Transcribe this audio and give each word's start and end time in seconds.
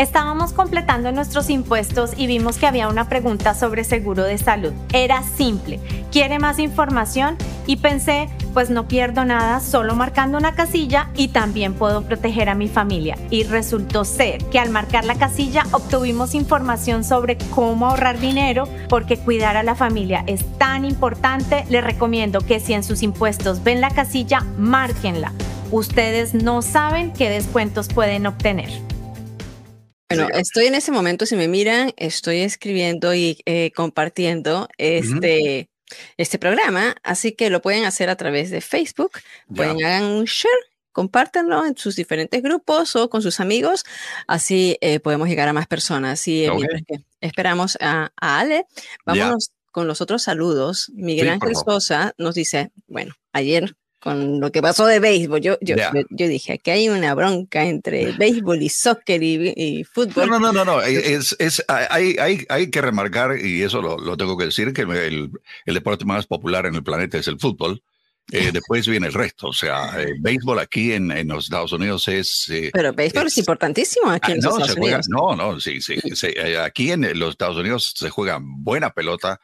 Estábamos 0.00 0.54
completando 0.54 1.12
nuestros 1.12 1.50
impuestos 1.50 2.12
y 2.16 2.26
vimos 2.26 2.56
que 2.56 2.66
había 2.66 2.88
una 2.88 3.10
pregunta 3.10 3.52
sobre 3.52 3.84
seguro 3.84 4.24
de 4.24 4.38
salud. 4.38 4.72
Era 4.94 5.22
simple. 5.22 5.78
¿Quiere 6.10 6.38
más 6.38 6.58
información? 6.58 7.36
Y 7.66 7.76
pensé, 7.76 8.30
pues 8.54 8.70
no 8.70 8.88
pierdo 8.88 9.26
nada 9.26 9.60
solo 9.60 9.94
marcando 9.94 10.38
una 10.38 10.54
casilla 10.54 11.10
y 11.16 11.28
también 11.28 11.74
puedo 11.74 12.00
proteger 12.00 12.48
a 12.48 12.54
mi 12.54 12.66
familia. 12.66 13.18
Y 13.28 13.42
resultó 13.42 14.06
ser 14.06 14.42
que 14.46 14.58
al 14.58 14.70
marcar 14.70 15.04
la 15.04 15.16
casilla 15.16 15.64
obtuvimos 15.70 16.34
información 16.34 17.04
sobre 17.04 17.36
cómo 17.54 17.88
ahorrar 17.88 18.18
dinero 18.18 18.66
porque 18.88 19.18
cuidar 19.18 19.58
a 19.58 19.62
la 19.62 19.74
familia 19.74 20.24
es 20.26 20.46
tan 20.56 20.86
importante. 20.86 21.66
Les 21.68 21.84
recomiendo 21.84 22.40
que 22.40 22.58
si 22.58 22.72
en 22.72 22.84
sus 22.84 23.02
impuestos 23.02 23.62
ven 23.62 23.82
la 23.82 23.90
casilla, 23.90 24.46
márquenla. 24.56 25.34
Ustedes 25.70 26.32
no 26.32 26.62
saben 26.62 27.12
qué 27.12 27.28
descuentos 27.28 27.88
pueden 27.88 28.26
obtener. 28.26 28.70
Bueno, 30.10 30.28
estoy 30.34 30.66
en 30.66 30.74
ese 30.74 30.90
momento, 30.90 31.24
si 31.24 31.36
me 31.36 31.46
miran, 31.46 31.92
estoy 31.96 32.40
escribiendo 32.40 33.14
y 33.14 33.38
eh, 33.46 33.70
compartiendo 33.76 34.68
este, 34.76 35.70
este 36.16 36.38
programa, 36.38 36.96
así 37.04 37.32
que 37.32 37.48
lo 37.48 37.62
pueden 37.62 37.84
hacer 37.84 38.10
a 38.10 38.16
través 38.16 38.50
de 38.50 38.60
Facebook, 38.60 39.12
pueden 39.54 39.84
hagan 39.84 40.04
un 40.04 40.24
share, 40.24 40.52
compártanlo 40.90 41.64
en 41.64 41.76
sus 41.76 41.94
diferentes 41.94 42.42
grupos 42.42 42.96
o 42.96 43.08
con 43.08 43.22
sus 43.22 43.38
amigos, 43.38 43.84
así 44.26 44.76
eh, 44.80 44.98
podemos 44.98 45.28
llegar 45.28 45.48
a 45.48 45.52
más 45.52 45.68
personas. 45.68 46.26
Y 46.26 46.44
eh, 46.44 46.58
esperamos 47.20 47.78
a, 47.80 48.10
Ale, 48.16 48.66
vámonos 49.06 49.52
con 49.70 49.86
los 49.86 50.00
otros 50.00 50.24
saludos. 50.24 50.90
Miguel 50.92 51.28
Ángel 51.28 51.54
Sosa 51.54 52.14
nos 52.18 52.34
dice, 52.34 52.72
bueno, 52.88 53.14
ayer 53.32 53.76
con 54.00 54.40
lo 54.40 54.50
que 54.50 54.62
pasó 54.62 54.86
de 54.86 54.98
béisbol. 54.98 55.40
Yo, 55.40 55.58
yo, 55.60 55.76
yo, 55.76 56.28
dije, 56.28 56.58
que 56.58 56.72
hay 56.72 56.88
una 56.88 57.14
bronca 57.14 57.64
entre 57.64 58.12
béisbol 58.12 58.62
y 58.62 58.68
soccer 58.68 59.22
y, 59.22 59.84
fútbol. 59.84 60.28
No, 60.28 60.40
no, 60.40 60.52
no, 60.52 60.64
no, 60.64 60.82
es, 60.82 61.36
es, 61.38 61.64
hay, 61.68 62.16
hay, 62.18 62.46
hay 62.48 62.70
que 62.70 62.80
remarcar, 62.80 63.38
y 63.38 63.62
eso 63.62 63.82
lo, 63.82 63.98
lo 63.98 64.16
tengo 64.16 64.36
que 64.36 64.46
decir, 64.46 64.72
que 64.72 64.82
el, 64.82 65.30
el, 65.66 65.74
deporte 65.74 66.04
más 66.04 66.26
popular 66.26 66.66
en 66.66 66.74
el 66.74 66.82
planeta 66.82 67.18
es 67.18 67.28
el 67.28 67.38
fútbol. 67.38 67.82
Eh, 68.32 68.50
después 68.52 68.86
viene 68.86 69.08
el 69.08 69.12
resto, 69.12 69.48
o 69.48 69.52
sea, 69.52 70.00
el 70.00 70.20
béisbol 70.20 70.60
aquí 70.60 70.92
en, 70.92 71.10
en, 71.10 71.26
los 71.28 71.44
Estados 71.44 71.72
Unidos 71.72 72.06
es... 72.06 72.48
Eh, 72.48 72.70
Pero 72.72 72.92
béisbol 72.92 73.26
es, 73.26 73.38
importantísimo 73.38 74.08
aquí 74.08 74.32
en 74.32 74.38
ah, 74.38 74.42
los 74.44 74.54
Estados 74.54 74.76
Unidos. 74.76 75.08
no, 75.08 75.34
no, 75.34 75.58
sí, 75.58 75.80
sí, 75.80 75.96
sí, 76.14 76.28
eh, 76.36 76.56
Aquí 76.58 76.92
en 76.92 77.18
los 77.18 77.30
Estados 77.30 77.56
Unidos 77.56 77.92
se 77.96 78.08
juega 78.08 78.38
buena 78.40 78.90
pelota, 78.90 79.40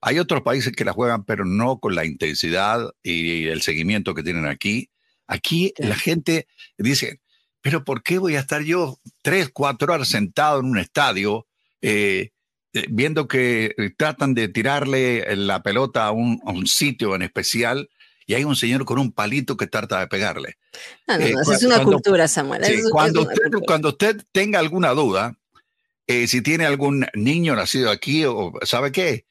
hay 0.00 0.18
otros 0.18 0.42
países 0.42 0.72
que 0.72 0.84
la 0.84 0.92
juegan, 0.92 1.24
pero 1.24 1.44
no 1.44 1.78
con 1.78 1.94
la 1.94 2.04
intensidad 2.04 2.90
y 3.02 3.46
el 3.46 3.62
seguimiento 3.62 4.14
que 4.14 4.22
tienen 4.22 4.46
aquí. 4.46 4.90
Aquí 5.26 5.74
la 5.78 5.96
gente 5.96 6.46
dice, 6.78 7.20
pero 7.60 7.84
¿por 7.84 8.02
qué 8.02 8.18
voy 8.18 8.36
a 8.36 8.40
estar 8.40 8.62
yo 8.62 8.98
tres, 9.22 9.50
cuatro 9.52 9.92
horas 9.92 10.08
sentado 10.08 10.60
en 10.60 10.66
un 10.66 10.78
estadio 10.78 11.46
eh, 11.82 12.30
eh, 12.72 12.86
viendo 12.88 13.26
que 13.28 13.74
eh, 13.76 13.90
tratan 13.96 14.34
de 14.34 14.48
tirarle 14.48 15.36
la 15.36 15.62
pelota 15.62 16.06
a 16.06 16.12
un, 16.12 16.66
sitio 16.66 17.14
en 17.14 17.22
especial? 17.22 17.90
Y 18.26 18.34
hay 18.34 18.44
un 18.44 18.56
señor 18.56 18.84
con 18.84 18.98
un 18.98 19.10
palito 19.10 19.56
que 19.56 19.66
trata 19.66 20.00
de 20.00 20.06
pegarle. 20.06 20.58
No, 21.06 21.18
no, 21.18 21.52
es 21.52 21.62
una 21.62 21.82
cultura, 21.82 22.28
Samuel. 22.28 22.62
cuando, 22.90 23.22
usted, 23.22 23.50
cuando 23.66 23.88
usted 23.88 24.22
tenga 24.32 24.58
alguna 24.58 24.90
duda, 24.90 25.34
si 26.06 26.42
tiene 26.42 26.66
algún 26.66 27.06
niño 27.14 27.56
nacido 27.56 27.90
aquí 27.90 28.24
o 28.26 28.52
sabe 28.64 28.92
qué, 28.92 29.24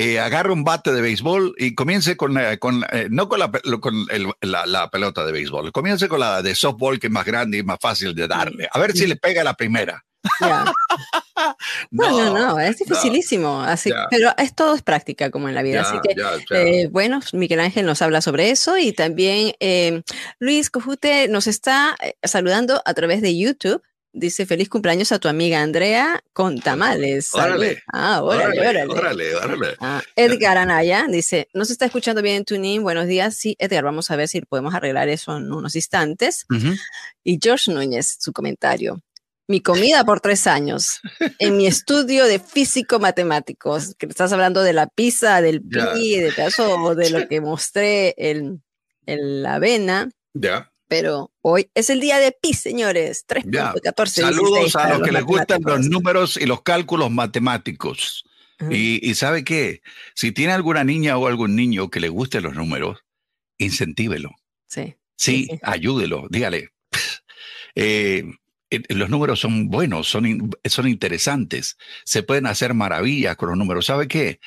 eh, 0.00 0.20
agarre 0.20 0.52
un 0.52 0.62
bate 0.62 0.92
de 0.92 1.00
béisbol 1.00 1.56
y 1.58 1.74
comience 1.74 2.16
con, 2.16 2.38
con 2.60 2.84
eh, 2.92 3.08
no 3.10 3.28
con, 3.28 3.40
la, 3.40 3.50
con 3.50 4.06
la, 4.42 4.90
pelota 4.90 5.26
de 5.26 5.32
béisbol, 5.32 5.72
comience 5.72 6.06
con 6.06 6.20
la 6.20 6.40
de 6.40 6.54
softball 6.54 7.00
que 7.00 7.08
es 7.08 7.12
más 7.12 7.26
grande 7.26 7.58
y 7.58 7.62
más 7.64 7.78
fácil 7.80 8.14
de 8.14 8.28
darle. 8.28 8.68
A 8.70 8.78
ver 8.78 8.92
si 8.92 9.08
le 9.08 9.16
pega 9.16 9.42
la 9.42 9.54
primera. 9.54 10.04
no, 11.90 12.10
no, 12.10 12.38
no, 12.38 12.60
es 12.60 12.78
dificilísimo. 12.78 13.60
Así, 13.60 13.90
pero 14.08 14.32
es 14.38 14.54
todo 14.54 14.76
es 14.76 14.82
práctica 14.82 15.32
como 15.32 15.48
en 15.48 15.56
la 15.56 15.62
vida. 15.62 15.80
así 15.80 15.96
que, 16.00 16.14
eh, 16.52 16.86
bueno, 16.92 17.18
Miguel 17.32 17.58
Ángel 17.58 17.84
nos 17.84 18.00
habla 18.00 18.20
sobre 18.20 18.50
eso 18.50 18.78
y 18.78 18.92
también 18.92 19.54
Luis 20.38 20.70
Cojute 20.70 21.26
nos 21.26 21.48
está 21.48 21.96
saludando 22.22 22.82
a 22.84 22.94
través 22.94 23.20
de 23.20 23.36
YouTube. 23.36 23.82
Dice 24.18 24.46
feliz 24.46 24.68
cumpleaños 24.68 25.12
a 25.12 25.20
tu 25.20 25.28
amiga 25.28 25.62
Andrea 25.62 26.20
con 26.32 26.58
tamales. 26.58 27.32
Órale. 27.34 27.84
Ah, 27.92 28.20
órale, 28.24 28.60
órale. 28.60 29.34
órale, 29.36 29.76
ah, 29.78 30.02
Edgar 30.16 30.58
Anaya 30.58 31.06
dice, 31.08 31.48
¿no 31.54 31.64
se 31.64 31.72
está 31.72 31.84
escuchando 31.84 32.20
bien 32.20 32.36
en 32.36 32.44
TuneIn? 32.44 32.82
Buenos 32.82 33.06
días. 33.06 33.36
Sí, 33.36 33.54
Edgar, 33.60 33.84
vamos 33.84 34.10
a 34.10 34.16
ver 34.16 34.26
si 34.26 34.40
podemos 34.40 34.74
arreglar 34.74 35.08
eso 35.08 35.36
en 35.36 35.52
unos 35.52 35.76
instantes. 35.76 36.46
Y 37.22 37.38
George 37.40 37.70
Núñez, 37.70 38.16
su 38.18 38.32
comentario. 38.32 39.00
Mi 39.46 39.60
comida 39.60 40.04
por 40.04 40.20
tres 40.20 40.48
años 40.48 41.00
en 41.38 41.56
mi 41.56 41.68
estudio 41.68 42.24
de 42.24 42.40
físico-matemáticos. 42.40 43.94
Que 43.96 44.06
estás 44.06 44.32
hablando 44.32 44.62
de 44.64 44.72
la 44.72 44.88
pizza, 44.88 45.40
del 45.40 45.62
pi, 45.62 46.18
de 46.18 46.32
pedazo 46.32 46.96
de 46.96 47.10
lo 47.10 47.28
que 47.28 47.40
mostré 47.40 48.16
en, 48.18 48.64
en 49.06 49.42
la 49.44 49.54
avena. 49.54 50.10
Ya 50.34 50.72
pero 50.88 51.32
hoy 51.42 51.70
es 51.74 51.90
el 51.90 52.00
día 52.00 52.18
de 52.18 52.32
pi, 52.32 52.54
señores. 52.54 53.26
3.14. 53.28 54.08
Saludos 54.08 54.74
a 54.76 54.88
los 54.88 55.02
que 55.02 55.12
les 55.12 55.22
gustan 55.22 55.62
los 55.62 55.88
números 55.88 56.36
y 56.36 56.46
los 56.46 56.62
cálculos 56.62 57.10
matemáticos. 57.10 58.24
y, 58.70 59.14
sabe 59.14 59.44
qué, 59.44 59.82
si 60.14 60.32
tiene 60.32 60.52
alguna 60.52 60.82
niña 60.82 61.16
o 61.16 61.28
algún 61.28 61.54
niño 61.54 61.90
que 61.90 62.00
le 62.00 62.08
guste 62.08 62.40
los 62.40 62.54
números, 62.54 62.98
incentívelo. 63.58 64.30
Sí. 64.66 64.96
Sí, 65.14 65.48
ayúdelo, 65.62 66.26
dígale. 66.30 66.70
Eh, 67.80 68.24
eh, 68.70 68.82
los 68.88 69.08
números 69.08 69.38
son 69.38 69.68
buenos, 69.68 70.08
son, 70.08 70.50
son 70.64 70.88
interesantes, 70.88 71.76
se 72.04 72.24
pueden 72.24 72.46
hacer 72.46 72.74
maravillas 72.74 73.36
con 73.36 73.50
los 73.50 73.58
números. 73.58 73.86
¿Sabe 73.86 74.08
qué? 74.08 74.40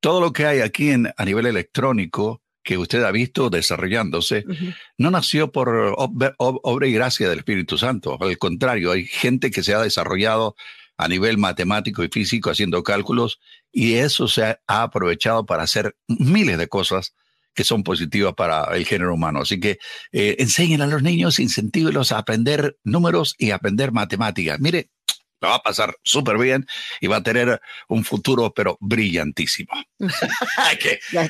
Todo 0.00 0.20
lo 0.20 0.32
que 0.32 0.46
hay 0.46 0.60
aquí 0.62 0.90
en, 0.90 1.12
a 1.16 1.24
nivel 1.24 1.46
electrónico, 1.46 2.41
que 2.62 2.78
usted 2.78 3.02
ha 3.02 3.10
visto 3.10 3.50
desarrollándose, 3.50 4.44
no 4.98 5.10
nació 5.10 5.50
por 5.50 5.94
obra 5.98 6.86
y 6.86 6.92
gracia 6.92 7.28
del 7.28 7.40
Espíritu 7.40 7.78
Santo. 7.78 8.16
Al 8.20 8.38
contrario, 8.38 8.92
hay 8.92 9.04
gente 9.04 9.50
que 9.50 9.62
se 9.62 9.74
ha 9.74 9.80
desarrollado 9.80 10.54
a 10.96 11.08
nivel 11.08 11.38
matemático 11.38 12.04
y 12.04 12.08
físico 12.08 12.50
haciendo 12.50 12.82
cálculos 12.82 13.40
y 13.72 13.94
eso 13.94 14.28
se 14.28 14.44
ha, 14.44 14.58
aprovechado 14.66 15.46
para 15.46 15.64
hacer 15.64 15.96
miles 16.06 16.58
de 16.58 16.68
cosas 16.68 17.14
que 17.54 17.64
son 17.64 17.82
positivas 17.82 18.34
para 18.34 18.64
el 18.76 18.86
género 18.86 19.14
humano. 19.14 19.40
Así 19.40 19.60
que 19.60 19.78
eh, 20.12 20.36
enseñen 20.38 20.80
a 20.80 20.86
los 20.86 21.02
niños, 21.02 21.38
incentívelos 21.38 22.12
a 22.12 22.18
aprender 22.18 22.76
números 22.84 23.34
y 23.38 23.50
aprender 23.50 23.92
matemáticas. 23.92 24.58
Mire, 24.60 24.90
lo 25.42 25.48
va 25.48 25.56
a 25.56 25.62
pasar 25.62 25.96
súper 26.02 26.38
bien 26.38 26.66
y 27.00 27.08
va 27.08 27.16
a 27.16 27.22
tener 27.22 27.60
un 27.88 28.04
futuro, 28.04 28.52
pero 28.54 28.78
brillantísimo. 28.80 29.72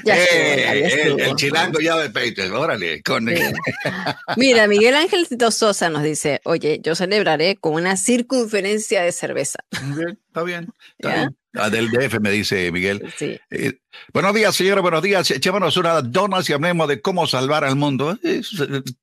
Eh, 0.04 1.16
el, 1.18 1.34
chilango 1.36 1.80
ya 1.80 1.96
de 1.96 2.10
Peite, 2.10 2.50
órale. 2.50 3.02
Con... 3.02 3.24
Mira, 4.36 4.66
Miguel 4.66 4.94
Ángel 4.94 5.26
Sosa 5.50 5.90
nos 5.90 6.02
dice, 6.02 6.40
oye, 6.44 6.80
yo 6.82 6.94
celebraré 6.94 7.56
con 7.56 7.74
una 7.74 7.96
circunferencia 7.96 9.02
de 9.02 9.12
cerveza. 9.12 9.58
Está 9.70 10.42
bien, 10.42 10.72
está 10.98 11.14
bien. 11.14 11.36
Ah, 11.54 11.70
del 11.70 11.90
DF 11.90 12.20
me 12.20 12.30
dice 12.30 12.70
Miguel. 12.72 13.12
Sí. 13.16 13.38
Eh, 13.50 13.78
buenos 14.12 14.34
días, 14.34 14.54
señora, 14.54 14.80
buenos 14.80 15.02
días. 15.02 15.30
Echémonos 15.30 15.76
una 15.76 16.00
donas 16.00 16.48
y 16.48 16.52
hablemos 16.52 16.88
de 16.88 17.00
cómo 17.00 17.26
salvar 17.26 17.64
al 17.64 17.76
mundo. 17.76 18.18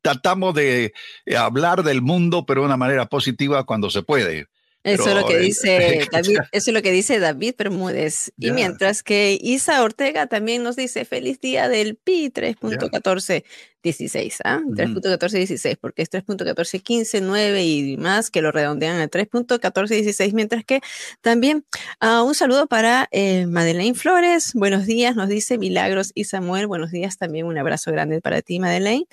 tratamos 0.02 0.56
de 0.56 0.94
hablar 1.38 1.84
del 1.84 2.02
mundo, 2.02 2.46
pero 2.46 2.62
de 2.62 2.68
una 2.68 2.78
manera 2.78 3.06
positiva 3.08 3.66
cuando 3.66 3.90
se 3.90 4.02
puede. 4.02 4.48
Eso 4.84 5.10
es 5.10 5.16
lo 5.16 5.26
que 5.26 5.38
dice 5.40 6.08
David, 6.12 6.40
eso 6.52 6.72
es 6.72 6.74
lo 6.74 6.82
que 6.82 6.92
dice 6.92 7.20
David 7.20 7.54
Bermúdez. 7.58 8.34
Y 8.38 8.52
mientras 8.52 9.02
que 9.04 9.38
Isa 9.42 9.84
Ortega 9.84 10.28
también 10.28 10.64
nos 10.64 10.78
dice 10.78 11.06
feliz 11.06 11.40
día 11.42 11.68
del 11.68 11.96
pi 11.96 12.30
3.1416, 12.30 14.38
¿ah? 14.46 14.62
3.1416, 14.66 15.78
porque 15.80 16.04
es 16.04 16.12
3.1415, 16.12 17.22
9 17.22 17.64
y 17.64 17.98
más 17.98 18.32
que 18.32 18.42
lo 18.42 18.54
redondean 18.54 19.02
a 19.02 19.10
3.1416, 19.10 20.32
mientras 20.34 20.64
que 20.64 20.80
también 21.22 21.66
uh, 22.02 22.24
un 22.24 22.36
saludo 22.36 22.68
para 22.68 23.10
eh, 23.12 23.48
Madeleine 23.48 23.96
Flores, 23.96 24.54
buenos 24.54 24.86
días, 24.86 25.14
nos 25.16 25.28
dice 25.28 25.58
Milagros 25.58 26.12
y 26.16 26.24
Samuel, 26.24 26.68
buenos 26.68 26.92
días, 26.92 27.18
también 27.18 27.46
un 27.46 27.58
abrazo 27.58 27.92
grande 27.92 28.22
para 28.22 28.42
ti, 28.42 28.60
Madeleine. 28.60 29.08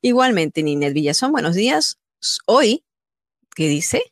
Igualmente, 0.00 0.62
Ninet 0.62 0.94
Villazón, 0.94 1.32
buenos 1.32 1.54
días. 1.54 1.98
Hoy, 2.46 2.84
¿qué 3.54 3.68
dice? 3.68 4.02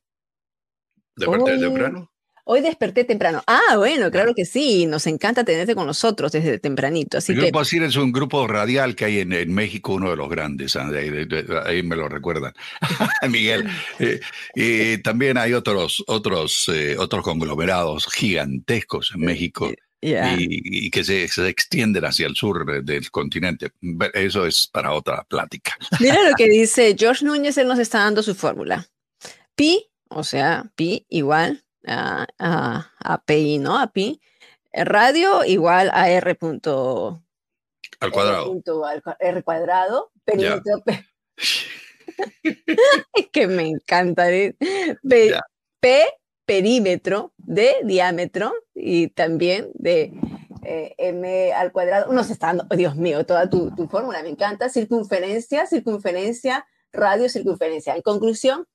¿Desperté 1.19 1.53
hoy, 1.53 1.61
temprano? 1.61 2.11
Hoy 2.51 2.63
desperté 2.63 3.05
temprano. 3.05 3.43
Ah, 3.47 3.77
bueno, 3.77 4.11
claro 4.11 4.35
que 4.35 4.47
sí. 4.47 4.87
Nos 4.87 5.07
encanta 5.07 5.45
tenerte 5.45 5.75
con 5.75 5.87
nosotros 5.87 6.33
desde 6.33 6.59
tempranito. 6.59 7.19
Así 7.19 7.33
el 7.33 7.43
grupo 7.43 7.61
Asir 7.61 7.83
es 7.83 7.97
un 7.97 8.11
grupo 8.11 8.47
radial 8.47 8.97
que 8.97 9.05
hay 9.05 9.19
en, 9.19 9.53
México, 9.53 9.93
uno 9.93 10.09
de 10.09 10.17
los 10.17 10.31
grandes. 10.31 10.75
¿ah? 10.75 10.89
Ahí, 11.67 11.83
me 11.83 11.95
lo 11.95 12.09
recuerdan. 12.09 12.55
Miguel. 13.29 13.69
Eh, 13.99 14.21
y 14.55 14.97
también 15.03 15.37
hay 15.37 15.53
otros, 15.53 16.03
otros, 16.07 16.71
eh, 16.73 16.97
otros 16.99 17.23
conglomerados 17.23 18.09
gigantescos 18.11 19.13
en 19.15 19.21
México. 19.21 19.71
Y, 20.01 20.91
que 20.91 21.05
se, 21.05 21.29
se, 21.29 21.49
extienden 21.49 22.07
hacia 22.07 22.29
el 22.29 22.35
sur 22.35 22.83
del 22.83 23.11
continente. 23.11 23.73
Eso 24.15 24.47
es 24.47 24.69
para 24.73 24.95
otra 24.95 25.23
plática. 25.25 25.77
Mira 26.01 26.27
lo 26.27 26.35
que 26.35 26.49
dice 26.49 26.97
George 26.99 27.27
Núñez, 27.27 27.59
él 27.59 27.69
nos 27.69 27.79
está 27.79 27.99
dando 27.99 28.23
su 28.23 28.35
fórmula. 28.35 28.89
Pi 29.55 29.88
o 30.11 30.25
sea, 30.25 30.71
pi 30.75 31.07
igual 31.09 31.65
a, 31.87 32.27
a, 32.39 33.23
pi, 33.25 33.59
¿no? 33.59 33.79
A 33.79 33.89
pi. 33.89 34.21
Radio 34.73 35.45
igual 35.45 35.91
a 35.93 36.11
r 36.11 36.35
punto 36.35 37.23
al 38.01 38.13
cuadrado. 38.13 38.63
R, 39.19 39.43
cuadrado, 39.43 40.13
perímetro. 40.25 40.83
es 40.87 41.15
que 43.33 43.47
me 43.47 43.69
encanta. 43.69 44.27
P, 45.81 46.05
perímetro 46.45 47.33
de 47.37 47.77
diámetro 47.85 48.53
y 48.75 49.09
también 49.09 49.71
de 49.75 50.13
eh, 50.65 50.95
M 50.99 51.53
al 51.53 51.73
cuadrado. 51.73 52.11
Uno 52.11 52.25
se 52.25 52.33
está 52.33 52.49
dando, 52.49 52.67
oh, 52.71 52.77
Dios 52.77 52.97
mío, 52.97 53.25
toda 53.27 53.49
tu, 53.51 53.75
tu 53.75 53.89
fórmula 53.89 54.23
me 54.23 54.31
encanta. 54.31 54.69
Circunferencia, 54.69 55.67
circunferencia, 55.67 56.67
radio, 56.93 57.29
circunferencia. 57.29 57.97
En 57.97 58.03
conclusión, 58.03 58.67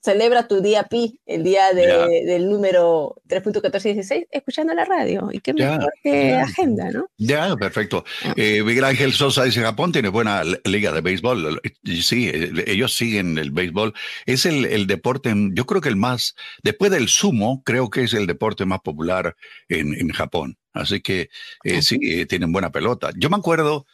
celebra 0.00 0.48
tu 0.48 0.62
día 0.62 0.84
pi, 0.84 1.20
el 1.26 1.44
día 1.44 1.72
del 1.72 2.48
número 2.48 3.16
3.1416, 3.28 4.28
escuchando 4.30 4.74
la 4.74 4.84
radio. 4.84 5.28
Y 5.32 5.40
qué 5.40 5.52
mejor 5.52 5.92
que 6.02 6.34
agenda, 6.34 6.90
¿no? 6.90 7.06
Ya, 7.18 7.54
perfecto. 7.56 8.04
Ah. 8.24 8.32
Eh, 8.36 8.62
Miguel 8.62 8.84
Ángel 8.84 9.12
Sosa 9.12 9.44
dice, 9.44 9.60
Japón 9.60 9.92
tiene 9.92 10.08
buena 10.08 10.42
liga 10.64 10.92
de 10.92 11.00
béisbol. 11.02 11.60
Sí, 12.02 12.28
eh, 12.28 12.50
ellos 12.66 12.94
siguen 12.94 13.38
el 13.38 13.50
béisbol. 13.50 13.92
Es 14.26 14.46
el, 14.46 14.86
deporte, 14.86 15.34
yo 15.52 15.66
creo 15.66 15.80
que 15.80 15.90
el 15.90 15.96
más, 15.96 16.34
después 16.62 16.90
del 16.90 17.08
sumo, 17.08 17.62
creo 17.64 17.90
que 17.90 18.04
es 18.04 18.14
el 18.14 18.26
deporte 18.26 18.64
más 18.64 18.80
popular 18.80 19.36
en, 19.68 20.08
Japón. 20.10 20.58
Así 20.72 21.00
que 21.00 21.30
eh, 21.64 21.82
sí, 21.82 22.26
tienen 22.26 22.52
buena 22.52 22.72
pelota. 22.72 23.10
Yo 23.16 23.30
me 23.30 23.36
acuerdo, 23.36 23.86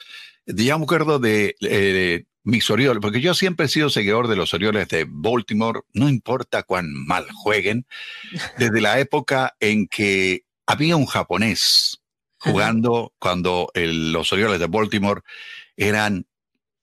ya 0.46 0.78
me 0.78 0.84
acuerdo 0.84 1.18
de 1.18 1.56
mis 2.46 2.70
Orioles, 2.70 3.00
porque 3.02 3.20
yo 3.20 3.34
siempre 3.34 3.66
he 3.66 3.69
sido 3.69 3.90
seguidor 3.90 4.28
de 4.28 4.37
los 4.37 4.54
Orioles 4.54 4.88
de 4.88 5.04
Baltimore, 5.08 5.81
no 5.93 6.08
importa 6.08 6.62
cuán 6.62 6.93
mal 6.93 7.26
jueguen, 7.32 7.87
desde 8.58 8.81
la 8.81 9.00
época 9.00 9.56
en 9.58 9.88
que 9.88 10.44
había 10.64 10.96
un 10.96 11.06
japonés 11.06 12.00
jugando 12.38 13.12
cuando 13.19 13.70
los 13.75 14.32
Orioles 14.32 14.60
de 14.60 14.66
Baltimore 14.66 15.22
eran, 15.76 16.26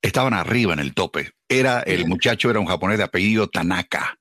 estaban 0.01 0.33
arriba 0.33 0.73
en 0.73 0.79
el 0.79 0.93
tope. 0.93 1.31
Era, 1.47 1.79
el 1.79 2.07
muchacho 2.07 2.49
era 2.49 2.59
un 2.59 2.65
japonés 2.65 2.97
de 2.97 3.05
apellido 3.05 3.47
Tanaka 3.47 4.19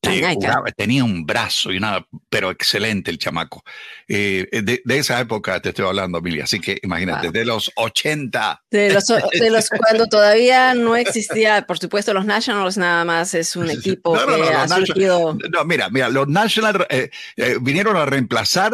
tenía 0.00 1.04
un 1.04 1.26
brazo 1.26 1.72
y 1.72 1.80
nada, 1.80 2.06
pero 2.28 2.50
excelente 2.50 3.10
el 3.10 3.18
chamaco. 3.18 3.62
Eh, 4.08 4.46
de, 4.50 4.98
esa 4.98 5.20
época 5.20 5.60
te 5.60 5.70
estoy 5.70 5.86
hablando, 5.86 6.18
Emilia, 6.18 6.44
así 6.44 6.60
que 6.60 6.78
imagínate, 6.82 7.30
de 7.30 7.44
los 7.44 7.70
80. 7.76 8.62
De 8.70 8.92
los, 8.92 9.06
de 9.06 9.50
los 9.50 9.68
cuando 9.78 10.06
todavía 10.06 10.74
no 10.74 10.96
existía, 10.96 11.66
por 11.66 11.78
supuesto, 11.78 12.14
los 12.14 12.24
Nationals 12.24 12.76
nada 12.76 13.04
más 13.04 13.34
es 13.34 13.56
un 13.56 13.70
equipo 13.70 14.14
que 14.14 14.54
ha 14.54 14.68
surgido. 14.68 15.36
No, 15.50 15.64
mira, 15.64 15.90
mira, 15.90 16.08
los 16.08 16.28
Nationals 16.28 16.86
eh, 16.88 17.10
eh, 17.36 17.56
vinieron 17.60 17.96
a 17.96 18.06
reemplazar 18.06 18.72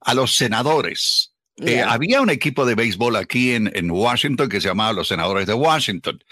a 0.00 0.14
los 0.14 0.36
senadores. 0.36 1.32
había 1.86 2.20
un 2.20 2.30
equipo 2.30 2.66
de 2.66 2.74
béisbol 2.74 3.16
aquí 3.16 3.54
en, 3.54 3.70
en 3.74 3.90
Washington 3.90 4.48
que 4.48 4.60
se 4.60 4.68
llamaba 4.68 4.92
los 4.92 5.08
senadores 5.08 5.46
de 5.46 5.54
Washington 5.54 6.22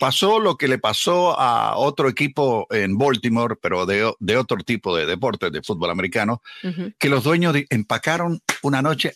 pasó 0.00 0.40
lo 0.40 0.56
que 0.56 0.68
le 0.68 0.78
pasó 0.78 1.38
a 1.38 1.76
otro 1.76 2.08
equipo 2.08 2.66
en 2.70 2.96
Baltimore, 2.96 3.56
pero 3.60 3.86
de, 3.86 4.04
otro 4.36 4.58
tipo 4.58 4.96
de 4.96 5.06
deporte, 5.06 5.50
de 5.50 5.62
fútbol 5.62 5.90
americano, 5.90 6.42
que 6.98 7.08
los 7.08 7.24
dueños 7.24 7.54
empacaron 7.70 8.40
una 8.62 8.82
noche 8.82 9.14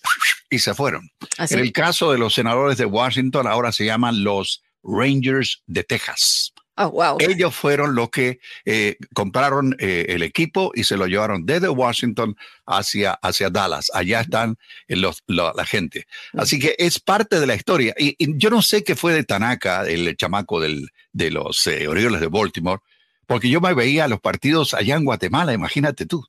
y 0.51 0.59
se 0.59 0.75
fueron. 0.75 1.11
En 1.39 1.59
el 1.59 1.73
caso 1.73 2.13
de 2.13 2.19
los 2.19 2.35
senadores 2.35 2.79
de 2.79 2.85
Washington, 2.85 3.47
ahora 3.47 3.73
se 3.73 3.85
llaman 3.85 4.23
los 4.23 4.63
Rangers 4.83 5.63
de 5.67 5.85
Texas. 5.85 6.53
Oh, 6.81 7.17
Ellos 7.19 7.57
fueron 7.57 7.97
los 7.97 8.09
que 8.11 8.39
eh, 8.65 8.97
compraron 9.13 9.75
eh, 9.81 10.07
el 10.11 10.23
equipo 10.23 10.71
y 10.75 10.85
se 10.85 10.97
lo 10.97 11.07
llevaron 11.07 11.45
desde 11.45 11.69
Washington 11.69 12.37
hacia, 12.67 13.15
hacia 13.15 13.51
Dallas. 13.51 13.91
Allá 13.93 14.21
están 14.21 14.57
los, 14.87 15.25
la 15.27 15.67
gente. 15.67 16.07
Mm. 16.33 16.41
Así 16.41 16.61
que 16.61 16.77
es 16.79 17.01
parte 17.01 17.41
de 17.41 17.49
la 17.49 17.57
historia. 17.57 17.95
Y, 17.99 18.15
yo 18.39 18.51
no 18.51 18.63
sé 18.63 18.85
qué 18.85 18.95
fue 18.95 19.13
de 19.13 19.25
Tanaka, 19.25 19.89
el 19.89 20.17
chamaco 20.17 20.61
del, 20.61 20.91
de 21.13 21.33
los 21.33 21.67
eh, 21.67 21.89
Orioles 21.89 22.21
de 22.21 22.29
Baltimore, 22.29 22.81
porque 23.27 23.51
yo 23.51 23.61
me 23.61 23.75
veía 23.75 24.07
los 24.07 24.21
partidos 24.21 24.73
allá 24.73 24.95
en 24.95 25.05
Guatemala, 25.05 25.53
imagínate 25.53 26.07
tú. 26.07 26.25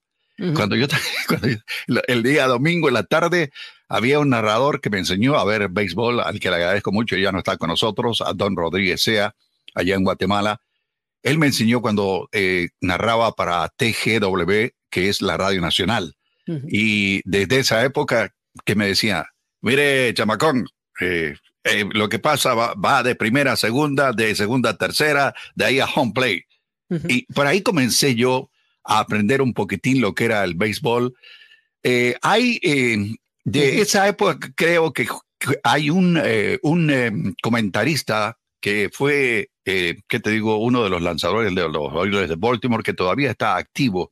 cuando, 0.56 0.76
yo, 0.76 0.88
el 2.08 2.24
día 2.24 2.48
domingo 2.48 2.88
en 2.88 2.96
la 2.96 3.04
tarde 3.04 3.52
había 3.88 4.18
un 4.18 4.30
narrador 4.30 4.82
que 4.82 4.90
me 4.90 4.98
enseñó 4.98 5.38
a 5.38 5.46
ver 5.46 5.70
béisbol, 5.70 6.22
al 6.22 6.40
que 6.40 6.50
le 6.50 6.56
agradezco 6.56 6.92
mucho, 6.92 7.16
ya 7.18 7.32
no 7.32 7.38
está 7.38 7.58
con 7.58 7.70
nosotros, 7.70 8.22
a 8.22 8.34
Don 8.34 8.56
Rodríguez 8.56 9.04
Sea 9.04 9.36
allá 9.80 9.96
en 9.96 10.04
Guatemala. 10.04 10.62
Él 11.24 11.38
me 11.38 11.48
enseñó 11.48 11.82
cuando 11.82 12.30
eh, 12.32 12.70
narraba 12.82 13.34
para 13.34 13.68
TGW, 13.70 14.70
que 14.90 15.10
es 15.10 15.22
la 15.22 15.38
Radio 15.38 15.62
Nacional. 15.62 16.16
Y 16.68 17.22
desde 17.26 17.60
esa 17.60 17.86
época 17.86 18.34
que 18.66 18.74
me 18.74 18.88
decía, 18.88 19.28
mire, 19.62 20.12
chamacón, 20.16 20.68
eh, 21.00 21.36
eh, 21.64 21.86
lo 21.94 22.10
que 22.10 22.18
pasa 22.18 22.56
va, 22.56 23.04
de 23.04 23.14
primera 23.14 23.52
a 23.52 23.56
segunda, 23.56 24.14
de 24.14 24.34
segunda 24.34 24.72
a 24.72 24.78
tercera, 24.78 25.36
de 25.54 25.66
ahí 25.66 25.80
a 25.80 25.86
home 25.86 26.12
play. 26.12 26.42
Y 27.08 27.32
por 27.34 27.46
ahí 27.46 27.62
comencé 27.62 28.16
yo 28.16 28.50
a 28.84 28.98
aprender 28.98 29.44
un 29.44 29.54
poquitín 29.54 30.02
lo 30.02 30.16
que 30.16 30.26
era 30.26 30.44
el 30.44 30.56
béisbol. 30.56 31.14
hay, 32.24 32.60
de 33.44 33.82
esa 33.82 34.08
época 34.08 34.52
creo 34.56 34.92
que 34.92 35.08
hay 35.62 35.92
un, 35.92 36.20
un 36.64 37.36
comentarista 37.44 38.40
que 38.60 38.90
fue 38.92 39.50
eh, 39.72 39.98
¿qué 40.08 40.20
te 40.20 40.32
digo? 40.32 40.58
Uno 40.58 40.84
de 40.84 40.90
los 40.90 41.02
lanzadores 41.02 41.54
de 41.54 41.70
los 41.70 41.94
Orioles 41.94 42.28
de 42.28 42.36
Baltimore 42.36 42.82
que 42.82 42.94
todavía 42.94 43.30
está 43.30 43.56
activo. 43.56 44.12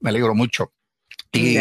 Me 0.00 0.08
alegro 0.08 0.34
mucho. 0.34 0.72
Y, 1.32 1.58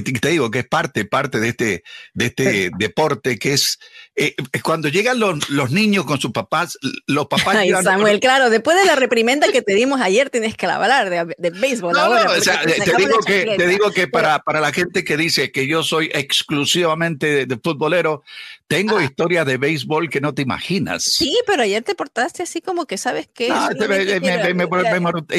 te 0.00 0.28
digo 0.30 0.50
que 0.50 0.60
es 0.60 0.68
parte, 0.68 1.04
parte 1.04 1.38
de 1.38 1.50
este, 1.50 1.84
de 2.12 2.26
este 2.26 2.70
deporte 2.76 3.38
que 3.38 3.52
es 3.52 3.78
eh, 4.16 4.34
cuando 4.64 4.88
llegan 4.88 5.20
los, 5.20 5.48
los, 5.48 5.70
niños 5.70 6.04
con 6.06 6.20
sus 6.20 6.32
papás, 6.32 6.76
los 7.06 7.28
papás. 7.28 7.54
Ay, 7.56 7.70
Samuel, 7.84 8.18
claro, 8.18 8.50
después 8.50 8.76
de 8.76 8.84
la 8.86 8.96
reprimenda 8.96 9.46
que 9.52 9.62
te 9.62 9.74
dimos 9.74 10.00
ayer, 10.00 10.28
tienes 10.28 10.56
que 10.56 10.66
hablar 10.66 11.08
de, 11.08 11.32
de 11.38 11.50
béisbol. 11.50 11.96
ahora, 11.96 12.32
o 12.32 12.40
sea, 12.40 12.62
te, 12.62 12.96
digo 12.96 13.20
que, 13.24 13.54
te 13.56 13.66
digo 13.68 13.92
que 13.92 14.08
para, 14.08 14.40
para 14.40 14.60
la 14.60 14.72
gente 14.72 15.04
que 15.04 15.16
dice 15.16 15.52
que 15.52 15.68
yo 15.68 15.84
soy 15.84 16.10
exclusivamente 16.12 17.46
de 17.46 17.56
futbolero, 17.62 18.24
tengo 18.70 18.98
ah. 18.98 19.02
historias 19.04 19.44
de 19.46 19.58
béisbol 19.58 20.08
que 20.08 20.20
no 20.20 20.32
te 20.32 20.42
imaginas. 20.42 21.02
Sí, 21.02 21.36
pero 21.44 21.64
ayer 21.64 21.82
te 21.82 21.96
portaste 21.96 22.44
así 22.44 22.60
como 22.60 22.86
que 22.86 22.98
sabes 22.98 23.28
qué. 23.34 23.48
No, 23.48 23.68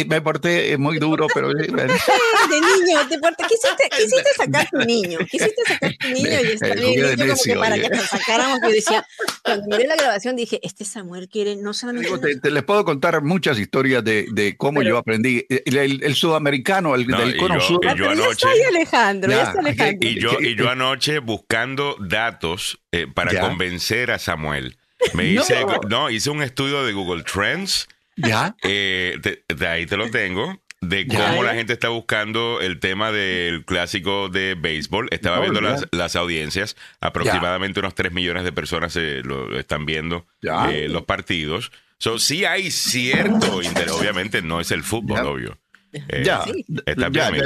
me, 0.05 0.21
porté, 0.21 0.77
muy 0.77 0.99
duro, 0.99 1.27
pero. 1.33 1.47
de 1.53 1.67
niño, 1.69 3.07
te 3.07 3.17
porté, 3.19 3.45
quisiste, 3.47 3.89
quisiste 3.97 4.29
sacar 4.35 4.67
tu 4.69 4.79
niño, 4.79 5.19
quisiste 5.19 5.63
sacar 5.65 5.93
tu 5.97 6.09
niño 6.09 6.29
y 6.29 6.47
está 6.47 6.73
bien. 6.75 7.17
como 7.17 7.33
que 7.41 7.55
para 7.55 7.79
que 7.79 7.89
te 7.89 7.99
sacáramos, 7.99 8.59
yo 8.63 8.69
decía, 8.69 9.07
cuando 9.43 9.77
miré 9.77 9.87
la 9.87 9.95
grabación 9.95 10.35
dije, 10.35 10.59
este 10.61 10.83
Samuel 10.83 11.29
quiere 11.29 11.55
no 11.55 11.73
solamente. 11.73 12.35
Te, 12.35 12.51
les 12.51 12.63
puedo 12.63 12.83
contar 12.83 13.21
muchas 13.21 13.57
historias 13.57 14.03
de, 14.03 14.25
de 14.33 14.57
cómo 14.57 14.81
yo 14.81 14.97
aprendí. 14.97 15.45
El, 15.47 16.15
sudamericano, 16.15 16.95
el 16.95 17.07
del 17.07 17.37
cono 17.37 17.61
sur. 17.61 17.79
Y 17.85 17.97
yo 17.97 18.09
anoche, 18.09 18.47
Alejandro, 18.67 19.31
Alejandro. 19.31 20.09
Y 20.09 20.19
yo, 20.19 20.31
y 20.41 20.57
yo 20.57 20.69
anoche 20.69 21.19
buscando 21.19 21.95
datos 21.97 22.81
eh, 22.93 23.07
para 23.07 23.20
convencer 23.39 24.11
a 24.11 24.19
Samuel. 24.19 24.77
Me 25.13 25.25
hice, 25.29 25.65
no. 25.89 26.09
hice 26.09 26.29
un 26.29 26.43
estudio 26.43 26.83
de 26.83 26.93
Google 26.93 27.23
Trends. 27.23 27.87
Ya. 28.15 28.55
Eh, 28.63 29.17
de, 29.47 29.67
ahí 29.67 29.85
te 29.85 29.97
lo 29.97 30.09
tengo. 30.09 30.61
De 30.81 31.05
cómo 31.05 31.43
la 31.43 31.53
gente 31.53 31.73
está 31.73 31.89
buscando 31.89 32.59
el 32.59 32.79
tema 32.79 33.11
del 33.11 33.65
clásico 33.65 34.29
de 34.29 34.55
béisbol. 34.55 35.09
Estaba 35.11 35.37
oh, 35.37 35.41
viendo 35.41 35.61
las, 35.61 35.87
las, 35.91 36.15
audiencias. 36.15 36.75
Aproximadamente 36.99 37.79
unos 37.79 37.93
3 37.93 38.11
millones 38.11 38.43
de 38.43 38.51
personas 38.51 38.95
eh, 38.95 39.21
lo, 39.23 39.57
están 39.59 39.85
viendo 39.85 40.25
los 40.41 41.03
partidos. 41.03 41.71
So, 41.99 42.17
sí 42.17 42.45
hay 42.45 42.71
cierto 42.71 43.61
interés. 43.61 43.91
Obviamente 43.91 44.41
no 44.41 44.59
es 44.59 44.71
el 44.71 44.81
fútbol, 44.81 45.19
obvio. 45.19 45.60
Eh, 45.93 46.23
ya, 46.25 46.45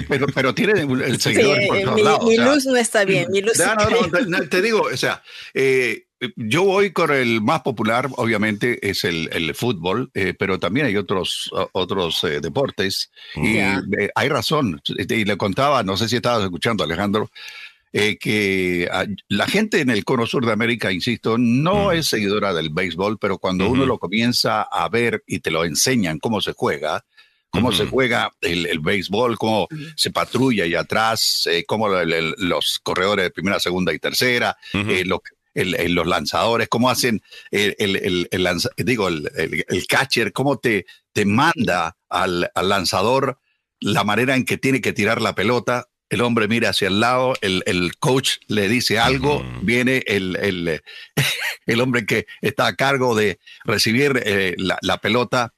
pero, 0.07 0.27
pero, 0.27 0.53
tiene 0.53 0.81
el 0.81 1.19
seguidor 1.19 1.57
por 1.67 1.81
todos 1.81 1.95
mi, 1.95 2.03
lados. 2.03 2.25
Mi 2.25 2.37
luz 2.37 2.65
no 2.65 2.75
está 2.75 3.03
bien. 3.03 3.27
Mi 3.31 3.41
luz 3.41 3.59
te 4.49 4.61
digo, 4.61 4.81
o 4.81 4.97
sea, 4.97 5.23
eh, 5.53 6.05
yo 6.35 6.63
voy 6.63 6.91
con 6.91 7.11
el 7.11 7.41
más 7.41 7.61
popular, 7.61 8.07
obviamente, 8.17 8.87
es 8.87 9.03
el, 9.03 9.29
el 9.31 9.55
fútbol, 9.55 10.11
eh, 10.13 10.35
pero 10.37 10.59
también 10.59 10.85
hay 10.85 10.95
otros, 10.95 11.49
otros 11.71 12.25
deportes. 12.41 13.11
Y 13.35 13.57
hay 13.57 14.29
razón. 14.29 14.81
Y 14.85 15.25
le 15.25 15.37
contaba, 15.37 15.83
no 15.83 15.97
sé 15.97 16.07
si 16.07 16.17
estabas 16.17 16.43
escuchando, 16.43 16.83
Alejandro, 16.83 17.31
que 17.91 18.89
la 19.29 19.47
gente 19.47 19.79
en 19.81 19.89
el 19.89 20.03
cono 20.03 20.27
sur 20.27 20.45
de 20.45 20.51
América, 20.51 20.91
insisto, 20.91 21.37
no 21.37 21.91
es 21.91 22.07
seguidora 22.07 22.53
del 22.53 22.69
béisbol, 22.69 23.17
pero 23.17 23.39
cuando 23.39 23.69
uno 23.69 23.85
lo 23.85 23.97
comienza 23.97 24.61
a 24.63 24.87
ver 24.89 25.23
y 25.25 25.39
te 25.39 25.49
lo 25.49 25.65
enseñan 25.65 26.19
cómo 26.19 26.41
se 26.41 26.53
juega, 26.53 27.05
cómo 27.55 27.71
se 27.71 27.87
juega 27.87 28.31
el, 28.41 28.79
béisbol, 28.79 29.37
cómo 29.37 29.67
se 29.95 30.11
patrulla 30.11 30.65
y 30.65 30.75
atrás, 30.75 31.47
eh, 31.51 31.63
cómo 31.65 31.87
los 31.89 32.79
corredores 32.83 33.25
de 33.25 33.31
primera, 33.31 33.59
segunda 33.59 33.93
y 33.93 33.99
tercera, 33.99 34.57
eh, 34.73 35.05
los 35.05 36.07
lanzadores, 36.07 36.67
cómo 36.67 36.89
hacen 36.89 37.21
el, 37.51 38.27
digo, 38.77 39.07
el, 39.07 39.87
catcher, 39.87 40.33
cómo 40.33 40.57
te, 40.57 40.85
te 41.13 41.25
manda 41.25 41.95
al, 42.09 42.51
lanzador 42.55 43.39
la 43.79 44.03
manera 44.03 44.35
en 44.35 44.45
que 44.45 44.57
tiene 44.57 44.81
que 44.81 44.93
tirar 44.93 45.21
la 45.21 45.33
pelota. 45.33 45.87
El 46.09 46.21
hombre 46.21 46.47
mira 46.47 46.69
hacia 46.69 46.87
el 46.87 46.99
lado, 46.99 47.33
el, 47.41 47.91
coach 47.99 48.37
le 48.47 48.69
dice 48.69 48.99
algo, 48.99 49.43
viene 49.61 50.03
el, 50.05 50.81
el, 51.65 51.81
hombre 51.81 52.05
que 52.05 52.27
está 52.41 52.67
a 52.67 52.75
cargo 52.75 53.15
de 53.15 53.39
recibir 53.63 54.21
eh, 54.23 54.53
la, 54.57 54.77
la 54.81 54.99
pelota 54.99 55.54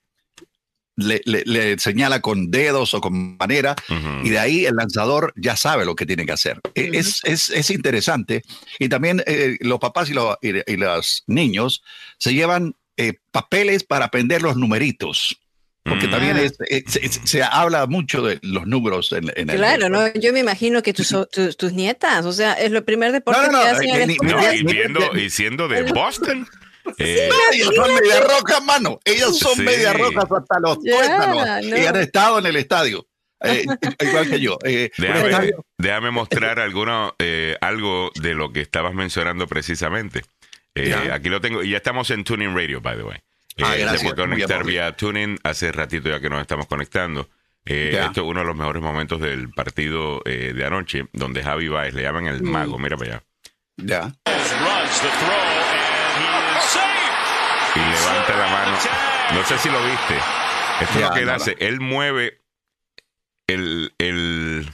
le, 0.98 1.78
señala 1.80 2.22
con 2.22 2.50
dedos 2.52 2.94
o 2.94 3.02
con 3.02 3.38
manera 3.38 3.76
y 4.24 4.30
de 4.30 4.40
ahí 4.40 4.66
el 4.66 4.76
lanzador 4.76 5.34
ya 5.36 5.56
sabe 5.56 5.86
lo 5.86 5.96
que 5.96 6.06
tiene 6.06 6.26
que 6.26 6.32
hacer. 6.32 6.60
E, 6.76 6.92
es, 6.94 7.22
es, 7.24 7.50
es, 7.52 7.70
interesante 7.70 8.44
y 8.80 8.90
también 8.90 9.24
eh, 9.28 9.58
los 9.62 9.80
papás 9.80 10.10
y, 10.10 10.14
y, 10.14 10.78
los 10.78 11.24
niños 11.28 11.84
se 12.18 12.34
llevan 12.34 12.76
eh, 12.98 13.14
papeles 13.32 13.84
para 13.84 14.06
aprender 14.06 14.42
los 14.42 14.58
numeritos. 14.58 15.40
Porque 15.84 16.10
también 16.10 16.36
ah. 16.36 17.24
se, 17.24 17.44
habla 17.44 17.86
mucho 17.88 18.22
de 18.22 18.40
los 18.42 18.68
números 18.68 19.14
en, 19.14 19.32
en 19.38 19.48
Claro, 19.48 19.88
¿no? 19.88 20.14
yo 20.16 20.34
me 20.34 20.42
imagino 20.42 20.84
que 20.84 20.94
tus, 20.94 21.16
tus, 21.56 21.72
nietas, 21.72 22.26
o 22.26 22.34
sea, 22.34 22.54
es 22.54 22.72
lo 22.72 22.84
primer 22.84 23.14
deporte 23.14 23.40
que 23.50 23.56
hacen. 23.56 24.18
y 25.16 25.30
siendo 25.30 25.70
de 25.70 25.84
Boston. 25.84 26.46
Eh, 26.98 27.30
ellas 27.54 27.70
son 27.76 27.96
media 27.96 28.20
rojas, 28.22 28.64
mano. 28.64 29.00
Ellas 29.04 29.38
son 29.38 29.64
media 29.64 29.94
rojas 29.94 30.26
hasta 30.32 30.60
los 30.60 30.80
yeah, 30.82 31.62
y 31.62 31.86
han 31.86 31.96
estado 31.98 32.40
en 32.40 32.46
el 32.46 32.56
estadio. 32.56 33.08
Eh, 33.42 33.66
igual 34.00 34.30
que 34.30 34.40
yo. 34.40 34.58
Eh, 34.64 34.90
déjame, 35.78 36.12
mostrar 36.12 36.60
alguno, 36.60 37.16
algo 37.62 38.12
de 38.16 38.34
lo 38.34 38.52
que 38.52 38.62
estabas 38.62 38.94
mencionando 38.94 39.48
precisamente. 39.48 40.24
Aquí 41.12 41.30
lo 41.30 41.42
tengo. 41.42 41.64
Y 41.64 41.72
ya 41.72 41.78
estamos 41.78 42.10
en 42.12 42.24
Tuning 42.24 42.56
Radio, 42.56 42.82
by 42.82 42.98
the 42.98 43.04
way. 43.04 43.18
Ah, 43.64 43.74
se 43.98 44.04
puede 44.04 44.16
conectar 44.16 44.64
vía 44.64 44.96
Tuning. 44.96 45.40
Hace 45.44 45.72
ratito 45.72 46.10
ya 46.10 46.20
que 46.20 46.30
nos 46.30 46.42
estamos 46.42 46.68
conectando. 46.68 47.30
Esto 47.66 48.22
es 48.22 48.28
uno 48.28 48.40
de 48.40 48.46
los 48.46 48.56
mejores 48.56 48.82
momentos 48.82 49.20
del 49.20 49.50
partido 49.50 50.22
de 50.26 50.64
anoche, 50.66 51.08
donde 51.14 51.44
Javi 51.44 51.68
Baez 51.68 51.94
le 51.94 52.04
llaman 52.04 52.28
el 52.28 52.42
mm. 52.42 52.50
mago. 52.50 52.80
Mira 52.80 52.98
para 52.98 53.12
allá. 53.12 53.24
Ya 53.78 54.16
y 57.76 57.80
levanta 57.80 58.36
la 58.38 58.48
mano. 58.48 58.78
No 59.34 59.44
sé 59.46 59.58
si 59.58 59.70
lo 59.70 59.82
viste. 59.84 60.16
Esto 60.82 61.00
es 61.00 61.06
lo 61.06 61.14
que 61.14 61.22
él 61.22 61.30
hace. 61.30 61.56
Él 61.60 61.80
mueve 61.80 62.42
el, 63.48 63.94
el, 63.98 64.70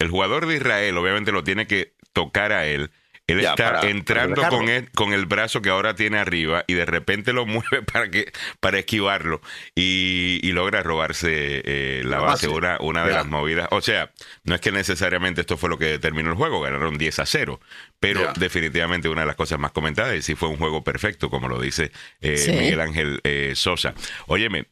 el 0.00 0.10
jugador 0.10 0.46
de 0.46 0.56
Israel, 0.56 0.96
obviamente 0.98 1.32
lo 1.32 1.44
tiene 1.44 1.66
que 1.66 1.94
tocar 2.12 2.52
a 2.52 2.66
él 2.66 2.90
él 3.28 3.40
está 3.40 3.80
entrando 3.82 4.42
con, 4.48 4.70
el, 4.70 4.90
con 4.92 5.12
el 5.12 5.26
brazo 5.26 5.60
que 5.60 5.68
ahora 5.68 5.94
tiene 5.94 6.18
arriba 6.18 6.64
y 6.66 6.72
de 6.72 6.86
repente 6.86 7.34
lo 7.34 7.44
mueve 7.46 7.82
para 7.82 8.10
que 8.10 8.32
para 8.58 8.78
esquivarlo 8.78 9.40
y, 9.74 10.40
logra 10.52 10.82
robarse 10.82 11.62
eh, 11.64 12.02
la, 12.04 12.18
base, 12.18 12.48
una, 12.48 12.78
una 12.80 13.04
de 13.04 13.12
las 13.12 13.26
movidas. 13.26 13.68
O 13.70 13.80
sea, 13.80 14.10
no 14.42 14.56
es 14.56 14.60
que 14.60 14.72
necesariamente 14.72 15.42
esto 15.42 15.56
fue 15.56 15.68
lo 15.68 15.78
que 15.78 15.84
determinó 15.84 16.30
el 16.30 16.36
juego, 16.36 16.60
ganaron 16.60 16.98
10 16.98 17.18
a 17.20 17.26
0, 17.26 17.60
pero 18.00 18.32
definitivamente 18.36 19.08
una 19.08 19.20
de 19.20 19.28
las 19.28 19.36
cosas 19.36 19.60
más 19.60 19.70
comentadas 19.70 20.16
y 20.16 20.22
sí 20.22 20.34
fue 20.34 20.48
un 20.48 20.56
juego 20.56 20.82
perfecto, 20.82 21.30
como 21.30 21.48
lo 21.48 21.60
dice 21.60 21.92
eh, 22.22 22.44
Miguel 22.48 22.80
Ángel 22.80 23.20
eh, 23.22 23.52
Sosa. 23.54 23.94
Óyeme, 24.26 24.66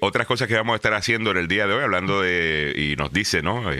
otras 0.00 0.26
cosas 0.26 0.48
que 0.48 0.54
vamos 0.54 0.72
a 0.72 0.76
estar 0.76 0.94
haciendo 0.94 1.30
en 1.30 1.36
el 1.36 1.46
día 1.46 1.66
de 1.66 1.74
hoy, 1.74 1.84
hablando 1.84 2.22
de, 2.22 2.72
y 2.74 2.96
nos 2.96 3.12
dice, 3.12 3.42
¿no? 3.42 3.70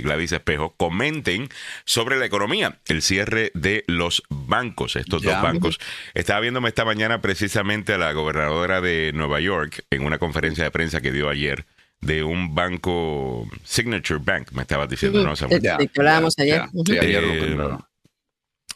Gladys 0.00 0.32
Espejo, 0.32 0.74
comenten 0.76 1.48
sobre 1.84 2.16
la 2.16 2.26
economía, 2.26 2.78
el 2.86 3.02
cierre 3.02 3.50
de 3.54 3.84
los 3.86 4.22
bancos, 4.28 4.96
estos 4.96 5.22
dos 5.22 5.40
bancos. 5.42 5.78
Estaba 6.14 6.40
viéndome 6.40 6.68
esta 6.68 6.84
mañana 6.84 7.20
precisamente 7.20 7.94
a 7.94 7.98
la 7.98 8.12
gobernadora 8.12 8.80
de 8.80 9.12
Nueva 9.14 9.40
York 9.40 9.84
en 9.90 10.04
una 10.04 10.18
conferencia 10.18 10.64
de 10.64 10.70
prensa 10.70 11.00
que 11.00 11.12
dio 11.12 11.28
ayer 11.28 11.66
de 12.00 12.24
un 12.24 12.54
banco, 12.54 13.48
Signature 13.64 14.20
Bank, 14.22 14.50
me 14.52 14.62
estaba 14.62 14.86
diciendo, 14.86 15.24
¿no? 15.24 15.36
Samuel? 15.36 15.62
hablábamos 15.96 16.36
ayer. 16.38 16.62
Eh, 16.90 17.56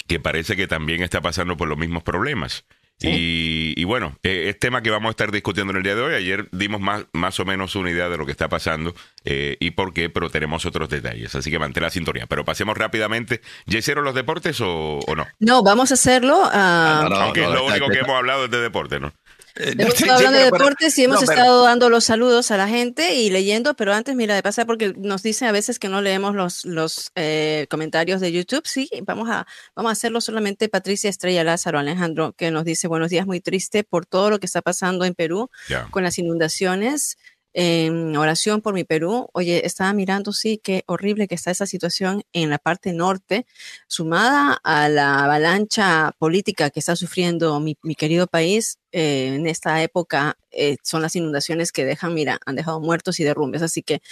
que 0.06 0.20
parece 0.20 0.56
que 0.56 0.68
también 0.68 1.02
está 1.02 1.20
pasando 1.20 1.56
por 1.56 1.68
los 1.68 1.76
mismos 1.76 2.04
problemas. 2.04 2.64
Y, 3.00 3.84
bueno, 3.84 4.16
eh, 4.22 4.46
es 4.48 4.58
tema 4.58 4.82
que 4.82 4.90
vamos 4.90 5.08
a 5.08 5.10
estar 5.10 5.30
discutiendo 5.30 5.72
en 5.72 5.78
el 5.78 5.82
día 5.82 5.94
de 5.94 6.02
hoy. 6.02 6.14
Ayer 6.14 6.48
dimos 6.52 6.80
más, 6.80 7.04
más 7.12 7.38
o 7.40 7.44
menos 7.44 7.76
una 7.76 7.90
idea 7.90 8.08
de 8.08 8.16
lo 8.16 8.24
que 8.24 8.32
está 8.32 8.48
pasando 8.48 8.94
eh, 9.24 9.56
y 9.60 9.72
por 9.72 9.92
qué, 9.92 10.08
pero 10.08 10.30
tenemos 10.30 10.64
otros 10.64 10.88
detalles. 10.88 11.34
Así 11.34 11.50
que 11.50 11.58
mantén 11.58 11.82
la 11.82 11.90
sintonía. 11.90 12.26
Pero 12.26 12.44
pasemos 12.44 12.76
rápidamente. 12.76 13.42
¿Ya 13.66 13.78
hicieron 13.78 14.04
los 14.04 14.14
deportes 14.14 14.60
o, 14.60 15.00
no? 15.14 15.26
No, 15.38 15.62
vamos 15.62 15.90
a 15.90 15.94
hacerlo. 15.94 16.40
Ah, 16.44 17.06
Aunque 17.22 17.44
es 17.44 17.50
lo 17.50 17.66
único 17.66 17.88
que 17.88 17.98
hemos 17.98 18.16
hablado 18.16 18.48
de 18.48 18.60
deporte, 18.60 18.98
¿no? 18.98 19.12
Eh, 19.56 19.74
hemos 19.78 19.94
estado 19.94 20.18
hablando 20.18 20.38
de 20.38 20.44
deportes 20.44 20.98
y 20.98 21.04
hemos 21.04 21.22
estado 21.22 21.64
dando 21.64 21.88
los 21.88 22.04
saludos 22.04 22.50
a 22.50 22.56
la 22.56 22.68
gente 22.68 23.14
y 23.14 23.30
leyendo, 23.30 23.74
pero 23.74 23.92
antes, 23.92 24.14
mira, 24.14 24.34
de 24.34 24.42
pasar, 24.42 24.66
porque 24.66 24.92
nos 24.96 25.22
dicen 25.22 25.48
a 25.48 25.52
veces 25.52 25.78
que 25.78 25.88
no 25.88 26.02
leemos 26.02 26.34
los, 26.34 26.64
los 26.64 27.10
eh, 27.14 27.66
comentarios 27.70 28.20
de 28.20 28.32
YouTube. 28.32 28.66
Sí, 28.66 28.90
vamos 29.04 29.28
a, 29.30 29.46
vamos 29.74 29.90
a 29.90 29.92
hacerlo 29.92 30.20
solamente 30.20 30.68
Patricia 30.68 31.08
Estrella 31.08 31.44
Lázaro 31.44 31.78
Alejandro, 31.78 32.32
que 32.32 32.50
nos 32.50 32.64
dice 32.64 32.88
buenos 32.88 33.10
días, 33.10 33.26
muy 33.26 33.40
triste 33.40 33.84
por 33.84 34.06
todo 34.06 34.30
lo 34.30 34.38
que 34.38 34.46
está 34.46 34.62
pasando 34.62 35.04
en 35.04 35.14
Perú 35.14 35.50
con 35.90 36.02
las 36.02 36.18
inundaciones 36.18 37.16
en 37.58 38.14
oración 38.16 38.60
por 38.60 38.74
mi 38.74 38.84
Perú. 38.84 39.30
Oye, 39.32 39.64
estaba 39.64 39.94
mirando, 39.94 40.34
sí, 40.34 40.60
qué 40.62 40.84
horrible 40.86 41.26
que 41.26 41.34
está 41.34 41.50
esa 41.50 41.64
situación 41.64 42.22
en 42.34 42.50
la 42.50 42.58
parte 42.58 42.92
norte, 42.92 43.46
sumada 43.88 44.60
a 44.62 44.90
la 44.90 45.24
avalancha 45.24 46.12
política 46.18 46.68
que 46.68 46.80
está 46.80 46.96
sufriendo 46.96 47.58
mi, 47.60 47.74
querido 47.96 48.26
país. 48.26 48.78
Eh, 48.92 49.34
en 49.34 49.46
esta 49.46 49.82
época 49.82 50.36
eh, 50.50 50.76
son 50.82 51.00
las 51.00 51.16
inundaciones 51.16 51.72
que 51.72 51.86
dejan, 51.86 52.12
mira, 52.12 52.38
han 52.44 52.56
dejado 52.56 52.78
muertos 52.78 53.20
y 53.20 53.24
derrumbes. 53.24 53.62
Así 53.62 53.82
que 53.82 54.02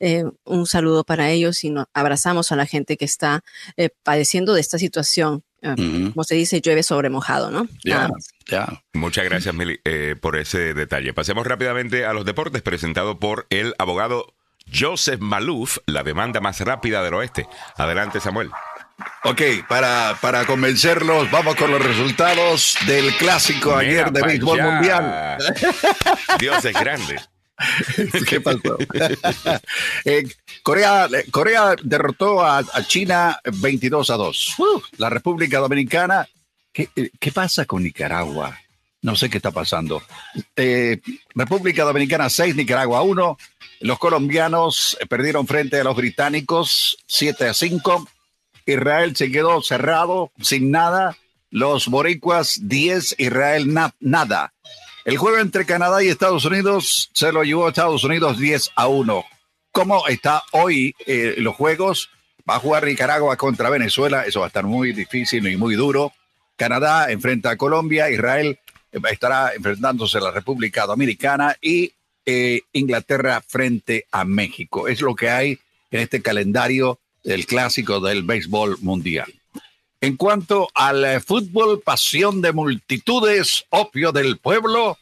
eh, 0.00 0.24
un 0.44 0.66
saludo 0.66 1.04
para 1.04 1.30
ellos 1.30 1.62
y 1.62 1.70
nos 1.70 1.86
abrazamos 1.94 2.50
a 2.50 2.56
la 2.56 2.66
gente 2.66 2.96
que 2.96 3.04
está 3.04 3.44
padeciendo 4.02 4.54
de 4.54 4.60
esta 4.60 4.78
situación 4.78 5.44
Ah, 5.62 5.74
como 5.76 6.24
se 6.24 6.36
dice, 6.36 6.60
llueve 6.60 6.82
sobre 6.82 7.10
mojado, 7.10 7.50
¿no? 7.50 7.66
Ya, 7.84 8.08
ya. 8.46 8.82
Muchas 8.92 9.24
gracias, 9.24 9.54
Mili, 9.54 9.80
eh, 9.84 10.14
por 10.20 10.36
ese 10.36 10.72
detalle. 10.72 11.12
Pasemos 11.12 11.46
rápidamente 11.46 12.04
a 12.04 12.12
los 12.12 12.24
deportes, 12.24 12.62
presentado 12.62 13.18
por 13.18 13.46
el 13.50 13.74
abogado 13.78 14.34
Joseph 14.72 15.20
Malouf, 15.20 15.78
la 15.86 16.02
demanda 16.02 16.40
más 16.40 16.60
rápida 16.60 17.02
del 17.02 17.14
oeste. 17.14 17.48
Adelante, 17.76 18.20
Samuel. 18.20 18.50
Ok, 19.24 19.42
para, 19.68 20.16
para 20.20 20.44
convencerlos, 20.44 21.30
vamos 21.30 21.54
con 21.56 21.70
los 21.70 21.84
resultados 21.84 22.76
del 22.86 23.12
clásico 23.16 23.76
ayer 23.76 24.10
de 24.12 24.22
béisbol 24.22 24.60
mundial. 24.60 25.38
Dios 26.38 26.64
es 26.64 26.74
grande. 26.74 27.20
¿Qué 28.28 28.40
pasó? 28.40 28.78
Eh, 30.04 30.24
Corea, 30.62 31.08
Corea 31.30 31.74
derrotó 31.82 32.44
a, 32.44 32.64
China 32.86 33.38
22 33.44 34.10
a 34.10 34.16
2. 34.16 34.56
la 34.98 35.10
República 35.10 35.58
Dominicana, 35.58 36.28
¿qué, 36.72 36.88
¿qué, 37.18 37.32
pasa 37.32 37.64
con 37.64 37.82
Nicaragua? 37.82 38.58
No 39.02 39.16
sé 39.16 39.28
qué 39.30 39.38
está 39.38 39.50
pasando. 39.50 40.02
Eh, 40.56 41.00
República 41.34 41.84
Dominicana 41.84 42.28
6, 42.28 42.56
Nicaragua 42.56 43.02
1. 43.02 43.38
Los 43.80 43.98
colombianos 43.98 44.96
perdieron 45.08 45.46
frente 45.46 45.80
a 45.80 45.84
los 45.84 45.96
británicos 45.96 46.98
7 47.06 47.48
a 47.48 47.54
5. 47.54 48.08
Israel 48.66 49.16
se 49.16 49.30
quedó 49.30 49.62
cerrado, 49.62 50.32
sin 50.40 50.70
nada. 50.70 51.16
Los 51.50 51.88
boricuas 51.88 52.60
10, 52.62 53.16
Israel 53.18 53.72
nada. 54.00 54.52
El 55.08 55.16
juego 55.16 55.38
entre 55.38 55.64
Canadá 55.64 56.04
y 56.04 56.08
Estados 56.08 56.44
Unidos 56.44 57.08
se 57.14 57.32
lo 57.32 57.42
llevó 57.42 57.64
a 57.64 57.70
Estados 57.70 58.04
Unidos 58.04 58.38
10 58.38 58.72
a 58.76 58.88
1. 58.88 59.24
¿Cómo 59.72 60.06
está 60.06 60.42
hoy 60.52 60.94
eh, 61.06 61.36
los 61.38 61.56
juegos? 61.56 62.10
Va 62.46 62.56
a 62.56 62.58
jugar 62.58 62.84
Nicaragua 62.84 63.34
contra 63.38 63.70
Venezuela, 63.70 64.26
eso 64.26 64.40
va 64.40 64.46
a 64.46 64.48
estar 64.48 64.64
muy 64.64 64.92
difícil 64.92 65.48
y 65.48 65.56
muy 65.56 65.76
duro. 65.76 66.12
Canadá 66.56 67.10
enfrenta 67.10 67.52
a 67.52 67.56
Colombia, 67.56 68.10
Israel 68.10 68.58
estará 69.10 69.54
enfrentándose 69.54 70.18
a 70.18 70.20
la 70.20 70.30
República 70.30 70.84
Dominicana 70.84 71.56
y 71.62 71.90
eh, 72.26 72.60
Inglaterra 72.74 73.42
frente 73.48 74.04
a 74.12 74.26
México. 74.26 74.88
Es 74.88 75.00
lo 75.00 75.14
que 75.14 75.30
hay 75.30 75.58
en 75.90 76.00
este 76.00 76.20
calendario 76.20 76.98
del 77.24 77.46
clásico 77.46 77.98
del 78.00 78.24
béisbol 78.24 78.76
mundial. 78.82 79.37
En 80.00 80.16
cuanto 80.16 80.68
al 80.74 81.04
eh, 81.04 81.20
fútbol, 81.20 81.80
pasión 81.80 82.40
de 82.40 82.52
multitudes, 82.52 83.64
opio 83.70 84.12
del 84.12 84.38
pueblo, 84.38 84.96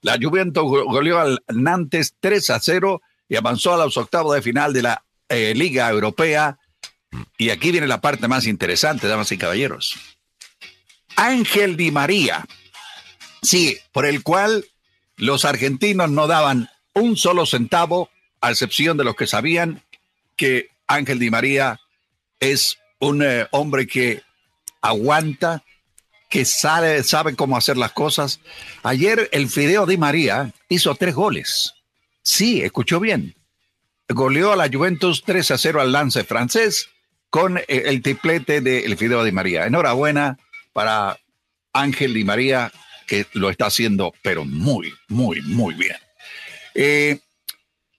la 0.00 0.18
Juventus 0.20 0.62
goleó 0.62 1.18
al 1.18 1.42
Nantes 1.48 2.14
3 2.20 2.50
a 2.50 2.60
0 2.60 3.02
y 3.28 3.36
avanzó 3.36 3.74
a 3.74 3.84
los 3.84 3.96
octavos 3.96 4.34
de 4.34 4.42
final 4.42 4.72
de 4.72 4.82
la 4.82 5.04
eh, 5.28 5.52
Liga 5.54 5.90
Europea. 5.90 6.58
Y 7.36 7.50
aquí 7.50 7.72
viene 7.72 7.86
la 7.86 8.00
parte 8.00 8.26
más 8.26 8.46
interesante, 8.46 9.06
damas 9.06 9.32
y 9.32 9.38
caballeros. 9.38 9.96
Ángel 11.16 11.76
Di 11.76 11.90
María, 11.90 12.46
sí, 13.42 13.76
por 13.92 14.06
el 14.06 14.22
cual 14.22 14.64
los 15.16 15.44
argentinos 15.44 16.10
no 16.10 16.26
daban 16.26 16.70
un 16.94 17.16
solo 17.16 17.44
centavo, 17.44 18.08
a 18.40 18.50
excepción 18.50 18.96
de 18.96 19.04
los 19.04 19.16
que 19.16 19.26
sabían 19.26 19.82
que 20.36 20.70
Ángel 20.86 21.18
Di 21.18 21.28
María 21.28 21.80
es 22.38 22.78
un 23.00 23.22
eh, 23.22 23.46
hombre 23.50 23.86
que 23.86 24.22
aguanta, 24.80 25.64
que 26.28 26.44
sabe, 26.44 27.02
sabe 27.02 27.34
cómo 27.36 27.56
hacer 27.56 27.76
las 27.76 27.92
cosas. 27.92 28.40
Ayer 28.82 29.28
el 29.32 29.48
Fideo 29.48 29.86
Di 29.86 29.96
María 29.96 30.52
hizo 30.68 30.94
tres 30.94 31.14
goles. 31.14 31.74
Sí, 32.22 32.60
escuchó 32.60 33.00
bien. 33.00 33.34
Goleó 34.08 34.52
a 34.52 34.56
la 34.56 34.68
Juventus 34.68 35.22
3 35.24 35.50
a 35.50 35.58
0 35.58 35.80
al 35.80 35.92
lance 35.92 36.24
francés 36.24 36.88
con 37.30 37.58
eh, 37.58 37.64
el 37.68 38.02
triplete 38.02 38.60
del 38.60 38.96
Fideo 38.96 39.24
Di 39.24 39.32
María. 39.32 39.66
Enhorabuena 39.66 40.38
para 40.72 41.18
Ángel 41.72 42.14
Di 42.14 42.24
María, 42.24 42.72
que 43.06 43.26
lo 43.32 43.50
está 43.50 43.66
haciendo, 43.66 44.14
pero 44.22 44.44
muy, 44.44 44.92
muy, 45.08 45.40
muy 45.42 45.74
bien. 45.74 45.96
Eh, 46.74 47.18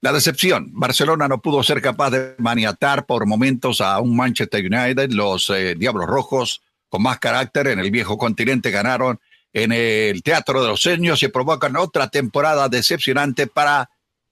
la 0.01 0.13
decepción. 0.13 0.69
Barcelona 0.71 1.27
no 1.27 1.41
pudo 1.41 1.61
ser 1.63 1.81
capaz 1.81 2.11
de 2.11 2.35
maniatar 2.37 3.05
por 3.05 3.25
momentos 3.25 3.81
a 3.81 3.99
un 3.99 4.15
Manchester 4.15 4.65
United. 4.65 5.11
Los 5.11 5.49
eh, 5.49 5.75
Diablos 5.75 6.07
Rojos, 6.07 6.61
con 6.89 7.03
más 7.03 7.19
carácter 7.19 7.67
en 7.67 7.79
el 7.79 7.91
viejo 7.91 8.17
continente, 8.17 8.71
ganaron 8.71 9.19
en 9.53 9.71
el 9.71 10.21
Teatro 10.21 10.61
de 10.61 10.67
los 10.67 10.81
Sueños 10.81 11.23
y 11.23 11.27
provocan 11.29 11.75
otra 11.77 12.09
temporada 12.09 12.69
decepcionante 12.69 13.47
para 13.47 13.89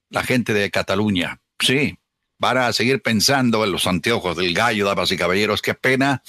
la 0.10 0.24
gente 0.24 0.54
de 0.54 0.70
Cataluña. 0.70 1.40
Sí, 1.60 1.98
van 2.40 2.58
a 2.58 2.74
seguir 2.74 3.02
pensando 3.02 3.64
en 3.64 3.72
los 3.72 3.88
anteojos 3.88 4.38
del 4.38 4.54
gallo, 4.54 4.86
damas 4.86 5.12
y 5.12 5.18
caballeros, 5.18 5.62
qué 5.62 5.74
pena, 5.74 6.22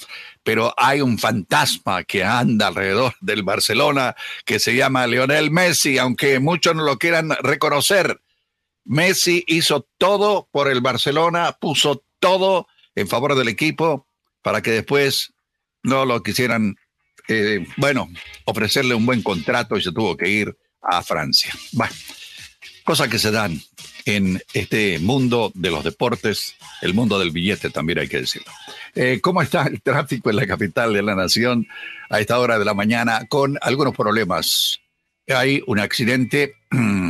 pero 0.43 0.73
hay 0.77 1.01
un 1.01 1.19
fantasma 1.19 2.03
que 2.03 2.23
anda 2.23 2.67
alrededor 2.67 3.13
del 3.21 3.43
Barcelona 3.43 4.15
que 4.45 4.59
se 4.59 4.75
llama 4.75 5.07
Lionel 5.07 5.51
Messi, 5.51 5.97
aunque 5.97 6.39
muchos 6.39 6.75
no 6.75 6.83
lo 6.83 6.97
quieran 6.97 7.29
reconocer. 7.41 8.21
Messi 8.85 9.43
hizo 9.47 9.87
todo 9.97 10.49
por 10.51 10.67
el 10.67 10.81
Barcelona, 10.81 11.57
puso 11.59 12.03
todo 12.19 12.67
en 12.95 13.07
favor 13.07 13.35
del 13.35 13.47
equipo 13.47 14.07
para 14.41 14.61
que 14.61 14.71
después 14.71 15.33
no 15.83 16.05
lo 16.05 16.21
quisieran, 16.23 16.75
eh, 17.27 17.65
bueno, 17.77 18.09
ofrecerle 18.45 18.95
un 18.95 19.05
buen 19.05 19.21
contrato 19.21 19.77
y 19.77 19.83
se 19.83 19.91
tuvo 19.91 20.17
que 20.17 20.29
ir 20.29 20.57
a 20.81 21.01
Francia. 21.01 21.53
Bueno, 21.71 21.93
cosas 22.83 23.07
que 23.07 23.19
se 23.19 23.31
dan 23.31 23.61
en 24.05 24.41
este 24.53 24.99
mundo 24.99 25.51
de 25.53 25.69
los 25.69 25.83
deportes, 25.83 26.55
el 26.81 26.93
mundo 26.93 27.19
del 27.19 27.31
billete 27.31 27.69
también 27.69 27.99
hay 27.99 28.07
que 28.07 28.21
decirlo. 28.21 28.51
Eh, 28.95 29.19
¿Cómo 29.21 29.41
está 29.41 29.67
el 29.67 29.81
tráfico 29.81 30.29
en 30.29 30.37
la 30.37 30.47
capital 30.47 30.93
de 30.93 31.03
la 31.03 31.15
nación 31.15 31.67
a 32.09 32.19
esta 32.19 32.39
hora 32.39 32.57
de 32.57 32.65
la 32.65 32.73
mañana 32.73 33.25
con 33.27 33.57
algunos 33.61 33.95
problemas? 33.95 34.79
Hay 35.27 35.61
un 35.67 35.79
accidente 35.79 36.55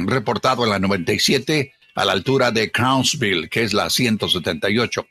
reportado 0.06 0.66
en 0.66 0.72
la 0.72 0.80
97 0.80 1.74
a 1.96 2.06
la 2.06 2.12
altura 2.12 2.52
de 2.52 2.72
Crownsville, 2.72 3.50
que 3.50 3.64
es 3.64 3.74
la 3.74 3.90
178. 3.90 5.06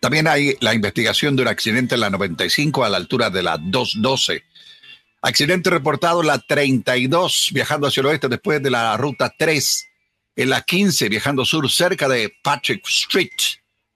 También 0.00 0.28
hay 0.28 0.56
la 0.60 0.74
investigación 0.74 1.36
de 1.36 1.42
un 1.42 1.48
accidente 1.48 1.94
en 1.94 2.02
la 2.02 2.10
95 2.10 2.84
a 2.84 2.88
la 2.88 2.96
altura 2.96 3.30
de 3.30 3.42
la 3.42 3.58
212. 3.58 4.44
Accidente 5.22 5.70
reportado 5.70 6.20
en 6.20 6.28
la 6.28 6.38
32 6.38 7.50
viajando 7.52 7.86
hacia 7.86 8.00
el 8.00 8.06
oeste 8.06 8.28
después 8.28 8.62
de 8.62 8.70
la 8.70 8.96
ruta 8.96 9.32
3. 9.36 9.88
En 10.36 10.50
la 10.50 10.62
15 10.62 11.08
viajando 11.08 11.44
sur 11.44 11.70
cerca 11.70 12.08
de 12.08 12.32
Patrick 12.42 12.86
Street. 12.86 13.30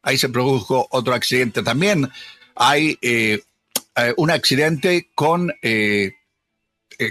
Ahí 0.02 0.16
se 0.16 0.30
produjo 0.30 0.88
otro 0.90 1.14
accidente 1.14 1.62
también. 1.62 2.10
Hay 2.56 2.98
eh, 3.02 3.40
eh, 3.96 4.14
un 4.16 4.30
accidente 4.30 5.10
con 5.14 5.52
eh, 5.62 6.12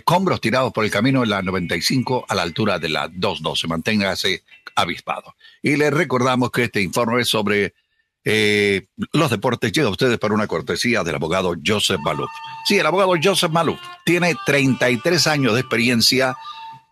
combros 0.04 0.42
tirados 0.42 0.74
por 0.74 0.84
el 0.84 0.92
camino 0.92 1.24
en 1.24 1.30
la 1.30 1.42
95 1.42 2.26
a 2.28 2.36
la 2.36 2.42
altura 2.42 2.80
de 2.80 2.90
la 2.90 3.08
212. 3.08 3.68
Manténgase 3.68 4.44
avispado. 4.76 5.36
Y 5.62 5.76
les 5.78 5.94
recordamos 5.94 6.52
que 6.52 6.64
este 6.64 6.82
informe 6.82 7.24
sobre 7.26 7.74
eh, 8.26 8.88
los 9.14 9.30
deportes 9.30 9.72
llega 9.72 9.88
a 9.88 9.92
ustedes 9.92 10.18
por 10.18 10.34
una 10.34 10.48
cortesía 10.48 11.04
del 11.04 11.16
abogado 11.16 11.56
Joseph 11.66 12.00
Maluf. 12.04 12.30
Sí, 12.66 12.78
el 12.78 12.86
abogado 12.86 13.14
Joseph 13.22 13.52
Maluf 13.52 13.80
tiene 14.06 14.36
33 14.46 15.28
años 15.28 15.54
de 15.54 15.62
experiencia, 15.62 16.36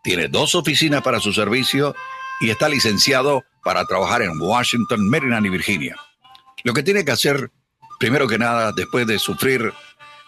tiene 0.04 0.28
dos 0.28 0.56
oficinas 0.56 1.02
para 1.02 1.20
su 1.20 1.34
servicio 1.34 1.96
y 2.40 2.50
está 2.50 2.70
licenciado 2.70 3.44
para 3.64 3.86
trabajar 3.86 4.22
en 4.22 4.40
Washington, 4.40 5.10
Maryland 5.10 5.46
y 5.46 5.50
Virginia. 5.50 5.96
Lo 6.64 6.74
que 6.74 6.84
tiene 6.84 7.04
que 7.04 7.12
hacer, 7.12 7.52
primero 8.00 8.28
que 8.28 8.38
nada, 8.38 8.72
después 8.72 9.06
de 9.06 9.20
sufrir 9.20 9.74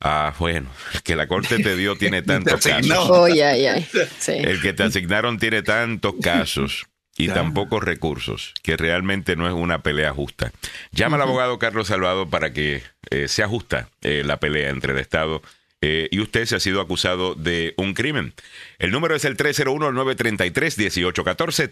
Ah, 0.00 0.32
bueno, 0.38 0.70
el 0.94 1.02
que 1.02 1.16
la 1.16 1.26
corte 1.26 1.58
te 1.58 1.76
dio 1.76 1.96
tiene 1.96 2.22
tantos 2.22 2.64
casos. 2.64 3.10
Oh, 3.10 3.26
el 3.26 4.60
que 4.62 4.72
te 4.72 4.82
asignaron 4.82 5.38
tiene 5.38 5.62
tantos 5.62 6.14
casos 6.22 6.87
y 7.18 7.28
tan 7.28 7.52
pocos 7.52 7.82
recursos 7.82 8.54
que 8.62 8.76
realmente 8.76 9.36
no 9.36 9.46
es 9.46 9.52
una 9.52 9.82
pelea 9.82 10.12
justa. 10.12 10.52
Llama 10.92 11.16
al 11.16 11.22
abogado 11.22 11.58
Carlos 11.58 11.88
Salvado 11.88 12.30
para 12.30 12.52
que 12.52 12.82
eh, 13.10 13.28
se 13.28 13.42
ajusta 13.42 13.88
eh, 14.00 14.22
la 14.24 14.38
pelea 14.38 14.70
entre 14.70 14.92
el 14.92 14.98
Estado 14.98 15.42
eh, 15.80 16.08
y 16.10 16.18
usted 16.18 16.44
se 16.46 16.56
ha 16.56 16.60
sido 16.60 16.80
acusado 16.80 17.36
de 17.36 17.74
un 17.76 17.94
crimen. 17.94 18.34
El 18.80 18.90
número 18.90 19.14
es 19.14 19.24
el 19.24 19.36
301-933-1814, 19.36 21.70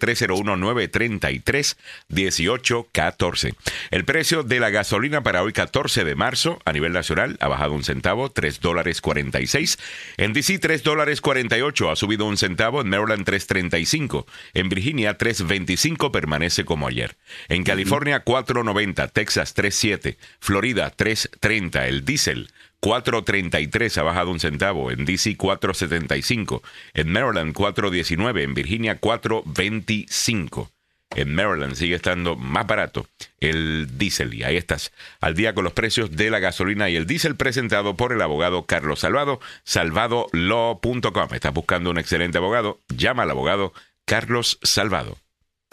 301-933-1814. 2.09 3.57
El 3.91 4.05
precio 4.05 4.45
de 4.45 4.61
la 4.61 4.71
gasolina 4.71 5.25
para 5.25 5.43
hoy 5.43 5.53
14 5.53 6.05
de 6.05 6.15
marzo 6.15 6.61
a 6.65 6.73
nivel 6.73 6.93
nacional 6.93 7.37
ha 7.41 7.49
bajado 7.49 7.73
un 7.73 7.83
centavo, 7.83 8.31
3 8.31 8.61
dólares 8.61 9.01
46. 9.01 9.77
En 10.19 10.33
DC 10.33 10.61
3 10.61 10.85
dólares 10.85 11.21
48 11.21 11.91
ha 11.91 11.97
subido 11.97 12.27
un 12.27 12.37
centavo, 12.37 12.83
en 12.83 12.89
Maryland 12.89 13.27
3.35. 13.27 14.25
En 14.55 14.69
Virginia 14.69 15.19
3.25 15.19 16.13
permanece 16.13 16.65
como 16.65 16.87
ayer. 16.87 17.17
En 17.49 17.65
California 17.65 18.25
4.90, 18.25 19.11
Texas 19.13 19.57
3.7, 19.57 20.17
Florida 20.39 20.95
3.30, 20.97 21.89
el 21.89 22.05
diésel 22.05 22.51
4.33 22.87 23.99
ha 23.99 24.03
bajado 24.05 24.31
un 24.31 24.39
centavo, 24.39 24.93
en 24.93 25.05
DC 25.05 25.37
4.75, 25.37 26.63
en 26.95 27.11
Maryland 27.11 27.53
4.19, 27.53 28.43
en 28.43 28.55
Virginia 28.55 29.01
4.25. 29.01 30.71
En 31.17 31.35
Maryland 31.35 31.75
sigue 31.75 31.97
estando 31.97 32.37
más 32.37 32.65
barato 32.65 33.09
el 33.41 33.99
diésel 33.99 34.35
y 34.35 34.45
ahí 34.45 34.57
estás, 34.57 34.93
al 35.21 35.35
día 35.35 35.53
con 35.53 35.65
los 35.65 35.73
precios 35.73 36.13
de 36.13 36.31
la 36.31 36.39
gasolina 36.39 36.89
y 36.89 36.95
el 36.95 37.07
diésel 37.07 37.35
presentado 37.35 37.97
por 37.97 38.13
el 38.13 38.23
abogado 38.23 38.67
Carlos 38.67 39.01
Salvado, 39.01 39.41
salvadolaw.com. 39.65 41.35
Estás 41.35 41.55
buscando 41.55 41.91
un 41.91 41.99
excelente 41.99 42.39
abogado, 42.39 42.79
llama 42.89 43.25
al 43.25 43.31
abogado 43.33 43.73
Carlos 44.05 44.61
Salvado. 44.63 45.19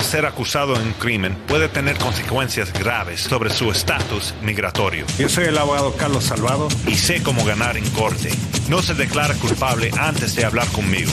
Ser 0.04 0.26
acusado 0.26 0.76
en 0.76 0.82
un 0.84 0.94
crimen 0.94 1.36
puede 1.48 1.70
tener 1.70 1.98
consecuencias 1.98 2.72
graves 2.74 3.22
sobre 3.22 3.50
su 3.50 3.72
estatus 3.72 4.34
migratorio. 4.44 5.06
Yo 5.18 5.30
soy 5.30 5.46
el 5.46 5.58
abogado 5.58 5.96
Carlos 5.96 6.26
Salvado 6.26 6.68
y 6.88 6.96
sé 6.96 7.24
cómo 7.24 7.46
ganar 7.46 7.78
en 7.78 7.89
corte. 7.92 8.30
No 8.70 8.82
se 8.82 8.94
declara 8.94 9.34
culpable 9.36 9.92
antes 9.98 10.36
de 10.36 10.46
hablar 10.46 10.68
conmigo. 10.68 11.12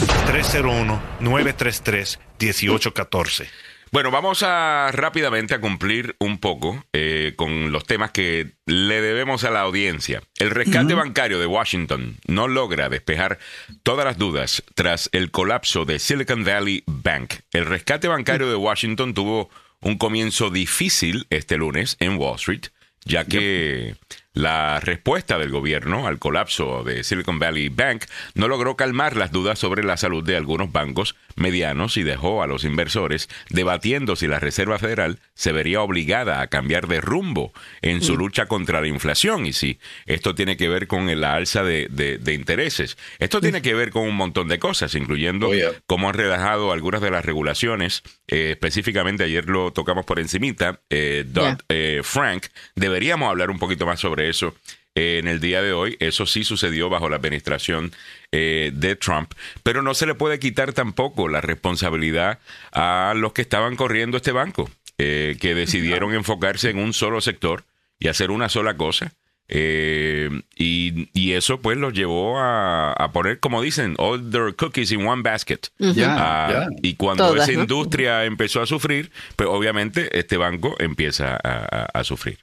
301-933-1814. 1.19 3.47
Bueno, 3.93 4.09
vamos 4.09 4.41
a 4.41 4.89
rápidamente 4.93 5.53
a 5.53 5.59
cumplir 5.59 6.15
un 6.17 6.37
poco 6.37 6.85
eh, 6.93 7.33
con 7.35 7.73
los 7.73 7.83
temas 7.83 8.11
que 8.11 8.53
le 8.65 9.01
debemos 9.01 9.43
a 9.43 9.51
la 9.51 9.59
audiencia. 9.59 10.23
El 10.37 10.51
rescate 10.51 10.93
bancario 10.93 11.41
de 11.41 11.45
Washington 11.45 12.15
no 12.25 12.47
logra 12.47 12.87
despejar 12.87 13.37
todas 13.83 14.05
las 14.05 14.17
dudas 14.17 14.63
tras 14.75 15.09
el 15.11 15.29
colapso 15.29 15.83
de 15.83 15.99
Silicon 15.99 16.45
Valley 16.45 16.83
Bank. 16.87 17.33
El 17.51 17.65
rescate 17.65 18.07
bancario 18.07 18.47
de 18.49 18.55
Washington 18.55 19.13
tuvo 19.13 19.49
un 19.81 19.97
comienzo 19.97 20.49
difícil 20.49 21.27
este 21.29 21.57
lunes 21.57 21.97
en 21.99 22.17
Wall 22.17 22.35
Street, 22.35 22.67
ya 23.03 23.25
que 23.25 23.97
la 24.33 24.79
respuesta 24.79 25.37
del 25.37 25.49
gobierno 25.49 26.07
al 26.07 26.17
colapso 26.17 26.83
de 26.85 27.03
Silicon 27.03 27.37
Valley 27.37 27.67
Bank 27.67 28.05
no 28.33 28.47
logró 28.47 28.77
calmar 28.77 29.17
las 29.17 29.31
dudas 29.31 29.59
sobre 29.59 29.83
la 29.83 29.97
salud 29.97 30.23
de 30.23 30.37
algunos 30.37 30.71
bancos 30.71 31.15
medianos 31.35 31.97
y 31.97 32.03
dejó 32.03 32.41
a 32.41 32.47
los 32.47 32.63
inversores 32.63 33.27
debatiendo 33.49 34.15
si 34.15 34.27
la 34.27 34.39
Reserva 34.39 34.79
Federal 34.79 35.19
se 35.41 35.51
vería 35.51 35.81
obligada 35.81 36.39
a 36.39 36.45
cambiar 36.45 36.87
de 36.87 37.01
rumbo 37.01 37.51
en 37.81 38.03
su 38.03 38.13
mm. 38.13 38.17
lucha 38.17 38.45
contra 38.45 38.79
la 38.79 38.85
inflación 38.85 39.47
y 39.47 39.53
si 39.53 39.79
esto 40.05 40.35
tiene 40.35 40.55
que 40.55 40.69
ver 40.69 40.85
con 40.85 41.19
la 41.19 41.33
alza 41.33 41.63
de, 41.63 41.89
intereses. 42.31 42.95
Esto 43.17 43.41
tiene 43.41 43.63
que 43.63 43.73
ver 43.73 43.89
con 43.89 44.03
un 44.03 44.15
montón 44.15 44.49
de 44.49 44.59
cosas, 44.59 44.93
incluyendo 44.93 45.49
oh, 45.49 45.53
cómo 45.87 46.09
han 46.09 46.13
redajado 46.13 46.71
algunas 46.71 47.01
de 47.01 47.09
las 47.09 47.25
regulaciones. 47.25 48.03
Eh, 48.27 48.51
específicamente 48.51 49.23
ayer 49.23 49.49
lo 49.49 49.73
tocamos 49.73 50.05
por 50.05 50.19
encimita, 50.19 50.79
eh, 50.91 51.25
eh, 51.69 52.01
Frank. 52.03 52.45
Deberíamos 52.75 53.27
hablar 53.27 53.49
un 53.49 53.57
poquito 53.57 53.87
más 53.87 53.99
sobre 53.99 54.29
eso 54.29 54.53
eh, 54.93 55.19
en 55.19 55.27
el 55.29 55.39
día 55.39 55.61
de 55.61 55.71
hoy. 55.71 55.95
Eso 56.01 56.25
sí 56.25 56.43
sucedió 56.43 56.89
bajo 56.89 57.07
la 57.07 57.15
administración 57.15 57.93
eh, 58.33 58.71
de 58.73 58.97
Trump, 58.97 59.31
pero 59.63 59.81
no 59.81 59.93
se 59.93 60.05
le 60.05 60.15
puede 60.15 60.37
quitar 60.37 60.73
tampoco 60.73 61.29
la 61.29 61.39
responsabilidad 61.39 62.39
a 62.73 63.13
los 63.15 63.31
que 63.31 63.41
estaban 63.41 63.77
corriendo 63.77 64.17
este 64.17 64.33
banco, 64.33 64.69
eh, 65.01 65.37
que 65.39 65.55
decidieron 65.55 66.13
enfocarse 66.15 66.69
en 66.69 66.77
un 66.77 66.93
solo 66.93 67.21
sector 67.21 67.63
y 67.99 68.07
hacer 68.07 68.31
una 68.31 68.49
sola 68.49 68.77
cosa. 68.77 69.13
y, 69.49 71.31
eso 71.33 71.61
pues 71.61 71.77
los 71.77 71.93
llevó 71.93 72.39
a, 72.39 73.09
poner, 73.13 73.39
como 73.39 73.61
dicen, 73.61 73.95
all 73.97 74.29
their 74.31 74.53
cookies 74.55 74.91
in 74.91 75.07
one 75.07 75.21
basket. 75.23 75.59
Ah, 76.05 76.67
y 76.81 76.95
cuando 76.95 77.35
esa 77.35 77.51
industria 77.51 78.25
empezó 78.25 78.61
a 78.61 78.65
sufrir, 78.65 79.11
pues 79.35 79.49
obviamente 79.49 80.17
este 80.19 80.37
banco 80.37 80.75
empieza 80.79 81.37
a 81.37 82.03
sufrir 82.03 82.39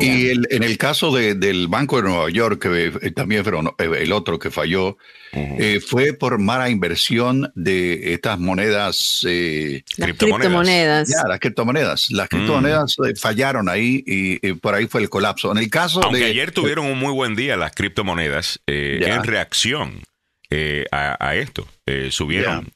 y 0.00 0.30
en 0.30 0.62
el 0.62 0.78
caso 0.78 1.10
del 1.12 1.68
Banco 1.68 1.96
de 1.96 2.08
Nueva 2.08 2.30
York, 2.30 2.62
que 2.62 2.92
eh, 3.06 3.10
también 3.10 3.44
fue 3.44 3.58
eh, 3.78 4.02
el 4.02 4.12
otro 4.12 4.38
que 4.38 4.50
falló, 4.50 4.96
eh, 5.32 5.80
fue 5.84 6.12
por 6.12 6.38
mala 6.38 6.70
inversión 6.70 7.50
de 7.56 8.14
estas 8.14 8.38
monedas. 8.38 9.26
criptomonedas. 9.96 11.08
Ya, 11.08 11.28
las 11.28 11.40
criptomonedas. 11.40 12.10
Las 12.10 12.26
mm. 12.26 12.28
criptomonedas 12.28 12.96
fallaron 13.20 13.68
ahí 13.68 14.04
y, 14.06 14.52
por 14.54 14.74
ahí 14.74 14.86
fue 14.86 15.00
el 15.00 15.10
colapso. 15.10 15.50
En 15.50 15.58
el 15.58 15.70
caso 15.70 16.02
Aunque 16.04 16.24
ayer 16.24 16.52
tuvieron 16.52 16.86
un 16.86 16.98
muy 16.98 17.12
buen 17.12 17.34
día 17.34 17.56
las 17.56 17.72
criptomonedas 17.72 18.60
en 18.66 19.24
reacción 19.24 20.02
a, 20.92 21.34
esto. 21.34 21.66
subieron. 22.10 22.70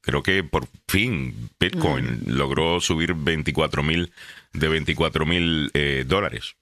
creo 0.00 0.22
que 0.22 0.42
por 0.42 0.68
fin 0.88 1.50
Bitcoin 1.60 2.22
mm. 2.24 2.30
logró 2.30 2.80
subir 2.80 3.12
24 3.12 3.82
mil 3.82 4.10
de 4.54 4.68
24 4.68 5.26
mil 5.26 5.70
eh, 5.74 6.04
dólares. 6.06 6.56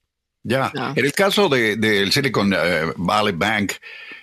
Ya, 0.44 0.72
en 0.74 1.04
el 1.04 1.12
caso 1.12 1.48
del 1.48 1.80
de, 1.80 2.10
Silicon 2.10 2.52
eh, 2.52 2.92
Valley 2.96 3.32
Bank, 3.32 3.74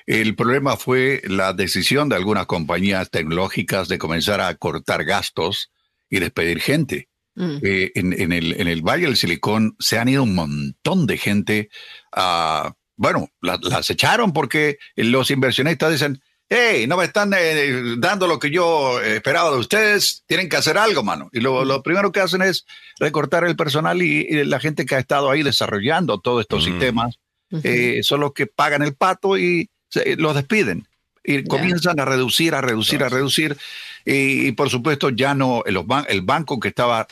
el 0.05 0.35
problema 0.35 0.75
fue 0.75 1.21
la 1.25 1.53
decisión 1.53 2.09
de 2.09 2.17
algunas 2.17 2.45
compañías 2.45 3.09
tecnológicas 3.09 3.87
de 3.87 3.97
comenzar 3.97 4.41
a 4.41 4.53
cortar 4.55 5.05
gastos 5.05 5.71
y 6.09 6.19
despedir 6.19 6.59
gente. 6.59 7.07
Mm. 7.35 7.57
Eh, 7.61 7.91
en, 7.95 8.33
el, 8.33 8.59
en 8.59 8.67
el 8.67 8.81
Valle 8.81 9.05
del 9.05 9.15
Silicón 9.15 9.77
se 9.79 9.97
han 9.97 10.09
ido 10.09 10.23
un 10.23 10.35
montón 10.35 11.07
de 11.07 11.17
gente 11.17 11.69
a, 12.11 12.73
bueno, 12.97 13.29
las 13.39 13.89
echaron 13.89 14.33
porque 14.33 14.77
los 14.97 15.31
inversionistas 15.31 15.93
dicen, 15.93 16.21
hey, 16.49 16.87
no 16.87 16.97
me 16.97 17.05
están 17.05 17.31
eh, 17.37 17.95
dando 17.97 18.27
lo 18.27 18.39
que 18.39 18.49
yo 18.49 18.99
esperaba 19.01 19.51
de 19.51 19.57
ustedes, 19.57 20.23
tienen 20.25 20.49
que 20.49 20.57
hacer 20.57 20.77
algo, 20.77 21.03
mano. 21.03 21.29
Y 21.31 21.39
lo, 21.39 21.83
primero 21.83 22.11
que 22.11 22.19
hacen 22.19 22.41
es 22.41 22.65
recortar 22.99 23.43
el 23.43 23.55
personal 23.55 24.01
y, 24.01 24.43
la 24.45 24.59
gente 24.59 24.85
que 24.85 24.95
ha 24.95 24.99
estado 24.99 25.29
ahí 25.29 25.43
desarrollando 25.43 26.19
todos 26.19 26.41
estos 26.41 26.63
sistemas 26.63 27.19
eh, 27.63 28.01
son 28.03 28.21
los 28.21 28.33
que 28.33 28.47
pagan 28.47 28.81
el 28.81 28.95
pato 28.95 29.37
y 29.37 29.69
los 30.17 30.35
despiden. 30.35 30.87
Y 31.23 31.43
comienzan 31.43 31.99
a 31.99 32.05
reducir, 32.05 32.55
a 32.55 32.61
reducir, 32.61 33.03
a 33.03 33.09
reducir. 33.09 33.55
Y, 34.03 34.51
por 34.53 34.69
supuesto 34.69 35.11
ya 35.11 35.35
no, 35.35 35.63
el, 35.65 35.79
el 36.07 36.21
banco 36.23 36.59
que 36.59 36.69
estaba 36.69 37.07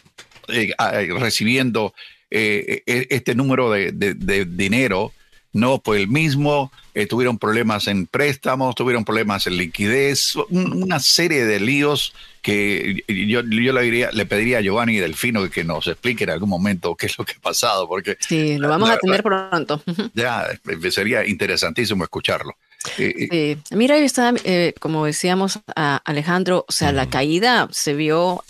eh, 0.48 0.74
recibiendo 1.20 1.94
e, 2.32 2.82
este 2.86 3.36
número 3.36 3.70
de, 3.70 3.92
de 3.92 4.46
dinero, 4.46 5.14
no 5.54 5.80
pues 5.80 6.02
el 6.02 6.08
mismo, 6.08 6.72
eh, 6.98 7.06
tuvieron 7.06 7.38
problemas 7.38 7.86
en 7.86 8.08
préstamos, 8.08 8.74
tuvieron 8.74 9.06
problemas 9.06 9.46
en 9.46 9.56
liquidez, 9.56 10.36
una 10.50 11.00
serie 11.00 11.46
de 11.46 11.60
líos 11.60 12.12
que 12.42 13.04
yo, 13.08 13.42
yo 13.44 13.72
le, 13.72 13.82
diría, 13.84 14.10
le 14.12 14.26
pediría 14.26 14.58
a 14.58 14.62
Giovanni 14.62 14.96
y 14.96 14.98
Delfino 14.98 15.48
que 15.48 15.64
nos 15.64 15.86
explique 15.86 16.24
en 16.24 16.32
algún 16.32 16.50
momento 16.50 16.96
qué 16.96 17.06
es 17.06 17.16
lo 17.20 17.24
que 17.24 17.34
ha 17.34 17.40
pasado, 17.40 17.88
porque... 17.88 18.18
Sí, 18.20 18.58
lo 18.58 18.68
vamos 18.68 18.90
a 18.90 18.98
tener 18.98 19.22
pronto. 19.22 19.80
Ya, 20.16 20.48
eh, 20.48 20.92
sería 20.92 21.24
interesantísimo 21.24 22.04
escucharlo. 22.04 22.56
Sí. 22.96 23.58
Mira, 23.70 24.00
yo 24.00 24.06
estaba, 24.06 24.36
eh, 24.44 24.74
como 24.80 25.06
decíamos 25.06 25.60
a 25.76 25.98
Alejandro, 25.98 26.66
o 26.68 26.72
sea, 26.72 26.92
la 26.92 27.08
caída 27.12 27.68
se 27.72 27.94
vio 27.94 28.44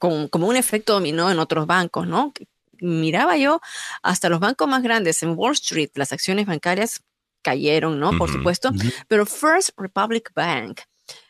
como 0.00 0.48
un 0.48 0.56
efecto 0.56 0.94
dominó 0.94 1.30
en 1.30 1.38
otros 1.38 1.68
bancos, 1.68 2.08
¿no? 2.08 2.32
miraba 2.80 3.36
yo 3.36 3.60
hasta 4.02 4.28
los 4.28 4.40
bancos 4.40 4.66
más 4.66 4.82
grandes 4.82 5.22
en 5.22 5.34
Wall 5.36 5.52
Street, 5.52 5.90
las 5.94 6.12
acciones 6.12 6.46
bancarias 6.46 7.00
cayeron, 7.44 8.00
¿no? 8.00 8.16
Por 8.18 8.32
supuesto, 8.32 8.72
pero 9.06 9.26
First 9.26 9.70
Republic 9.76 10.32
Bank, 10.34 10.80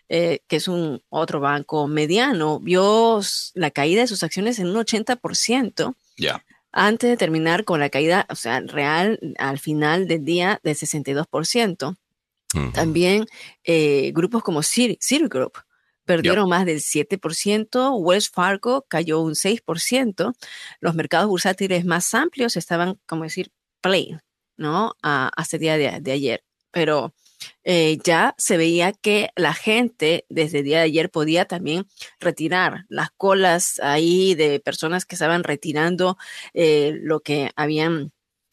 eh, 0.09 0.41
que 0.49 0.57
es 0.57 0.69
un 0.69 1.03
otro 1.11 1.41
banco 1.41 1.87
mediano, 1.89 2.61
vio 2.61 3.21
la 3.55 3.71
caída 3.71 4.03
de 4.03 4.07
sus 4.07 4.23
acciones 4.23 4.59
en 4.59 4.69
un 4.69 4.77
80%. 4.77 5.95
Ya. 6.17 6.45
Antes 6.73 7.11
de 7.11 7.17
terminar 7.17 7.65
con 7.65 7.81
la 7.81 7.91
caída, 7.91 8.27
o 8.31 8.35
sea, 8.35 8.61
real 8.61 9.19
al 9.39 9.59
final 9.59 10.09
del 10.09 10.25
día 10.25 10.61
del 10.63 10.77
62%. 10.77 11.97
También 12.73 13.27
eh, 13.65 14.13
grupos 14.15 14.45
como 14.45 14.63
Citigroup, 14.63 15.59
perdieron 16.05 16.49
más 16.49 16.67
del 16.67 16.81
7%, 16.81 17.99
Wells 17.99 18.31
Fargo 18.31 18.87
cayó 18.89 19.21
un 19.21 19.35
6%, 19.35 20.35
los 20.81 20.95
mercados 20.95 21.29
bursátiles 21.29 21.85
más 21.85 22.15
amplios 22.15 22.57
estaban, 22.57 23.01
como 23.07 23.25
decir, 23.25 23.51
plain, 23.81 24.21
¿no? 24.57 24.95
A, 25.03 25.31
hasta 25.37 25.57
el 25.57 25.61
día 25.61 25.77
de, 25.79 26.13
ayer. 26.13 26.45
Pero 26.71 27.15
eh, 27.63 27.99
ya 28.05 28.35
se 28.39 28.57
veía 28.57 28.93
que 28.93 29.31
la 29.37 29.55
gente 29.55 30.27
desde 30.29 30.59
el 30.61 30.65
día 30.65 30.79
de 30.79 30.85
ayer 30.85 31.11
podía 31.11 31.45
también 31.45 31.87
retirar 32.21 32.85
las 32.89 33.11
colas 33.11 33.81
ahí 33.81 34.35
de 34.35 34.61
personas 34.61 35.05
que 35.07 35.15
estaban 35.15 35.45
retirando 35.45 36.17
eh, 36.53 36.99
lo 37.03 37.21
que 37.21 37.51
habían 37.57 38.13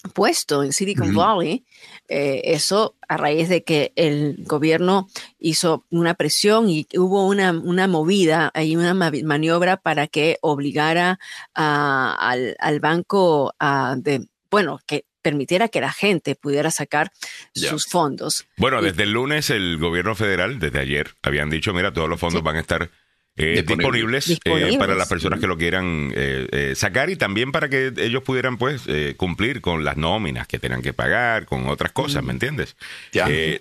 puesto 0.10 0.64
en 0.64 0.74
Silicon 0.74 1.14
Valley, 1.14 1.66
eh, 2.08 2.42
eso 2.46 2.96
a 3.08 3.18
raíz 3.18 3.50
de 3.50 3.64
que 3.64 3.94
el 3.96 4.44
gobierno 4.46 5.08
hizo 5.40 5.86
una 5.90 6.16
presión 6.16 6.70
y 6.70 6.88
hubo 6.96 7.28
una, 7.28 7.52
una 7.52 7.88
movida, 7.88 8.52
hay 8.54 8.76
una 8.76 8.94
maniobra 8.94 9.78
para 9.78 10.08
que 10.08 10.38
obligara 10.42 11.20
al, 11.54 12.80
banco 12.82 13.54
a 13.60 13.96
de, 13.98 14.28
bueno, 14.50 14.80
que 14.86 15.06
permitiera 15.21 15.67
que 15.67 15.81
la 15.81 15.91
gente 15.91 16.36
pudiera 16.36 16.71
sacar 16.71 17.12
sus 17.53 17.86
fondos. 17.86 18.45
Bueno, 18.57 18.81
desde 18.81 19.03
el 19.03 19.12
lunes 19.12 19.49
el 19.49 19.77
gobierno 19.77 20.15
federal, 20.15 20.60
desde 20.60 20.79
ayer, 20.79 21.12
habían 21.23 21.49
dicho, 21.49 21.73
mira, 21.73 21.93
todos 21.93 22.10
los 22.10 22.19
fondos 22.19 22.43
van 22.43 22.57
a 22.57 22.60
estar 22.60 22.89
eh, 23.38 23.63
disponibles, 23.65 24.29
eh, 24.43 24.77
para 24.77 24.93
las 24.93 25.07
personas 25.07 25.39
que 25.39 25.47
lo 25.47 25.57
quieran 25.57 26.12
eh, 26.13 26.73
sacar 26.75 27.10
y 27.10 27.15
también 27.15 27.53
para 27.53 27.69
que 27.69 27.93
ellos 27.97 28.23
pudieran 28.23 28.57
pues 28.57 28.84
cumplir 29.15 29.62
con 29.62 29.86
las 29.86 29.95
nóminas 29.95 30.47
que 30.47 30.60
tengan 30.60 30.81
que 30.81 30.93
pagar, 30.93 31.45
con 31.45 31.67
otras 31.67 31.93
cosas, 31.93 32.23
¿me 32.23 32.34
entiendes? 32.34 32.75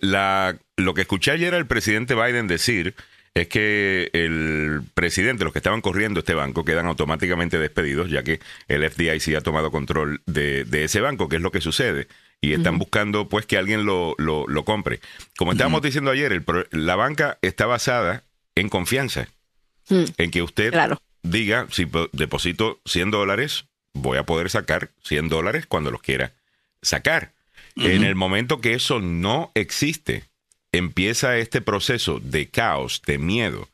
la, 0.01 0.59
lo 0.77 0.95
que 0.95 1.03
escuché 1.03 1.31
ayer 1.31 1.55
al 1.55 1.67
presidente 1.67 2.15
Biden 2.15 2.49
decir 2.49 2.95
es 3.35 3.49
que 3.49 4.11
el 4.13 4.83
presidente, 4.95 5.45
los 5.45 5.53
que 5.53 5.61
estaban 5.61 5.81
corriendo 5.81 6.21
este 6.21 6.35
banco, 6.35 6.65
quedan 6.65 6.87
automáticamente 6.87 7.59
despedidos, 7.59 8.11
ya 8.11 8.23
que 8.23 8.41
el 8.69 8.89
FDIC 8.89 9.37
ha 9.37 9.41
tomado 9.41 9.71
control 9.71 10.23
de, 10.27 10.67
ese 10.73 11.01
banco, 11.01 11.29
que 11.29 11.37
es 11.37 11.43
lo 11.43 11.53
que 11.53 11.61
sucede. 11.61 12.09
Y 12.41 12.55
están 12.55 12.79
buscando 12.79 13.29
pues 13.29 13.45
que 13.45 13.59
alguien 13.59 13.85
lo, 13.85 14.15
lo, 14.19 14.65
compre. 14.65 15.01
Como 15.37 15.53
estábamos 15.53 15.83
diciendo 15.83 16.11
ayer, 16.11 16.33
el, 16.33 16.45
la 16.71 16.97
banca 16.97 17.39
está 17.43 17.67
basada 17.67 18.25
en 18.55 18.69
confianza. 18.69 19.29
Hmm. 19.89 20.05
en 20.19 20.31
que 20.31 20.43
usted 20.43 20.73
diga, 21.23 21.67
si 21.71 21.91
deposito 22.13 22.81
100 22.87 23.11
dólares, 23.11 23.65
voy 23.93 24.19
a 24.19 24.25
poder 24.25 24.49
sacar 24.49 24.91
100 25.03 25.29
dólares 25.29 25.67
cuando 25.67 25.91
los 25.91 26.01
quiera 26.01 26.33
sacar. 26.81 27.33
En 27.77 28.05
el 28.05 28.15
momento 28.15 28.61
que 28.61 28.75
eso 28.75 29.01
no 29.01 29.53
existe, 29.55 30.25
empieza 30.73 31.39
este 31.39 31.61
proceso 31.61 32.21
de 32.21 32.49
caos, 32.49 33.03
de 33.07 33.19
miedo, 33.19 33.69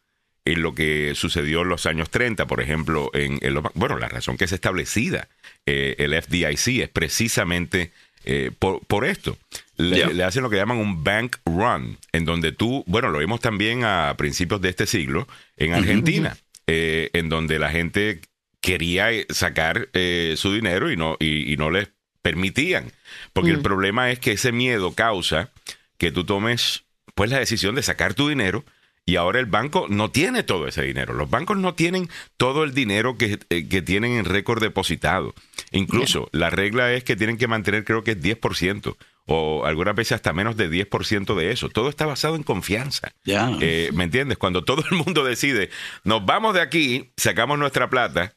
en 0.47 0.63
lo 0.63 0.75
que 0.75 1.15
sucedió 1.15 1.63
en 1.63 1.69
los 1.69 1.87
años 1.87 2.09
30, 2.09 2.47
por 2.47 2.61
ejemplo, 2.63 3.11
en, 3.13 3.41
bueno, 3.75 3.99
la 3.99 4.09
razón 4.09 4.37
que 4.37 4.45
es 4.45 4.53
establecida 4.53 5.29
eh, 5.67 5.97
el 5.99 6.15
FDIC 6.15 6.83
es 6.83 6.89
precisamente 6.89 7.91
eh, 8.25 8.53
por, 8.59 9.05
esto. 9.05 9.37
Le, 9.77 10.23
hacen 10.23 10.45
lo 10.45 10.51
que 10.51 10.57
llaman 10.57 10.79
un 10.79 11.03
bank 11.03 11.37
run, 11.45 11.99
en 12.13 12.25
donde 12.25 12.53
tú, 12.53 12.85
bueno, 12.87 13.11
lo 13.11 13.19
vimos 13.19 13.41
también 13.41 13.85
a 13.85 14.15
principios 14.17 14.61
de 14.61 14.69
este 14.69 14.87
siglo 14.87 15.27
en 15.57 15.73
Argentina, 15.73 16.37
eh, 16.69 17.11
en 17.13 17.29
donde 17.29 17.59
la 17.59 17.71
gente 17.71 18.21
quería 18.61 19.09
sacar 19.29 19.89
su 20.37 20.53
dinero 20.53 20.91
y 20.91 20.97
no, 20.97 21.17
y, 21.21 21.57
no 21.57 21.71
les 21.71 21.89
permitían, 22.23 22.91
porque 23.33 23.51
el 23.51 23.59
mm. 23.59 23.63
problema 23.63 24.11
es 24.11 24.19
que 24.19 24.33
ese 24.33 24.51
miedo 24.51 24.93
causa 24.93 25.51
que 25.99 26.11
tú 26.11 26.25
tomes 26.25 26.85
pues 27.17 27.31
la 27.31 27.39
decisión 27.39 27.75
de 27.75 27.83
sacar 27.83 28.15
tu 28.15 28.29
dinero 28.29 28.65
y 29.07 29.17
ahora 29.17 29.41
el 29.41 29.47
banco 29.47 29.87
no 29.89 30.11
tiene 30.11 30.43
todo 30.43 30.69
ese 30.69 30.83
dinero. 30.83 31.15
Los 31.15 31.31
bancos 31.31 31.57
no 31.57 31.75
tienen 31.75 32.11
todo 32.37 32.63
el 32.63 32.75
dinero 32.75 33.17
que, 33.17 33.39
eh, 33.49 33.83
tienen 33.83 34.13
en 34.13 34.27
récord 34.27 34.61
depositado. 34.61 35.35
Incluso 35.71 36.29
la 36.33 36.51
regla 36.51 36.93
es 36.93 37.05
que 37.05 37.17
tienen 37.17 37.39
que 37.39 37.49
mantener 37.49 37.85
creo 37.85 38.05
que 38.05 38.13
es 38.13 38.21
10% 38.21 38.97
o 39.25 39.65
algunas 39.65 39.95
veces 39.95 40.13
hasta 40.13 40.35
menos 40.35 40.57
de 40.57 40.69
10% 40.69 41.35
de 41.35 41.53
eso. 41.53 41.71
Todo 41.71 41.89
está 41.89 42.05
basado 42.05 42.37
en 42.37 42.43
confianza. 42.43 43.13
Eh, 43.25 43.91
¿Me 43.95 44.05
entiendes? 44.05 44.37
Cuando 44.37 44.63
todo 44.63 44.85
el 44.91 44.97
mundo 44.99 45.25
decide, 45.25 45.71
nos 46.05 46.27
vamos 46.27 46.55
de 46.55 46.61
aquí, 46.61 47.11
sacamos 47.17 47.59
nuestra 47.59 47.89
plata, 47.89 48.35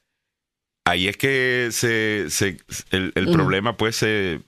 ahí 0.85 1.09
es 1.09 1.17
que 1.17 1.69
se, 1.71 2.27
el, 2.91 3.13
mm. 3.15 3.33
problema 3.33 3.75
pues 3.75 3.97
se, 3.97 4.39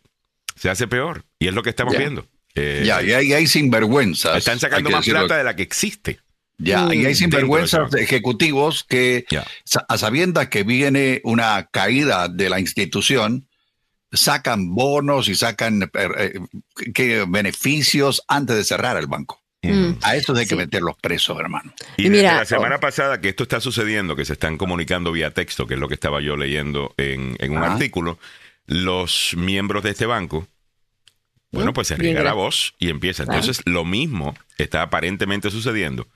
se, 0.56 0.70
hace 0.70 0.88
peor. 0.88 1.26
Y 1.38 1.48
es 1.48 1.54
lo 1.54 1.64
que 1.64 1.70
estamos 1.70 1.98
viendo. 1.98 2.26
Eh, 2.56 2.84
ya, 2.86 3.02
y 3.02 3.14
hay, 3.14 3.34
hay 3.34 3.48
sinvergüenzas. 3.48 4.38
Están 4.38 4.60
sacando 4.60 4.90
más 4.90 5.06
plata 5.06 5.38
de 5.38 5.44
la 5.44 5.56
que 5.56 5.64
existe. 5.64 6.20
Ya, 6.58 6.94
y 6.94 7.06
hay 7.06 7.14
mm, 7.14 7.16
sinvergüenzas 7.16 7.94
ejecutivos 7.96 8.84
que, 8.84 9.26
a 9.88 9.98
sabiendas 9.98 10.50
que 10.50 10.64
viene 10.64 11.22
una 11.24 11.68
caída 11.72 12.28
de 12.28 12.50
la 12.50 12.60
institución, 12.60 13.48
sacan 14.12 14.76
bonos 14.76 15.28
y 15.28 15.36
sacan 15.36 15.90
eh, 15.94 16.40
eh, 16.96 17.26
beneficios 17.28 18.24
antes 18.28 18.56
de 18.58 18.64
cerrar 18.64 18.98
el 18.98 19.08
banco. 19.08 19.42
Mm. 19.64 19.94
A 20.02 20.16
eso 20.16 20.36
hay 20.36 20.46
que 20.46 20.56
meter 20.56 20.82
los 20.82 20.98
presos, 20.98 21.40
hermano. 21.40 21.74
Y, 21.98 22.10
mira, 22.10 22.38
la 22.38 22.46
semana 22.46 22.80
pasada 22.80 23.22
que 23.22 23.30
esto 23.30 23.44
está 23.44 23.60
sucediendo, 23.60 24.16
que 24.16 24.26
se 24.26 24.34
están 24.34 24.58
comunicando 24.58 25.12
vía 25.12 25.32
texto, 25.32 25.66
que 25.66 25.76
es 25.76 25.80
lo 25.80 25.88
que 25.88 25.94
estaba 25.96 26.22
yo 26.22 26.36
leyendo 26.36 26.94
en, 26.98 27.36
en 27.40 27.52
un 27.58 27.64
artículo, 27.64 28.20
los 28.66 29.34
miembros 29.36 29.84
de 29.84 29.92
este 29.92 30.06
banco 30.06 30.48
bueno, 31.52 31.74
pues 31.74 31.88
se 31.88 31.96
riega 31.96 32.24
la 32.24 32.34
voz 32.34 32.74
y 32.80 32.90
empieza. 32.90 33.24
Entonces, 33.24 33.62
lo 33.66 33.86
mismo 33.86 34.36
está 34.58 34.82
aparentemente 34.82 35.52
sucediendo, 35.52 36.08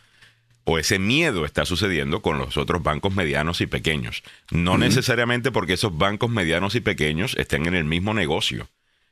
o 0.63 0.79
ese 0.79 0.97
miedo 0.97 1.45
está 1.45 1.65
sucediendo 1.65 2.21
con 2.21 2.37
los 2.37 2.57
otros 2.57 2.81
bancos 2.81 3.13
medianos 3.13 3.61
y 3.61 3.67
pequeños. 3.67 4.23
No 4.51 4.77
necesariamente 4.77 5.51
porque 5.51 5.73
esos 5.73 5.97
bancos 5.97 6.29
medianos 6.29 6.73
y 6.75 6.81
pequeños 6.81 7.35
estén 7.37 7.67
en 7.67 7.75
el 7.75 7.85
mismo 7.85 8.13
negocio 8.13 8.69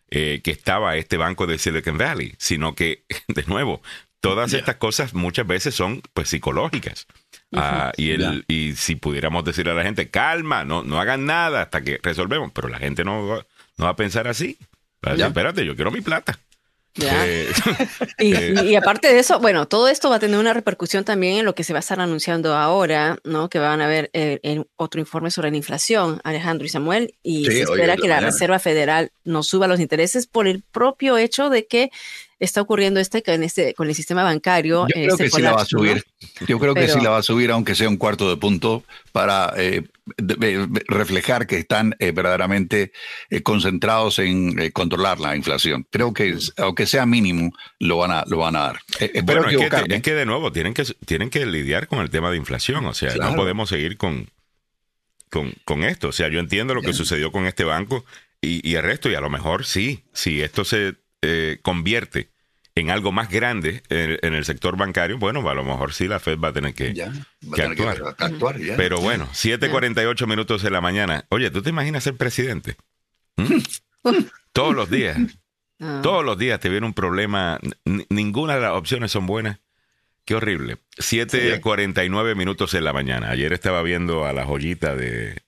eh, 0.10 0.42
que 0.44 0.52
estaba 0.52 0.96
este 0.96 1.18
banco 1.18 1.46
de 1.46 1.58
Silicon 1.58 1.98
Valley, 1.98 2.34
sino 2.38 2.74
que, 2.74 3.04
de 3.28 3.44
nuevo, 3.46 3.82
todas 4.20 4.54
estas 4.54 4.78
cosas 4.78 5.14
muchas 5.14 5.46
veces 5.46 5.76
son 5.76 6.02
pues 6.14 6.30
psicológicas. 6.30 7.08
Ah, 7.52 7.92
y, 7.98 8.12
el, 8.12 8.46
y 8.48 8.74
si 8.74 8.96
pudiéramos 8.96 9.46
decirle 9.46 9.74
a 9.74 9.76
la 9.76 9.84
gente, 9.84 10.10
calma, 10.10 10.66
no, 10.66 10.84
no 10.84 11.00
hagan 11.00 11.26
nada 11.26 11.64
hasta 11.64 11.84
que 11.84 12.00
resolvemos, 12.02 12.52
pero 12.52 12.68
la 12.68 12.80
gente 12.80 13.04
no, 13.04 13.44
no 13.78 13.86
va 13.86 13.90
a 13.90 13.96
pensar 13.96 14.28
así. 14.28 14.58
Espérate, 15.04 15.66
yo 15.66 15.76
quiero 15.76 15.92
mi 15.92 16.02
plata. 16.02 16.40
Eh, 18.20 18.54
y, 18.66 18.76
aparte 18.76 19.08
de 19.08 19.20
eso, 19.20 19.40
bueno, 19.40 19.68
todo 19.68 19.88
esto 19.88 20.10
va 20.10 20.18
a 20.18 20.20
tener 20.20 20.40
una 20.40 20.54
repercusión 20.54 21.04
también 21.04 21.38
en 21.38 21.46
lo 21.46 21.56
que 21.56 21.64
se 21.64 21.74
va 21.74 21.80
a 21.80 21.82
estar 21.82 22.00
anunciando 22.00 22.56
ahora, 22.56 23.18
¿no? 23.24 23.50
Que 23.50 23.60
van 23.60 23.82
a 23.82 23.88
ver 23.88 24.10
eh, 24.14 24.40
en 24.44 24.68
otro 24.76 25.00
informe 25.02 25.32
sobre 25.32 25.50
la 25.52 25.58
inflación, 25.58 26.22
Alejandro 26.24 26.66
y 26.66 26.70
Samuel, 26.70 27.16
y 27.24 27.46
se 27.46 27.64
espera 27.64 27.98
que 27.98 28.08
la 28.08 28.20
Reserva 28.20 28.60
Federal 28.60 29.12
no 29.24 29.44
suba 29.44 29.68
los 29.68 29.80
intereses 29.80 30.28
por 30.28 30.48
el 30.48 30.62
propio 30.62 31.18
hecho 31.18 31.50
de 31.50 31.66
que 31.66 31.92
está 32.44 32.62
ocurriendo 32.62 33.00
este 33.00 33.24
con 33.24 33.42
este 33.44 33.74
con 33.74 33.88
el 33.88 33.96
sistema 33.96 34.24
bancario. 34.24 34.86
Yo 34.88 35.16
creo 35.16 35.18
que 35.18 35.30
sí 35.30 35.42
la 35.42 35.54
va 35.54 35.62
a 35.62 35.66
subir. 35.66 36.04
Yo 36.48 36.60
creo 36.60 36.74
que 36.74 36.88
sí 36.88 37.00
la 37.00 37.10
va 37.10 37.18
a 37.18 37.24
subir, 37.24 37.52
aunque 37.52 37.76
sea 37.76 37.88
un 37.88 37.98
cuarto 37.98 38.30
de 38.30 38.38
punto, 38.38 38.84
para 39.12 39.54
eh, 39.56 39.84
reflejar 40.88 41.48
que 41.48 41.58
están 41.58 41.96
eh, 42.00 42.12
verdaderamente 42.12 42.92
eh, 43.30 43.42
concentrados 43.42 44.20
en 44.20 44.72
controlar 44.72 45.20
la 45.20 45.36
inflación. 45.36 45.88
Creo 45.90 46.14
que 46.14 46.38
aunque 46.58 46.86
sea 46.86 47.06
mínimo, 47.06 47.52
lo 47.80 47.98
van 47.98 48.12
a 48.12 48.24
lo 48.28 48.38
van 48.38 48.56
a 48.56 48.60
dar. 48.60 48.80
bueno, 49.24 49.50
es 49.50 50.02
que, 50.02 50.14
de 50.14 50.26
nuevo 50.26 50.52
tienen 50.52 50.74
que 50.74 50.84
tienen 51.06 51.30
que 51.30 51.46
lidiar 51.46 51.88
con 51.88 52.00
el 52.00 52.10
tema 52.10 52.30
de 52.30 52.38
inflación. 52.38 52.86
O 52.86 52.94
sea, 52.94 53.16
no 53.16 53.36
podemos 53.36 53.70
seguir 53.70 53.98
con, 53.98 54.30
con, 55.30 55.54
con 55.64 55.84
esto. 55.84 56.10
O 56.10 56.14
sea, 56.14 56.28
yo 56.28 56.40
entiendo 56.40 56.74
lo 56.76 56.82
que 56.82 56.94
sucedió 56.94 57.32
con 57.32 57.46
este 57.46 57.64
banco 57.64 58.04
y, 58.42 58.68
y 58.70 58.76
el 58.76 58.84
resto, 58.84 59.10
y 59.10 59.16
a 59.16 59.22
lo 59.22 59.30
mejor 59.30 59.66
sí, 59.66 60.04
si 60.12 60.42
esto 60.42 60.66
se 60.66 60.96
convierte 61.62 62.33
en 62.76 62.90
algo 62.90 63.12
más 63.12 63.30
grande 63.30 63.84
en, 63.90 64.34
el 64.34 64.46
sector 64.46 64.78
bancario, 64.78 65.18
bueno, 65.18 65.48
a 65.48 65.54
lo 65.54 65.64
mejor 65.64 65.94
sí 65.94 66.08
la 66.08 66.20
Fed 66.20 66.40
va 66.40 66.50
a 66.50 66.54
tener 66.54 66.74
que, 66.74 66.94
actuar. 68.20 68.58
Pero 68.78 69.00
bueno, 69.00 69.28
7:48 69.32 70.28
minutos 70.28 70.64
de 70.64 70.72
la 70.72 70.82
mañana. 70.82 71.26
Oye, 71.30 71.52
¿tú 71.52 71.62
te 71.62 71.70
imaginas 71.70 72.04
ser 72.04 72.16
presidente? 72.16 72.76
¿Mm? 73.38 73.60
Todos 74.54 74.76
los 74.76 74.90
días. 74.90 75.18
Ah. 75.80 76.00
Todos 76.02 76.24
los 76.26 76.38
días 76.38 76.60
te 76.60 76.70
viene 76.70 76.86
un 76.86 76.94
problema. 76.94 77.60
ninguna 78.10 78.56
de 78.56 78.62
las 78.62 78.74
opciones 78.74 79.12
son 79.12 79.28
buenas. 79.28 79.60
Qué 80.26 80.36
horrible. 80.36 80.78
7:49 80.98 82.36
minutos 82.36 82.72
de 82.72 82.82
la 82.82 82.94
mañana. 82.94 83.30
Ayer 83.30 83.54
estaba 83.54 83.84
viendo 83.84 84.26
a 84.26 84.34
la 84.34 84.46
joyita 84.46 84.96
de 84.96 85.43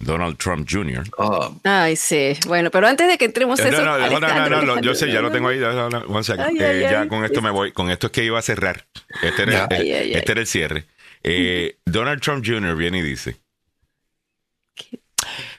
Donald 0.00 0.36
Trump 0.38 0.68
Jr. 0.70 1.04
Oh. 1.18 1.60
Ay, 1.64 1.96
sí. 1.96 2.36
Bueno, 2.46 2.70
pero 2.70 2.86
antes 2.86 3.08
de 3.08 3.18
que 3.18 3.24
entremos 3.24 3.58
eso. 3.58 3.82
No, 3.82 3.98
no, 3.98 4.48
no, 4.48 4.62
no, 4.62 4.80
yo 4.80 4.94
sé, 4.94 5.10
ya 5.10 5.20
lo 5.20 5.30
tengo 5.30 5.48
ahí. 5.48 5.58
Eh, 5.58 6.80
ya 6.90 7.08
con 7.08 7.24
esto 7.24 7.42
me 7.42 7.50
voy. 7.50 7.72
Con 7.72 7.90
esto 7.90 8.06
es 8.06 8.12
que 8.12 8.24
iba 8.24 8.38
a 8.38 8.42
cerrar. 8.42 8.86
Este 9.22 9.42
era, 9.42 9.66
este 9.70 10.32
era 10.32 10.40
el 10.40 10.46
cierre. 10.46 10.86
Eh, 11.24 11.78
Donald 11.84 12.20
Trump 12.20 12.44
Jr. 12.46 12.76
viene 12.76 12.98
y 12.98 13.02
dice: 13.02 13.36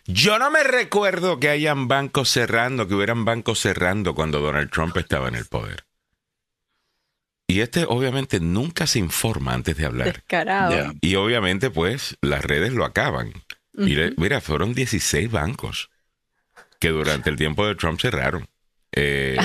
Yo 0.05 0.39
no 0.39 0.49
me 0.49 0.63
recuerdo 0.63 1.39
que 1.39 1.49
hayan 1.49 1.87
bancos 1.89 2.29
cerrando, 2.29 2.87
que 2.87 2.95
hubieran 2.95 3.25
bancos 3.25 3.59
cerrando 3.59 4.15
cuando 4.15 4.39
Donald 4.39 4.71
Trump 4.71 4.95
estaba 4.97 5.27
en 5.27 5.35
el 5.35 5.45
poder. 5.45 5.83
Y 7.49 7.61
este 7.61 7.83
obviamente 7.87 8.39
nunca 8.39 8.85
se 8.85 8.99
informa 8.99 9.53
antes 9.53 9.75
de 9.75 9.85
hablar. 9.85 10.13
Descarado. 10.13 10.93
Y 11.01 11.15
obviamente, 11.15 11.71
pues, 11.71 12.15
las 12.21 12.45
redes 12.45 12.73
lo 12.73 12.85
acaban. 12.85 13.33
Mira, 13.79 14.41
fueron 14.41 14.73
16 14.73 15.31
bancos 15.31 15.89
que 16.79 16.89
durante 16.89 17.29
el 17.29 17.35
tiempo 17.35 17.65
de 17.67 17.75
Trump 17.75 17.99
cerraron. 17.99 18.47
Eh, 18.91 19.37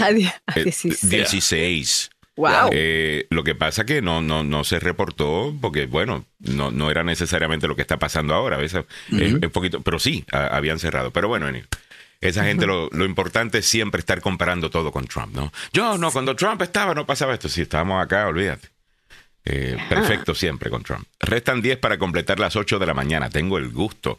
16. 0.54 2.10
Ah, 2.12 2.26
wow. 2.36 2.70
Eh, 2.72 3.26
lo 3.30 3.44
que 3.44 3.54
pasa 3.54 3.84
que 3.84 4.02
no, 4.02 4.20
no, 4.20 4.42
no 4.42 4.64
se 4.64 4.80
reportó 4.80 5.54
porque, 5.60 5.86
bueno, 5.86 6.24
no, 6.38 6.70
no 6.70 6.90
era 6.90 7.04
necesariamente 7.04 7.68
lo 7.68 7.76
que 7.76 7.82
está 7.82 7.98
pasando 7.98 8.34
ahora. 8.34 8.56
A 8.56 8.60
veces 8.60 8.84
es, 9.12 9.50
poquito, 9.50 9.80
pero 9.82 9.98
sí, 9.98 10.24
habían 10.30 10.78
cerrado. 10.78 11.12
Pero 11.12 11.28
bueno, 11.28 11.46
esa 12.20 12.44
gente 12.44 12.66
lo, 12.66 12.88
lo, 12.90 13.04
importante 13.04 13.58
es 13.58 13.66
siempre 13.66 13.98
estar 14.00 14.20
comparando 14.20 14.70
todo 14.70 14.90
con 14.90 15.06
Trump, 15.06 15.34
¿no? 15.34 15.52
Yo 15.72 15.98
no, 15.98 16.10
cuando 16.10 16.34
Trump 16.34 16.62
estaba 16.62 16.94
no 16.94 17.06
pasaba 17.06 17.34
esto. 17.34 17.48
Si 17.48 17.62
estábamos 17.62 18.02
acá, 18.02 18.26
olvídate. 18.26 18.73
Eh, 19.44 19.76
perfecto 19.88 20.34
siempre 20.34 20.70
con 20.70 20.82
Trump. 20.82 21.06
Restan 21.20 21.60
10 21.60 21.78
para 21.78 21.98
completar 21.98 22.40
las 22.40 22.56
8 22.56 22.78
de 22.78 22.86
la 22.86 22.94
mañana. 22.94 23.28
Tengo 23.28 23.58
el 23.58 23.68
gusto 23.70 24.18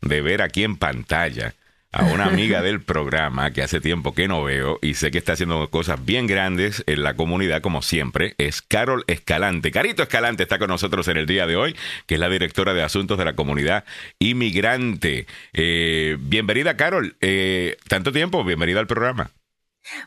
de 0.00 0.20
ver 0.20 0.42
aquí 0.42 0.64
en 0.64 0.76
pantalla 0.76 1.54
a 1.92 2.04
una 2.04 2.24
amiga 2.26 2.62
del 2.62 2.82
programa 2.82 3.52
que 3.52 3.62
hace 3.62 3.80
tiempo 3.80 4.12
que 4.12 4.26
no 4.26 4.42
veo 4.42 4.78
y 4.82 4.94
sé 4.94 5.10
que 5.10 5.18
está 5.18 5.32
haciendo 5.32 5.68
cosas 5.70 6.04
bien 6.04 6.26
grandes 6.26 6.82
en 6.86 7.04
la 7.04 7.14
comunidad 7.14 7.62
como 7.62 7.80
siempre. 7.80 8.34
Es 8.38 8.60
Carol 8.60 9.04
Escalante. 9.06 9.70
Carito 9.70 10.02
Escalante 10.02 10.42
está 10.42 10.58
con 10.58 10.68
nosotros 10.68 11.06
en 11.08 11.16
el 11.16 11.26
día 11.26 11.46
de 11.46 11.56
hoy, 11.56 11.76
que 12.06 12.14
es 12.14 12.20
la 12.20 12.28
directora 12.28 12.74
de 12.74 12.82
asuntos 12.82 13.18
de 13.18 13.24
la 13.24 13.36
comunidad 13.36 13.84
inmigrante. 14.18 15.26
Eh, 15.52 16.16
bienvenida 16.18 16.76
Carol. 16.76 17.16
Eh, 17.20 17.76
tanto 17.88 18.10
tiempo, 18.12 18.42
bienvenida 18.44 18.80
al 18.80 18.88
programa. 18.88 19.30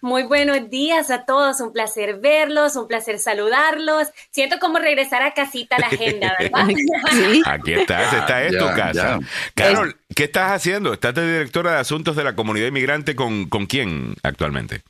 Muy 0.01 0.23
buenos 0.23 0.69
días 0.69 1.11
a 1.11 1.25
todos, 1.25 1.61
un 1.61 1.71
placer 1.71 2.19
verlos, 2.19 2.75
un 2.75 2.87
placer 2.87 3.19
saludarlos. 3.19 4.07
Siento 4.31 4.59
como 4.59 4.79
regresar 4.79 5.21
a 5.21 5.33
casita 5.33 5.75
a 5.77 5.79
la 5.79 5.87
agenda, 5.87 6.35
¿verdad? 6.39 6.67
Sí. 7.11 7.41
Aquí 7.45 7.73
estás, 7.73 8.13
esta 8.13 8.43
es 8.43 8.57
tu 8.57 8.65
casa. 8.67 9.19
Carol, 9.55 9.97
¿qué 10.15 10.25
estás 10.25 10.51
haciendo? 10.51 10.93
¿Estás 10.93 11.15
de 11.15 11.31
directora 11.31 11.73
de 11.73 11.77
asuntos 11.79 12.15
de 12.15 12.23
la 12.23 12.35
comunidad 12.35 12.67
inmigrante 12.67 13.15
con, 13.15 13.49
con 13.49 13.65
quién 13.65 14.15
actualmente? 14.23 14.83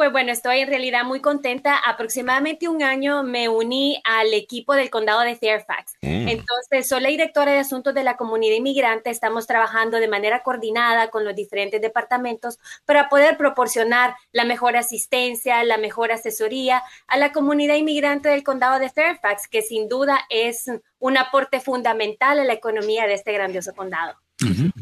Pues 0.00 0.12
bueno, 0.12 0.32
estoy 0.32 0.60
en 0.60 0.68
realidad 0.68 1.04
muy 1.04 1.20
contenta. 1.20 1.76
Aproximadamente 1.76 2.70
un 2.70 2.82
año 2.82 3.22
me 3.22 3.50
uní 3.50 4.00
al 4.02 4.32
equipo 4.32 4.72
del 4.72 4.88
condado 4.88 5.20
de 5.20 5.36
Fairfax. 5.36 5.98
Mm. 6.00 6.26
Entonces, 6.26 6.88
soy 6.88 7.02
la 7.02 7.10
directora 7.10 7.52
de 7.52 7.58
asuntos 7.58 7.92
de 7.92 8.02
la 8.02 8.16
comunidad 8.16 8.56
inmigrante. 8.56 9.10
Estamos 9.10 9.46
trabajando 9.46 9.98
de 9.98 10.08
manera 10.08 10.42
coordinada 10.42 11.10
con 11.10 11.26
los 11.26 11.36
diferentes 11.36 11.82
departamentos 11.82 12.58
para 12.86 13.10
poder 13.10 13.36
proporcionar 13.36 14.14
la 14.32 14.46
mejor 14.46 14.74
asistencia, 14.74 15.62
la 15.64 15.76
mejor 15.76 16.12
asesoría 16.12 16.82
a 17.06 17.18
la 17.18 17.30
comunidad 17.32 17.74
inmigrante 17.74 18.30
del 18.30 18.42
condado 18.42 18.78
de 18.78 18.88
Fairfax, 18.88 19.48
que 19.48 19.60
sin 19.60 19.86
duda 19.90 20.18
es 20.30 20.64
un 20.98 21.18
aporte 21.18 21.60
fundamental 21.60 22.40
a 22.40 22.44
la 22.44 22.54
economía 22.54 23.06
de 23.06 23.12
este 23.12 23.34
grandioso 23.34 23.74
condado. 23.74 24.16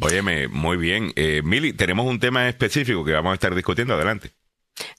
Óyeme, 0.01 0.47
muy 0.47 0.77
bien. 0.77 1.11
Eh, 1.17 1.43
Mili, 1.43 1.73
tenemos 1.73 2.07
un 2.07 2.21
tema 2.21 2.49
específico 2.49 3.05
que 3.05 3.11
vamos 3.11 3.33
a 3.33 3.35
estar 3.35 3.53
discutiendo. 3.53 3.95
Adelante. 3.95 4.38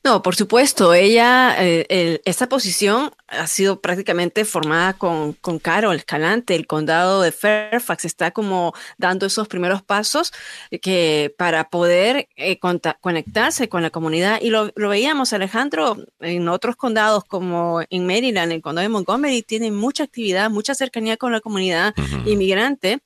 No, 0.03 0.21
por 0.21 0.35
supuesto, 0.35 0.93
ella, 0.93 1.55
eh, 1.59 2.21
esta 2.25 2.49
posición 2.49 3.11
ha 3.27 3.47
sido 3.47 3.79
prácticamente 3.79 4.45
formada 4.45 4.93
con, 4.93 5.33
con 5.33 5.59
Carol 5.59 5.95
Escalante, 5.95 6.55
el 6.55 6.67
condado 6.67 7.21
de 7.21 7.31
Fairfax 7.31 8.05
está 8.05 8.31
como 8.31 8.73
dando 8.97 9.25
esos 9.25 9.47
primeros 9.47 9.83
pasos 9.83 10.33
que 10.81 11.33
para 11.37 11.69
poder 11.69 12.27
eh, 12.35 12.59
conectarse 12.59 13.69
con 13.69 13.81
la 13.81 13.89
comunidad 13.89 14.39
y 14.41 14.49
lo, 14.49 14.71
veíamos 14.75 15.33
Alejandro 15.33 15.97
en 16.19 16.47
otros 16.47 16.75
condados 16.75 17.23
como 17.25 17.81
en 17.89 18.07
Maryland, 18.07 18.51
el 18.51 18.61
condado 18.61 18.83
de 18.83 18.89
Montgomery 18.89 19.43
tiene 19.43 19.71
mucha 19.71 20.03
actividad, 20.03 20.49
mucha 20.49 20.73
cercanía 20.73 21.17
con 21.17 21.31
la 21.31 21.41
comunidad 21.41 21.93
inmigrante 22.25 22.99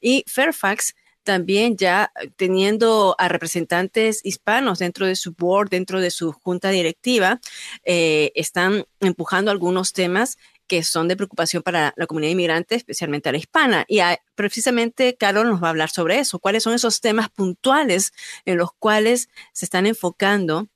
y 0.00 0.24
Fairfax 0.26 0.94
también 1.22 1.76
ya 1.76 2.12
eh, 2.20 2.30
teniendo 2.36 3.14
a 3.18 3.28
representantes 3.28 4.20
hispanos 4.24 4.78
dentro 4.78 5.06
de 5.06 5.16
su 5.16 5.32
board, 5.32 5.70
dentro 5.70 6.00
de 6.00 6.10
su 6.10 6.32
junta 6.32 6.70
directiva, 6.70 7.40
eh, 7.84 8.32
están 8.34 8.84
empujando 9.00 9.50
algunos 9.50 9.92
temas 9.92 10.38
que 10.68 10.82
son 10.82 11.08
de 11.08 11.16
preocupación 11.16 11.62
para 11.62 11.94
la 11.96 12.06
comunidad 12.06 12.32
inmigrante, 12.32 12.76
especialmente 12.76 13.28
a 13.28 13.32
la 13.32 13.38
hispana. 13.38 13.84
Y 13.88 14.00
precisamente 14.34 15.16
Carol 15.16 15.48
nos 15.48 15.62
va 15.62 15.68
a 15.68 15.70
hablar 15.70 15.90
sobre 15.90 16.18
eso. 16.18 16.38
¿Cuáles 16.38 16.62
son 16.62 16.74
esos 16.74 17.00
temas 17.00 17.30
puntuales 17.30 18.12
en 18.44 18.58
los 18.58 18.70
cuales 18.78 19.30
se 19.52 19.64
están 19.64 19.86
enfocando 19.86 20.68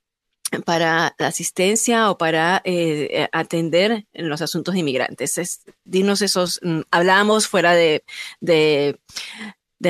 para 0.65 1.15
la 1.17 1.27
asistencia 1.27 2.09
o 2.09 2.17
para 2.17 2.61
eh, 2.65 3.27
atender 3.31 4.05
en 4.13 4.29
los 4.29 4.41
asuntos 4.41 4.73
de 4.73 4.81
inmigrantes? 4.81 5.61
dinos 5.85 6.21
esos, 6.21 6.59
mm, 6.63 6.81
hablábamos 6.91 7.47
fuera 7.47 7.73
de, 7.73 8.03
de 8.41 8.99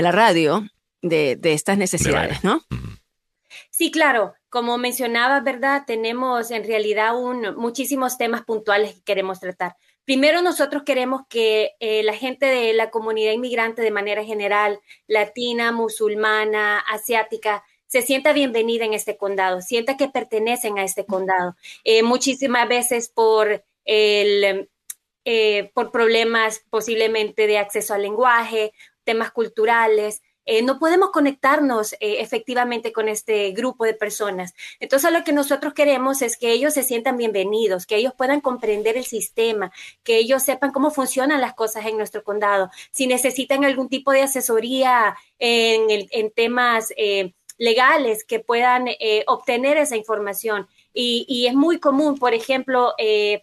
la 0.02 0.12
radio 0.12 0.64
de, 1.02 1.40
estas 1.44 1.78
necesidades, 1.78 2.44
¿no? 2.44 2.62
Sí, 3.70 3.92
claro. 3.92 4.34
Como 4.50 4.78
mencionaba, 4.78 5.40
¿verdad? 5.40 5.84
Tenemos 5.86 6.52
en 6.52 6.64
realidad 6.64 7.20
un, 7.20 7.56
muchísimos 7.56 8.18
temas 8.18 8.44
puntuales 8.44 8.96
que 8.96 9.04
queremos 9.04 9.40
tratar. 9.40 9.76
Primero, 10.06 10.42
nosotros 10.42 10.84
queremos 10.84 11.22
que 11.30 11.72
eh, 11.80 12.04
la 12.04 12.14
gente 12.14 12.46
de 12.46 12.74
la 12.74 12.90
comunidad 12.90 13.32
inmigrante 13.32 13.82
de 13.82 13.92
manera 13.92 14.24
general, 14.24 14.80
latina, 15.08 15.72
musulmana, 15.72 16.80
asiática, 16.80 17.64
se 17.88 18.02
sienta 18.02 18.34
bienvenida 18.34 18.86
en 18.86 18.94
este 18.94 19.18
condado, 19.18 19.62
sienta 19.62 19.98
que 19.98 20.10
pertenecen 20.10 20.78
a 20.78 20.84
este 20.84 21.06
condado. 21.06 21.56
Eh, 21.84 22.04
muchísimas 22.04 22.68
veces 22.68 23.08
por 23.08 23.64
el, 23.86 24.70
eh, 25.26 25.72
por 25.74 25.92
problemas 25.92 26.66
posiblemente 26.70 27.48
de 27.48 27.58
acceso 27.58 27.94
al 27.94 28.02
lenguaje 28.02 28.74
temas 29.04 29.32
culturales, 29.32 30.22
eh, 30.46 30.62
no 30.62 30.78
podemos 30.78 31.12
conectarnos 31.12 31.94
eh, 31.94 32.18
efectivamente 32.20 32.92
con 32.92 33.08
este 33.08 33.52
grupo 33.52 33.86
de 33.86 33.94
personas. 33.94 34.54
Entonces 34.80 35.12
lo 35.12 35.24
que 35.24 35.32
nosotros 35.32 35.74
queremos 35.74 36.22
es 36.22 36.38
que 36.38 36.52
ellos 36.52 36.74
se 36.74 36.84
sientan 36.84 37.18
bienvenidos, 37.18 37.86
que 37.86 37.96
ellos 37.96 38.14
puedan 38.18 38.42
comprender 38.42 38.98
el 38.98 39.06
sistema, 39.06 39.72
que 40.04 40.18
ellos 40.18 40.44
sepan 40.44 40.72
cómo 40.72 40.92
funcionan 40.92 41.40
las 41.40 41.54
cosas 41.54 41.86
en 41.86 41.98
nuestro 41.98 42.24
condado. 42.24 42.70
Si 42.92 43.08
necesitan 43.08 43.64
algún 43.64 43.88
tipo 43.88 44.12
de 44.12 44.24
asesoría 44.24 45.16
en, 45.40 46.32
temas 46.36 46.94
eh, 46.98 47.34
legales, 47.58 48.26
que 48.26 48.40
puedan 48.40 48.88
obtener 49.28 49.78
esa 49.78 49.96
información. 49.96 50.68
Y, 50.94 51.48
es 51.48 51.54
muy 51.54 51.80
común, 51.80 52.18
por 52.18 52.34
ejemplo, 52.34 52.94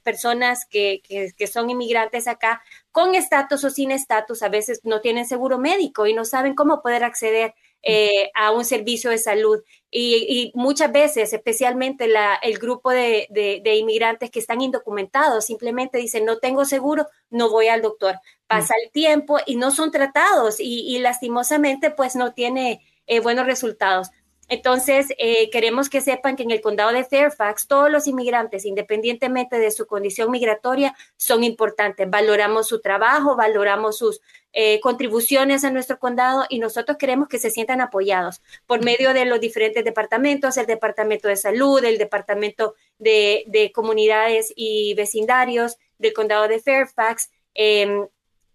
personas 0.02 0.66
que, 0.66 1.02
que, 1.36 1.46
son 1.46 1.70
inmigrantes 1.70 2.26
acá 2.26 2.62
con 2.92 3.14
estatus 3.14 3.64
o 3.64 3.70
sin 3.70 3.90
estatus, 3.90 4.42
a 4.42 4.48
veces 4.48 4.80
no 4.84 5.00
tienen 5.00 5.26
seguro 5.26 5.58
médico 5.58 6.06
y 6.06 6.14
no 6.14 6.24
saben 6.24 6.54
cómo 6.54 6.82
poder 6.82 7.04
acceder 7.04 7.54
eh, 7.82 8.30
a 8.34 8.50
un 8.50 8.64
servicio 8.64 9.10
de 9.10 9.18
salud. 9.18 9.62
Y, 9.90 10.52
muchas 10.54 10.92
veces, 10.92 11.32
especialmente 11.32 12.06
la, 12.08 12.34
el 12.36 12.58
grupo 12.58 12.90
de, 12.90 13.26
inmigrantes 13.64 14.30
que 14.30 14.38
están 14.38 14.60
indocumentados, 14.60 15.46
simplemente 15.46 15.98
dicen, 15.98 16.24
no 16.24 16.38
tengo 16.38 16.64
seguro, 16.64 17.06
no 17.30 17.50
voy 17.50 17.68
al 17.68 17.82
doctor. 17.82 18.16
Pasa 18.46 18.74
el 18.84 18.90
tiempo 18.92 19.38
y 19.46 19.56
no 19.56 19.70
son 19.70 19.90
tratados 19.90 20.56
y, 20.60 20.98
lastimosamente 20.98 21.90
pues 21.90 22.16
no 22.16 22.34
tiene 22.34 22.86
eh, 23.06 23.20
buenos 23.20 23.46
resultados. 23.46 24.10
Entonces, 24.50 25.06
eh, 25.16 25.48
queremos 25.50 25.88
que 25.88 26.00
sepan 26.00 26.34
que 26.34 26.42
en 26.42 26.50
el 26.50 26.60
condado 26.60 26.92
de 26.92 27.04
Fairfax, 27.04 27.68
todos 27.68 27.88
los 27.88 28.08
inmigrantes, 28.08 28.64
independientemente 28.64 29.60
de 29.60 29.70
su 29.70 29.86
condición 29.86 30.28
migratoria, 30.32 30.96
son 31.16 31.44
importantes. 31.44 32.10
Valoramos 32.10 32.66
su 32.66 32.80
trabajo, 32.80 33.36
valoramos 33.36 33.98
sus 33.98 34.20
eh, 34.52 34.80
contribuciones 34.80 35.62
a 35.62 35.70
nuestro 35.70 36.00
condado 36.00 36.46
y 36.48 36.58
nosotros 36.58 36.98
queremos 36.98 37.28
que 37.28 37.38
se 37.38 37.50
sientan 37.50 37.80
apoyados 37.80 38.42
por 38.66 38.84
medio 38.84 39.14
de 39.14 39.24
los 39.24 39.40
diferentes 39.40 39.84
departamentos, 39.84 40.56
el 40.56 40.66
Departamento 40.66 41.28
de 41.28 41.36
Salud, 41.36 41.84
el 41.84 41.96
Departamento 41.96 42.74
de, 42.98 43.70
Comunidades 43.72 44.52
y 44.56 44.94
Vecindarios 44.94 45.76
del 45.98 46.12
condado 46.12 46.48
de 46.48 46.58
Fairfax, 46.58 47.30
em, 47.54 48.08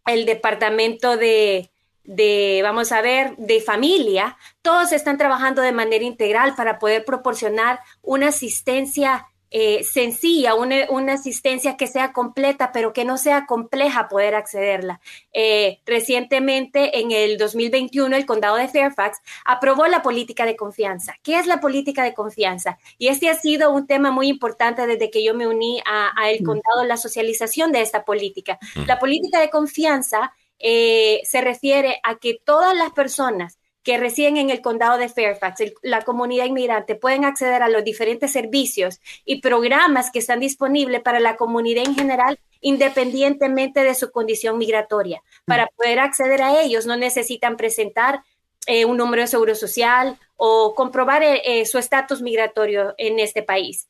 el 0.06 0.26
Departamento 0.26 1.16
de 1.16 1.70
de, 2.06 2.62
vamos 2.64 2.92
a 2.92 3.02
ver, 3.02 3.36
de 3.38 3.62
familia, 3.62 4.38
todos 4.62 4.92
están 4.92 5.18
trabajando 5.18 5.62
de 5.62 5.72
manera 5.72 6.04
integral 6.04 6.56
para 6.56 6.80
poder 6.80 7.06
proporcionar 7.06 7.80
una 8.02 8.28
asistencia 8.28 9.28
eh, 9.58 9.86
sencilla, 9.86 10.54
una, 10.54 11.14
asistencia 11.14 11.78
que 11.78 11.88
sea 11.88 12.12
completa, 12.12 12.74
pero 12.74 12.92
que 12.92 13.06
no 13.06 13.18
sea 13.18 13.46
compleja 13.46 14.10
poder 14.10 14.36
accederla. 14.36 15.00
Eh, 15.32 15.80
recientemente, 15.86 17.00
en 17.00 17.12
el 17.12 17.38
2021, 17.38 18.18
el 18.18 18.26
condado 18.26 18.58
de 18.58 18.68
Fairfax 18.68 19.20
aprobó 19.46 19.88
la 19.88 20.02
política 20.02 20.46
de 20.46 20.58
confianza. 20.58 21.16
¿Qué 21.24 21.40
es 21.40 21.46
la 21.46 21.62
política 21.62 22.04
de 22.04 22.14
confianza? 22.14 22.80
Y 22.98 23.08
este 23.08 23.30
ha 23.30 23.36
sido 23.36 23.72
un 23.72 23.88
tema 23.88 24.12
muy 24.12 24.28
importante 24.28 24.88
desde 24.88 25.10
que 25.10 25.24
yo 25.24 25.34
me 25.34 25.48
uní 25.48 25.82
a, 25.86 26.12
el 26.30 26.42
mm. 26.42 26.46
condado, 26.46 26.84
la 26.86 26.98
socialización 26.98 27.72
de 27.72 27.82
esta 27.82 28.04
política. 28.04 28.60
Mm. 28.76 28.88
La 28.88 29.00
política 29.00 29.40
de 29.40 29.50
confianza 29.50 30.34
eh, 30.60 31.22
se 31.26 31.42
refiere 31.42 32.00
a 32.04 32.16
que 32.16 32.40
todas 32.44 32.76
las 32.76 32.92
personas 32.92 33.60
que 33.84 33.98
residen 34.00 34.38
en 34.38 34.50
el 34.50 34.62
condado 34.62 34.98
de 34.98 35.10
Fairfax, 35.10 35.74
la 35.84 36.02
comunidad 36.02 36.46
inmigrante, 36.46 36.96
pueden 36.96 37.24
acceder 37.24 37.62
a 37.62 37.70
los 37.70 37.84
diferentes 37.84 38.32
servicios 38.32 39.00
y 39.26 39.42
programas 39.42 40.10
que 40.10 40.20
están 40.20 40.40
disponibles 40.40 41.02
para 41.02 41.20
la 41.20 41.36
comunidad 41.36 41.86
en 41.86 41.94
general, 41.94 42.40
independientemente 42.62 43.84
de 43.84 43.94
su 43.94 44.12
condición 44.12 44.58
migratoria. 44.58 45.22
Para 45.46 45.68
poder 45.68 46.00
acceder 46.00 46.42
a 46.42 46.60
ellos 46.62 46.88
no 46.88 46.98
necesitan 46.98 47.58
presentar 47.58 48.24
eh, 48.66 48.86
un 48.86 48.98
número 48.98 49.22
de 49.22 49.28
seguro 49.28 49.54
social 49.54 50.18
o 50.36 50.74
comprobar 50.74 51.22
eh, 51.24 51.64
su 51.68 51.78
estatus 51.78 52.24
migratorio 52.24 52.96
en 52.98 53.20
este 53.20 53.44
país. 53.44 53.88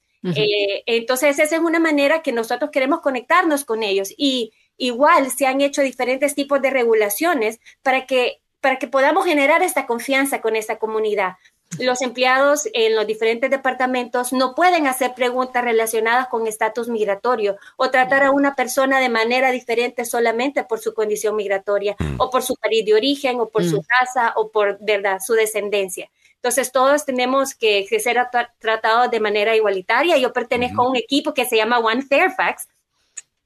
entonces, 0.88 1.38
esa 1.38 1.56
es 1.56 1.62
una 1.62 1.80
manera 1.80 2.24
que 2.24 2.32
nosotros 2.32 2.72
queremos 2.72 3.00
conectarnos 3.00 3.64
con 3.64 3.84
ellos 3.84 4.12
y 4.18 4.52
Igual 4.78 5.32
se 5.32 5.48
han 5.48 5.62
hecho 5.62 5.82
diferentes 5.82 6.36
tipos 6.36 6.62
de 6.62 6.70
regulaciones 6.70 7.60
para 7.82 8.06
que, 8.06 8.42
para 8.62 8.78
que 8.78 8.88
podamos 8.88 9.26
generar 9.26 9.64
esta 9.64 9.86
confianza 9.86 10.42
con 10.42 10.56
esta 10.56 10.78
comunidad. 10.78 11.36
Los 11.80 12.02
empleados 12.02 12.70
en 12.74 12.96
los 12.96 13.08
diferentes 13.08 13.50
departamentos 13.50 14.32
no 14.32 14.56
pueden 14.56 14.88
hacer 14.88 15.14
preguntas 15.14 15.64
relacionadas 15.64 16.28
con 16.28 16.48
estatus 16.48 16.88
migratorio 16.88 17.58
o 17.76 17.90
tratar 17.90 18.24
a 18.24 18.32
una 18.32 18.56
persona 18.56 19.00
de 19.00 19.10
manera 19.10 19.52
diferente 19.52 20.06
solamente 20.06 20.64
por 20.64 20.80
su 20.80 20.94
condición 20.94 21.36
migratoria 21.36 21.96
mm. 22.00 22.22
o 22.22 22.30
por 22.30 22.44
su 22.44 22.56
país 22.56 22.86
de 22.86 22.94
origen 22.94 23.40
o 23.42 23.50
por 23.50 23.64
su 23.66 23.80
mm. 23.80 23.86
raza 23.90 24.34
o 24.36 24.52
por 24.52 24.78
verdad 24.80 25.20
su 25.26 25.34
descendencia. 25.34 26.10
Entonces 26.46 26.72
todos 26.72 27.06
tenemos 27.06 27.56
que, 27.56 27.88
ser 28.00 28.18
tratados 28.60 29.10
de 29.10 29.20
manera 29.20 29.56
igualitaria. 29.56 30.18
Yo 30.18 30.32
pertenezco 30.32 30.84
a 30.84 30.90
un 30.90 30.96
equipo 30.96 31.34
que 31.34 31.46
se 31.46 31.58
llama 31.58 31.80
One 31.80 32.04
Fairfax, 32.04 32.68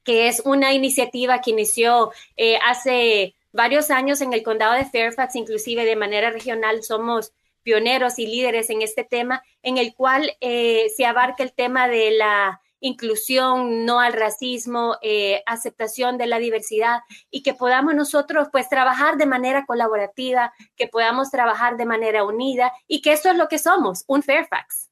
que 0.10 0.28
es 0.28 0.41
una 0.43 0.74
iniciativa 0.74 1.39
que 1.39 1.51
inició 1.51 2.12
eh, 2.36 2.57
hace 2.66 3.36
varios 3.51 3.91
años 3.91 4.22
en 4.22 4.34
el 4.34 4.41
condado 4.41 4.74
de 4.74 4.86
Fairfax, 4.86 5.36
inclusive 5.36 5.86
de 5.86 5.95
manera 5.95 6.32
regional 6.32 6.82
somos 6.82 7.32
pioneros 7.62 8.18
y 8.18 8.26
líderes 8.26 8.72
en 8.72 8.82
este 8.82 9.03
tema, 9.03 9.43
en 9.62 9.78
el 9.78 9.93
cual 9.93 10.36
eh, 10.41 10.88
se 10.97 11.05
abarca 11.05 11.43
el 11.43 11.53
tema 11.53 11.88
de 11.88 12.10
la 12.10 12.60
inclusión, 12.80 13.86
no 13.86 14.00
al 14.00 14.14
racismo, 14.14 14.98
eh, 15.02 15.42
aceptación 15.46 16.18
de 16.18 16.28
la 16.28 16.40
diversidad 16.40 17.00
y 17.30 17.44
que 17.44 17.54
podamos 17.54 17.96
nosotros 17.96 18.48
pues 18.52 18.70
trabajar 18.70 19.18
de 19.18 19.26
manera 19.26 19.66
colaborativa, 19.66 20.54
que 20.76 20.88
podamos 20.88 21.32
trabajar 21.32 21.78
de 21.78 21.86
manera 21.86 22.24
unida 22.24 22.72
y 22.88 23.02
que 23.02 23.14
eso 23.14 23.30
es 23.30 23.38
lo 23.38 23.48
que 23.48 23.60
somos, 23.60 24.04
un 24.08 24.24
Fairfax. 24.24 24.90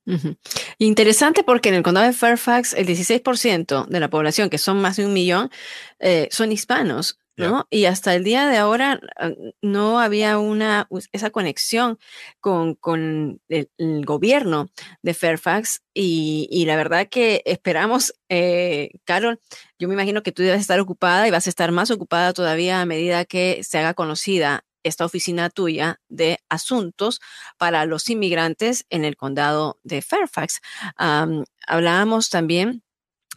Interesante 0.77 1.43
porque 1.43 1.69
en 1.69 1.75
el 1.75 1.83
condado 1.83 2.07
de 2.07 2.13
Fairfax 2.13 2.73
el 2.73 2.87
16% 2.87 3.85
de 3.87 3.99
la 3.99 4.09
población, 4.09 4.49
que 4.49 4.57
son 4.57 4.81
más 4.81 4.97
de 4.97 5.05
un 5.05 5.13
millón, 5.13 5.49
eh, 5.99 6.27
son 6.31 6.51
hispanos. 6.51 7.19
¿No? 7.37 7.67
Y 7.69 7.85
hasta 7.85 8.15
el 8.15 8.23
día 8.23 8.47
de 8.47 8.57
ahora 8.57 8.99
ah, 9.17 9.31
no 9.61 9.99
había 9.99 10.39
una, 10.39 10.87
esa 11.11 11.29
conexión 11.29 11.99
con, 12.39 12.75
con 12.75 13.41
el, 13.47 13.69
gobierno 14.05 14.69
de 15.01 15.13
Fairfax 15.13 15.81
y, 15.93 16.65
la 16.65 16.75
verdad 16.75 17.07
que 17.09 17.41
esperamos, 17.45 18.13
eh, 18.29 18.89
Carol, 19.05 19.39
yo 19.79 19.87
me 19.87 19.93
imagino 19.93 20.23
que 20.23 20.31
tú 20.31 20.43
debes 20.43 20.61
estar 20.61 20.79
ocupada 20.79 21.27
y 21.27 21.31
vas 21.31 21.47
a 21.47 21.49
estar 21.49 21.71
más 21.71 21.91
ocupada 21.91 22.33
todavía 22.33 22.81
a 22.81 22.85
medida 22.85 23.25
que 23.25 23.61
se 23.63 23.77
haga 23.77 23.93
conocida 23.93 24.65
esta 24.83 25.05
oficina 25.05 25.49
tuya 25.49 25.99
de 26.07 26.39
asuntos 26.49 27.19
para 27.57 27.85
los 27.85 28.09
inmigrantes 28.09 28.85
en 28.89 29.05
el 29.05 29.15
condado 29.17 29.79
de 29.83 30.01
Fairfax. 30.01 30.61
hablábamos 31.67 32.29
también 32.29 32.83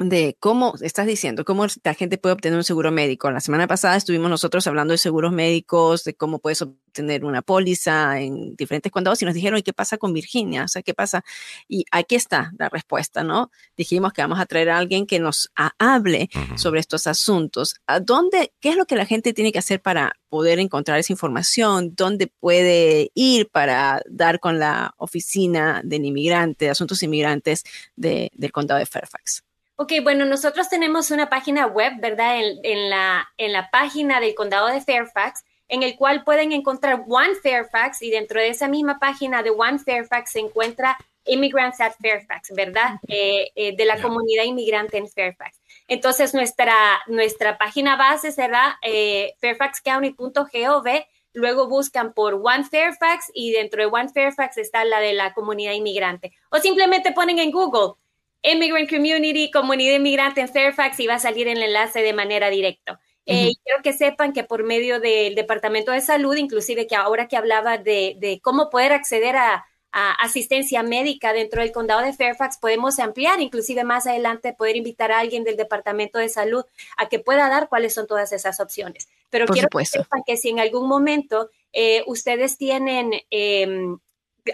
de 0.09 0.37
cómo 0.41 0.75
estás 0.81 1.07
diciendo, 1.07 1.45
cómo 1.45 1.67
la 1.85 1.95
gente 1.95 2.17
puede 2.17 2.33
obtener 2.33 2.57
un 2.57 2.65
seguro 2.65 2.91
médico. 2.91 3.31
La 3.31 3.41
semana 3.41 3.67
pasada 3.67 3.97
estuvimos 3.97 4.31
nosotros 4.31 4.67
hablando 4.67 4.93
de 4.93 4.99
seguros 4.99 5.31
médicos, 5.31 6.05
de 6.05 6.15
cómo 6.15 6.39
puedes 6.39 6.63
obtener 6.63 7.25
una 7.25 7.43
póliza 7.43 8.19
en 8.19 8.57
diferentes 8.57 8.91
condados 8.91 9.21
y 9.21 9.27
nos 9.27 9.35
dijeron, 9.35 9.59
¿y 9.59 9.63
qué 9.63 9.75
pasa 9.75 9.99
con 9.99 10.15
Virginia? 10.15 10.65
O 10.65 10.69
sea, 10.69 10.83
¿qué 10.83 10.95
pasa? 10.95 11.23
Y 11.69 11.85
aquí 11.91 12.15
está 12.15 12.53
la 12.59 12.71
respuesta, 12.71 13.23
¿no? 13.23 13.51
Dijimos 13.77 14.15
que 14.15 14.23
vamos 14.23 14.41
a 14.41 14.47
traer 14.47 14.71
a 14.71 14.79
alguien 14.79 15.07
que 15.07 15.19
nos 15.19 15.53
hable 15.79 16.31
sobre 16.57 16.81
estos 16.81 17.07
asuntos. 17.07 17.77
¿A 17.87 18.01
dónde, 18.01 18.55
qué 18.61 18.71
es 18.71 18.77
lo 18.77 18.87
que 18.87 18.97
la 18.97 19.05
gente 19.05 19.35
tiene 19.35 19.53
que 19.53 19.59
hacer 19.59 19.83
para 19.83 20.17
poder 20.31 20.61
encontrar 20.61 20.99
esa 20.99 21.13
información? 21.13 21.95
¿Dónde 21.95 22.27
puede 22.27 23.11
ir 23.15 23.51
para 23.51 24.01
dar 24.09 24.41
con 24.41 24.59
la 24.59 24.95
oficina 24.97 25.83
del 25.85 26.07
inmigrante, 26.07 26.65
de 26.65 26.71
asuntos 26.71 27.03
inmigrantes 27.03 27.65
del 27.97 28.53
condado 28.53 28.79
de 28.79 28.87
Fairfax? 28.87 29.45
Ok, 29.83 29.95
bueno, 30.03 30.27
nosotros 30.27 30.69
tenemos 30.69 31.11
una 31.11 31.31
página 31.31 31.67
web, 31.67 31.95
¿verdad? 32.01 32.37
En, 32.39 32.91
la, 32.91 33.27
en 33.39 33.55
la 33.55 33.71
página 33.71 34.21
del 34.21 34.35
condado 34.35 34.67
de 34.67 34.83
Fairfax, 34.83 35.43
en 35.69 35.83
el 35.83 35.97
cual 35.97 36.23
pueden 36.23 36.53
encontrar 36.53 37.03
One 37.09 37.35
Fairfax 37.43 38.03
y 38.03 38.11
dentro 38.11 38.43
de 38.43 38.49
esa 38.49 38.69
misma 38.69 38.99
página 38.99 39.43
de 39.43 39.49
One 39.49 39.79
Fairfax 39.79 40.33
se 40.33 40.41
encuentra 40.41 40.99
Immigrants 41.25 41.81
at 41.81 41.95
Fairfax, 41.99 42.53
¿verdad? 42.55 42.97
Eh, 43.09 43.53
eh, 43.55 43.75
de 43.75 43.85
la 43.87 44.03
comunidad 44.03 44.45
inmigrante 44.45 44.99
en 44.99 45.09
Fairfax. 45.09 45.59
Entonces, 45.89 46.35
nuestra, 46.35 47.01
nuestra 47.07 47.57
página 47.57 47.97
base 47.97 48.33
será 48.33 48.79
eh, 48.83 49.33
fairfaxcounty.gov. 49.41 51.05
Luego 51.33 51.69
buscan 51.69 52.13
por 52.13 52.35
One 52.35 52.65
Fairfax 52.65 53.31
y 53.33 53.53
dentro 53.53 53.81
de 53.81 53.87
One 53.87 54.11
Fairfax 54.11 54.59
está 54.59 54.85
la 54.85 55.01
de 55.01 55.15
la 55.15 55.33
comunidad 55.33 55.73
inmigrante. 55.73 56.35
O 56.51 56.59
simplemente 56.59 57.13
ponen 57.13 57.39
en 57.39 57.51
Google 57.51 57.95
Immigrant 58.43 58.89
Community, 58.89 59.51
comunidad 59.51 59.97
inmigrante 59.97 60.41
en 60.41 60.49
Fairfax 60.49 60.99
y 61.01 61.07
va 61.07 61.15
a 61.15 61.19
salir 61.19 61.49
el 61.49 61.63
enlace 61.63 62.03
de 62.03 62.13
manera 62.13 62.51
directa. 62.51 63.01
Eh, 63.27 63.53
quiero 63.63 63.83
que 63.83 63.93
sepan 63.93 64.33
que 64.33 64.45
por 64.45 64.65
medio 64.65 64.99
del 64.99 65.35
Departamento 65.35 65.93
de 65.93 66.01
Salud, 66.01 66.37
inclusive 66.37 66.87
que 66.87 66.97
ahora 66.97 67.29
que 67.29 67.37
hablaba 67.37 67.79
de, 67.79 68.41
cómo 68.43 68.71
poder 68.71 68.93
acceder 68.93 69.37
a, 69.37 69.67
asistencia 69.93 70.85
médica 70.85 71.33
dentro 71.33 71.63
del 71.63 71.73
condado 71.73 72.03
de 72.03 72.13
Fairfax, 72.13 72.59
podemos 72.59 73.01
ampliar, 73.01 73.41
inclusive 73.41 73.83
más 73.83 74.07
adelante 74.07 74.53
poder 74.53 74.77
invitar 74.77 75.11
a 75.11 75.19
alguien 75.19 75.43
del 75.43 75.57
Departamento 75.57 76.21
de 76.21 76.29
Salud 76.29 76.65
a 76.97 77.09
que 77.09 77.19
pueda 77.19 77.49
dar 77.49 77.69
cuáles 77.69 77.93
son 77.95 78.07
todas 78.07 78.31
esas 78.31 78.61
opciones. 78.61 79.09
Pero 79.31 79.47
quiero 79.47 79.69
que 79.69 79.85
sepan 79.85 80.23
que 80.25 80.37
si 80.37 80.51
en 80.51 80.61
algún 80.61 80.89
momento 80.89 81.51
eh, 81.73 82.05
ustedes 82.07 82.57
tienen 82.57 83.15
em, 83.31 83.99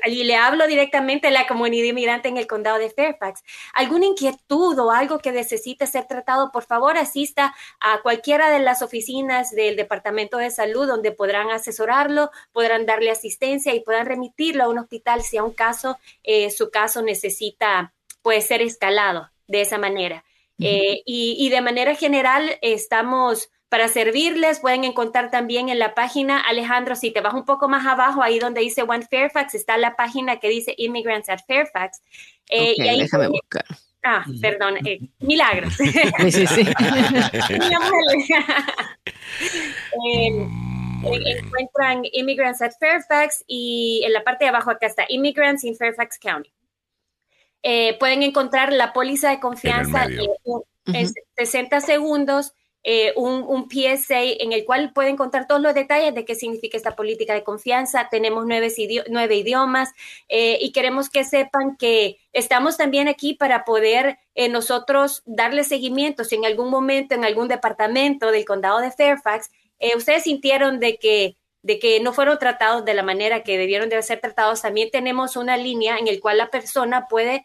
y 0.05 0.25
le 0.25 0.37
hablo 0.37 0.67
directamente 0.67 1.29
a 1.29 1.31
la 1.31 1.47
comunidad 1.47 1.85
inmigrante 1.85 2.29
en 2.29 2.37
el 2.37 2.47
condado 2.47 2.79
de 2.79 2.91
Fairfax. 2.91 3.43
¿Alguna 3.75 4.07
inquietud 4.07 4.79
o 4.79 4.91
algo 4.91 5.19
que 5.19 5.33
necesite 5.33 5.87
ser 5.87 6.07
tratado? 6.07 6.51
Por 6.53 6.65
favor, 6.65 6.97
asista 6.97 7.55
a 7.81 8.03
cualquiera 8.03 8.51
de 8.51 8.61
las 8.61 8.83
oficinas 8.83 9.51
del 9.51 9.77
Departamento 9.77 10.39
de 10.39 10.51
Salud 10.51 10.87
donde 10.87 11.13
podrán 11.13 11.51
asesorarlo, 11.51 12.31
podrán 12.53 12.87
darle 12.87 13.11
asistencia 13.11 13.75
y 13.75 13.81
podrán 13.81 14.07
remitirlo 14.07 14.65
a 14.65 14.69
un 14.69 14.79
hospital 14.79 15.23
si 15.23 15.37
a 15.37 15.45
un 15.45 15.53
caso, 15.53 15.99
eh, 16.23 16.51
su 16.51 16.71
caso 16.71 17.03
necesita 17.03 17.93
puede 18.23 18.41
ser 18.41 18.61
escalado 18.61 19.31
de 19.47 19.61
esa 19.61 19.79
manera. 19.79 20.25
Eh, 20.59 21.03
y, 21.05 21.37
y 21.39 21.51
de 21.51 21.61
manera 21.61 21.95
general 21.95 22.59
estamos 22.63 23.51
para 23.69 23.89
servirles. 23.89 24.61
Pueden 24.61 24.85
encontrar 24.85 25.31
también 25.31 25.69
en 25.69 25.79
la 25.79 25.95
página, 25.95 26.41
Alejandro, 26.41 26.97
si 26.97 27.11
te 27.11 27.21
vas 27.21 27.35
un 27.35 27.45
poco 27.45 27.69
más 27.69 27.87
abajo, 27.87 28.23
ahí 28.23 28.39
donde 28.39 28.61
dice 28.61 28.83
One 28.83 29.07
Fairfax, 29.09 29.55
está 29.55 29.77
la 29.77 29.97
página 29.97 30.39
que 30.39 30.49
dice 30.49 30.75
Immigrants 30.79 31.29
at 31.29 31.41
Fairfax. 31.47 32.01
Eh, 32.49 32.75
y 32.77 32.89
ahí 32.89 33.01
déjame 33.01 33.29
buscar. 33.29 33.65
Ah, 34.03 34.25
perdón, 34.41 34.77
eh, 34.87 35.01
milagros. 35.19 35.75
Sí, 35.75 35.91
sí, 36.31 36.47
sí. 36.47 36.63
Eh, 40.13 40.31
encuentran 41.39 42.03
Immigrants 42.13 42.63
at 42.63 42.73
Fairfax 42.81 43.45
y 43.47 44.03
en 44.05 44.13
la 44.13 44.25
parte 44.25 44.45
de 44.45 44.49
abajo 44.49 44.71
acá 44.71 44.87
está 44.87 45.05
Immigrants 45.09 45.65
in 45.65 45.77
Fairfax 45.77 46.19
County. 46.19 46.53
pueden 47.99 48.23
encontrar 48.23 48.73
la 48.73 48.93
póliza 48.93 49.31
de 49.31 49.41
confianza 49.41 50.07
en 50.87 51.13
60 51.37 51.81
segundos 51.81 52.55
eh, 52.89 53.13
un, 53.17 53.69
PSA 53.69 54.23
en 54.23 54.53
el 54.53 54.65
cual 54.65 54.93
pueden 54.93 55.17
contar 55.17 55.49
todos 55.49 55.61
los 55.61 55.75
detalles 55.75 56.15
de 56.15 56.25
qué 56.25 56.37
significa 56.37 56.77
esta 56.77 56.95
política 56.95 57.35
de 57.35 57.43
confianza. 57.43 58.09
Tenemos 58.09 58.47
nueve, 58.47 58.69
idiomas 59.35 59.93
eh, 60.29 60.57
y 60.61 60.71
queremos 60.71 61.11
que 61.11 61.25
sepan 61.25 61.77
que 61.77 62.19
estamos 62.33 62.77
también 62.77 63.09
aquí 63.09 63.35
para 63.35 63.65
poder 63.65 64.21
eh, 64.37 64.49
nosotros 64.49 65.25
darle 65.27 65.65
seguimiento. 65.65 66.23
Si 66.23 66.37
en 66.37 66.45
algún 66.45 66.71
momento 66.71 67.17
en 67.17 67.25
algún 67.25 67.49
departamento 67.49 68.31
del 68.31 68.45
condado 68.45 68.79
de 68.79 68.93
Fairfax 68.93 69.51
ustedes 69.97 70.23
sintieron 70.23 70.79
de 70.79 70.97
que 70.99 71.37
de 71.63 71.81
que 71.81 71.99
no 71.99 72.13
fueron 72.13 72.39
tratados 72.39 72.85
de 72.85 72.95
la 72.95 73.03
manera 73.03 73.43
que 73.43 73.59
debieron 73.59 73.89
de 73.89 74.01
ser 74.01 74.21
tratados, 74.21 74.63
también 74.63 74.93
tenemos 74.93 75.35
una 75.35 75.57
línea 75.57 75.99
en 75.99 76.07
el 76.07 76.21
cual 76.21 76.39
la 76.39 76.51
persona 76.51 77.09
puede 77.09 77.45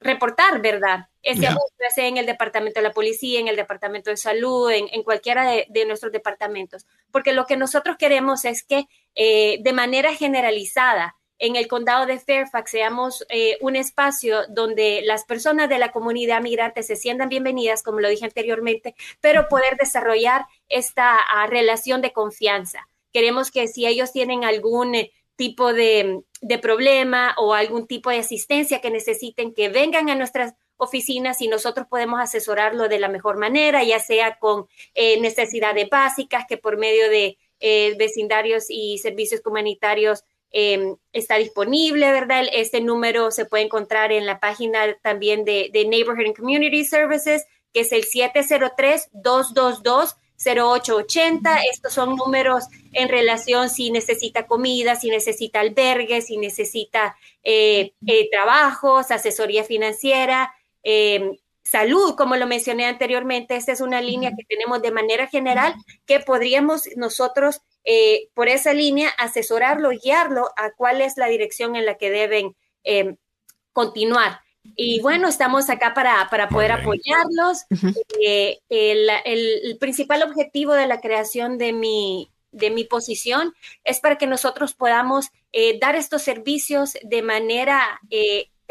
reportar, 0.00 0.60
¿verdad? 0.60 1.09
Ese 1.22 1.46
abuso, 1.46 1.66
sea 1.94 2.06
en 2.06 2.16
el 2.16 2.26
departamento 2.26 2.80
de 2.80 2.88
la 2.88 2.92
policía, 2.92 3.40
en 3.40 3.48
el 3.48 3.56
departamento 3.56 4.10
de 4.10 4.16
salud, 4.16 4.70
en, 4.70 5.02
cualquiera 5.02 5.44
de, 5.50 5.84
nuestros 5.86 6.12
departamentos. 6.12 6.86
Porque 7.10 7.32
lo 7.32 7.46
que 7.46 7.56
nosotros 7.56 7.96
queremos 7.98 8.44
es 8.44 8.64
que 8.64 8.86
eh, 9.14 9.58
de 9.60 9.72
manera 9.72 10.14
generalizada 10.14 11.16
en 11.38 11.56
el 11.56 11.68
condado 11.68 12.06
de 12.06 12.18
Fairfax 12.18 12.70
seamos 12.70 13.26
eh, 13.30 13.56
un 13.60 13.74
espacio 13.74 14.46
donde 14.48 15.02
las 15.04 15.24
personas 15.24 15.68
de 15.68 15.78
la 15.78 15.90
comunidad 15.90 16.42
migrante 16.42 16.82
se 16.82 16.96
sientan 16.96 17.30
bienvenidas, 17.30 17.82
como 17.82 18.00
lo 18.00 18.08
dije 18.08 18.26
anteriormente, 18.26 18.94
pero 19.20 19.48
poder 19.48 19.76
desarrollar 19.78 20.46
esta 20.68 21.16
ah, 21.16 21.46
relación 21.46 22.02
de 22.02 22.12
confianza. 22.12 22.88
Queremos 23.12 23.50
que 23.50 23.68
si 23.68 23.86
ellos 23.86 24.12
tienen 24.12 24.44
algún 24.44 24.94
tipo 25.40 25.72
de, 25.72 26.22
problema 26.60 27.34
o 27.38 27.54
algún 27.54 27.86
tipo 27.86 28.10
de 28.10 28.18
asistencia 28.18 28.82
que 28.82 28.90
necesiten, 28.90 29.54
que 29.54 29.70
vengan 29.70 30.10
a 30.10 30.14
nuestras 30.14 30.52
oficinas 30.80 31.40
y 31.40 31.48
nosotros 31.48 31.86
podemos 31.88 32.20
asesorarlo 32.20 32.88
de 32.88 32.98
la 32.98 33.08
mejor 33.08 33.36
manera, 33.36 33.84
ya 33.84 34.00
sea 34.00 34.38
con 34.38 34.66
eh, 34.94 35.20
necesidades 35.20 35.88
básicas 35.88 36.44
que 36.48 36.56
por 36.56 36.76
medio 36.76 37.08
de 37.10 37.38
eh, 37.60 37.94
vecindarios 37.98 38.64
y 38.68 38.98
servicios 38.98 39.42
comunitarios 39.42 40.24
em, 40.50 40.96
está 41.12 41.36
disponible, 41.36 42.10
¿verdad? 42.10 42.44
Este 42.52 42.80
número 42.80 43.30
se 43.30 43.44
puede 43.44 43.62
encontrar 43.64 44.10
en 44.12 44.26
la 44.26 44.40
página 44.40 44.96
también 45.02 45.44
de, 45.44 45.70
Neighborhood 45.72 46.26
and 46.26 46.36
Community 46.36 46.84
Services, 46.84 47.46
que 47.72 47.80
es 47.80 47.92
el 47.92 48.04
703-222. 48.04 50.16
0880. 50.42 51.60
Estos 51.70 51.92
son 51.92 52.16
números 52.16 52.64
en 52.92 53.08
relación 53.08 53.68
si 53.68 53.90
necesita 53.90 54.46
comida, 54.46 54.96
si 54.96 55.10
necesita 55.10 55.60
albergue, 55.60 56.22
si 56.22 56.38
necesita 56.38 57.16
eh, 57.42 57.92
eh, 58.06 58.28
trabajos, 58.30 59.10
asesoría 59.10 59.64
financiera, 59.64 60.54
em, 60.82 61.36
salud, 61.70 62.16
como 62.16 62.36
lo 62.36 62.46
mencioné 62.46 62.86
anteriormente. 62.86 63.56
Esta 63.56 63.72
es 63.72 63.80
una 63.80 64.00
línea 64.00 64.32
que 64.36 64.44
tenemos 64.44 64.82
de 64.82 64.90
manera 64.90 65.28
general 65.28 65.74
que 66.06 66.20
podríamos 66.20 66.88
nosotros 66.96 67.60
eh, 67.84 68.28
por 68.34 68.48
esa 68.48 68.74
línea 68.74 69.08
asesorarlo, 69.18 69.90
guiarlo 69.90 70.50
a 70.56 70.72
cuál 70.72 71.00
es 71.00 71.16
la 71.16 71.26
dirección 71.26 71.76
en 71.76 71.86
la 71.86 71.96
que 71.96 72.10
deben 72.10 72.56
em, 72.84 73.16
continuar. 73.72 74.40
Y 74.76 75.00
bueno, 75.00 75.28
estamos 75.28 75.70
acá 75.70 75.94
para, 75.94 76.28
poder 76.48 76.72
apoyarlos. 76.72 77.64
Eh, 78.22 78.58
el, 78.68 79.78
principal 79.78 80.22
objetivo 80.22 80.74
de 80.74 80.86
la 80.86 81.00
creación 81.00 81.56
de 81.56 81.72
mi, 81.72 82.30
de 82.52 82.70
mi 82.70 82.84
posición 82.84 83.54
es 83.84 84.00
para 84.00 84.18
que 84.18 84.26
nosotros 84.26 84.74
podamos 84.74 85.30
eh, 85.52 85.78
dar 85.80 85.96
estos 85.96 86.22
servicios 86.22 86.98
de 87.02 87.22
manera 87.22 88.00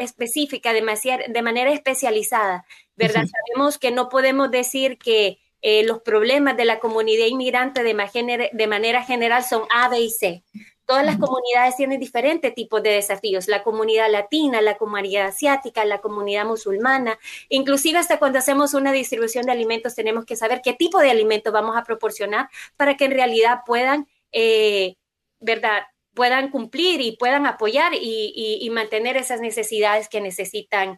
específica, 0.00 0.72
de 0.72 1.42
manera 1.42 1.72
especializada, 1.72 2.64
¿verdad? 2.96 3.24
Sabemos 3.26 3.78
que 3.78 3.90
no 3.90 4.08
podemos 4.08 4.50
decir 4.50 4.98
que 4.98 5.38
eh, 5.62 5.84
los 5.84 6.00
problemas 6.00 6.56
de 6.56 6.64
la 6.64 6.78
comunidad 6.78 7.26
inmigrante 7.26 7.82
de, 7.82 8.50
de 8.52 8.66
manera 8.66 9.04
general 9.04 9.44
son 9.44 9.62
A, 9.70 9.88
B 9.88 10.00
y 10.00 10.10
C. 10.10 10.42
Todas 10.86 11.04
las 11.04 11.18
comunidades 11.18 11.76
tienen 11.76 12.00
diferentes 12.00 12.52
tipos 12.52 12.82
de 12.82 12.90
desafíos, 12.90 13.46
la 13.46 13.62
comunidad 13.62 14.10
latina, 14.10 14.60
la 14.60 14.76
comunidad 14.76 15.28
asiática, 15.28 15.84
la 15.84 16.00
comunidad 16.00 16.46
musulmana, 16.46 17.16
inclusive 17.48 17.98
hasta 17.98 18.18
cuando 18.18 18.40
hacemos 18.40 18.74
una 18.74 18.90
distribución 18.90 19.46
de 19.46 19.52
alimentos 19.52 19.94
tenemos 19.94 20.24
que 20.24 20.34
saber 20.34 20.62
qué 20.64 20.72
tipo 20.72 20.98
de 20.98 21.10
alimentos 21.10 21.52
vamos 21.52 21.76
a 21.76 21.84
proporcionar 21.84 22.48
para 22.76 22.96
que 22.96 23.04
en 23.04 23.12
realidad 23.12 23.60
puedan, 23.64 24.08
eh, 24.32 24.96
¿verdad? 25.38 25.84
Puedan 26.14 26.50
cumplir 26.50 27.00
y 27.00 27.16
puedan 27.16 27.46
apoyar 27.46 27.92
y, 27.94 28.68
mantener 28.72 29.16
esas 29.16 29.40
necesidades 29.40 30.08
que 30.08 30.20
necesitan 30.20 30.96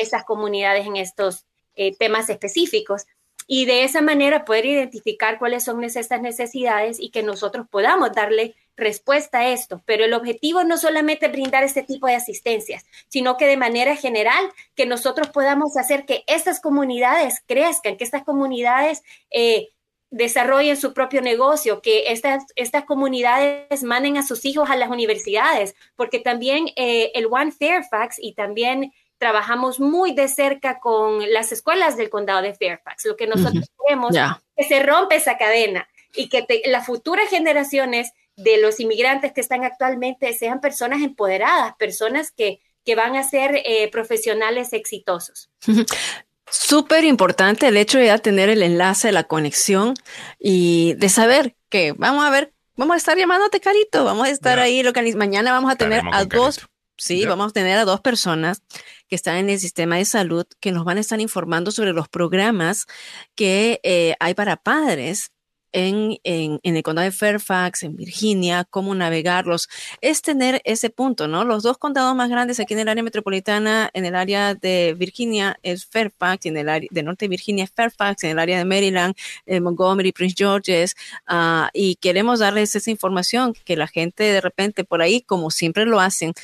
esas 0.00 0.24
comunidades 0.24 0.86
en 0.86 0.96
estos 0.96 1.46
eh, 1.76 1.96
temas 1.96 2.28
específicos 2.28 3.06
y 3.46 3.66
de 3.66 3.84
esa 3.84 4.00
manera 4.00 4.44
poder 4.44 4.66
identificar 4.66 5.38
cuáles 5.38 5.64
son 5.64 5.84
esas 5.84 6.20
necesidades 6.20 6.98
y 6.98 7.10
que 7.10 7.22
nosotros 7.22 7.66
podamos 7.70 8.12
darle 8.12 8.54
respuesta 8.76 9.40
a 9.40 9.48
esto. 9.50 9.82
Pero 9.84 10.04
el 10.04 10.14
objetivo 10.14 10.64
no 10.64 10.78
solamente 10.78 11.28
brindar 11.28 11.62
este 11.62 11.82
tipo 11.82 12.06
de 12.06 12.14
asistencias, 12.14 12.84
sino 13.08 13.36
que 13.36 13.46
de 13.46 13.56
manera 13.56 13.96
general 13.96 14.50
que 14.74 14.86
nosotros 14.86 15.28
podamos 15.28 15.76
hacer 15.76 16.06
que 16.06 16.24
estas 16.26 16.60
comunidades 16.60 17.42
crezcan, 17.46 17.96
que 17.96 18.04
estas 18.04 18.24
comunidades 18.24 19.02
eh, 19.30 19.68
desarrollen 20.14 20.76
su 20.76 20.94
propio 20.94 21.20
negocio, 21.20 21.82
que 21.82 22.12
estas, 22.12 22.44
estas 22.54 22.84
comunidades 22.84 23.82
manden 23.82 24.16
a 24.16 24.24
sus 24.24 24.44
hijos 24.44 24.70
a 24.70 24.76
las 24.76 24.88
universidades, 24.88 25.74
porque 25.96 26.20
también 26.20 26.66
eh, 26.76 27.10
el 27.14 27.26
One 27.26 27.50
Fairfax 27.50 28.18
y 28.20 28.34
también 28.34 28.92
trabajamos 29.18 29.80
muy 29.80 30.14
de 30.14 30.28
cerca 30.28 30.78
con 30.78 31.32
las 31.32 31.50
escuelas 31.50 31.96
del 31.96 32.10
condado 32.10 32.42
de 32.42 32.54
Fairfax. 32.54 33.06
Lo 33.06 33.16
que 33.16 33.26
nosotros 33.26 33.68
queremos 33.84 34.14
es 34.14 34.30
que 34.56 34.64
se 34.64 34.82
rompe 34.84 35.16
esa 35.16 35.36
cadena 35.36 35.88
y 36.14 36.28
que 36.28 36.46
las 36.66 36.86
futuras 36.86 37.28
generaciones 37.28 38.12
de 38.36 38.58
los 38.58 38.78
inmigrantes 38.78 39.32
que 39.32 39.40
están 39.40 39.64
actualmente 39.64 40.32
sean 40.32 40.60
personas 40.60 41.02
empoderadas, 41.02 41.74
personas 41.74 42.30
que, 42.30 42.60
que 42.84 42.94
van 42.94 43.16
a 43.16 43.24
ser 43.24 43.62
eh, 43.64 43.90
profesionales 43.90 44.72
exitosos. 44.72 45.50
Súper 46.50 47.04
importante 47.04 47.68
el 47.68 47.76
hecho 47.76 47.98
de 47.98 48.06
ya 48.06 48.18
tener 48.18 48.48
el 48.48 48.62
enlace, 48.62 49.12
la 49.12 49.24
conexión 49.24 49.94
y 50.38 50.94
de 50.94 51.08
saber 51.08 51.56
que 51.68 51.92
vamos 51.92 52.24
a 52.24 52.30
ver, 52.30 52.52
vamos 52.76 52.94
a 52.94 52.98
estar 52.98 53.16
llamándote 53.16 53.60
Carito, 53.60 54.04
vamos 54.04 54.26
a 54.26 54.30
estar 54.30 54.58
ahí 54.58 54.82
localiz 54.82 55.16
Mañana 55.16 55.52
vamos 55.52 55.72
a 55.72 55.76
tener 55.76 56.02
a 56.12 56.24
dos, 56.24 56.60
sí, 56.96 57.24
vamos 57.26 57.50
a 57.50 57.52
tener 57.52 57.78
a 57.78 57.84
dos 57.84 58.00
personas 58.00 58.62
que 59.08 59.16
están 59.16 59.36
en 59.36 59.50
el 59.50 59.58
sistema 59.58 59.96
de 59.96 60.04
salud 60.04 60.46
que 60.60 60.72
nos 60.72 60.84
van 60.84 60.98
a 60.98 61.00
estar 61.00 61.20
informando 61.20 61.70
sobre 61.70 61.92
los 61.92 62.08
programas 62.08 62.86
que 63.34 63.80
eh, 63.82 64.14
hay 64.20 64.34
para 64.34 64.56
padres 64.56 65.33
en, 65.74 66.18
en, 66.22 66.60
el 66.62 66.82
condado 66.84 67.04
de 67.04 67.10
Fairfax, 67.10 67.82
en 67.82 67.96
Virginia, 67.96 68.64
cómo 68.64 68.94
navegarlos, 68.94 69.68
es 70.00 70.22
tener 70.22 70.62
ese 70.64 70.88
punto, 70.88 71.26
¿no? 71.26 71.44
Los 71.44 71.64
dos 71.64 71.78
condados 71.78 72.14
más 72.14 72.30
grandes 72.30 72.60
aquí 72.60 72.74
en 72.74 72.80
el 72.80 72.88
área 72.88 73.02
metropolitana, 73.02 73.90
en 73.92 74.04
el 74.04 74.14
área 74.14 74.54
de 74.54 74.94
Virginia 74.96 75.58
es 75.62 75.84
Fairfax, 75.84 76.46
en 76.46 76.56
el 76.56 76.68
área 76.68 76.88
de 76.90 77.02
norte 77.02 77.24
de 77.24 77.28
Virginia 77.28 77.64
es 77.64 77.72
Fairfax, 77.72 78.22
en 78.22 78.30
el 78.30 78.38
área 78.38 78.56
de 78.56 78.64
Maryland, 78.64 79.14
eh, 79.46 79.60
Montgomery, 79.60 80.12
Prince 80.12 80.36
George's, 80.38 80.94
uh, 81.28 81.66
y 81.72 81.96
queremos 81.96 82.38
darles 82.38 82.76
esa 82.76 82.90
información 82.92 83.52
que 83.64 83.76
la 83.76 83.88
gente 83.88 84.22
de 84.22 84.40
repente 84.40 84.84
por 84.84 85.02
ahí, 85.02 85.22
como 85.22 85.50
siempre 85.50 85.86
lo 85.86 85.98
hacen, 85.98 86.34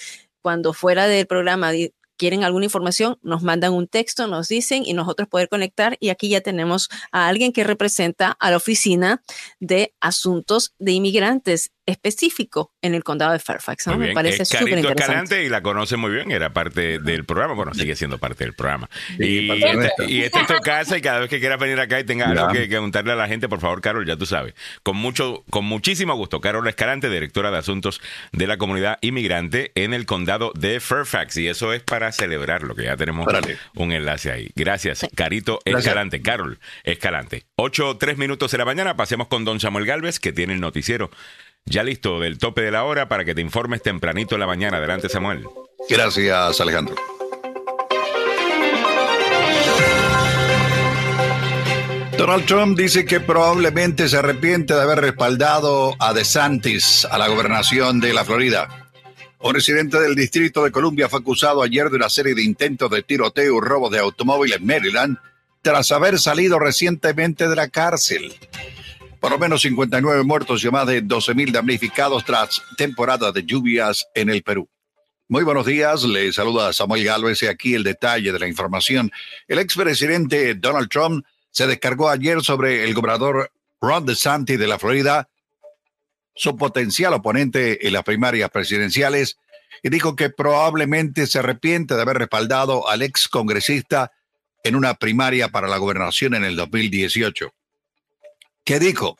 cuando 0.43 0.72
fuera 0.72 1.07
del 1.07 1.26
programa 1.26 1.70
quieren 2.20 2.44
alguna 2.44 2.66
información, 2.66 3.18
nos 3.22 3.42
mandan 3.42 3.72
un 3.72 3.88
texto, 3.88 4.26
nos 4.26 4.46
dicen 4.46 4.82
y 4.84 4.92
nosotros 4.92 5.26
poder 5.26 5.48
conectar. 5.48 5.96
Y 6.00 6.10
aquí 6.10 6.28
ya 6.28 6.42
tenemos 6.42 6.90
a 7.12 7.28
alguien 7.28 7.50
que 7.50 7.64
representa 7.64 8.36
a 8.38 8.50
la 8.50 8.58
oficina 8.58 9.22
de 9.58 9.94
asuntos 10.00 10.74
de 10.78 10.92
inmigrantes 10.92 11.72
específico 11.87 12.72
en 12.83 12.95
el 12.95 13.05
condado 13.05 13.33
de 13.33 13.39
Fairfax. 13.39 13.87
Me 13.89 14.12
parece 14.12 14.45
súper 14.45 14.78
interesante. 14.78 15.03
Escalante 15.03 15.45
y 15.45 15.49
la 15.49 15.62
conoce 15.62 15.97
muy 15.97 16.11
bien, 16.11 16.31
era 16.31 16.53
parte 16.53 16.99
del 16.99 17.24
programa, 17.24 17.55
bueno, 17.55 17.74
sigue 17.74 17.97
siendo 17.97 18.18
parte 18.18 18.45
del 18.45 18.55
programa. 18.55 18.89
y, 19.18 20.22
esta 20.22 20.41
es 20.41 20.47
tu 20.47 20.59
casa 20.62 20.97
y 20.97 21.01
cada 21.01 21.20
vez 21.20 21.31
que 21.31 21.41
quieras 21.41 21.59
venir 21.59 21.78
acá 21.81 22.01
y 22.01 22.05
tenga 22.05 22.28
algo 22.28 22.49
que, 22.53 22.66
preguntarle 22.81 23.12
a 23.12 23.16
la 23.16 23.28
gente, 23.28 23.49
por 23.49 23.61
favor, 23.61 23.81
Carol, 23.81 24.07
ya 24.07 24.16
tú 24.16 24.26
sabes. 24.26 24.55
Con 24.83 24.97
mucho, 24.97 25.45
con 25.51 25.64
muchísimo 25.64 26.14
gusto, 26.14 26.41
Carol 26.41 26.66
Escalante, 26.66 27.11
directora 27.11 27.51
de 27.51 27.59
Asuntos 27.59 28.01
de 28.33 28.47
la 28.47 28.57
Comunidad 28.57 28.99
Inmigrante 29.03 29.72
en 29.74 29.93
el 29.93 30.07
condado 30.07 30.53
de 30.55 30.81
Fairfax. 30.81 31.37
Y 31.37 31.49
eso 31.49 31.72
es 31.72 31.83
para 31.83 32.11
celebrarlo, 32.12 32.74
que 32.74 32.85
ya 32.85 32.97
tenemos 32.97 33.26
un 33.74 33.93
enlace 33.93 34.33
ahí. 34.33 34.51
Gracias, 34.55 35.07
Carito 35.14 35.61
Escalante. 35.64 36.22
Carol 36.22 36.59
Escalante. 36.85 37.45
Ocho, 37.57 37.97
tres 37.99 38.16
minutos 38.16 38.51
de 38.51 38.59
la 38.59 38.64
mañana, 38.64 38.97
pasemos 38.97 39.28
con 39.28 39.45
don 39.45 39.61
Samuel 39.61 39.85
Galvez, 39.85 40.18
que 40.18 40.33
tiene 40.33 40.55
el 40.55 40.61
noticiero 40.61 41.11
ya 41.66 41.82
listo 41.82 42.20
del 42.20 42.38
tope 42.38 42.62
de 42.62 42.70
la 42.70 42.84
hora 42.84 43.08
para 43.08 43.24
que 43.24 43.34
te 43.34 43.40
informes 43.40 43.82
tempranito 43.82 44.34
en 44.34 44.40
la 44.40 44.46
mañana. 44.46 44.78
Adelante, 44.78 45.08
Samuel. 45.08 45.44
Gracias, 45.88 46.61
Alejandro. 46.61 46.94
Donald 52.20 52.44
Trump 52.44 52.78
dice 52.78 53.06
que 53.06 53.18
probablemente 53.18 54.06
se 54.06 54.18
arrepiente 54.18 54.74
de 54.74 54.82
haber 54.82 55.00
respaldado 55.00 55.96
a 55.98 56.12
DeSantis 56.12 57.06
a 57.11 57.16
la 57.16 57.28
gobernación 57.28 57.98
de 57.98 58.12
la 58.12 58.26
Florida. 58.26 58.90
Un 59.40 59.54
residente 59.54 59.98
del 59.98 60.14
Distrito 60.14 60.62
de 60.62 60.70
Columbia 60.70 61.08
fue 61.08 61.20
acusado 61.20 61.62
ayer 61.62 61.88
de 61.88 61.96
una 61.96 62.11
serie 62.11 62.34
de 62.34 62.42
intentos 62.42 62.90
de 62.90 63.02
tiroteo 63.02 63.56
y 63.56 63.61
robo 63.62 63.88
de 63.88 64.00
automóviles 64.00 64.58
en 64.58 64.66
Maryland 64.66 65.16
tras 65.62 65.92
haber 65.92 66.18
salido 66.18 66.58
recientemente 66.58 67.48
de 67.48 67.56
la 67.56 67.68
cárcel. 67.68 68.34
Por 69.20 69.32
lo 69.32 69.38
menos 69.38 69.60
59 69.60 70.24
muertos 70.24 70.64
y 70.64 70.70
más 70.70 70.86
de 70.86 71.04
12.000 71.04 71.52
damnificados 71.52 72.24
tras 72.24 72.62
temporada 72.78 73.30
de 73.32 73.44
lluvias 73.44 74.06
en 74.14 74.30
el 74.30 74.42
Perú. 74.42 74.66
Muy 75.28 75.44
buenos 75.44 75.66
días, 75.66 76.04
le 76.04 76.32
saluda 76.32 76.72
Samuel 76.72 77.04
Galvez 77.04 77.42
y 77.42 77.46
aquí 77.46 77.74
el 77.74 77.84
detalle 77.84 78.32
de 78.32 78.38
la 78.38 78.48
información. 78.48 79.12
El 79.46 79.58
expresidente 79.58 80.54
Donald 80.54 80.88
Trump 80.88 81.24
se 81.50 81.66
descargó 81.66 82.08
ayer 82.08 82.40
sobre 82.42 82.84
el 82.84 82.94
gobernador 82.94 83.52
Ron 83.78 84.06
DeSantis 84.06 84.58
de 84.58 84.66
la 84.66 84.78
Florida, 84.78 85.28
su 86.34 86.56
potencial 86.56 87.12
oponente 87.12 87.86
en 87.86 87.92
las 87.92 88.04
primarias 88.04 88.48
presidenciales, 88.48 89.36
y 89.82 89.90
dijo 89.90 90.16
que 90.16 90.30
probablemente 90.30 91.26
se 91.26 91.40
arrepiente 91.40 91.94
de 91.94 92.02
haber 92.02 92.16
respaldado 92.16 92.88
al 92.88 93.02
ex 93.02 93.28
congresista 93.28 94.12
en 94.64 94.76
una 94.76 94.94
primaria 94.94 95.48
para 95.48 95.68
la 95.68 95.76
gobernación 95.76 96.34
en 96.34 96.44
el 96.44 96.56
2018. 96.56 97.52
¿Qué 98.64 98.78
dijo? 98.78 99.16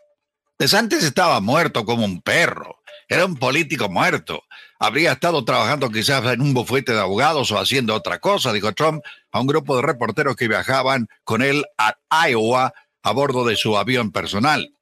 DeSantis 0.59 1.03
estaba 1.03 1.41
muerto 1.41 1.85
como 1.85 2.05
un 2.05 2.21
perro. 2.21 2.77
Era 3.09 3.25
un 3.25 3.37
político 3.37 3.89
muerto. 3.89 4.45
Habría 4.79 5.13
estado 5.13 5.45
trabajando 5.45 5.91
quizás 5.91 6.25
en 6.27 6.41
un 6.41 6.55
bufete 6.55 6.93
de 6.93 7.01
abogados 7.01 7.51
o 7.51 7.59
haciendo 7.59 7.95
otra 7.95 8.21
cosa, 8.21 8.53
dijo 8.53 8.73
Trump 8.73 9.03
a 9.33 9.41
un 9.41 9.47
grupo 9.47 9.75
de 9.77 9.83
reporteros 9.83 10.37
que 10.37 10.49
viajaban 10.49 11.09
con 11.25 11.43
él 11.43 11.65
a 11.77 11.97
Iowa 12.29 12.73
a 13.03 13.13
bordo 13.13 13.45
de 13.45 13.57
su 13.57 13.77
avión 13.77 14.13
personal. 14.13 14.73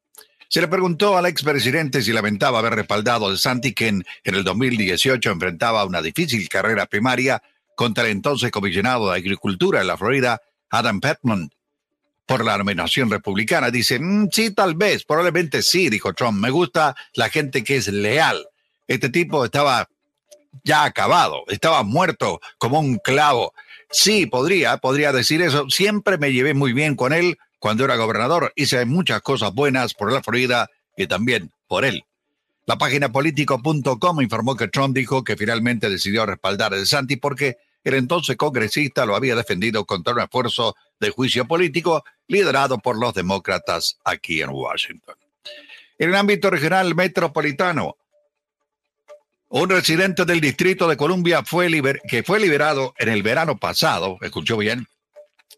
Se 0.48 0.60
le 0.60 0.68
preguntó 0.68 1.16
al 1.16 1.26
expresidente 1.26 2.02
si 2.02 2.12
lamentaba 2.12 2.58
haber 2.58 2.74
respaldado 2.74 3.26
a 3.26 3.30
DeSantis, 3.30 3.74
que 3.74 3.88
en, 3.88 4.04
en 4.24 4.34
el 4.34 4.44
2018 4.44 5.30
enfrentaba 5.30 5.84
una 5.84 6.02
difícil 6.02 6.48
carrera 6.48 6.86
primaria 6.86 7.42
contra 7.76 8.04
el 8.04 8.10
entonces 8.10 8.50
comisionado 8.50 9.10
de 9.10 9.16
Agricultura 9.16 9.78
de 9.78 9.84
la 9.84 9.96
Florida, 9.96 10.40
Adam 10.70 11.00
Petman 11.00 11.50
por 12.28 12.44
la 12.44 12.58
nominación 12.58 13.10
republicana. 13.10 13.70
Dice, 13.70 13.98
mm, 13.98 14.28
sí, 14.30 14.50
tal 14.50 14.74
vez, 14.74 15.02
probablemente 15.04 15.62
sí, 15.62 15.88
dijo 15.88 16.12
Trump. 16.12 16.38
Me 16.38 16.50
gusta 16.50 16.94
la 17.14 17.30
gente 17.30 17.64
que 17.64 17.76
es 17.76 17.88
leal. 17.88 18.46
Este 18.86 19.08
tipo 19.08 19.46
estaba 19.46 19.88
ya 20.62 20.84
acabado, 20.84 21.44
estaba 21.48 21.82
muerto 21.82 22.40
como 22.58 22.80
un 22.80 22.98
clavo. 22.98 23.54
Sí, 23.90 24.26
podría, 24.26 24.76
podría 24.76 25.10
decir 25.10 25.40
eso. 25.40 25.70
Siempre 25.70 26.18
me 26.18 26.30
llevé 26.30 26.52
muy 26.52 26.74
bien 26.74 26.96
con 26.96 27.14
él 27.14 27.38
cuando 27.58 27.86
era 27.86 27.96
gobernador. 27.96 28.52
Hice 28.56 28.84
muchas 28.84 29.22
cosas 29.22 29.54
buenas 29.54 29.94
por 29.94 30.12
la 30.12 30.22
Florida 30.22 30.68
y 30.98 31.06
también 31.06 31.50
por 31.66 31.86
él. 31.86 32.04
La 32.66 32.76
página 32.76 33.10
político.com 33.10 34.20
informó 34.20 34.54
que 34.54 34.68
Trump 34.68 34.94
dijo 34.94 35.24
que 35.24 35.38
finalmente 35.38 35.88
decidió 35.88 36.26
respaldar 36.26 36.74
a 36.74 36.84
Santi 36.84 37.16
porque 37.16 37.56
el 37.84 37.94
entonces 37.94 38.36
congresista 38.36 39.06
lo 39.06 39.16
había 39.16 39.36
defendido 39.36 39.84
contra 39.84 40.12
un 40.12 40.20
esfuerzo 40.20 40.76
de 41.00 41.10
juicio 41.10 41.46
político 41.46 42.04
liderado 42.26 42.78
por 42.78 42.98
los 42.98 43.14
demócratas 43.14 43.98
aquí 44.04 44.42
en 44.42 44.50
Washington. 44.50 45.16
En 45.98 46.10
el 46.10 46.14
ámbito 46.16 46.50
regional 46.50 46.94
metropolitano, 46.94 47.96
un 49.48 49.70
residente 49.70 50.24
del 50.24 50.40
Distrito 50.40 50.86
de 50.88 50.96
Columbia 50.96 51.42
fue 51.44 51.70
que 52.06 52.22
fue 52.22 52.38
liberado 52.38 52.94
en 52.98 53.08
el 53.08 53.22
verano 53.22 53.58
pasado, 53.58 54.18
escuchó 54.20 54.58
bien, 54.58 54.86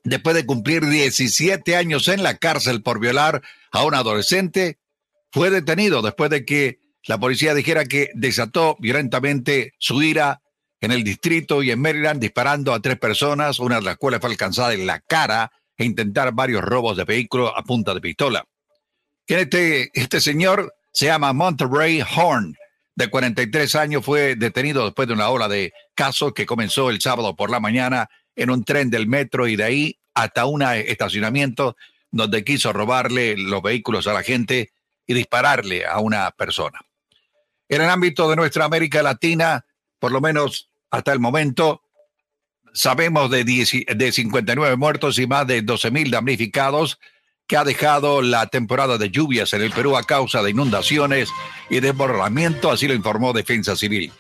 después 0.05 0.37
de 0.37 0.47
cumplir 0.47 0.87
17 0.87 1.77
años 1.77 2.09
en 2.09 2.23
la 2.23 2.37
cárcel 2.37 2.83
por 2.83 3.01
violar 3.01 3.43
a 3.73 3.85
un 3.85 3.95
adolescente, 3.95 4.79
fue 5.33 5.51
detenido 5.51 6.03
después 6.03 6.31
de 6.31 6.45
que 6.45 6.79
la 7.05 7.18
policía 7.18 7.55
dijera 7.55 7.85
que 7.85 8.11
desató 8.14 8.77
violentamente 8.79 9.75
su 9.79 10.03
ira 10.03 10.41
en 10.81 10.93
el 10.93 11.05
distrito 11.05 11.62
y 11.62 11.70
en 11.70 11.81
Maryland 11.81 12.20
disparando 12.20 12.72
a 12.72 12.81
tres 12.81 12.99
personas, 12.99 13.59
una 13.59 13.76
de 13.76 13.83
las 13.83 13.97
cuales 13.97 14.20
fue 14.20 14.31
alcanzada 14.31 14.72
en 14.72 14.87
la 14.87 15.01
cara 15.01 15.53
e 15.76 15.85
intentar 15.85 16.33
varios 16.33 16.62
robos 16.62 16.97
de 16.97 17.05
vehículos 17.05 17.53
a 17.55 17.62
punta 17.62 17.95
de 17.95 18.01
pistola. 18.01 18.45
Este, 19.26 19.91
este 19.93 20.20
señor 20.20 20.74
se 20.93 21.07
llama 21.07 21.33
Monterey 21.33 22.03
Horn, 22.16 22.57
de 22.97 23.09
43 23.09 23.74
años, 23.76 24.05
fue 24.05 24.37
detenido 24.37 24.85
después 24.85 25.09
de 25.09 25.14
una 25.14 25.31
ola 25.31 25.49
de 25.49 25.72
casos 25.95 26.35
que 26.35 26.47
comenzó 26.47 26.91
el 26.91 27.01
sábado 27.01 27.35
por 27.37 27.51
la 27.51 27.61
mañana 27.61 28.11
en 28.35 28.51
un 28.51 28.64
tren 28.64 28.91
del 28.91 29.07
metro 29.07 29.47
y 29.47 29.57
de 29.57 29.64
ahí 29.64 29.99
hasta 30.14 30.45
un 30.45 30.62
estacionamiento 30.62 31.76
donde 32.11 32.45
quiso 32.45 32.72
robarle 32.72 33.37
los 33.37 33.62
vehículos 33.62 34.07
a 34.07 34.12
la 34.12 34.22
gente 34.22 34.72
y 35.07 35.14
dispararle 35.14 35.87
a 35.87 35.99
una 36.01 36.31
persona. 36.33 36.81
En 37.68 37.83
el 37.83 37.89
ámbito 37.89 38.28
de 38.28 38.37
nuestra 38.37 38.64
América 38.64 39.03
Latina, 39.03 39.64
por 39.99 40.12
lo 40.12 40.20
menos 40.20 40.70
hasta 40.91 41.12
el 41.12 41.20
momento, 41.20 41.82
sabemos 42.72 43.30
de, 43.30 43.45
de 43.45 44.12
59 44.12 44.76
muertos 44.76 45.18
y 45.18 45.26
más 45.26 45.47
de 45.47 45.62
12 45.62 45.91
mil 45.91 46.11
damnificados 46.11 46.99
que 47.47 47.57
ha 47.57 47.64
dejado 47.64 48.22
la 48.22 48.47
temporada 48.47 48.97
de 48.97 49.11
lluvias 49.11 49.53
en 49.55 49.62
el 49.62 49.72
Perú 49.72 49.97
a 49.97 50.05
causa 50.05 50.41
de 50.41 50.51
inundaciones 50.51 51.30
y 51.68 51.80
desbordamiento, 51.80 52.70
así 52.70 52.86
lo 52.86 52.95
informó 52.95 53.32
Defensa 53.32 53.74
Civil. 53.74 54.12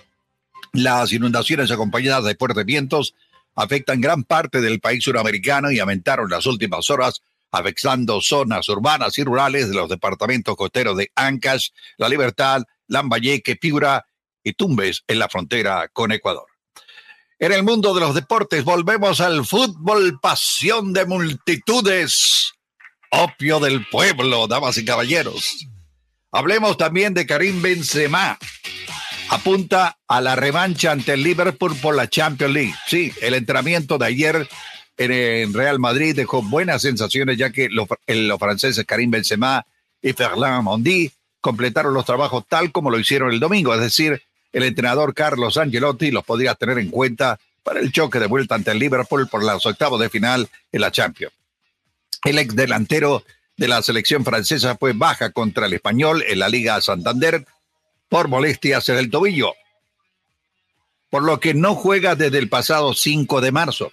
Las 0.72 1.12
inundaciones 1.12 1.70
acompañadas 1.70 2.24
de 2.24 2.34
fuertes 2.34 2.64
vientos 2.64 3.14
afectan 3.54 4.00
gran 4.00 4.24
parte 4.24 4.60
del 4.60 4.80
país 4.80 5.04
suramericano 5.04 5.70
y 5.70 5.78
aumentaron 5.78 6.28
las 6.28 6.44
últimas 6.46 6.90
horas, 6.90 7.22
afectando 7.52 8.20
zonas 8.20 8.68
urbanas 8.68 9.16
y 9.18 9.22
rurales 9.22 9.68
de 9.68 9.76
los 9.76 9.88
departamentos 9.88 10.56
costeros 10.56 10.96
de 10.96 11.12
Ancash, 11.14 11.68
La 11.98 12.08
Libertad, 12.08 12.62
Lambayeque, 12.88 13.54
Piura 13.54 14.06
y 14.42 14.54
Tumbes 14.54 15.04
en 15.06 15.20
la 15.20 15.28
frontera 15.28 15.88
con 15.92 16.10
Ecuador. 16.10 16.49
En 17.42 17.52
el 17.52 17.62
mundo 17.62 17.94
de 17.94 18.00
los 18.00 18.14
deportes 18.14 18.64
volvemos 18.64 19.22
al 19.22 19.46
fútbol, 19.46 20.20
pasión 20.20 20.92
de 20.92 21.06
multitudes 21.06 22.52
opio 23.10 23.60
del 23.60 23.86
pueblo, 23.86 24.46
damas 24.46 24.76
y 24.76 24.84
caballeros. 24.84 25.66
Hablemos 26.32 26.76
también 26.76 27.14
de 27.14 27.24
Karim 27.24 27.62
Benzema. 27.62 28.38
Apunta 29.30 29.98
a 30.06 30.20
la 30.20 30.36
revancha 30.36 30.92
ante 30.92 31.14
el 31.14 31.22
Liverpool 31.22 31.74
por 31.76 31.96
la 31.96 32.10
Champions 32.10 32.52
League. 32.52 32.74
Sí, 32.86 33.10
el 33.22 33.32
entrenamiento 33.32 33.96
de 33.96 34.04
ayer 34.04 34.48
en 34.98 35.54
Real 35.54 35.78
Madrid 35.78 36.14
dejó 36.14 36.42
buenas 36.42 36.82
sensaciones 36.82 37.38
ya 37.38 37.50
que 37.50 37.70
los, 37.70 37.88
franceses 38.38 38.84
Karim 38.84 39.12
Benzema 39.12 39.64
y 40.02 40.12
Ferland 40.12 40.62
Mondi 40.62 41.10
completaron 41.40 41.94
los 41.94 42.04
trabajos 42.04 42.44
tal 42.46 42.70
como 42.70 42.90
lo 42.90 42.98
hicieron 42.98 43.32
el 43.32 43.40
domingo, 43.40 43.72
es 43.74 43.80
decir, 43.80 44.22
el 44.52 44.62
entrenador 44.64 45.14
Carlos 45.14 45.56
Angelotti 45.56 46.10
los 46.10 46.24
podría 46.24 46.54
tener 46.54 46.78
en 46.78 46.90
cuenta 46.90 47.38
para 47.62 47.80
el 47.80 47.92
choque 47.92 48.18
de 48.18 48.26
vuelta 48.26 48.54
ante 48.54 48.70
el 48.70 48.78
Liverpool 48.78 49.28
por 49.28 49.44
los 49.44 49.64
octavos 49.66 50.00
de 50.00 50.08
final 50.08 50.48
en 50.72 50.80
la 50.80 50.90
Champions. 50.90 51.34
El 52.24 52.38
ex 52.38 52.54
delantero 52.54 53.24
de 53.56 53.68
la 53.68 53.82
selección 53.82 54.24
francesa 54.24 54.76
fue 54.76 54.92
baja 54.92 55.30
contra 55.30 55.66
el 55.66 55.74
español 55.74 56.24
en 56.26 56.38
la 56.38 56.48
Liga 56.48 56.80
Santander 56.80 57.46
por 58.08 58.28
molestias 58.28 58.88
en 58.88 58.96
el 58.98 59.10
tobillo, 59.10 59.54
por 61.10 61.22
lo 61.22 61.40
que 61.40 61.54
no 61.54 61.74
juega 61.74 62.14
desde 62.14 62.38
el 62.38 62.48
pasado 62.48 62.94
5 62.94 63.40
de 63.40 63.52
marzo. 63.52 63.92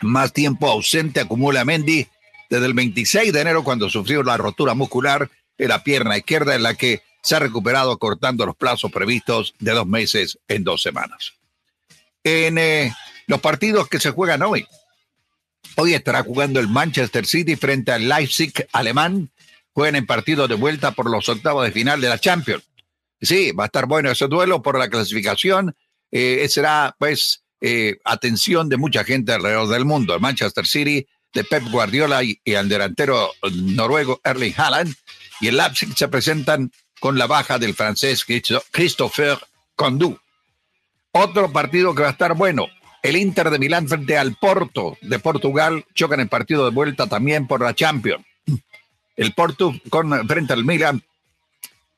Más 0.00 0.32
tiempo 0.32 0.70
ausente 0.70 1.20
acumula 1.20 1.64
Mendy 1.64 2.06
desde 2.48 2.66
el 2.66 2.74
26 2.74 3.32
de 3.32 3.40
enero 3.40 3.64
cuando 3.64 3.90
sufrió 3.90 4.22
la 4.22 4.36
rotura 4.36 4.74
muscular 4.74 5.28
en 5.58 5.68
la 5.68 5.82
pierna 5.82 6.16
izquierda 6.16 6.54
en 6.54 6.62
la 6.62 6.74
que 6.74 7.02
se 7.22 7.36
ha 7.36 7.38
recuperado 7.38 7.98
cortando 7.98 8.46
los 8.46 8.56
plazos 8.56 8.92
previstos 8.92 9.54
de 9.58 9.72
dos 9.72 9.86
meses 9.86 10.38
en 10.48 10.64
dos 10.64 10.82
semanas. 10.82 11.32
En 12.24 12.58
eh, 12.58 12.94
los 13.26 13.40
partidos 13.40 13.88
que 13.88 14.00
se 14.00 14.10
juegan 14.10 14.42
hoy, 14.42 14.66
Hoy 15.76 15.94
estará 15.94 16.24
jugando 16.24 16.58
el 16.58 16.66
Manchester 16.66 17.24
City 17.24 17.54
frente 17.54 17.92
al 17.92 18.08
Leipzig 18.08 18.52
alemán. 18.72 19.30
Juegan 19.72 19.94
en 19.94 20.06
partido 20.06 20.48
de 20.48 20.56
vuelta 20.56 20.90
por 20.90 21.08
los 21.08 21.28
octavos 21.28 21.64
de 21.64 21.70
final 21.70 22.00
de 22.00 22.08
la 22.08 22.18
Champions. 22.18 22.64
Sí, 23.20 23.52
va 23.52 23.64
a 23.64 23.66
estar 23.66 23.86
bueno 23.86 24.10
ese 24.10 24.26
duelo 24.26 24.60
por 24.60 24.76
la 24.76 24.88
clasificación. 24.88 25.76
Eh, 26.10 26.48
será, 26.48 26.96
pues, 26.98 27.44
eh, 27.60 27.98
atención 28.04 28.68
de 28.68 28.76
mucha 28.76 29.04
gente 29.04 29.32
alrededor 29.32 29.68
del 29.68 29.84
mundo. 29.84 30.14
El 30.14 30.20
Manchester 30.20 30.66
City 30.66 31.06
de 31.32 31.44
Pep 31.44 31.62
Guardiola 31.70 32.24
y, 32.24 32.40
el 32.44 32.68
delantero 32.68 33.32
noruego 33.52 34.20
Erling 34.24 34.54
Haaland 34.56 34.94
y 35.40 35.46
el 35.46 35.58
Leipzig 35.58 35.96
se 35.96 36.08
presentan 36.08 36.72
con 37.00 37.18
la 37.18 37.26
baja 37.26 37.58
del 37.58 37.74
francés 37.74 38.24
Christopher 38.70 39.38
Condu. 39.76 40.18
Otro 41.12 41.52
partido 41.52 41.94
que 41.94 42.02
va 42.02 42.08
a 42.08 42.12
estar 42.12 42.34
bueno, 42.34 42.68
el 43.02 43.16
Inter 43.16 43.50
de 43.50 43.58
Milán 43.58 43.88
frente 43.88 44.18
al 44.18 44.36
Porto 44.36 44.98
de 45.00 45.18
Portugal 45.18 45.84
chocan 45.94 46.20
en 46.20 46.28
partido 46.28 46.64
de 46.64 46.70
vuelta 46.70 47.06
también 47.06 47.46
por 47.46 47.60
la 47.60 47.74
Champions. 47.74 48.24
El 49.16 49.32
Porto 49.34 49.74
con, 49.88 50.26
frente 50.28 50.52
al 50.52 50.64
Milan 50.64 51.02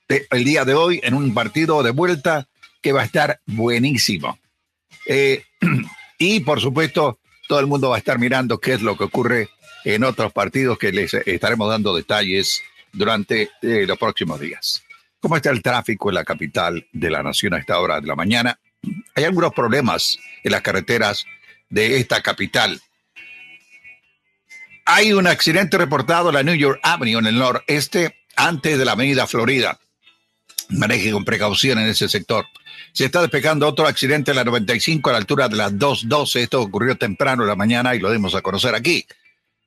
el 0.09 0.45
día 0.45 0.65
de 0.65 0.75
hoy 0.75 1.01
en 1.03 1.15
un 1.15 1.33
partido 1.35 1.83
de 1.83 1.91
vuelta 1.91 2.49
que 2.83 2.93
va 2.93 3.03
a 3.03 3.05
estar 3.05 3.41
buenísimo. 3.47 4.39
Eh, 5.07 5.45
y 6.19 6.41
por 6.41 6.61
supuesto, 6.61 7.19
todo 7.49 7.61
el 7.61 7.67
mundo 7.67 7.91
va 7.91 7.97
a 7.97 7.99
estar 7.99 8.19
mirando 8.19 8.59
qué 8.59 8.75
es 8.75 8.83
lo 8.83 8.97
que 8.97 9.05
ocurre 9.05 9.49
en 9.85 10.05
otros 10.05 10.33
partidos 10.33 10.79
que 10.79 10.93
les 10.93 11.15
estaremos 11.15 11.69
dando 11.69 11.95
detalles 11.95 12.63
durante 12.93 13.51
eh, 13.63 13.87
los 13.87 13.99
próximos 13.99 14.41
días. 14.41 14.83
¿Cómo 15.21 15.37
está 15.37 15.51
el 15.51 15.63
tráfico 15.63 16.09
en 16.09 16.15
la 16.15 16.25
capital 16.25 16.87
de 16.93 17.11
la 17.11 17.23
nación 17.23 17.53
a 17.53 17.59
esta 17.59 17.79
hora 17.79 18.01
de 18.01 18.07
la 18.07 18.17
mañana? 18.17 18.59
Hay 19.15 19.25
algunos 19.25 19.53
problemas 19.53 20.19
en 20.43 20.53
las 20.53 20.63
carreteras 20.63 21.27
de 21.69 21.99
esta 21.99 22.23
capital. 22.23 22.81
Hay 24.87 25.13
un 25.13 25.27
accidente 25.27 25.77
reportado 25.77 26.31
en 26.31 26.35
la 26.37 26.43
New 26.43 26.55
York 26.55 26.81
Avenue 26.83 27.19
en 27.19 27.27
el 27.27 27.39
noreste 27.39 28.17
antes 28.35 28.79
de 28.79 28.85
la 28.85 28.93
avenida 28.93 29.27
Florida. 29.27 29.79
Maneje 30.71 31.11
con 31.11 31.25
precaución 31.25 31.79
en 31.79 31.89
ese 31.89 32.09
sector. 32.09 32.47
Se 32.93 33.05
está 33.05 33.21
despejando 33.21 33.69
otro 33.69 33.87
accidente 33.87 34.31
en 34.31 34.39
la 34.39 34.45
95 34.45 35.11
a 35.11 35.13
la 35.13 35.19
altura 35.19 35.49
de 35.49 35.57
las 35.57 35.73
2.12. 35.73 36.41
Esto 36.41 36.63
ocurrió 36.63 36.97
temprano 36.97 37.43
en 37.43 37.49
la 37.49 37.57
mañana 37.57 37.95
y 37.95 37.99
lo 37.99 38.11
dimos 38.11 38.35
a 38.35 38.41
conocer 38.41 38.75
aquí. 38.75 39.07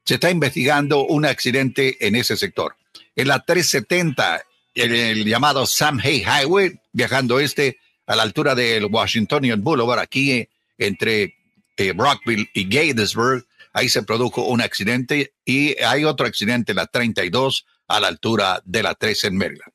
Se 0.03 0.15
está 0.15 0.31
investigando 0.31 1.05
un 1.05 1.25
accidente 1.25 2.05
en 2.05 2.15
ese 2.15 2.35
sector. 2.35 2.75
En 3.15 3.27
la 3.27 3.39
370, 3.39 4.43
el, 4.73 4.93
el 4.93 5.25
llamado 5.25 5.65
Sam 5.65 5.99
Hay 6.03 6.23
Highway, 6.23 6.79
viajando 6.91 7.39
este, 7.39 7.77
a 8.05 8.15
la 8.15 8.23
altura 8.23 8.55
del 8.55 8.85
Washingtonian 8.85 9.63
Boulevard, 9.63 9.99
aquí 9.99 10.47
entre 10.77 11.35
eh, 11.77 11.91
Brockville 11.93 12.49
y 12.53 12.65
Gatesburg. 12.65 13.45
Ahí 13.73 13.89
se 13.89 14.03
produjo 14.03 14.45
un 14.45 14.61
accidente 14.61 15.33
y 15.45 15.81
hay 15.81 16.05
otro 16.05 16.27
accidente 16.27 16.73
en 16.73 16.77
la 16.77 16.87
32 16.87 17.65
a 17.87 17.99
la 17.99 18.07
altura 18.07 18.61
de 18.65 18.83
la 18.83 18.93
3 18.93 19.23
en 19.25 19.37
Maryland. 19.37 19.71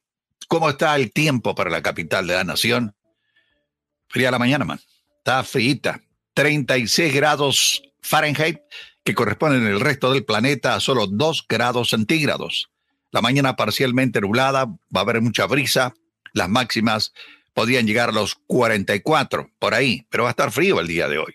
¿Cómo 0.47 0.71
está 0.71 0.95
el 0.97 1.13
tiempo 1.13 1.55
para 1.55 1.71
la 1.71 1.83
capital 1.83 2.27
de 2.27 2.35
la 2.35 2.45
nación? 2.45 2.95
Fría 4.09 4.31
la 4.31 4.39
mañana, 4.39 4.65
man. 4.65 4.81
Está 5.19 5.43
fríita. 5.45 6.01
36 6.35 7.13
grados 7.13 7.83
Fahrenheit, 8.01 8.61
que 9.05 9.15
corresponden 9.15 9.63
en 9.63 9.73
el 9.73 9.81
resto 9.81 10.13
del 10.13 10.25
planeta 10.25 10.75
a 10.75 10.81
solo 10.81 11.07
2 11.07 11.47
grados 11.49 11.91
centígrados. 11.91 12.71
La 13.11 13.21
mañana 13.23 13.57
parcialmente 13.57 14.21
nublada, 14.21 14.67
va 14.67 14.77
a 14.95 15.01
haber 15.01 15.21
mucha 15.21 15.47
brisa. 15.47 15.95
Las 16.33 16.49
máximas 16.49 17.13
podían 17.55 17.87
llegar 17.87 18.11
a 18.11 18.13
los 18.13 18.37
44 18.47 19.51
por 19.59 19.75
ahí, 19.75 20.07
pero 20.11 20.25
va 20.25 20.31
a 20.31 20.33
estar 20.33 20.53
frío 20.53 20.81
el 20.81 20.87
día 20.87 21.09
de 21.09 21.19
hoy. 21.19 21.35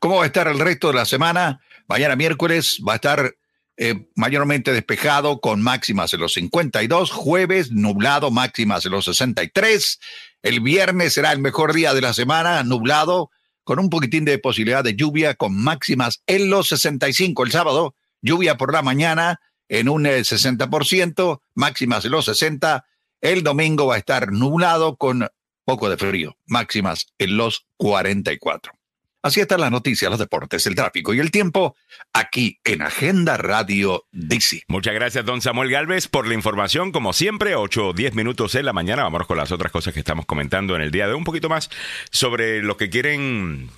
¿Cómo 0.00 0.16
va 0.16 0.24
a 0.24 0.26
estar 0.26 0.48
el 0.48 0.58
resto 0.58 0.88
de 0.88 0.94
la 0.94 1.04
semana? 1.04 1.60
Mañana 1.86 2.16
miércoles 2.16 2.80
va 2.86 2.94
a 2.94 2.96
estar 2.96 3.34
eh, 3.76 4.06
mayormente 4.14 4.72
despejado 4.72 5.40
con 5.40 5.60
máximas 5.60 6.14
en 6.14 6.20
los 6.20 6.34
52, 6.34 7.10
jueves 7.10 7.72
nublado, 7.72 8.30
máximas 8.30 8.86
en 8.86 8.92
los 8.92 9.06
63, 9.06 9.98
el 10.42 10.60
viernes 10.60 11.14
será 11.14 11.32
el 11.32 11.40
mejor 11.40 11.72
día 11.72 11.92
de 11.92 12.00
la 12.00 12.14
semana, 12.14 12.62
nublado, 12.62 13.30
con 13.64 13.78
un 13.78 13.90
poquitín 13.90 14.24
de 14.24 14.38
posibilidad 14.38 14.84
de 14.84 14.94
lluvia 14.94 15.34
con 15.34 15.56
máximas 15.56 16.22
en 16.26 16.50
los 16.50 16.68
65, 16.68 17.42
el 17.42 17.50
sábado 17.50 17.96
lluvia 18.22 18.56
por 18.56 18.72
la 18.72 18.82
mañana 18.82 19.40
en 19.68 19.88
un 19.88 20.04
60%, 20.04 21.34
eh, 21.34 21.46
máximas 21.54 22.04
en 22.04 22.12
los 22.12 22.24
60, 22.26 22.84
el 23.20 23.42
domingo 23.42 23.86
va 23.86 23.96
a 23.96 23.98
estar 23.98 24.32
nublado 24.32 24.96
con 24.96 25.26
poco 25.64 25.88
de 25.88 25.96
frío, 25.96 26.36
máximas 26.46 27.06
en 27.18 27.36
los 27.36 27.66
44. 27.76 28.72
Así 29.24 29.40
están 29.40 29.62
las 29.62 29.70
noticias, 29.70 30.10
los 30.10 30.20
deportes, 30.20 30.66
el 30.66 30.74
tráfico 30.74 31.14
y 31.14 31.18
el 31.18 31.30
tiempo 31.30 31.74
aquí 32.12 32.60
en 32.62 32.82
Agenda 32.82 33.38
Radio 33.38 34.04
DC. 34.12 34.64
Muchas 34.68 34.92
gracias, 34.92 35.24
don 35.24 35.40
Samuel 35.40 35.70
Galvez, 35.70 36.08
por 36.08 36.28
la 36.28 36.34
información. 36.34 36.92
Como 36.92 37.14
siempre, 37.14 37.56
8 37.56 37.88
o 37.88 37.92
10 37.94 38.14
minutos 38.14 38.54
en 38.54 38.66
la 38.66 38.74
mañana. 38.74 39.04
Vamos 39.04 39.26
con 39.26 39.38
las 39.38 39.50
otras 39.50 39.72
cosas 39.72 39.94
que 39.94 40.00
estamos 40.00 40.26
comentando 40.26 40.76
en 40.76 40.82
el 40.82 40.90
día 40.90 41.08
de 41.08 41.14
un 41.14 41.24
poquito 41.24 41.48
más 41.48 41.70
sobre 42.10 42.60
lo 42.60 42.76
que 42.76 42.90
quieren 42.90 43.70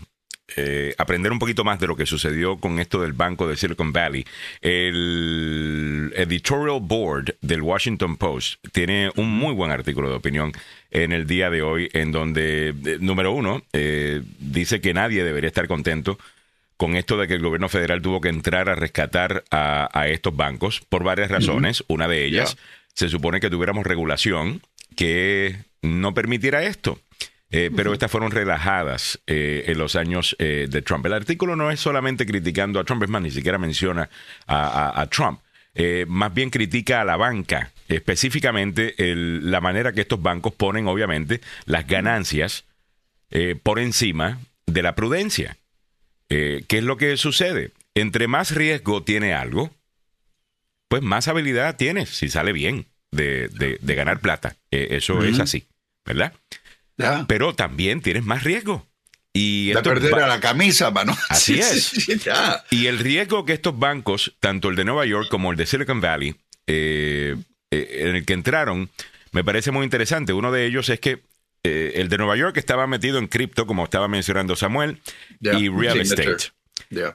eh, 0.54 0.94
aprender 0.96 1.32
un 1.32 1.40
poquito 1.40 1.64
más 1.64 1.80
de 1.80 1.88
lo 1.88 1.96
que 1.96 2.06
sucedió 2.06 2.58
con 2.58 2.78
esto 2.78 3.00
del 3.00 3.12
banco 3.12 3.48
de 3.48 3.56
Silicon 3.56 3.92
Valley, 3.92 4.24
el 4.60 6.12
editorial 6.14 6.78
board 6.80 7.34
del 7.40 7.62
Washington 7.62 8.16
Post 8.16 8.64
tiene 8.70 9.10
un 9.16 9.28
muy 9.28 9.54
buen 9.54 9.72
artículo 9.72 10.08
de 10.08 10.14
opinión 10.14 10.52
en 10.92 11.10
el 11.10 11.26
día 11.26 11.50
de 11.50 11.62
hoy, 11.62 11.88
en 11.92 12.12
donde, 12.12 12.68
eh, 12.68 12.98
número 13.00 13.32
uno, 13.32 13.64
eh, 13.72 14.22
dice 14.38 14.80
que 14.80 14.94
nadie 14.94 15.24
debería 15.24 15.48
estar 15.48 15.66
contento 15.66 16.16
con 16.76 16.94
esto 16.94 17.16
de 17.16 17.26
que 17.26 17.34
el 17.34 17.42
gobierno 17.42 17.68
federal 17.68 18.00
tuvo 18.00 18.20
que 18.20 18.28
entrar 18.28 18.68
a 18.68 18.76
rescatar 18.76 19.44
a, 19.50 20.06
estos 20.08 20.36
bancos 20.36 20.82
por 20.88 21.02
varias 21.02 21.30
razones. 21.30 21.82
Una 21.88 22.06
de 22.06 22.24
ellas, 22.24 22.56
se 22.92 23.08
supone 23.08 23.40
que 23.40 23.50
tuviéramos 23.50 23.86
regulación 23.86 24.60
que 24.94 25.56
no 25.82 26.14
permitiera 26.14 26.64
esto. 26.64 27.00
Eh, 27.50 27.70
pero 27.74 27.92
estas 27.92 28.10
fueron 28.10 28.32
relajadas 28.32 29.20
eh, 29.26 29.64
en 29.68 29.78
los 29.78 29.94
años 29.94 30.34
eh, 30.40 30.66
de 30.68 30.82
Trump. 30.82 31.06
El 31.06 31.12
artículo 31.12 31.54
no 31.54 31.70
es 31.70 31.78
solamente 31.78 32.26
criticando 32.26 32.80
a 32.80 32.84
Trump, 32.84 33.04
es 33.04 33.08
más, 33.08 33.22
ni 33.22 33.30
siquiera 33.30 33.58
menciona 33.58 34.10
a, 34.46 35.06
Trump. 35.10 35.40
más 36.08 36.34
bien 36.34 36.50
critica 36.50 37.02
a 37.02 37.04
la 37.04 37.16
banca, 37.16 37.70
específicamente 37.88 38.94
la 38.98 39.60
manera 39.60 39.92
que 39.92 40.00
estos 40.00 40.20
bancos 40.20 40.54
ponen, 40.54 40.88
obviamente, 40.88 41.40
las 41.66 41.86
ganancias 41.86 42.64
por 43.62 43.78
encima 43.78 44.40
de 44.66 44.82
la 44.82 44.94
prudencia. 44.94 45.56
¿Qué 46.28 46.64
es 46.68 46.82
lo 46.82 46.96
que 46.96 47.16
sucede? 47.16 47.70
Entre 47.94 48.26
más 48.26 48.54
riesgo 48.54 49.04
tiene 49.04 49.34
algo, 49.34 49.70
pues 50.88 51.02
más 51.02 51.28
habilidad 51.28 51.76
tienes, 51.76 52.08
si 52.10 52.28
sale 52.28 52.52
bien, 52.52 52.86
de, 53.12 53.78
ganar 53.82 54.20
plata. 54.20 54.56
eso 54.70 55.22
es 55.22 55.38
así, 55.38 55.66
¿verdad? 56.04 56.32
Pero 57.26 57.54
también 57.54 58.00
tienes 58.00 58.24
más 58.24 58.44
riesgo. 58.44 58.86
Y 59.32 59.68
de 59.72 59.82
perder 59.82 60.14
a 60.14 60.26
la 60.26 60.40
camisa, 60.40 60.90
mano. 60.90 61.16
Así 61.28 61.58
es. 61.58 62.08
y 62.70 62.86
el 62.86 62.98
riesgo 62.98 63.44
que 63.44 63.52
estos 63.52 63.78
bancos, 63.78 64.34
tanto 64.40 64.70
el 64.70 64.76
de 64.76 64.84
Nueva 64.84 65.04
York 65.04 65.28
como 65.30 65.50
el 65.50 65.58
de 65.58 65.66
Silicon 65.66 66.00
Valley, 66.00 66.34
eh, 66.66 67.36
eh, 67.70 67.96
en 68.00 68.16
el 68.16 68.24
que 68.24 68.32
entraron, 68.32 68.88
me 69.32 69.44
parece 69.44 69.72
muy 69.72 69.84
interesante. 69.84 70.32
Uno 70.32 70.52
de 70.52 70.64
ellos 70.64 70.88
es 70.88 71.00
que 71.00 71.22
eh, 71.64 71.92
el 71.96 72.08
de 72.08 72.16
Nueva 72.16 72.36
York 72.36 72.56
estaba 72.56 72.86
metido 72.86 73.18
en 73.18 73.26
cripto, 73.26 73.66
como 73.66 73.84
estaba 73.84 74.08
mencionando 74.08 74.56
Samuel, 74.56 75.00
y 75.40 75.68
real 75.68 76.00
estate. 76.00 76.52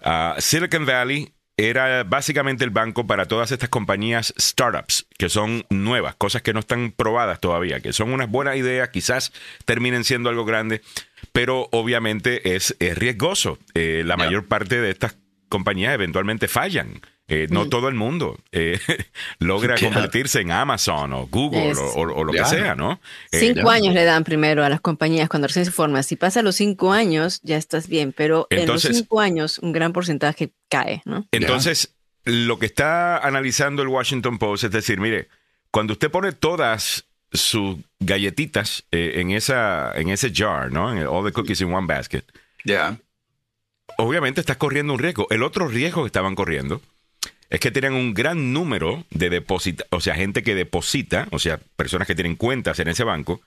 Ah, 0.03 0.35
Silicon 0.37 0.85
Valley 0.85 1.31
era 1.69 2.03
básicamente 2.03 2.63
el 2.63 2.69
banco 2.69 3.05
para 3.07 3.25
todas 3.25 3.51
estas 3.51 3.69
compañías 3.69 4.33
startups, 4.39 5.05
que 5.17 5.29
son 5.29 5.65
nuevas, 5.69 6.15
cosas 6.15 6.41
que 6.41 6.53
no 6.53 6.61
están 6.61 6.91
probadas 6.91 7.39
todavía, 7.39 7.79
que 7.81 7.93
son 7.93 8.11
unas 8.13 8.29
buenas 8.29 8.57
ideas, 8.57 8.89
quizás 8.89 9.31
terminen 9.65 10.03
siendo 10.03 10.29
algo 10.29 10.45
grande, 10.45 10.81
pero 11.31 11.69
obviamente 11.71 12.55
es, 12.55 12.75
riesgoso. 12.79 13.59
Eh, 13.73 14.03
la 14.05 14.17
mayor 14.17 14.47
parte 14.47 14.81
de 14.81 14.89
estas 14.89 15.17
compañías 15.49 15.93
eventualmente 15.93 16.47
fallan. 16.47 17.01
Eh, 17.33 17.47
no 17.49 17.63
mm. 17.63 17.69
todo 17.69 17.87
el 17.87 17.95
mundo 17.95 18.37
eh, 18.51 18.77
logra 19.39 19.77
convertirse 19.77 20.41
en 20.41 20.51
Amazon 20.51 21.13
o 21.13 21.27
Google 21.27 21.71
o, 21.95 22.25
lo 22.25 22.33
que 22.33 22.43
sea, 22.43 22.75
¿no? 22.75 22.99
Eh, 23.31 23.39
cinco 23.39 23.69
años 23.69 23.93
le 23.93 24.03
dan 24.03 24.25
primero 24.25 24.65
a 24.65 24.69
las 24.69 24.81
compañías 24.81 25.29
cuando 25.29 25.47
recién 25.47 25.63
se 25.63 25.71
forman. 25.71 26.03
Si 26.03 26.17
pasa 26.17 26.41
los 26.41 26.57
cinco 26.57 26.91
años, 26.91 27.39
ya 27.41 27.55
estás 27.55 27.87
bien, 27.87 28.11
pero 28.11 28.47
en 28.49 28.67
los 28.67 28.81
cinco 28.81 29.21
años 29.21 29.59
un 29.59 29.71
gran 29.71 29.93
porcentaje 29.93 30.51
cae, 30.67 31.03
¿no? 31.05 31.25
Entonces, 31.31 31.95
lo 32.25 32.59
que 32.59 32.65
está 32.65 33.19
analizando 33.19 33.81
el 33.81 33.87
Washington 33.87 34.37
Post 34.37 34.65
es 34.65 34.71
decir, 34.71 34.99
mire, 34.99 35.29
cuando 35.71 35.93
usted 35.93 36.11
pone 36.11 36.33
todas 36.33 37.05
sus 37.31 37.77
galletitas 38.01 38.83
en, 38.91 39.31
esa, 39.31 39.93
en 39.95 40.09
ese 40.09 40.33
jar, 40.35 40.69
¿no? 40.69 40.91
En 40.91 41.07
all 41.07 41.23
the 41.23 41.31
cookies 41.31 41.61
in 41.61 41.73
one 41.73 41.87
basket. 41.87 42.25
Ya. 42.65 42.99
Obviamente 43.97 44.41
estás 44.41 44.57
corriendo 44.57 44.91
un 44.91 44.99
riesgo. 44.99 45.27
El 45.29 45.43
otro 45.43 45.69
riesgo 45.69 46.03
que 46.03 46.07
estaban 46.07 46.35
corriendo 46.35 46.81
es 47.51 47.59
que 47.59 47.69
tenían 47.69 47.93
un 47.93 48.13
gran 48.13 48.53
número 48.53 49.05
de 49.11 49.29
deposita, 49.29 49.85
o 49.91 49.99
sea, 49.99 50.15
gente 50.15 50.41
que 50.41 50.55
deposita, 50.55 51.27
o 51.31 51.37
sea, 51.37 51.59
personas 51.75 52.07
que 52.07 52.15
tienen 52.15 52.37
cuentas 52.37 52.79
en 52.79 52.87
ese 52.87 53.03
banco, 53.03 53.41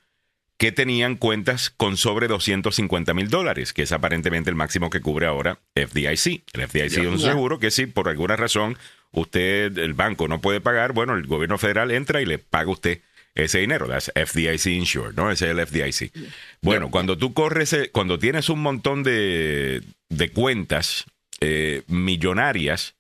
que 0.59 0.73
tenían 0.73 1.17
cuentas 1.17 1.71
con 1.71 1.97
sobre 1.97 2.29
250 2.29 3.15
mil 3.15 3.31
dólares, 3.31 3.73
que 3.73 3.83
es 3.83 3.93
aparentemente 3.93 4.51
el 4.51 4.57
máximo 4.57 4.91
que 4.91 5.01
cubre 5.01 5.27
ahora 5.27 5.59
FDIC. 5.75 6.45
El 6.53 6.69
FDIC 6.69 6.99
es 6.99 7.07
un 7.07 7.19
seguro 7.19 7.59
que 7.59 7.71
si 7.71 7.87
por 7.87 8.11
alguna 8.11 8.37
razón 8.37 8.77
usted, 9.11 9.77
el 9.79 9.95
banco 9.95 10.29
no 10.29 10.41
puede 10.43 10.61
pagar, 10.61 10.93
bueno, 10.93 11.15
el 11.15 11.27
gobierno 11.27 11.57
federal 11.57 11.91
entra 11.91 12.21
y 12.21 12.27
le 12.27 12.39
paga 12.39 12.69
a 12.69 12.73
usted 12.73 13.01
ese 13.35 13.61
dinero. 13.61 13.89
That's 13.89 14.13
FDIC 14.15 14.67
insured, 14.67 15.15
¿no? 15.15 15.31
Ese 15.31 15.47
es 15.47 15.57
el 15.57 15.67
FDIC. 15.67 16.13
Bueno, 16.61 16.91
cuando 16.91 17.17
tú 17.17 17.33
corres, 17.33 17.75
cuando 17.91 18.19
tienes 18.19 18.51
un 18.51 18.61
montón 18.61 19.03
de, 19.03 19.83
de 20.11 20.29
cuentas 20.31 21.07
eh, 21.41 21.83
millonarias, 21.89 22.95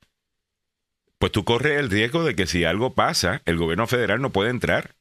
pues 1.18 1.32
tú 1.32 1.44
corres 1.44 1.78
el 1.78 1.90
riesgo 1.90 2.24
de 2.24 2.34
que 2.34 2.46
si 2.46 2.64
algo 2.64 2.94
pasa, 2.94 3.42
el 3.44 3.56
gobierno 3.56 3.86
federal 3.86 4.20
no 4.20 4.30
puede 4.30 4.50
entrar 4.50 4.94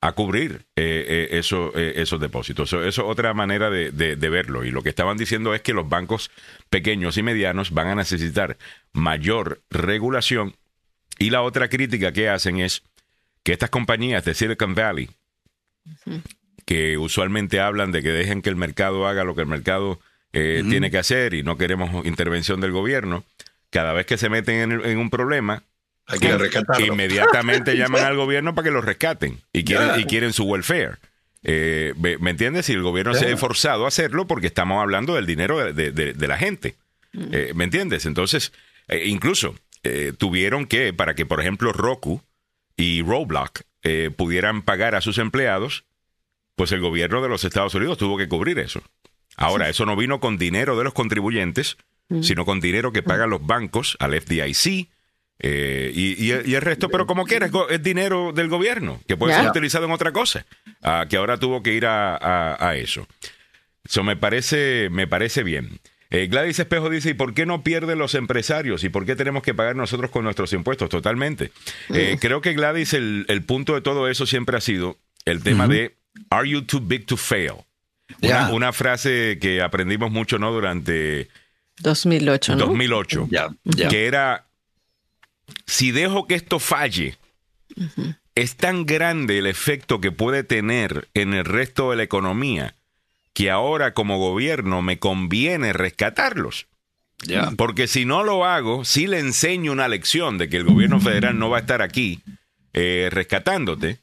a 0.00 0.12
cubrir 0.12 0.66
eh, 0.76 1.28
eh, 1.32 1.40
eh, 1.40 1.92
esos 1.96 2.20
depósitos. 2.20 2.68
Eso, 2.72 2.84
es 2.84 2.98
otra 2.98 3.34
manera 3.34 3.70
de, 3.70 3.90
verlo. 4.16 4.64
Y 4.64 4.70
lo 4.70 4.82
que 4.82 4.90
estaban 4.90 5.16
diciendo 5.16 5.54
es 5.54 5.62
que 5.62 5.72
los 5.72 5.88
bancos 5.88 6.30
pequeños 6.70 7.16
y 7.16 7.22
medianos 7.22 7.72
van 7.72 7.88
a 7.88 7.94
necesitar 7.94 8.56
mayor 8.92 9.62
regulación. 9.70 10.54
Y 11.18 11.30
la 11.30 11.42
otra 11.42 11.68
crítica 11.68 12.12
que 12.12 12.28
hacen 12.28 12.60
es 12.60 12.82
que 13.42 13.52
estas 13.52 13.70
compañías 13.70 14.24
de 14.24 14.34
Silicon 14.34 14.74
Valley, 14.74 15.10
que 16.66 16.98
usualmente 16.98 17.60
hablan 17.60 17.90
de 17.90 18.02
que 18.02 18.10
dejen 18.10 18.42
que 18.42 18.50
el 18.50 18.56
mercado 18.56 19.06
haga 19.06 19.24
lo 19.24 19.34
que 19.34 19.42
el 19.42 19.46
mercado 19.46 19.98
tiene 20.32 20.90
que 20.90 20.98
hacer 20.98 21.32
y 21.32 21.42
no 21.42 21.56
queremos 21.56 22.04
intervención 22.04 22.60
del 22.60 22.70
gobierno, 22.70 23.24
cada 23.76 23.92
vez 23.92 24.06
que 24.06 24.16
se 24.16 24.30
meten 24.30 24.72
en, 24.72 24.96
un 24.96 25.10
problema, 25.10 25.62
hay 26.06 26.18
que 26.18 26.34
inmediatamente 26.86 27.74
llaman 27.76 28.06
al 28.06 28.16
gobierno 28.16 28.54
para 28.54 28.64
que 28.64 28.70
lo 28.70 28.80
rescaten 28.80 29.42
y 29.52 29.64
quieren, 29.64 30.00
y 30.00 30.04
quieren 30.04 30.32
su 30.32 30.44
welfare. 30.44 30.96
Eh, 31.42 31.92
¿Me 31.98 32.30
entiendes? 32.30 32.64
Si 32.64 32.72
el 32.72 32.80
gobierno 32.80 33.12
se 33.12 33.30
ha 33.30 33.36
forzado 33.36 33.84
a 33.84 33.88
hacerlo 33.88 34.26
porque 34.26 34.46
estamos 34.46 34.80
hablando 34.80 35.14
del 35.14 35.26
dinero 35.26 35.74
de, 35.74 36.14
la 36.26 36.38
gente. 36.38 36.76
Mm. 37.12 37.28
Eh, 37.32 37.52
¿Me 37.54 37.64
entiendes? 37.64 38.06
Entonces, 38.06 38.54
eh, 38.88 39.02
incluso 39.08 39.54
tuvieron 40.16 40.64
que, 40.64 40.94
para 40.94 41.14
que, 41.14 41.26
por 41.26 41.42
ejemplo, 41.42 41.70
Roku 41.74 42.22
y 42.78 43.02
Roblox 43.02 43.62
pudieran 44.16 44.62
pagar 44.62 44.94
a 44.94 45.02
sus 45.02 45.18
empleados, 45.18 45.84
pues 46.54 46.72
el 46.72 46.80
gobierno 46.80 47.20
de 47.20 47.28
los 47.28 47.44
Estados 47.44 47.74
Unidos 47.74 47.98
tuvo 47.98 48.16
que 48.16 48.26
cubrir 48.26 48.58
eso. 48.58 48.82
Ahora, 49.36 49.68
eso 49.68 49.84
no 49.84 49.96
vino 49.96 50.18
con 50.18 50.38
dinero 50.38 50.78
de 50.78 50.84
los 50.84 50.94
contribuyentes, 50.94 51.76
sino 52.22 52.44
con 52.44 52.60
dinero 52.60 52.92
que 52.92 53.02
pagan 53.02 53.30
los 53.30 53.44
bancos 53.46 53.96
al 54.00 54.20
FDIC. 54.20 54.88
Eh, 55.38 55.92
y, 55.94 56.30
el 56.30 56.62
resto, 56.62 56.88
pero 56.88 57.06
como 57.06 57.24
quieras, 57.24 57.50
es 57.70 57.82
dinero 57.82 58.32
del 58.32 58.48
gobierno, 58.48 59.00
que 59.06 59.16
puede 59.16 59.34
ser 59.34 59.48
utilizado 59.48 59.84
en 59.84 59.92
otra 59.92 60.12
cosa, 60.12 60.46
que 61.08 61.16
ahora 61.16 61.38
tuvo 61.38 61.62
que 61.62 61.74
ir 61.74 61.86
a, 61.86 62.74
eso. 62.76 63.06
Eso 63.84 64.02
me 64.02 64.16
parece, 64.16 64.88
me 64.90 65.06
parece 65.06 65.42
bien. 65.42 65.80
Eh, 66.10 66.28
Gladys 66.28 66.58
Espejo 66.58 66.88
dice, 66.88 67.10
¿y 67.10 67.14
por 67.14 67.34
qué 67.34 67.46
no 67.46 67.62
pierden 67.62 67.98
los 67.98 68.14
empresarios? 68.14 68.84
¿Y 68.84 68.88
por 68.88 69.04
qué 69.06 69.16
tenemos 69.16 69.42
que 69.42 69.54
pagar 69.54 69.74
nosotros 69.76 70.10
con 70.10 70.24
nuestros 70.24 70.52
impuestos? 70.52 70.88
Totalmente. 70.88 71.50
Eh, 71.92 72.16
creo 72.20 72.40
que 72.40 72.52
Gladys, 72.52 72.94
el, 72.94 73.42
punto 73.46 73.74
de 73.74 73.80
todo 73.80 74.08
eso 74.08 74.26
siempre 74.26 74.56
ha 74.56 74.60
sido 74.60 74.98
el 75.24 75.42
tema 75.42 75.66
de, 75.66 75.96
¿Are 76.30 76.48
you 76.48 76.62
too 76.62 76.80
big 76.80 77.06
to 77.06 77.16
fail? 77.16 77.54
Una, 78.22 78.50
una, 78.50 78.72
frase 78.72 79.38
que 79.40 79.60
aprendimos 79.62 80.12
mucho, 80.12 80.38
¿no? 80.38 80.52
Durante 80.52 81.28
2008, 81.78 82.56
¿no? 82.56 82.66
2008. 82.66 83.28
Que 83.88 84.06
era, 84.06 84.46
si 85.66 85.92
dejo 85.92 86.26
que 86.26 86.34
esto 86.34 86.58
falle, 86.58 87.16
es 88.34 88.56
tan 88.56 88.86
grande 88.86 89.38
el 89.38 89.46
efecto 89.46 90.00
que 90.00 90.12
puede 90.12 90.44
tener 90.44 91.08
en 91.14 91.34
el 91.34 91.44
resto 91.44 91.90
de 91.90 91.96
la 91.96 92.02
economía 92.02 92.74
que 93.36 93.50
ahora 93.50 93.92
como 93.92 94.18
gobierno 94.18 94.80
me 94.80 94.98
conviene 94.98 95.74
rescatarlos. 95.74 96.68
Porque 97.56 97.86
si 97.86 98.06
no 98.06 98.24
lo 98.24 98.46
hago, 98.46 98.84
si 98.84 99.06
le 99.06 99.18
enseño 99.18 99.72
una 99.72 99.88
lección 99.88 100.38
de 100.38 100.48
que 100.48 100.56
el 100.56 100.64
gobierno 100.64 101.00
federal 101.00 101.38
no 101.38 101.50
va 101.50 101.58
a 101.58 101.60
estar 101.60 101.82
aquí 101.82 102.22
eh, 102.72 103.08
rescatándote, 103.10 104.00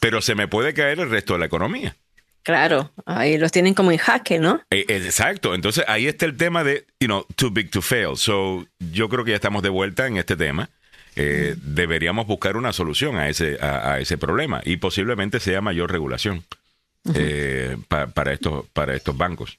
pero 0.00 0.22
se 0.22 0.34
me 0.34 0.48
puede 0.48 0.74
caer 0.74 0.98
el 1.00 1.10
resto 1.10 1.34
de 1.34 1.40
la 1.40 1.46
economía. 1.46 1.96
Claro, 2.42 2.90
ahí 3.04 3.36
los 3.36 3.52
tienen 3.52 3.74
como 3.74 3.92
en 3.92 3.98
jaque, 3.98 4.38
¿no? 4.38 4.62
Eh, 4.70 4.86
exacto, 4.88 5.54
entonces 5.54 5.84
ahí 5.88 6.06
está 6.06 6.24
el 6.24 6.36
tema 6.36 6.64
de, 6.64 6.86
you 6.98 7.06
know, 7.06 7.26
too 7.36 7.50
big 7.50 7.70
to 7.70 7.82
fail. 7.82 8.16
So, 8.16 8.66
yo 8.78 9.08
creo 9.08 9.24
que 9.24 9.32
ya 9.32 9.36
estamos 9.36 9.62
de 9.62 9.68
vuelta 9.68 10.06
en 10.06 10.16
este 10.16 10.36
tema. 10.36 10.70
Eh, 11.16 11.54
deberíamos 11.60 12.26
buscar 12.26 12.56
una 12.56 12.72
solución 12.72 13.16
a 13.16 13.28
ese, 13.28 13.58
a, 13.60 13.98
ese 13.98 14.16
problema 14.16 14.62
y 14.64 14.76
posiblemente 14.76 15.40
sea 15.40 15.60
mayor 15.60 15.90
regulación 15.90 16.44
eh, 17.14 17.76
para, 17.88 18.32
estos, 18.32 18.66
para 18.72 18.94
estos 18.94 19.16
bancos. 19.16 19.58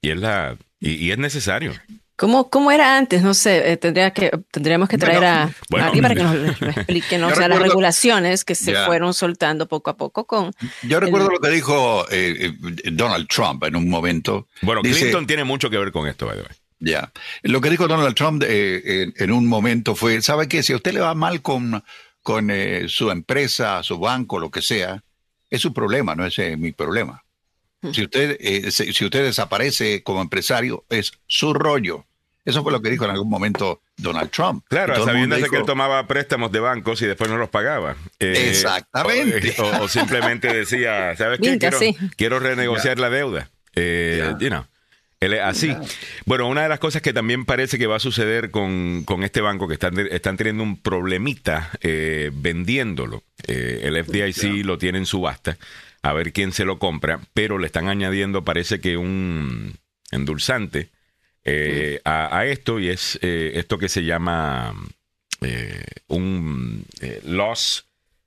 Y 0.00 0.10
es, 0.10 0.16
la, 0.16 0.56
y, 0.80 1.10
es 1.10 1.18
necesario. 1.18 1.72
¿Cómo, 2.18 2.50
¿Cómo 2.50 2.72
era 2.72 2.98
antes? 2.98 3.22
No 3.22 3.32
sé, 3.32 3.70
eh, 3.70 3.76
tendría 3.76 4.10
que, 4.10 4.32
tendríamos 4.50 4.88
que 4.88 4.98
traer 4.98 5.24
a, 5.24 5.54
aquí 5.82 6.02
para 6.02 6.16
que 6.16 6.24
nos 6.24 6.34
lo 6.60 6.70
expliquen, 6.70 7.22
o 7.22 7.32
sea, 7.32 7.46
las 7.46 7.60
regulaciones 7.60 8.44
que 8.44 8.56
se 8.56 8.74
fueron 8.74 9.14
soltando 9.14 9.68
poco 9.68 9.90
a 9.90 9.96
poco 9.96 10.26
con... 10.26 10.50
Yo 10.82 10.98
recuerdo 10.98 11.28
lo 11.30 11.38
que 11.38 11.48
dijo 11.50 12.04
eh, 12.10 12.52
eh, 12.84 12.90
Donald 12.90 13.28
Trump 13.28 13.62
en 13.62 13.76
un 13.76 13.88
momento. 13.88 14.48
Bueno, 14.62 14.82
Clinton 14.82 15.28
tiene 15.28 15.44
mucho 15.44 15.70
que 15.70 15.78
ver 15.78 15.92
con 15.92 16.08
esto, 16.08 16.26
by 16.26 16.38
Ya. 16.80 17.12
Lo 17.42 17.60
que 17.60 17.70
dijo 17.70 17.86
Donald 17.86 18.16
Trump 18.16 18.42
en, 18.44 19.30
un 19.30 19.46
momento 19.46 19.94
fue, 19.94 20.20
¿sabe 20.20 20.48
qué? 20.48 20.64
Si 20.64 20.72
a 20.72 20.76
usted 20.76 20.94
le 20.94 21.00
va 21.00 21.14
mal 21.14 21.40
con, 21.40 21.84
con 22.24 22.50
su 22.88 23.12
empresa, 23.12 23.84
su 23.84 24.00
banco, 24.00 24.40
lo 24.40 24.50
que 24.50 24.60
sea, 24.60 25.04
es 25.48 25.60
su 25.60 25.72
problema, 25.72 26.16
no 26.16 26.26
es 26.26 26.36
mi 26.58 26.72
problema. 26.72 27.22
Si 27.92 28.02
usted, 28.02 28.38
si 28.70 29.04
usted 29.04 29.24
desaparece 29.24 30.02
como 30.02 30.20
empresario, 30.20 30.84
es 30.88 31.12
su 31.26 31.54
rollo. 31.54 32.04
Eso 32.48 32.62
fue 32.62 32.72
lo 32.72 32.80
que 32.80 32.88
dijo 32.88 33.04
en 33.04 33.10
algún 33.10 33.28
momento 33.28 33.82
Donald 33.98 34.30
Trump. 34.30 34.64
Claro, 34.68 35.04
sabiéndose 35.04 35.50
que 35.50 35.56
él 35.58 35.66
tomaba 35.66 36.06
préstamos 36.06 36.50
de 36.50 36.60
bancos 36.60 37.02
y 37.02 37.06
después 37.06 37.28
no 37.28 37.36
los 37.36 37.50
pagaba. 37.50 37.94
Eh, 38.18 38.46
exactamente. 38.48 39.54
O, 39.58 39.86
simplemente 39.86 40.50
decía, 40.50 41.14
¿sabes 41.16 41.40
qué? 41.40 41.58
Quiero, 42.16 42.38
renegociar 42.38 42.98
la 42.98 43.10
deuda. 43.10 43.50
Eh, 43.74 44.34
así. 45.42 45.76
Bueno, 46.24 46.48
una 46.48 46.62
de 46.62 46.70
las 46.70 46.78
cosas 46.78 47.02
que 47.02 47.12
también 47.12 47.44
parece 47.44 47.76
que 47.76 47.86
va 47.86 47.96
a 47.96 48.00
suceder 48.00 48.50
con, 48.50 49.04
este 49.22 49.42
banco, 49.42 49.68
que 49.68 49.74
están, 49.74 49.98
están 49.98 50.38
teniendo 50.38 50.62
un 50.62 50.80
problemita 50.80 51.70
eh, 51.82 52.30
vendiéndolo. 52.32 53.24
el 53.46 54.02
FDIC 54.02 54.64
lo 54.64 54.78
tiene 54.78 54.96
en 54.96 55.04
subasta, 55.04 55.58
a 56.02 56.12
ver 56.12 56.32
quién 56.32 56.52
se 56.52 56.64
lo 56.64 56.78
compra, 56.78 57.20
pero 57.34 57.58
le 57.58 57.66
están 57.66 57.88
añadiendo, 57.88 58.44
parece 58.44 58.80
que 58.80 58.96
un 58.96 59.78
endulzante 60.10 60.90
eh, 61.44 62.00
a, 62.04 62.44
esto 62.44 62.78
y 62.78 62.88
es 62.88 63.18
eh, 63.22 63.52
esto 63.54 63.78
que 63.78 63.88
se 63.88 64.04
llama 64.04 64.74
eh, 65.40 65.82
un 66.08 66.84
loss, 67.24 67.86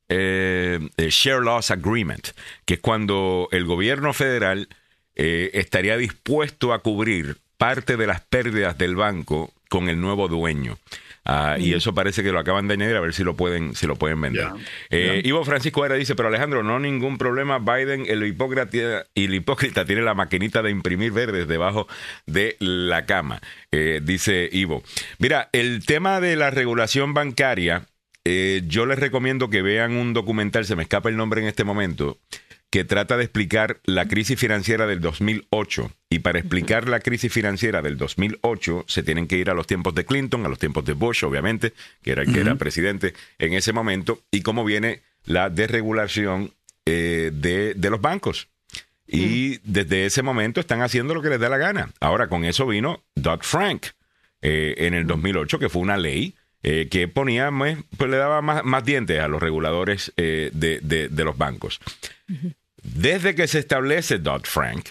share 0.09 1.41
loss 1.41 1.72
agreement, 1.72 2.30
que 2.65 2.76
es 2.76 2.80
cuando 2.80 3.47
el 3.51 3.65
gobierno 3.65 4.13
federal 4.13 4.67
estaría 5.13 5.97
dispuesto 5.97 6.74
a 6.74 6.80
cubrir 6.80 7.38
parte 7.57 7.95
de 7.95 8.07
las 8.07 8.22
pérdidas 8.22 8.78
del 8.80 8.95
banco 8.95 9.53
con 9.69 9.88
el 9.88 10.01
nuevo 10.01 10.28
dueño. 10.28 10.80
Ah, 11.24 11.57
y 11.59 11.74
eso 11.74 11.93
parece 11.93 12.24
que 12.24 12.32
lo 12.32 12.39
acaban 12.39 12.67
de 12.67 12.74
añadir 12.74 12.95
a 12.95 12.99
ver 12.99 13.13
si 13.13 13.24
lo 13.24 13.36
pueden, 13.36 13.76
si 13.76 13.86
lo 13.86 13.95
pueden 13.95 14.19
vender. 14.19 14.47
Eh, 14.89 15.22
Ivo 15.24 15.43
Francisco 15.45 15.86
era 15.86 15.95
dice, 15.95 16.15
pero 16.15 16.30
Alejandro, 16.30 16.63
no 16.63 16.80
ningún 16.80 17.17
problema. 17.17 17.59
Biden, 17.59 18.05
el 18.07 18.26
hipócrita, 18.26 18.67
y 19.13 19.26
el 19.26 19.36
hipócrita 19.36 19.86
tiene 19.86 20.01
la 20.01 20.15
maquinita 20.15 20.63
de 20.63 20.72
imprimir 20.72 21.11
verdes 21.11 21.47
debajo 21.47 21.88
de 22.26 22.55
la 22.59 23.05
cama, 23.05 23.39
eh, 23.72 24.01
dice 24.03 24.49
Ivo. 24.51 24.84
Mira, 25.19 25.49
el 25.51 25.86
tema 25.86 26.19
de 26.19 26.36
la 26.36 26.49
regulación 26.49 27.13
bancaria, 27.13 27.86
eh, 28.26 28.63
yo 28.65 28.86
les 28.88 28.97
recomiendo 28.97 29.49
que 29.49 29.61
vean 29.61 29.93
un 29.93 30.13
documental, 30.13 30.65
se 30.65 30.76
me 30.76 30.84
escapa 30.84 31.09
el 31.09 31.17
nombre 31.17 31.41
en 31.41 31.47
este 31.47 31.63
momento, 31.63 32.17
que 32.72 32.86
trata 32.86 33.17
de 33.17 33.26
explicar 33.26 33.82
la 33.84 34.07
crisis 34.07 34.39
financiera 34.39 34.88
del 34.88 35.01
2008. 35.01 35.91
Y 36.09 36.19
para 36.19 36.39
explicar 36.39 36.88
la 36.88 37.01
crisis 37.01 37.32
financiera 37.32 37.82
del 37.82 37.97
2008 37.97 38.86
se 38.88 39.03
tienen 39.03 39.28
que 39.28 39.38
ir 39.38 39.49
a 39.49 39.53
los 39.53 39.67
tiempos 39.67 39.93
de 39.93 40.05
Clinton, 40.05 40.45
a 40.45 40.49
los 40.49 40.57
tiempos 40.57 40.86
de 40.86 40.93
Bush, 40.93 41.26
obviamente, 41.26 41.74
que 42.01 42.13
era 42.13 42.22
el 42.22 42.34
que 42.34 42.39
era 42.39 42.55
presidente 42.55 43.13
en 43.39 43.53
ese 43.53 43.74
momento, 43.74 44.22
y 44.32 44.41
cómo 44.41 44.63
viene 44.63 45.01
la 45.26 45.49
desregulación 45.49 46.53
eh, 46.86 47.32
de, 47.34 47.89
los 47.89 47.99
bancos. 47.99 48.47
Y 49.05 49.59
desde 49.69 50.05
ese 50.05 50.24
momento 50.24 50.61
están 50.61 50.82
haciendo 50.82 51.13
lo 51.13 51.22
que 51.22 51.30
les 51.30 51.41
da 51.41 51.49
la 51.49 51.57
gana. 51.57 51.91
Ahora, 51.99 52.30
con 52.30 52.45
eso 52.45 52.65
vino 52.65 53.03
Dodd-Frank 53.15 53.88
eh, 54.41 54.76
en 54.78 54.93
el 54.93 55.05
2008, 55.05 55.59
que 55.59 55.67
fue 55.67 55.82
una 55.82 55.97
ley 55.97 56.36
eh, 56.63 56.88
que 56.89 57.09
ponía, 57.09 57.51
pues, 57.97 58.09
le 58.09 58.15
daba 58.15 58.41
más, 58.41 58.86
dientes 58.86 59.19
a 59.19 59.28
los 59.28 59.41
reguladores 59.41 60.13
de, 60.15 60.51
de, 60.53 61.24
los 61.26 61.38
bancos. 61.38 61.82
Desde 62.82 63.36
que 63.36 63.47
se 63.47 63.59
establece 63.59 64.17
Dodd-Frank, 64.19 64.89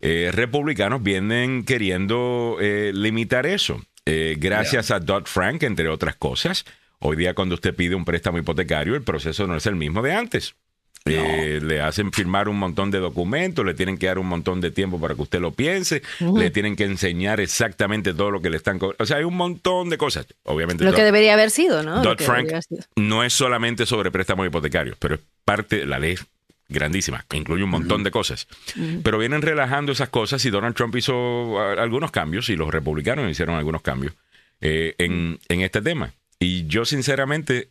eh, 0.00 0.30
republicanos 0.32 1.02
vienen 1.02 1.64
queriendo 1.64 2.58
eh, 2.60 2.92
limitar 2.94 3.46
eso. 3.46 3.82
Eh, 4.06 4.36
gracias 4.38 4.90
a 4.90 5.00
Dodd-Frank, 5.00 5.62
entre 5.62 5.88
otras 5.88 6.14
cosas, 6.16 6.64
hoy 6.98 7.16
día 7.16 7.34
cuando 7.34 7.54
usted 7.54 7.74
pide 7.74 7.94
un 7.94 8.04
préstamo 8.04 8.38
hipotecario, 8.38 8.94
el 8.94 9.02
proceso 9.02 9.46
no 9.46 9.56
es 9.56 9.66
el 9.66 9.76
mismo 9.76 10.02
de 10.02 10.12
antes. 10.12 10.54
le 11.06 11.80
hacen 11.80 12.12
firmar 12.12 12.48
un 12.48 12.58
montón 12.58 12.90
de 12.90 12.98
documentos, 12.98 13.64
le 13.64 13.74
tienen 13.74 13.98
que 13.98 14.06
dar 14.06 14.18
un 14.18 14.26
montón 14.26 14.60
de 14.60 14.70
tiempo 14.70 15.00
para 15.00 15.14
que 15.14 15.22
usted 15.22 15.40
lo 15.40 15.52
piense, 15.52 16.02
le 16.20 16.50
tienen 16.50 16.76
que 16.76 16.84
enseñar 16.84 17.40
exactamente 17.40 18.14
todo 18.14 18.30
lo 18.30 18.40
que 18.40 18.50
le 18.50 18.58
están 18.58 18.78
O 18.80 19.06
sea, 19.06 19.18
hay 19.18 19.24
un 19.24 19.36
montón 19.36 19.90
de 19.90 19.98
cosas. 19.98 20.26
Obviamente. 20.44 20.84
Lo 20.84 20.92
que 20.92 21.02
debería 21.02 21.34
haber 21.34 21.50
sido, 21.50 21.82
¿no? 21.82 22.02
Dodd-Frank 22.02 22.52
no 22.96 23.24
es 23.24 23.32
solamente 23.32 23.86
sobre 23.86 24.10
préstamos 24.10 24.46
hipotecarios, 24.46 24.96
pero 24.98 25.16
es 25.16 25.20
parte, 25.44 25.84
la 25.84 25.98
ley 25.98 26.16
grandísima, 26.68 27.24
que 27.28 27.36
incluye 27.36 27.64
un 27.64 27.70
montón 27.70 28.02
de 28.02 28.10
cosas. 28.10 28.48
Pero 29.02 29.18
vienen 29.18 29.42
relajando 29.42 29.92
esas 29.92 30.08
cosas 30.08 30.44
y 30.44 30.50
Donald 30.50 30.74
Trump 30.74 30.96
hizo 30.96 31.60
algunos 31.60 32.10
cambios 32.10 32.48
y 32.48 32.56
los 32.56 32.72
republicanos 32.72 33.30
hicieron 33.30 33.56
algunos 33.56 33.82
cambios 33.82 34.14
eh, 34.60 34.94
en, 34.98 35.38
este 35.48 35.82
tema. 35.82 36.12
Y 36.38 36.66
yo 36.66 36.84
sinceramente 36.84 37.68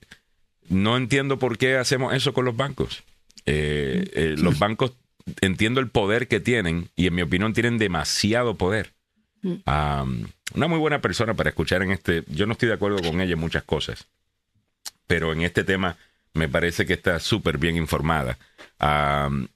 no 0.69 0.97
entiendo 0.97 1.39
por 1.39 1.57
qué 1.57 1.77
hacemos 1.77 2.13
eso 2.13 2.33
con 2.33 2.45
los 2.45 2.55
bancos. 2.55 3.03
Eh, 3.45 4.09
eh, 4.13 4.35
los 4.37 4.57
bancos 4.59 4.93
entiendo 5.41 5.79
el 5.79 5.89
poder 5.89 6.27
que 6.27 6.39
tienen 6.39 6.89
y 6.95 7.07
en 7.07 7.15
mi 7.15 7.21
opinión 7.21 7.53
tienen 7.53 7.77
demasiado 7.77 8.55
poder. 8.55 8.93
una 9.41 10.67
muy 10.67 10.77
buena 10.77 11.01
persona 11.01 11.33
para 11.33 11.49
escuchar 11.49 11.81
en 11.81 11.91
este, 11.91 12.23
yo 12.27 12.45
no 12.45 12.53
estoy 12.53 12.69
de 12.69 12.75
acuerdo 12.75 13.01
con 13.01 13.19
ella 13.19 13.33
en 13.33 13.39
muchas 13.39 13.63
cosas, 13.63 14.07
pero 15.07 15.33
en 15.33 15.41
este 15.41 15.63
tema 15.63 15.97
me 16.33 16.47
parece 16.47 16.85
que 16.85 16.93
está 16.93 17.19
súper 17.19 17.57
bien 17.57 17.75
informada 17.75 18.37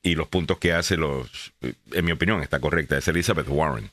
y 0.03 0.15
los 0.15 0.27
puntos 0.27 0.57
que 0.57 0.73
hace 0.73 0.97
los, 0.97 1.53
en 1.91 2.05
mi 2.05 2.11
opinión, 2.11 2.41
está 2.41 2.59
correcta. 2.59 2.97
Es 2.97 3.07
Elizabeth 3.07 3.47
Warren, 3.49 3.89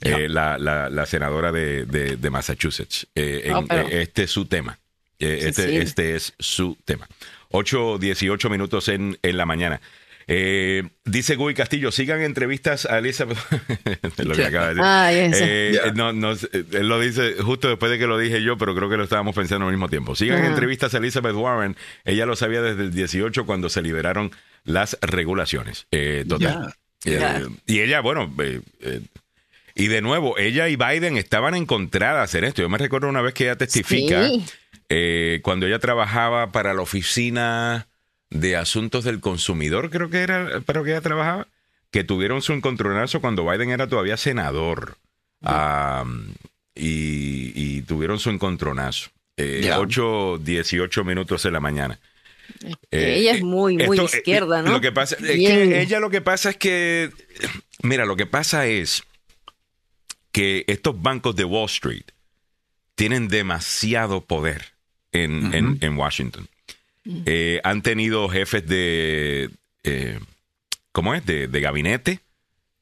eh, 0.00 0.28
la, 0.28 0.58
la, 0.58 1.06
senadora 1.06 1.52
de, 1.52 1.84
de, 1.84 2.30
Massachusetts. 2.30 3.06
Eh, 3.14 3.52
oh, 3.54 3.64
eh, 3.70 4.02
este 4.02 4.24
es 4.24 4.30
su 4.30 4.46
tema. 4.46 4.78
este, 5.18 5.78
este 5.78 6.14
es 6.14 6.34
su 6.38 6.76
tema. 6.84 7.08
8, 7.50 7.98
18 7.98 8.50
minutos 8.50 8.88
en, 8.88 9.18
en 9.22 9.36
la 9.36 9.46
mañana. 9.46 9.80
Eh, 10.28 10.82
dice 11.04 11.36
Guy 11.36 11.54
Castillo, 11.54 11.92
sigan 11.92 12.20
entrevistas 12.20 12.84
a 12.86 12.98
Elizabeth. 12.98 13.38
lo 14.24 14.34
que 14.34 14.44
acaba 14.44 14.68
de 14.68 14.74
decir. 14.74 14.84
Ah, 14.84 15.12
eh, 15.12 15.92
no, 15.94 16.12
no, 16.12 16.32
él 16.32 16.88
lo 16.88 16.98
dice 16.98 17.36
justo 17.40 17.68
después 17.68 17.92
de 17.92 17.98
que 17.98 18.06
lo 18.06 18.18
dije 18.18 18.42
yo, 18.42 18.58
pero 18.58 18.74
creo 18.74 18.88
que 18.90 18.96
lo 18.96 19.04
estábamos 19.04 19.36
pensando 19.36 19.66
al 19.66 19.72
mismo 19.72 19.88
tiempo. 19.88 20.16
Sigan 20.16 20.44
entrevistas 20.44 20.94
a 20.94 20.98
Elizabeth 20.98 21.34
Warren. 21.34 21.76
Ella 22.04 22.26
lo 22.26 22.34
sabía 22.34 22.60
desde 22.60 22.82
el 22.82 22.92
18 22.92 23.46
cuando 23.46 23.68
se 23.68 23.82
liberaron 23.82 24.32
las 24.64 24.98
regulaciones. 25.00 25.86
Eh, 25.92 26.24
total. 26.28 26.74
y 27.66 27.80
ella, 27.80 28.00
bueno, 28.00 28.32
y 29.76 29.86
de 29.86 30.00
nuevo, 30.00 30.38
ella 30.38 30.68
y 30.68 30.74
Biden 30.74 31.18
estaban 31.18 31.54
encontradas 31.54 32.34
en 32.34 32.44
esto. 32.44 32.62
Yo 32.62 32.68
me 32.68 32.78
recuerdo 32.78 33.08
una 33.08 33.22
vez 33.22 33.32
que 33.32 33.44
ella 33.44 33.56
testifica 33.56 34.28
cuando 35.42 35.66
ella 35.66 35.78
trabajaba 35.78 36.50
para 36.50 36.74
la 36.74 36.82
oficina 36.82 37.86
de 38.30 38.56
Asuntos 38.56 39.04
del 39.04 39.20
Consumidor, 39.20 39.90
creo 39.90 40.10
que 40.10 40.18
era, 40.18 40.60
pero 40.66 40.84
que 40.84 40.90
ella 40.90 41.00
trabajaba, 41.00 41.46
que 41.90 42.04
tuvieron 42.04 42.42
su 42.42 42.52
encontronazo 42.52 43.20
cuando 43.20 43.48
Biden 43.48 43.70
era 43.70 43.88
todavía 43.88 44.16
senador. 44.16 44.96
y, 46.74 47.82
tuvieron 47.82 48.18
su 48.18 48.30
encontronazo. 48.30 49.10
Eh, 49.36 49.70
8, 49.72 50.38
18 50.38 51.04
minutos 51.04 51.44
en 51.44 51.52
la 51.52 51.60
mañana. 51.60 52.00
Eh, 52.90 53.16
ella 53.18 53.32
es 53.32 53.42
muy, 53.42 53.76
muy 53.76 54.00
izquierda, 54.00 54.62
¿no? 54.62 54.72
Lo 54.72 54.80
que 54.80 54.92
pasa 54.92 55.16
es 55.16 55.22
que 55.22 55.80
ella 55.80 56.00
lo 56.00 56.10
que 56.10 56.20
pasa 56.20 56.50
es 56.50 56.56
que, 56.56 57.10
mira, 57.82 58.06
lo 58.06 58.16
que 58.16 58.26
pasa 58.26 58.66
es 58.66 59.04
que 60.32 60.64
estos 60.66 61.00
bancos 61.00 61.36
de 61.36 61.44
Wall 61.44 61.66
Street 61.66 62.04
tienen 62.94 63.28
demasiado 63.28 64.24
poder 64.24 64.72
en, 65.12 65.78
en 65.80 65.98
Washington. 65.98 66.48
Eh, 67.26 67.60
han 67.62 67.82
tenido 67.82 68.28
jefes 68.28 68.66
de, 68.66 69.50
eh, 69.84 70.18
¿cómo 70.92 71.14
es? 71.14 71.24
De, 71.24 71.48
gabinete 71.60 72.20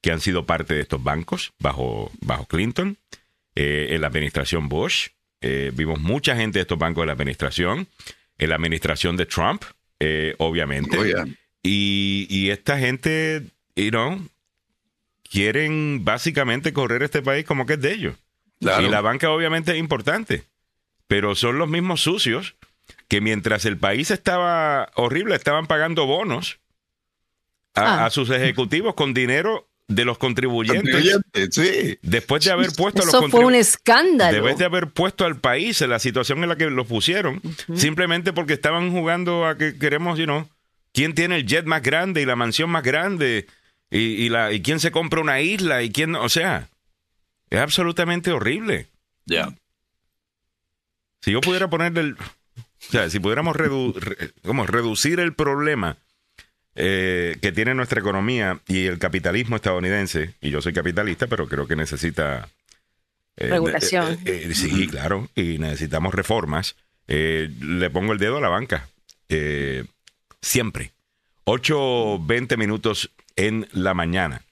que 0.00 0.12
han 0.12 0.20
sido 0.20 0.44
parte 0.44 0.74
de 0.74 0.80
estos 0.80 1.02
bancos 1.02 1.52
bajo, 1.58 2.10
bajo 2.20 2.46
Clinton, 2.46 2.98
eh, 3.54 3.88
en 3.90 4.00
la 4.00 4.08
administración 4.08 4.68
Bush. 4.68 5.08
vimos 5.72 6.00
mucha 6.00 6.36
gente 6.36 6.58
de 6.58 6.62
estos 6.62 6.78
bancos 6.78 7.02
de 7.02 7.06
la 7.06 7.12
administración, 7.12 7.86
en 8.38 8.48
la 8.48 8.56
administración 8.56 9.16
de 9.16 9.26
Trump, 9.26 9.64
obviamente. 10.38 10.98
Oh, 10.98 11.24
y, 11.62 12.50
esta 12.50 12.78
gente, 12.78 13.42
you 13.76 13.90
know, 13.90 14.20
quieren 15.22 16.04
básicamente 16.04 16.72
correr 16.72 17.02
este 17.02 17.22
país 17.22 17.44
como 17.44 17.66
que 17.66 17.74
es 17.74 17.80
de 17.80 17.92
ellos. 17.92 18.14
Y 18.60 18.88
la 18.88 19.00
banca 19.00 19.30
obviamente 19.30 19.72
es 19.72 19.78
importante, 19.78 20.44
pero 21.06 21.34
son 21.34 21.58
los 21.58 21.68
mismos 21.68 22.00
sucios 22.02 22.54
que 23.14 23.20
mientras 23.20 23.64
el 23.64 23.78
país 23.78 24.10
estaba 24.10 24.90
horrible, 24.96 25.36
estaban 25.36 25.68
pagando 25.68 26.04
bonos 26.04 26.58
a, 27.72 28.06
ah. 28.06 28.10
sus 28.10 28.28
ejecutivos 28.28 28.94
con 28.94 29.14
dinero 29.14 29.68
de 29.86 30.04
los 30.04 30.18
contribuyentes. 30.18 31.14
sí. 31.52 31.96
Después 32.02 32.42
de 32.44 32.50
haber 32.50 32.72
puesto 32.72 33.02
Eso 33.02 33.20
los 33.20 33.30
fue 33.30 33.44
un 33.44 33.54
escándalo. 33.54 34.32
Después 34.32 34.58
de 34.58 34.64
haber 34.64 34.88
puesto 34.90 35.24
al 35.26 35.38
país 35.38 35.80
en 35.80 35.90
la 35.90 36.00
situación 36.00 36.42
en 36.42 36.48
la 36.48 36.56
que 36.56 36.68
lo 36.68 36.84
pusieron, 36.86 37.40
simplemente 37.76 38.32
porque 38.32 38.54
estaban 38.54 38.90
jugando 38.90 39.46
a 39.46 39.56
que 39.56 39.78
queremos, 39.78 40.18
you 40.18 40.24
know, 40.24 40.48
quién 40.92 41.14
tiene 41.14 41.36
el 41.36 41.46
jet 41.46 41.66
más 41.66 41.82
grande 41.82 42.20
y 42.20 42.24
la 42.24 42.34
mansión 42.34 42.68
más 42.68 42.82
grande 42.82 43.46
y, 43.92 43.98
y 43.98 44.28
la, 44.28 44.50
y 44.50 44.60
quién 44.60 44.80
se 44.80 44.90
compra 44.90 45.20
una 45.20 45.40
isla 45.40 45.84
y 45.84 45.92
quién, 45.92 46.16
o 46.16 46.28
sea, 46.28 46.68
es 47.48 47.60
absolutamente 47.60 48.32
horrible. 48.32 48.88
Ya. 49.24 49.54
Si 51.20 51.30
yo 51.30 51.40
pudiera 51.40 51.70
ponerle 51.70 52.00
el, 52.00 52.16
o 52.88 52.92
sea, 52.92 53.10
si 53.10 53.18
pudiéramos 53.20 53.56
redu- 53.56 53.94
reducir 54.66 55.20
el 55.20 55.32
problema 55.34 55.96
eh, 56.74 57.36
que 57.40 57.52
tiene 57.52 57.74
nuestra 57.74 58.00
economía 58.00 58.60
y 58.66 58.86
el 58.86 58.98
capitalismo 58.98 59.56
estadounidense, 59.56 60.34
y 60.40 60.50
yo 60.50 60.60
soy 60.60 60.72
capitalista, 60.72 61.26
pero 61.26 61.46
creo 61.48 61.66
que 61.66 61.76
necesita... 61.76 62.48
eh, 63.36 63.48
Regulación. 63.48 64.18
eh, 64.24 64.50
sí, 64.54 64.86
claro, 64.88 65.28
y 65.34 65.58
necesitamos 65.58 66.14
reformas. 66.14 66.76
Eh, 67.06 67.50
le 67.60 67.90
pongo 67.90 68.12
el 68.12 68.18
dedo 68.18 68.38
a 68.38 68.40
la 68.40 68.48
banca. 68.48 68.88
Eh, 69.28 69.84
siempre. 70.42 70.92
8, 71.44 72.20
20 72.24 72.56
minutos 72.56 73.10
en 73.36 73.68
la 73.72 73.92
mañana. 73.94 74.42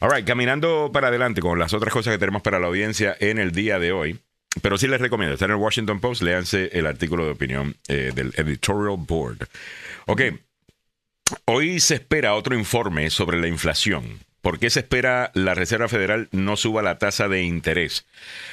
All 0.00 0.10
right, 0.12 0.26
caminando 0.26 0.90
para 0.92 1.08
adelante 1.08 1.40
con 1.40 1.58
las 1.58 1.72
otras 1.72 1.92
cosas 1.92 2.12
que 2.12 2.18
tenemos 2.18 2.42
para 2.42 2.58
la 2.58 2.66
audiencia 2.66 3.16
en 3.18 3.38
el 3.38 3.52
día 3.52 3.78
de 3.78 3.92
hoy. 3.92 4.18
Pero 4.62 4.78
sí 4.78 4.86
les 4.86 5.00
recomiendo, 5.00 5.34
está 5.34 5.46
en 5.46 5.52
el 5.52 5.56
Washington 5.56 6.00
Post, 6.00 6.22
léanse 6.22 6.70
el 6.72 6.86
artículo 6.86 7.24
de 7.24 7.32
opinión 7.32 7.76
eh, 7.88 8.12
del 8.14 8.32
Editorial 8.36 8.96
Board. 8.98 9.48
Ok, 10.06 10.22
hoy 11.46 11.80
se 11.80 11.94
espera 11.94 12.34
otro 12.34 12.56
informe 12.56 13.10
sobre 13.10 13.40
la 13.40 13.48
inflación. 13.48 14.20
¿Por 14.44 14.58
qué 14.58 14.68
se 14.68 14.80
espera 14.80 15.30
la 15.32 15.54
Reserva 15.54 15.88
Federal 15.88 16.28
no 16.30 16.58
suba 16.58 16.82
la 16.82 16.98
tasa 16.98 17.28
de 17.28 17.44
interés? 17.44 18.04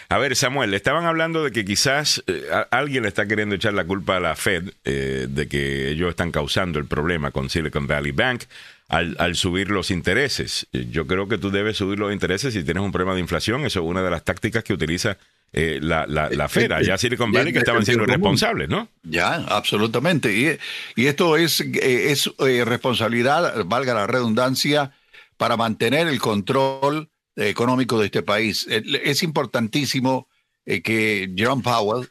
A 0.08 0.18
ver, 0.20 0.38
Samuel, 0.38 0.74
estaban 0.74 1.04
hablando 1.04 1.44
de 1.44 1.52
que 1.52 1.66
quizás 1.66 2.24
eh, 2.28 2.48
alguien 2.72 3.04
le 3.04 3.10
está 3.10 3.28
queriendo 3.28 3.56
echar 3.56 3.74
la 3.74 3.84
culpa 3.84 4.16
a 4.16 4.22
la 4.22 4.38
Fed 4.38 4.70
eh, 4.86 5.28
de 5.30 5.48
que 5.50 5.90
ellos 5.90 6.10
están 6.10 6.32
causando 6.32 6.80
el 6.80 6.86
problema 6.86 7.32
con 7.32 7.50
Silicon 7.50 7.88
Valley 7.88 8.14
Bank 8.14 8.44
al, 8.88 9.18
al 9.20 9.36
subir 9.36 9.70
los 9.70 9.92
intereses. 9.92 10.66
Yo 10.72 11.08
creo 11.08 11.28
que 11.28 11.38
tú 11.38 11.52
debes 11.52 11.76
subir 11.76 12.00
los 12.00 12.14
intereses 12.14 12.54
si 12.54 12.64
tienes 12.64 12.84
un 12.84 12.94
problema 12.94 13.14
de 13.14 13.20
inflación. 13.20 13.66
Eso 13.66 13.82
es 13.82 13.86
una 13.86 14.02
de 14.02 14.12
las 14.12 14.24
tácticas 14.24 14.64
que 14.64 14.72
utiliza 14.72 15.18
eh, 15.54 15.80
la, 15.82 16.06
la, 16.08 16.30
la 16.30 16.48
Fed. 16.48 16.72
Allá 16.72 16.98
Silicon 16.98 17.32
Valley 17.32 17.52
que 17.54 17.60
estaban 17.60 17.86
siendo 17.86 18.04
irresponsables, 18.04 18.70
¿no? 18.70 18.88
Ya, 19.04 19.36
absolutamente. 19.48 20.34
Y, 20.34 20.58
y 21.02 21.08
esto 21.08 21.38
es, 21.38 21.62
eh, 21.62 22.12
es 22.12 22.30
eh, 22.40 22.64
responsabilidad, 22.66 23.66
valga 23.66 23.94
la 23.94 24.08
redundancia, 24.08 24.92
para 25.38 25.58
mantener 25.58 26.08
el 26.08 26.20
control 26.20 27.10
eh, 27.36 27.50
económico 27.50 28.00
de 28.00 28.06
este 28.06 28.22
país. 28.22 28.68
Eh, 28.70 28.84
Es 29.04 29.24
importantísimo 29.24 30.28
eh, 30.66 30.84
que 30.84 31.34
Jerome 31.36 31.64
Powell 31.64 32.08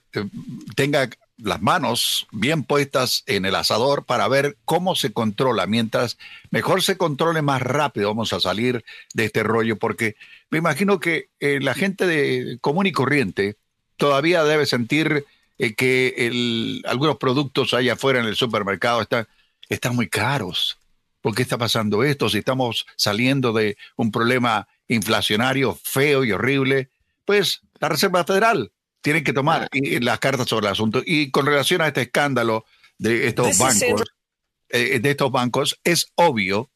tenga 0.74 1.08
las 1.42 1.60
manos 1.62 2.26
bien 2.32 2.64
puestas 2.64 3.22
en 3.26 3.44
el 3.44 3.54
asador 3.54 4.04
para 4.04 4.28
ver 4.28 4.56
cómo 4.64 4.94
se 4.94 5.12
controla. 5.12 5.66
Mientras 5.66 6.18
mejor 6.50 6.82
se 6.82 6.96
controle, 6.96 7.42
más 7.42 7.62
rápido 7.62 8.08
vamos 8.08 8.32
a 8.32 8.40
salir 8.40 8.84
de 9.14 9.24
este 9.24 9.42
rollo, 9.42 9.78
porque 9.78 10.16
me 10.50 10.58
imagino 10.58 11.00
que 11.00 11.28
eh, 11.40 11.58
la 11.60 11.74
gente 11.74 12.06
de 12.06 12.58
común 12.60 12.86
y 12.86 12.92
corriente 12.92 13.56
todavía 13.96 14.44
debe 14.44 14.66
sentir 14.66 15.24
eh, 15.58 15.74
que 15.74 16.14
el- 16.16 16.82
algunos 16.86 17.16
productos 17.18 17.74
allá 17.74 17.92
afuera 17.94 18.20
en 18.20 18.26
el 18.26 18.36
supermercado 18.36 19.02
están, 19.02 19.26
están 19.68 19.94
muy 19.94 20.08
caros. 20.08 20.78
¿Por 21.20 21.34
qué 21.34 21.42
está 21.42 21.58
pasando 21.58 22.02
esto? 22.02 22.28
Si 22.30 22.38
estamos 22.38 22.86
saliendo 22.96 23.52
de 23.52 23.76
un 23.96 24.10
problema 24.10 24.68
inflacionario 24.88 25.78
feo 25.82 26.24
y 26.24 26.32
horrible, 26.32 26.88
pues 27.24 27.60
la 27.78 27.88
Reserva 27.90 28.24
Federal 28.24 28.72
tiene 29.02 29.22
que 29.24 29.32
tomar 29.32 29.68
y- 29.72 29.96
y 29.96 30.00
las 30.00 30.18
cartas 30.18 30.48
sobre 30.48 30.66
el 30.66 30.72
asunto. 30.72 31.02
Y 31.04 31.30
con 31.30 31.46
relación 31.46 31.80
a 31.80 31.86
este 31.88 32.02
escándalo 32.02 32.64
de 32.98 33.26
estos 33.28 33.46
bancos, 33.58 34.08
eh, 34.68 34.98
de 35.00 35.10
estos 35.10 35.30
bancos, 35.32 35.80
es 35.84 36.06
obvio 36.16 36.70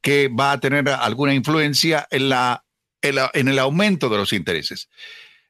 que 0.00 0.28
va 0.28 0.52
a 0.52 0.60
tener 0.60 0.88
alguna 0.88 1.34
influencia 1.34 2.06
en, 2.10 2.28
la, 2.28 2.64
en, 3.02 3.14
la- 3.16 3.30
en 3.34 3.48
el 3.48 3.58
aumento 3.58 4.08
de 4.08 4.16
los 4.16 4.32
intereses. 4.32 4.88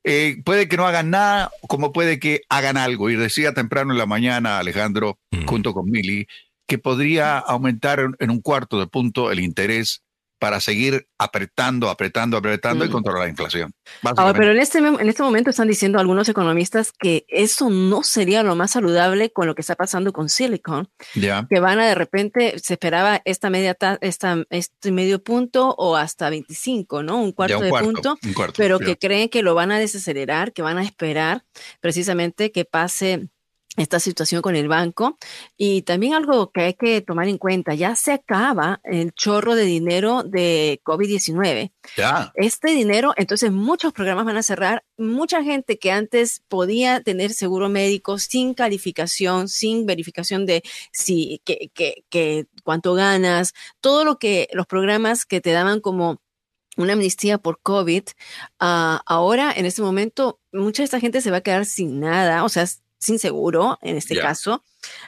Eh, 0.04 0.36
puede 0.44 0.68
que 0.68 0.76
no 0.76 0.86
hagan 0.86 1.10
nada, 1.10 1.50
como 1.68 1.92
puede 1.92 2.18
que 2.20 2.42
hagan 2.48 2.76
algo. 2.76 3.10
Y 3.10 3.16
decía 3.16 3.54
temprano 3.54 3.92
en 3.92 3.98
la 3.98 4.06
mañana, 4.06 4.58
Alejandro, 4.58 5.18
Mm. 5.32 5.46
junto 5.46 5.74
con 5.74 5.90
Mili, 5.90 6.26
que 6.66 6.78
podría 6.78 7.38
aumentar 7.38 8.00
en, 8.00 8.16
en 8.18 8.30
un 8.30 8.40
cuarto 8.40 8.78
de 8.78 8.86
punto 8.86 9.30
el 9.30 9.40
interés 9.40 10.02
para 10.38 10.60
seguir 10.60 11.08
apretando, 11.18 11.88
apretando, 11.88 12.36
apretando 12.36 12.84
y 12.84 12.90
controlar 12.90 13.22
la 13.24 13.28
inflación. 13.28 13.72
Ahora, 14.02 14.34
pero 14.38 14.52
en 14.52 14.58
este, 14.58 14.78
en 14.78 15.08
este 15.08 15.22
momento 15.22 15.50
están 15.50 15.68
diciendo 15.68 15.98
algunos 15.98 16.28
economistas 16.28 16.92
que 16.92 17.24
eso 17.28 17.70
no 17.70 18.02
sería 18.02 18.42
lo 18.42 18.54
más 18.54 18.72
saludable 18.72 19.30
con 19.30 19.46
lo 19.46 19.54
que 19.54 19.62
está 19.62 19.76
pasando 19.76 20.12
con 20.12 20.28
Silicon, 20.28 20.88
ya. 21.14 21.46
que 21.48 21.60
van 21.60 21.78
a 21.78 21.86
de 21.86 21.94
repente, 21.94 22.58
se 22.58 22.74
esperaba 22.74 23.22
esta 23.24 23.50
media 23.50 23.74
ta- 23.74 23.98
esta, 24.00 24.44
este 24.50 24.92
medio 24.92 25.22
punto 25.22 25.74
o 25.78 25.96
hasta 25.96 26.28
25, 26.30 27.02
¿no? 27.02 27.20
Un 27.22 27.32
cuarto 27.32 27.58
un 27.58 27.64
de 27.64 27.70
cuarto, 27.70 27.92
punto, 27.92 28.18
un 28.22 28.32
cuarto, 28.34 28.54
pero 28.56 28.78
que 28.78 28.98
creen 28.98 29.28
que 29.28 29.42
lo 29.42 29.54
van 29.54 29.72
a 29.72 29.78
desacelerar, 29.78 30.52
que 30.52 30.62
van 30.62 30.78
a 30.78 30.82
esperar 30.82 31.44
precisamente 31.80 32.52
que 32.52 32.64
pase 32.64 33.28
esta 33.76 34.00
situación 34.00 34.42
con 34.42 34.56
el 34.56 34.68
banco. 34.68 35.18
Y 35.56 35.82
también 35.82 36.14
algo 36.14 36.50
que 36.50 36.62
hay 36.62 36.74
que 36.74 37.00
tomar 37.00 37.28
en 37.28 37.38
cuenta, 37.38 37.74
ya 37.74 37.94
se 37.96 38.12
acaba 38.12 38.80
el 38.84 39.12
chorro 39.12 39.54
de 39.54 39.64
dinero 39.64 40.22
de 40.22 40.80
COVID-19 40.84 41.72
Ya. 41.96 42.32
este 42.34 42.70
dinero, 42.70 43.12
entonces 43.16 43.52
muchos 43.52 43.92
programas 43.92 44.24
van 44.24 44.36
a 44.36 44.42
cerrar. 44.42 44.84
Mucha 44.98 45.42
gente 45.42 45.78
que 45.78 45.90
antes 45.92 46.42
podía 46.48 47.00
tener 47.02 47.32
seguro 47.32 47.68
médico 47.68 48.18
sin 48.18 48.54
calificación, 48.54 49.48
sin 49.48 49.86
verificación 49.86 50.46
de 50.46 50.62
si, 50.92 51.40
que, 51.44 51.70
que, 51.74 52.04
que 52.08 52.46
cuánto 52.64 52.94
ganas, 52.94 53.52
todo 53.80 54.04
lo 54.04 54.18
que 54.18 54.48
los 54.52 54.66
programas 54.66 55.24
que 55.26 55.40
te 55.40 55.52
daban 55.52 55.80
como 55.80 56.20
una 56.76 56.92
amnistía 56.92 57.38
por 57.38 57.60
COVID, 57.62 58.02
ah, 58.60 59.02
ahora 59.06 59.52
en 59.54 59.66
este 59.66 59.82
momento 59.82 60.40
mucha 60.52 60.82
de 60.82 60.84
esta 60.84 61.00
gente 61.00 61.20
se 61.20 61.30
va 61.30 61.38
a 61.38 61.42
quedar 61.42 61.64
sin 61.64 62.00
nada, 62.00 62.44
o 62.44 62.48
sea, 62.48 62.66
sin 62.98 63.18
seguro 63.18 63.78
en 63.82 63.96
este 63.96 64.14
caso, 64.22 64.62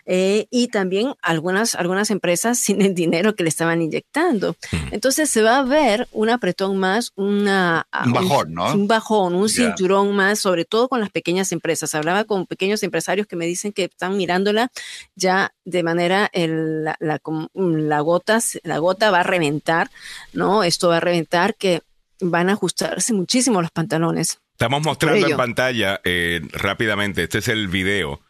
eh, 0.07 0.47
y 0.51 0.69
también 0.69 1.15
algunas, 1.23 1.75
algunas 1.75 2.11
empresas 2.11 2.59
sin 2.59 2.83
el 2.83 2.95
dinero 2.95 3.35
que 3.35 3.43
le 3.45 3.49
estaban 3.49 3.81
inyectando. 3.83 4.57
Entonces 4.91 5.31
se 5.31 5.43
va 5.43 5.59
a 5.59 5.63
ver 5.63 6.09
un 6.13 6.29
apretón 6.31 6.77
más, 6.79 7.13
una, 7.17 7.87
Un 8.05 8.13
bajón, 8.13 8.55
¿no? 8.55 8.73
Un 8.75 8.89
bajón, 8.89 9.35
un 9.35 9.49
cinturón 9.49 10.15
más, 10.17 10.39
sobre 10.39 10.65
todo 10.65 10.89
con 10.89 11.01
las 11.01 11.11
pequeñas 11.11 11.53
empresas. 11.53 11.95
Hablaba 11.95 12.25
con 12.25 12.47
pequeños 12.47 12.83
empresarios 12.83 13.27
que 13.27 13.37
me 13.37 13.47
dicen 13.47 13.73
que 13.73 13.85
están 13.85 14.17
mirándola 14.17 14.71
ya 15.15 15.53
de 15.65 15.83
manera, 15.83 16.29
el- 16.33 16.85
la, 16.85 16.97
la, 17.01 18.01
gota, 18.01 18.39
la 18.65 18.79
gota 18.79 19.11
va 19.11 19.21
a 19.21 19.23
reventar, 19.23 19.91
¿no? 20.33 20.63
Esto 20.65 20.89
va 20.89 20.97
a 20.99 21.01
reventar 21.01 21.55
que 21.55 21.83
van 22.21 22.49
a 22.49 22.53
ajustarse 22.55 23.13
muchísimo 23.13 23.63
los 23.63 23.71
pantalones. 23.71 24.41
Estamos 24.59 24.83
mostrando 24.83 25.25
en 25.25 25.37
pantalla 25.37 26.01
eh, 26.03 26.41
rápidamente, 26.51 27.23
este 27.23 27.39
es 27.39 27.47
el 27.47 27.69
video, 27.69 28.21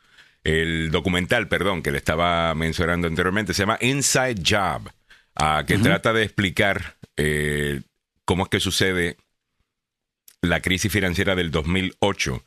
el 0.45 0.91
documental, 0.91 1.49
perdón, 1.49 1.83
que 1.83 1.91
le 1.91 1.97
estaba 1.97 2.55
mencionando 2.55 3.09
anteriormente, 3.09 3.55
se 3.55 3.62
llama 3.62 3.79
Inside 3.81 4.43
Job, 4.47 4.93
ah, 5.37 5.64
que 5.66 5.79
trata 5.79 6.12
de 6.12 6.24
explicar 6.24 6.97
eh, 7.16 7.81
cómo 8.26 8.43
es 8.43 8.51
que 8.51 8.61
sucede 8.61 9.16
la 10.43 10.61
crisis 10.61 10.93
financiera 10.93 11.35
del 11.35 11.51
2008 11.51 12.45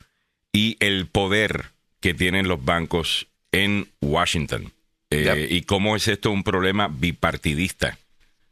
y 0.52 0.76
el 0.78 1.08
poder 1.08 1.72
que 1.98 2.14
tienen 2.14 2.46
los 2.46 2.64
bancos 2.64 3.26
en 3.50 3.88
Washington. 4.00 4.72
Eh. 5.10 5.48
Y 5.50 5.62
cómo 5.62 5.96
es 5.96 6.06
esto 6.06 6.30
un 6.30 6.44
problema 6.44 6.86
bipartidista. 6.86 7.98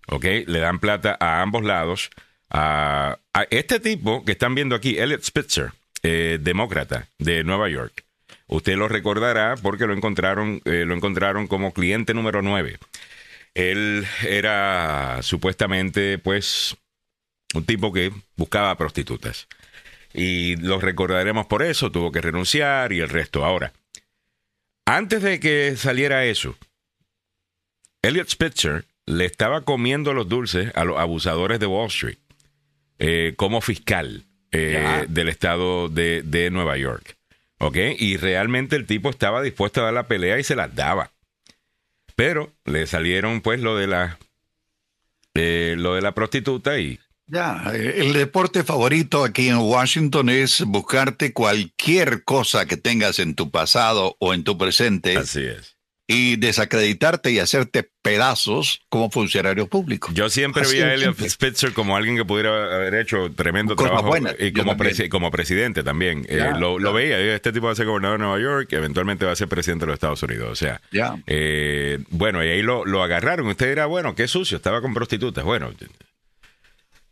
¿Ok? 0.08 0.24
Le 0.24 0.58
dan 0.58 0.80
plata 0.80 1.16
a 1.20 1.40
ambos 1.40 1.62
lados. 1.62 2.10
A, 2.50 3.18
este 3.50 3.78
tipo 3.80 4.24
que 4.24 4.32
están 4.32 4.54
viendo 4.54 4.74
aquí, 4.74 4.98
Elliot 4.98 5.22
Spitzer, 5.22 5.72
eh, 6.02 6.38
demócrata 6.40 7.08
de 7.18 7.44
Nueva 7.44 7.68
York. 7.68 8.04
Usted 8.48 8.76
lo 8.76 8.88
recordará 8.88 9.54
porque 9.62 9.86
lo 9.86 9.94
encontraron, 9.94 10.60
eh, 10.64 10.84
lo 10.84 10.94
encontraron 10.94 11.46
como 11.46 11.72
cliente 11.72 12.14
número 12.14 12.42
9. 12.42 12.78
Él 13.54 14.06
era 14.26 15.20
supuestamente, 15.22 16.18
pues, 16.18 16.76
un 17.54 17.64
tipo 17.64 17.92
que 17.92 18.12
buscaba 18.36 18.76
prostitutas. 18.76 19.46
Y 20.12 20.56
lo 20.56 20.80
recordaremos 20.80 21.46
por 21.46 21.62
eso, 21.62 21.92
tuvo 21.92 22.10
que 22.10 22.20
renunciar 22.20 22.92
y 22.92 23.00
el 23.00 23.08
resto. 23.08 23.44
Ahora, 23.44 23.72
antes 24.84 25.22
de 25.22 25.38
que 25.38 25.76
saliera 25.76 26.24
eso, 26.24 26.56
Elliot 28.02 28.28
Spitzer 28.28 28.86
le 29.06 29.26
estaba 29.26 29.60
comiendo 29.60 30.12
los 30.12 30.28
dulces 30.28 30.72
a 30.74 30.84
los 30.84 30.98
abusadores 30.98 31.60
de 31.60 31.66
Wall 31.66 31.86
Street 31.86 32.18
eh, 33.00 33.34
como 33.36 33.60
fiscal 33.60 34.26
eh, 34.52 35.06
del 35.08 35.28
estado 35.28 35.88
de, 35.88 36.22
de 36.22 36.50
Nueva 36.50 36.76
York. 36.76 37.16
¿Ok? 37.58 37.76
Y 37.98 38.16
realmente 38.16 38.76
el 38.76 38.86
tipo 38.86 39.10
estaba 39.10 39.42
dispuesto 39.42 39.80
a 39.80 39.84
dar 39.84 39.94
la 39.94 40.06
pelea 40.06 40.38
y 40.38 40.44
se 40.44 40.54
las 40.54 40.74
daba. 40.74 41.10
Pero 42.14 42.52
le 42.64 42.86
salieron 42.86 43.40
pues 43.40 43.60
lo 43.60 43.76
de 43.76 43.86
la 43.86 44.18
eh, 45.34 45.74
lo 45.76 45.94
de 45.94 46.02
la 46.02 46.12
prostituta 46.14 46.78
y... 46.78 47.00
Ya, 47.26 47.70
el 47.72 48.12
deporte 48.12 48.64
favorito 48.64 49.24
aquí 49.24 49.48
en 49.48 49.58
Washington 49.58 50.30
es 50.30 50.62
buscarte 50.64 51.32
cualquier 51.32 52.24
cosa 52.24 52.66
que 52.66 52.76
tengas 52.76 53.20
en 53.20 53.36
tu 53.36 53.52
pasado 53.52 54.16
o 54.18 54.34
en 54.34 54.42
tu 54.42 54.58
presente. 54.58 55.16
Así 55.16 55.44
es 55.44 55.79
y 56.10 56.34
desacreditarte 56.34 57.30
y 57.30 57.38
hacerte 57.38 57.88
pedazos 58.02 58.82
como 58.88 59.10
funcionario 59.10 59.68
público. 59.68 60.10
Yo 60.12 60.28
siempre 60.28 60.64
vi 60.68 60.80
a 60.80 60.92
Elliot 60.92 61.16
Spitzer 61.28 61.72
como 61.72 61.96
alguien 61.96 62.16
que 62.16 62.24
pudiera 62.24 62.74
haber 62.74 62.96
hecho 62.96 63.30
tremendo 63.30 63.76
trabajo 63.76 64.16
y 64.40 64.52
como, 64.52 64.76
como 65.08 65.30
presidente 65.30 65.84
también. 65.84 66.26
Eh, 66.28 66.50
lo, 66.58 66.92
veía, 66.92 67.16
este 67.36 67.52
tipo 67.52 67.66
va 67.66 67.72
a 67.72 67.76
ser 67.76 67.86
gobernador 67.86 68.18
de 68.18 68.24
Nueva 68.24 68.40
York, 68.40 68.72
eventualmente 68.72 69.24
va 69.24 69.30
a 69.30 69.36
ser 69.36 69.46
presidente 69.46 69.84
de 69.84 69.86
los 69.86 69.94
Estados 69.94 70.20
Unidos. 70.24 70.50
O 70.50 70.56
sea, 70.56 70.80
eh, 71.28 71.98
bueno, 72.08 72.44
y 72.44 72.48
ahí 72.48 72.62
lo, 72.62 72.84
lo 72.84 73.04
agarraron. 73.04 73.46
Usted 73.46 73.68
dirá, 73.68 73.86
bueno, 73.86 74.16
qué 74.16 74.26
sucio, 74.26 74.56
estaba 74.56 74.82
con 74.82 74.92
prostitutas. 74.92 75.44
Bueno, 75.44 75.70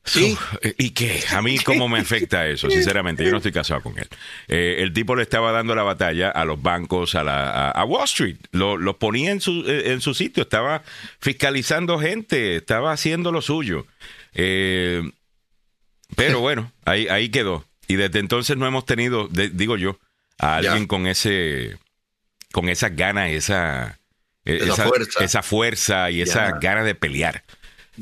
Sí. 0.08 0.36
¿Y 0.78 0.90
qué? 0.90 1.22
A 1.30 1.42
mí, 1.42 1.58
¿cómo 1.58 1.88
me 1.88 1.98
afecta 1.98 2.46
eso? 2.46 2.70
Sinceramente, 2.70 3.24
yo 3.24 3.30
no 3.30 3.38
estoy 3.38 3.52
casado 3.52 3.82
con 3.82 3.98
él. 3.98 4.08
Eh, 4.48 4.76
el 4.80 4.92
tipo 4.92 5.14
le 5.14 5.22
estaba 5.22 5.52
dando 5.52 5.74
la 5.74 5.82
batalla 5.82 6.30
a 6.30 6.44
los 6.44 6.60
bancos, 6.60 7.14
a, 7.14 7.24
la, 7.24 7.70
a, 7.70 7.84
Wall 7.84 8.04
Street. 8.04 8.36
Lo, 8.52 8.98
ponía 8.98 9.30
en 9.30 9.40
su, 9.40 9.64
eh, 9.66 9.92
en 9.92 10.00
su 10.00 10.14
sitio, 10.14 10.42
estaba 10.42 10.82
fiscalizando 11.20 11.98
gente, 11.98 12.56
estaba 12.56 12.92
haciendo 12.92 13.32
lo 13.32 13.42
suyo. 13.42 13.86
Eh, 14.34 15.02
pero 16.16 16.40
bueno, 16.40 16.72
ahí, 16.84 17.08
ahí 17.08 17.28
quedó. 17.28 17.64
Y 17.86 17.96
desde 17.96 18.18
entonces 18.18 18.56
no 18.56 18.66
hemos 18.66 18.86
tenido, 18.86 19.28
digo 19.28 19.76
yo, 19.76 19.98
a 20.38 20.56
alguien 20.56 20.86
con 20.86 21.06
ese 21.06 21.78
con 22.52 22.68
esa 22.68 22.88
gana, 22.88 23.28
esa, 23.28 23.98
esa, 24.44 24.86
fuerza. 24.86 25.24
esa 25.24 25.42
fuerza 25.42 26.10
y 26.10 26.22
esa 26.22 26.52
gana 26.58 26.82
de 26.82 26.94
pelear. 26.94 27.44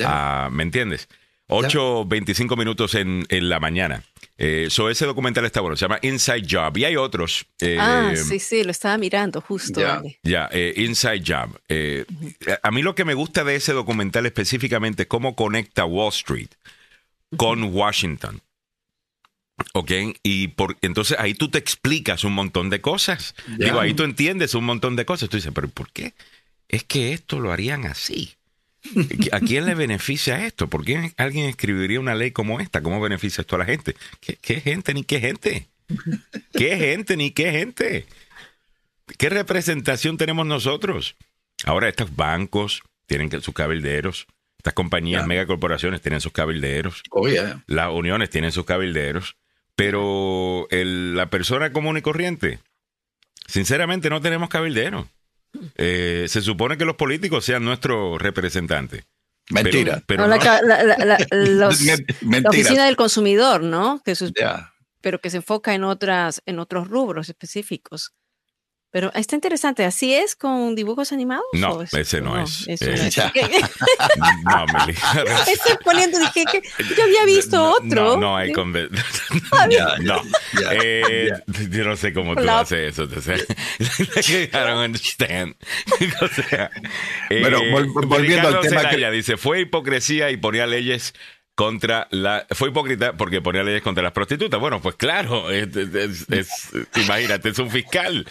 Ah, 0.05 0.49
¿Me 0.53 0.63
entiendes? 0.63 1.09
8.25 1.49 2.57
minutos 2.57 2.95
en, 2.95 3.25
en, 3.29 3.49
la 3.49 3.61
mañana. 3.61 4.03
Eh, 4.39 4.69
ese 4.69 5.07
documental 5.07 5.45
está 5.45 5.61
bueno, 5.61 5.77
se 5.77 5.85
llama 5.85 5.99
Inside 6.03 6.47
Job. 6.49 6.77
Y 6.77 6.85
hay 6.85 6.97
otros. 6.97 7.47
Eh, 7.61 7.79
ah, 7.81 8.13
sí, 8.17 8.39
sí, 8.39 8.65
lo 8.65 8.71
estaba 8.71 8.99
mirando 8.99 9.41
justo. 9.41 9.81
Ya, 10.23 10.49
eh, 10.53 10.75
Inside 10.77 11.23
Job. 11.25 11.61
Eh, 11.69 12.05
a 12.63 12.71
mí 12.71 12.83
lo 12.83 12.95
que 12.95 13.05
me 13.05 13.15
gusta 13.15 13.45
de 13.45 13.55
ese 13.57 13.73
documental 13.73 14.27
específicamente 14.27 15.05
es 15.05 15.09
cómo 15.09 15.37
conecta 15.37 15.85
Wall 15.85 16.09
Street 16.09 16.51
con 17.37 17.63
Washington. 17.63 18.43
¿Ok? 19.73 19.91
Y 20.23 20.49
por, 20.49 20.77
entonces 20.83 21.17
ahí 21.19 21.33
tú 21.33 21.49
te 21.49 21.59
explicas 21.59 22.25
un 22.25 22.35
montón 22.35 22.69
de 22.69 22.81
cosas. 22.81 23.35
Digo, 23.57 23.81
ahí 23.81 23.95
tú 23.95 24.03
entiendes 24.03 24.55
un 24.55 24.65
montón 24.65 24.97
de 24.97 25.07
cosas. 25.07 25.29
Tú 25.29 25.37
dices, 25.37 25.53
pero 25.55 25.69
¿por 25.69 25.91
qué? 25.93 26.15
Es 26.69 26.85
que 26.85 27.13
esto 27.13 27.41
lo 27.41 27.53
harían 27.53 27.87
así. 27.87 28.36
¿A 29.33 29.41
quién 29.41 29.67
le 29.67 29.75
beneficia 29.75 30.47
esto? 30.47 30.69
¿Por 30.69 30.85
qué 30.85 31.13
alguien 31.17 31.49
escribiría 31.49 32.01
una 32.01 32.15
ley 32.15 32.31
como 32.31 32.61
esta? 32.61 32.83
¿Cómo 32.83 33.01
beneficia 33.01 33.43
esto 33.43 33.57
a 33.57 33.61
la 33.61 33.65
gente? 33.65 33.97
¿Qué, 34.21 34.61
gente 34.61 34.95
ni 34.95 35.05
qué 35.05 35.21
gente? 35.21 35.67
¿Qué 36.53 36.77
gente 36.77 37.17
ni 37.17 37.31
qué 37.31 37.53
gente? 37.53 38.07
¿Qué 39.19 39.29
representación 39.29 40.17
tenemos 40.17 40.47
nosotros? 40.47 41.17
Ahora 41.65 41.89
estos 41.89 42.15
bancos 42.15 42.83
tienen 43.07 43.31
sus 43.41 43.55
cabilderos, 43.55 44.27
estas 44.59 44.75
compañías, 44.75 45.27
megacorporaciones 45.27 46.01
tienen 46.01 46.21
sus 46.21 46.33
cabilderos, 46.33 47.03
oh, 47.11 47.27
las 47.67 47.91
uniones 47.93 48.31
tienen 48.31 48.53
sus 48.53 48.65
cabilderos, 48.65 49.37
pero 49.77 50.67
la 50.71 51.31
persona 51.31 51.73
común 51.73 51.97
y 51.97 52.03
corriente, 52.03 52.59
sinceramente 53.47 54.11
no 54.11 54.21
tenemos 54.21 54.49
cabilderos. 54.49 55.07
Eh, 55.77 56.27
se 56.29 56.43
supone 56.43 56.77
que 56.77 56.85
los 56.85 56.97
políticos 56.97 57.45
sean 57.45 57.65
nuestros 57.65 58.21
representantes. 58.21 59.05
Mentira. 59.51 60.03
Pero, 60.07 60.27
la, 60.27 61.69
oficina 62.49 62.87
del 62.87 62.97
consumidor, 62.97 63.63
¿no? 63.63 64.03
Que 64.05 64.15
Pero 65.01 65.21
que 65.21 65.31
se 65.31 65.37
enfoca 65.39 65.75
en 65.75 65.85
otras, 65.85 66.43
en 66.47 66.59
otros 66.59 66.89
rubros 66.89 67.29
específicos. 67.29 68.13
Pero 68.97 69.13
está 69.13 69.35
interesante. 69.35 69.85
¿Así 69.85 70.15
es 70.15 70.35
con 70.35 70.75
dibujos 70.75 71.13
animados? 71.13 71.45
No, 71.53 71.83
ese 71.83 72.23
no, 72.23 72.43
es. 72.43 72.67
Eso 72.67 72.87
eh, 72.87 73.11
no, 74.43 74.65
me 74.87 74.93
Estoy 75.53 75.77
poniendo, 75.85 76.19
dije 76.19 76.45
que 76.51 76.63
yo 76.97 77.05
había 77.05 77.27
visto 77.27 77.63
otro. 77.63 78.15
No, 78.15 78.17
no 78.17 78.37
hay 78.39 78.53
con. 78.53 78.73
no. 78.73 80.23
Eh, 80.73 81.29
yo 81.69 81.85
no 81.85 81.95
sé 81.97 82.15
cómo 82.15 82.35
tú 82.35 82.49
haces 82.49 82.99
eso. 82.99 83.03
O 83.03 83.21
sea, 83.21 83.37
I 83.37 84.49
don't 84.51 84.87
understand. 84.87 85.57
o 86.23 86.29
sea, 86.29 86.71
bueno, 87.29 87.61
volviendo 88.07 88.49
al 88.49 88.61
tema. 88.61 88.89
que... 88.89 89.11
dice: 89.11 89.37
fue 89.37 89.61
hipocresía 89.61 90.31
y 90.31 90.39
ponía 90.39 90.67
leyes 90.67 91.13
contra 91.57 92.07
la... 92.11 92.47
Fue 92.51 92.69
hipócrita 92.69 93.15
porque 93.15 93.41
ponía 93.41 93.65
leyes 93.65 93.83
contra 93.83 94.05
las 94.05 94.13
prostitutas. 94.13 94.61
Bueno, 94.61 94.81
pues 94.81 94.95
claro, 94.95 95.51
es, 95.51 95.69
imagínate, 96.95 97.49
es 97.49 97.59
un 97.59 97.71
fiscal. 97.71 98.27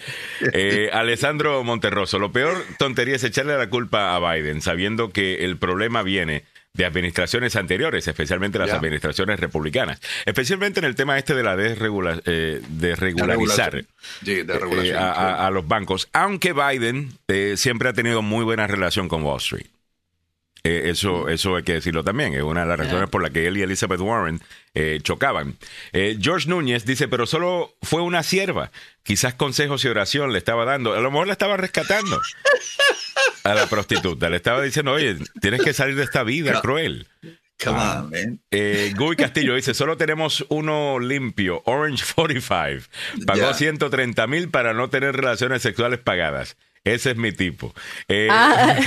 Eh, 0.52 0.88
Alessandro 0.92 1.62
Monterroso, 1.64 2.18
lo 2.18 2.32
peor 2.32 2.64
tontería 2.78 3.16
es 3.16 3.24
echarle 3.24 3.58
la 3.58 3.68
culpa 3.68 4.14
a 4.14 4.32
Biden, 4.32 4.62
sabiendo 4.62 5.10
que 5.10 5.44
el 5.44 5.58
problema 5.58 6.02
viene 6.02 6.44
de 6.72 6.84
administraciones 6.84 7.56
anteriores, 7.56 8.06
especialmente 8.06 8.58
las 8.58 8.70
administraciones 8.70 9.40
republicanas, 9.40 9.98
especialmente 10.24 10.78
en 10.78 10.84
el 10.84 10.94
tema 10.94 11.18
este 11.18 11.34
de 11.34 11.42
la 11.42 11.56
desregula, 11.56 12.20
eh, 12.26 12.60
de 12.68 12.94
regularizar 12.94 13.82
eh, 14.26 14.94
a, 14.94 15.50
los 15.50 15.66
bancos, 15.66 16.08
aunque 16.12 16.52
Biden 16.52 17.18
siempre 17.56 17.88
ha 17.88 17.92
tenido 17.92 18.22
muy 18.22 18.44
buena 18.44 18.66
relación 18.66 19.08
con 19.08 19.22
Wall 19.22 19.38
Street. 19.38 19.66
Eh, 20.66 20.90
eso, 20.90 21.28
eso 21.28 21.54
hay 21.54 21.62
que 21.62 21.74
decirlo 21.74 22.02
también. 22.02 22.34
Es 22.34 22.42
una 22.42 22.62
de 22.62 22.66
las 22.66 22.78
razones 22.80 23.08
por 23.08 23.22
las 23.22 23.30
que 23.30 23.46
él 23.46 23.56
y 23.56 23.62
Elizabeth 23.62 24.00
Warren 24.00 24.40
eh, 24.74 24.98
chocaban. 25.00 25.56
Eh, 25.92 26.18
George 26.20 26.48
Núñez 26.48 26.84
dice, 26.84 27.06
pero 27.06 27.24
solo 27.24 27.76
fue 27.82 28.02
una 28.02 28.24
sierva. 28.24 28.72
Quizás 29.04 29.34
consejos 29.34 29.84
y 29.84 29.88
oración 29.88 30.32
le 30.32 30.38
estaba 30.38 30.64
dando. 30.64 30.94
A 30.94 31.00
lo 31.00 31.12
mejor 31.12 31.28
la 31.28 31.34
estaba 31.34 31.56
rescatando 31.56 32.20
a 33.44 33.54
la 33.54 33.66
prostituta. 33.68 34.28
Le 34.28 34.38
estaba 34.38 34.60
diciendo, 34.60 34.90
oye, 34.90 35.16
tienes 35.40 35.62
que 35.62 35.72
salir 35.72 35.94
de 35.94 36.02
esta 36.02 36.24
vida 36.24 36.60
cruel. 36.62 37.06
Come 37.62 37.78
on, 37.78 38.10
man. 38.10 38.40
Guy 38.50 39.16
Castillo 39.16 39.54
dice, 39.54 39.72
solo 39.72 39.96
tenemos 39.96 40.44
uno 40.48 40.98
limpio, 40.98 41.62
Orange 41.66 42.04
45. 42.16 42.88
Pagó 43.24 43.54
130 43.54 44.26
mil 44.26 44.50
para 44.50 44.74
no 44.74 44.90
tener 44.90 45.14
relaciones 45.14 45.62
sexuales 45.62 46.00
pagadas. 46.00 46.56
Ese 46.86 47.10
es 47.10 47.16
mi 47.16 47.32
tipo. 47.32 47.74
Eh, 48.06 48.28
ah, 48.30 48.76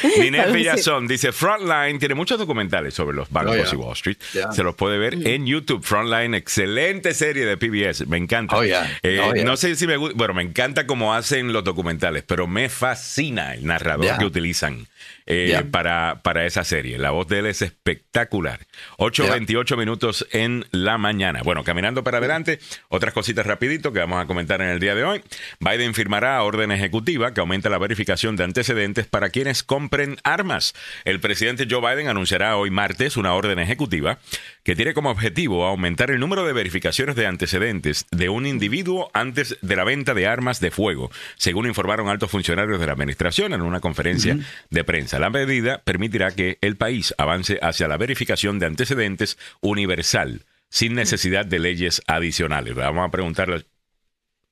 Villazón 0.52 1.06
dice: 1.06 1.32
Frontline 1.32 1.98
tiene 1.98 2.14
muchos 2.14 2.38
documentales 2.38 2.94
sobre 2.94 3.14
los 3.14 3.30
bancos 3.30 3.70
oh, 3.70 3.74
y 3.74 3.76
Wall 3.76 3.92
Street. 3.92 4.16
Se 4.50 4.62
los 4.62 4.74
puede 4.74 4.96
ver 4.96 5.26
en 5.26 5.46
YouTube. 5.46 5.84
Frontline, 5.84 6.34
excelente 6.34 7.12
serie 7.12 7.44
de 7.44 7.58
PBS. 7.58 8.06
Me 8.06 8.16
encanta. 8.16 8.56
Oh, 8.56 8.62
eh, 8.62 9.20
oh, 9.20 9.34
no 9.44 9.58
sé 9.58 9.76
si 9.76 9.86
me 9.86 9.98
gusta. 9.98 10.16
Bueno, 10.16 10.32
me 10.32 10.42
encanta 10.42 10.86
cómo 10.86 11.14
hacen 11.14 11.52
los 11.52 11.62
documentales, 11.62 12.24
pero 12.26 12.46
me 12.46 12.70
fascina 12.70 13.52
el 13.52 13.66
narrador 13.66 14.16
que 14.18 14.24
utilizan. 14.24 14.86
Eh, 15.32 15.64
para, 15.70 16.22
para 16.22 16.44
esa 16.44 16.64
serie. 16.64 16.98
La 16.98 17.12
voz 17.12 17.28
de 17.28 17.38
él 17.38 17.46
es 17.46 17.62
espectacular. 17.62 18.66
8.28 18.98 19.76
minutos 19.76 20.26
en 20.32 20.66
la 20.72 20.98
mañana. 20.98 21.42
Bueno, 21.44 21.62
caminando 21.62 22.02
para 22.02 22.18
adelante, 22.18 22.58
otras 22.88 23.14
cositas 23.14 23.46
rapidito 23.46 23.92
que 23.92 24.00
vamos 24.00 24.20
a 24.20 24.26
comentar 24.26 24.60
en 24.60 24.70
el 24.70 24.80
día 24.80 24.96
de 24.96 25.04
hoy. 25.04 25.22
Biden 25.60 25.94
firmará 25.94 26.42
orden 26.42 26.72
ejecutiva 26.72 27.32
que 27.32 27.40
aumenta 27.40 27.70
la 27.70 27.78
verificación 27.78 28.34
de 28.34 28.42
antecedentes 28.42 29.06
para 29.06 29.30
quienes 29.30 29.62
compren 29.62 30.16
armas. 30.24 30.74
El 31.04 31.20
presidente 31.20 31.68
Joe 31.70 31.80
Biden 31.80 32.08
anunciará 32.08 32.56
hoy 32.56 32.70
martes 32.72 33.16
una 33.16 33.34
orden 33.34 33.60
ejecutiva 33.60 34.18
que 34.64 34.74
tiene 34.74 34.94
como 34.94 35.10
objetivo 35.10 35.64
aumentar 35.64 36.10
el 36.10 36.18
número 36.18 36.44
de 36.44 36.52
verificaciones 36.52 37.14
de 37.14 37.28
antecedentes 37.28 38.06
de 38.10 38.28
un 38.28 38.46
individuo 38.46 39.10
antes 39.14 39.56
de 39.62 39.76
la 39.76 39.84
venta 39.84 40.12
de 40.12 40.26
armas 40.26 40.58
de 40.58 40.72
fuego, 40.72 41.10
según 41.36 41.66
informaron 41.66 42.08
altos 42.08 42.32
funcionarios 42.32 42.80
de 42.80 42.86
la 42.86 42.92
administración 42.92 43.52
en 43.52 43.62
una 43.62 43.78
conferencia 43.78 44.36
de 44.70 44.84
prensa. 44.84 45.19
La 45.20 45.28
medida 45.28 45.82
permitirá 45.84 46.30
que 46.30 46.56
el 46.62 46.78
país 46.78 47.14
avance 47.18 47.58
hacia 47.60 47.86
la 47.88 47.98
verificación 47.98 48.58
de 48.58 48.64
antecedentes 48.64 49.36
universal, 49.60 50.46
sin 50.70 50.94
necesidad 50.94 51.44
de 51.44 51.58
leyes 51.58 52.00
adicionales. 52.06 52.74
Vamos 52.74 53.06
a 53.06 53.10
preguntarle 53.10 53.66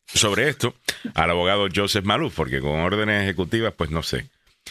sobre 0.07 0.51
esto 0.51 0.75
al 1.15 1.31
abogado 1.31 1.69
Joseph 1.75 2.05
Maluf, 2.05 2.35
porque 2.35 2.61
con 2.61 2.81
órdenes 2.81 3.23
ejecutivas, 3.23 3.73
pues 3.79 3.89
no 3.89 4.03
sé. 4.03 4.27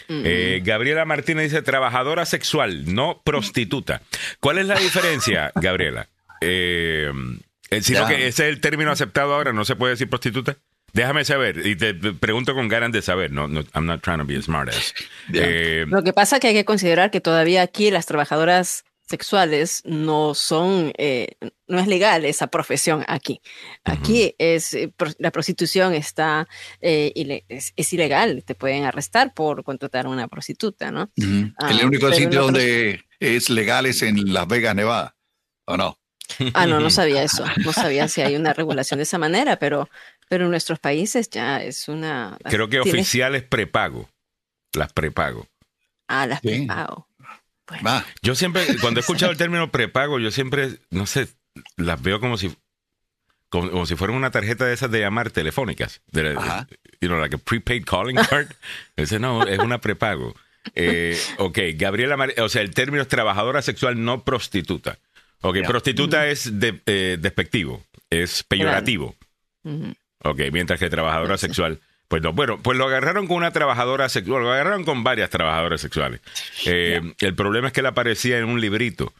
Eh, 0.08 0.62
Gabriela 0.64 1.04
Martínez 1.06 1.46
dice 1.46 1.64
trabajadora 1.64 2.28
sexual, 2.28 2.94
no 2.94 3.24
prostituta. 3.26 4.04
¿Cuál 4.40 4.60
es 4.60 4.68
la 4.68 4.78
diferencia, 4.78 5.52
Gabriela? 5.56 6.10
Eh, 6.42 7.12
eh 7.72 7.82
sino 7.82 8.08
que 8.08 8.28
ese 8.28 8.48
es 8.48 8.54
el 8.54 8.62
término 8.62 8.92
aceptado 8.92 9.34
ahora, 9.34 9.52
no 9.52 9.66
se 9.66 9.76
puede 9.76 9.94
decir 9.94 10.08
prostituta. 10.08 10.58
Déjame 10.94 11.26
saber, 11.26 11.66
y 11.66 11.76
te 11.76 11.94
pregunto 11.94 12.56
con 12.56 12.68
ganas 12.68 12.92
de 12.92 13.02
saber, 13.02 13.32
no, 13.32 13.48
no 13.48 13.64
I'm 13.76 13.86
not 13.86 14.02
trying 14.02 14.20
to 14.20 14.26
be 14.26 14.38
a 14.38 14.42
smart 14.42 14.70
eh, 15.34 15.86
Lo 15.88 16.04
que 16.04 16.14
pasa 16.14 16.38
es 16.38 16.42
que 16.42 16.48
hay 16.48 16.54
que 16.54 16.66
considerar 16.66 17.12
que 17.12 17.22
todavía 17.22 17.62
aquí 17.62 17.92
las 17.92 18.06
trabajadoras 18.06 18.86
sexuales 19.08 19.82
no 19.86 20.34
son, 20.34 20.92
eh, 20.98 21.36
no 21.68 21.80
es 21.80 21.88
legal 21.88 22.26
esa 22.26 22.48
profesión 22.48 23.06
aquí. 23.08 23.42
Aquí 23.84 24.36
es, 24.38 24.74
eh, 24.74 24.94
la 25.18 25.32
prostitución 25.32 25.94
está, 25.94 26.48
eh, 26.82 27.44
es, 27.48 27.94
ilegal, 27.94 28.44
te 28.44 28.56
pueden 28.56 28.84
arrestar 28.84 29.34
por 29.34 29.64
contratar 29.64 30.06
a 30.06 30.10
una 30.10 30.28
prostituta, 30.28 30.92
¿no? 30.92 31.10
El 31.16 31.54
ah, 31.58 31.86
único 31.86 32.12
sitio 32.12 32.44
donde 32.44 33.06
es 33.20 33.50
legal 33.50 33.86
es 33.86 34.02
en 34.02 34.34
Las 34.34 34.48
Vegas, 34.48 34.76
Nevada, 34.76 35.16
¿o 35.66 35.78
no? 35.78 35.98
Ah, 36.54 36.66
no, 36.66 36.80
no 36.80 36.90
sabía 36.90 37.24
eso, 37.24 37.46
no 37.64 37.72
sabía 37.72 38.08
si 38.10 38.22
hay 38.22 38.36
una 38.36 38.54
regulación 38.54 38.98
de 38.98 39.04
esa 39.04 39.18
manera, 39.18 39.58
pero, 39.58 39.90
pero 40.30 40.46
en 40.46 40.52
nuestros 40.52 40.80
países 40.80 41.30
ya 41.30 41.64
es 41.64 41.88
una... 41.88 42.38
Creo 42.44 42.70
que 42.70 42.80
oficial 42.80 43.36
es 43.36 43.44
prepago, 43.44 44.10
las 44.74 44.94
prepago. 44.94 45.48
Ah, 46.08 46.26
las 46.26 46.42
prepago. 46.42 47.08
Yo 48.22 48.36
siempre, 48.36 48.66
cuando 48.82 49.00
he 49.00 49.02
escuchado 49.02 49.32
el 49.32 49.38
término 49.38 49.72
prepago, 49.72 50.20
yo 50.20 50.32
siempre, 50.32 50.78
no 50.90 51.06
sé, 51.06 51.28
las 51.76 52.02
veo 52.02 52.20
como 52.20 52.38
si 52.38 52.56
como, 53.50 53.86
si 53.86 53.96
fueran 53.96 54.18
una 54.18 54.32
tarjeta 54.32 54.66
de 54.66 54.74
esas 54.74 54.92
de 54.92 55.00
llamar 55.00 55.32
telefónicas. 55.32 56.02
De, 56.12 56.34
you 57.00 57.08
know, 57.08 57.20
like 57.20 57.36
a 57.36 57.38
prepaid 57.38 57.86
calling 57.86 58.18
card. 58.18 58.48
Ese 58.96 59.20
no, 59.20 59.44
es 59.44 59.60
una 59.60 59.80
prepago. 59.80 60.36
Eh, 60.76 61.18
ok, 61.38 61.60
Gabriela, 61.76 62.18
o 62.40 62.50
sea, 62.50 62.62
el 62.62 62.72
término 62.72 63.02
es 63.02 63.08
trabajadora 63.08 63.62
sexual 63.62 64.04
no 64.04 64.24
prostituta. 64.26 65.00
Ok, 65.42 65.60
prostituta 65.66 66.28
es 66.28 66.60
de, 66.60 66.82
eh, 66.88 67.18
despectivo, 67.20 67.84
es 68.10 68.44
peyorativo. 68.44 69.16
Ok, 70.24 70.42
mientras 70.52 70.80
que 70.80 70.90
trabajadora 70.90 71.38
sexual 71.38 71.80
pues 72.08 72.22
no, 72.22 72.32
bueno, 72.32 72.58
pues 72.62 72.78
lo 72.78 72.86
agarraron 72.86 73.28
con 73.28 73.38
una 73.38 73.52
trabajadora 73.52 74.08
sexual, 74.08 74.44
lo 74.44 74.52
agarraron 74.52 74.86
con 74.86 75.04
varias 75.04 75.30
trabajadoras 75.30 75.82
sexuales. 75.82 76.22
Eh, 76.66 77.02
el 77.20 77.36
problema 77.36 77.68
es 77.68 77.74
que 77.74 77.82
él 77.82 77.86
aparecía 77.86 78.38
en 78.38 78.46
un 78.46 78.62
librito, 78.62 79.14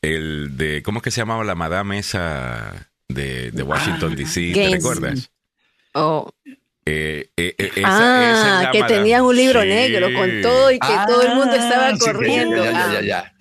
el 0.00 0.56
de, 0.56 0.82
¿cómo 0.82 0.98
es 0.98 1.02
que 1.02 1.10
se 1.10 1.20
llamaba 1.20 1.42
la 1.42 1.56
madame 1.56 1.98
esa 1.98 2.88
de, 3.08 3.50
Washington, 3.62 4.14
D.C.? 4.14 4.52
¿Te 4.54 4.70
recuerdas? 4.70 5.30
Oh. 5.92 6.30
Eh, 6.86 7.30
eh, 7.36 7.54
ah, 7.84 8.70
que 8.72 8.82
tenían 8.84 9.22
un 9.22 9.36
libro 9.36 9.64
negro 9.64 10.12
con 10.14 10.40
todo 10.40 10.70
y 10.70 10.78
que 10.78 10.96
todo 11.06 11.22
el 11.22 11.34
mundo 11.34 11.54
estaba 11.54 11.88
ah, 11.88 11.98
corriendo. 11.98 12.64
ya, 12.64 13.00
ya, 13.00 13.34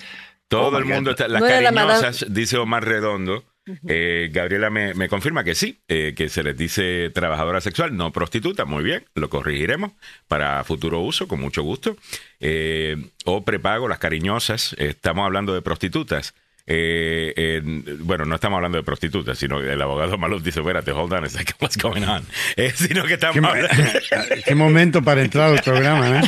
Todo 0.48 0.80
el 0.80 0.86
mundo 0.86 1.12
está, 1.12 1.28
las 1.28 1.44
cariñosas, 1.44 2.26
dice 2.30 2.58
Omar 2.58 2.86
Redondo, 2.86 3.46
eh, 3.88 4.30
Gabriela 4.32 4.70
me, 4.70 5.10
confirma 5.10 5.44
que 5.44 5.56
sí, 5.56 5.80
eh, 5.88 6.14
que 6.16 6.30
se 6.30 6.44
les 6.44 6.58
dice 6.58 7.10
trabajadora 7.14 7.62
sexual, 7.62 7.96
no 7.96 8.12
prostituta. 8.12 8.66
Muy 8.66 8.84
bien, 8.84 9.06
lo 9.16 9.30
corregiremos 9.30 9.92
para 10.28 10.64
futuro 10.64 11.00
uso, 11.00 11.28
con 11.28 11.40
mucho 11.40 11.64
gusto. 11.64 11.98
Eh, 12.40 12.98
o 13.26 13.44
prepago, 13.44 13.88
las 13.88 14.00
cariñosas. 14.00 14.76
estamos 14.78 15.26
hablando 15.26 15.54
de 15.54 15.62
prostitutas. 15.62 16.34
bueno, 16.68 18.26
no 18.26 18.36
estamos 18.36 18.58
hablando 18.58 18.78
de 18.78 18.84
prostitutas, 18.84 19.38
sino 19.38 19.60
el 19.60 19.82
abogado 19.82 20.18
Maluf 20.18 20.44
dice, 20.44 20.60
espérate, 20.60 20.92
hold 20.92 21.14
on, 21.14 21.24
what's 21.60 21.78
going 21.78 22.04
on? 22.04 22.26
sino 22.76 23.04
que 23.06 23.14
estamos 23.14 23.40
¿Qué, 23.40 23.46
hablando... 23.46 24.00
¿Qué 24.46 24.56
momento 24.56 25.02
para 25.02 25.22
entrar 25.22 25.52
al 25.52 25.64
programa, 25.64 26.22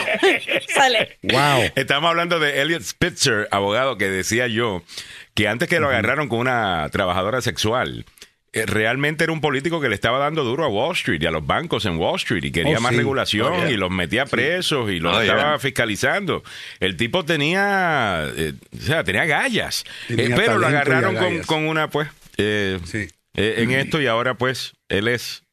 Sale. 0.67 1.17
Wow. 1.21 1.71
Estamos 1.75 2.09
hablando 2.09 2.39
de 2.39 2.61
Elliot 2.61 2.81
Spitzer, 2.81 3.47
abogado, 3.51 3.97
que 3.97 4.09
decía 4.09 4.47
yo 4.47 4.83
que 5.33 5.47
antes 5.47 5.67
que 5.67 5.79
lo 5.79 5.87
agarraron 5.89 6.27
con 6.27 6.39
una 6.39 6.87
trabajadora 6.89 7.41
sexual, 7.41 8.05
eh, 8.53 8.65
realmente 8.65 9.23
era 9.23 9.31
un 9.31 9.39
político 9.39 9.79
que 9.79 9.87
le 9.87 9.95
estaba 9.95 10.19
dando 10.19 10.43
duro 10.43 10.65
a 10.65 10.67
Wall 10.67 10.91
Street 10.93 11.21
y 11.21 11.25
a 11.25 11.31
los 11.31 11.45
bancos 11.45 11.85
en 11.85 11.97
Wall 11.97 12.17
Street 12.17 12.43
y 12.43 12.51
quería 12.51 12.79
oh, 12.79 12.81
más 12.81 12.93
regulación 12.93 13.53
oh, 13.53 13.69
y 13.69 13.77
los 13.77 13.89
metía 13.89 14.25
presos 14.25 14.91
y 14.91 14.99
los 14.99 15.15
oh, 15.15 15.21
estaba 15.21 15.57
fiscalizando. 15.57 16.43
El 16.81 16.97
tipo 16.97 17.23
tenía, 17.23 18.29
eh, 18.35 18.53
o 18.77 18.81
sea, 18.81 19.05
tenía 19.05 19.25
gallas, 19.25 19.85
eh, 20.09 20.33
pero 20.35 20.57
lo 20.57 20.67
agarraron 20.67 21.43
con, 21.43 21.65
una, 21.65 21.89
pues, 21.89 22.09
en 22.37 23.71
esto 23.71 24.01
y 24.01 24.07
ahora, 24.07 24.33
pues, 24.33 24.73
él 24.89 25.07
es 25.07 25.43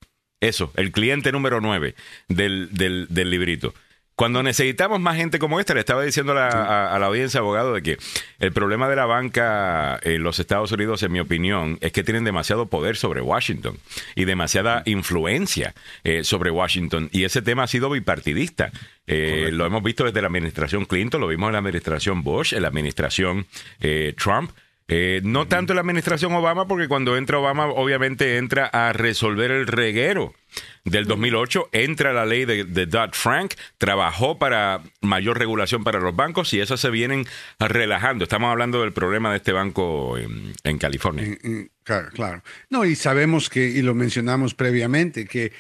eso, 0.41 0.73
el 0.77 0.91
cliente 0.91 1.31
número 1.31 1.61
9 1.61 1.95
del, 2.29 2.69
del, 2.73 3.07
del 3.11 3.31
librito. 3.31 3.75
Cuando 4.19 4.43
necesitamos 4.43 4.99
más 4.99 5.17
gente 5.17 5.39
como 5.39 5.61
esta, 5.61 5.75
le 5.75 5.81
estaba 5.81 6.03
diciendo 6.03 6.33
a 6.33 6.99
la, 6.99 7.07
audiencia, 7.07 7.39
abogado, 7.39 7.73
de 7.75 7.83
que 7.83 7.99
el 8.41 8.51
problema 8.51 8.89
de 8.89 8.97
la 8.97 9.07
banca 9.07 10.01
en 10.03 10.25
los 10.25 10.41
Estados 10.41 10.73
Unidos, 10.73 11.05
en 11.05 11.13
mi 11.13 11.21
opinión, 11.21 11.79
es 11.83 11.93
que 11.93 12.03
tienen 12.03 12.25
demasiado 12.25 12.67
poder 12.67 12.97
sobre 12.97 13.21
Washington 13.21 13.79
y 14.17 14.25
demasiada 14.25 14.83
influencia 14.87 15.73
eh, 16.03 16.25
sobre 16.25 16.51
Washington. 16.51 17.09
Y 17.13 17.23
ese 17.23 17.43
tema 17.43 17.63
ha 17.63 17.67
sido 17.69 17.91
bipartidista. 17.91 18.73
Eh, 19.07 19.51
lo 19.53 19.65
hemos 19.67 19.85
visto 19.85 20.03
desde 20.03 20.21
la 20.21 20.27
administración 20.27 20.85
Clinton, 20.85 21.21
lo 21.21 21.29
vimos 21.29 21.47
en 21.51 21.53
la 21.53 21.61
administración 21.61 22.25
Bush, 22.25 22.55
en 22.55 22.63
la 22.63 22.69
administración 22.69 23.47
eh, 23.79 24.15
Trump. 24.19 24.51
Eh, 24.91 25.21
no 25.23 25.47
tanto 25.47 25.75
la 25.75 25.83
administración 25.83 26.33
Obama, 26.33 26.67
porque 26.67 26.89
cuando 26.89 27.19
entra 27.19 27.39
Obama, 27.39 27.67
obviamente 27.67 28.39
entra 28.39 28.65
a 28.67 28.95
resolver 28.95 29.51
el 29.51 29.67
reguero 29.67 30.35
del 30.87 31.05
2008, 31.05 31.69
entra 31.73 32.15
la 32.15 32.25
ley 32.25 32.47
de, 32.47 32.65
Dodd-Frank, 32.65 33.53
trabajó 33.77 34.39
para 34.39 34.83
mayor 35.03 35.39
regulación 35.39 35.85
para 35.85 36.01
los 36.01 36.17
bancos 36.17 36.55
y 36.55 36.61
eso 36.61 36.79
se 36.79 36.89
vienen 36.89 37.27
relajando. 37.59 38.25
Estamos 38.25 38.51
hablando 38.51 38.81
del 38.81 38.95
problema 38.95 39.31
de 39.31 39.37
este 39.37 39.53
banco 39.53 40.17
en, 40.17 40.79
California. 40.79 41.37
Claro, 41.85 42.09
claro. 42.15 42.43
No, 42.71 42.87
y 42.87 42.97
sabemos 42.97 43.51
que, 43.51 43.67
y 43.69 43.83
lo 43.83 43.95
mencionamos 43.95 44.55
previamente, 44.55 45.27
que 45.27 45.53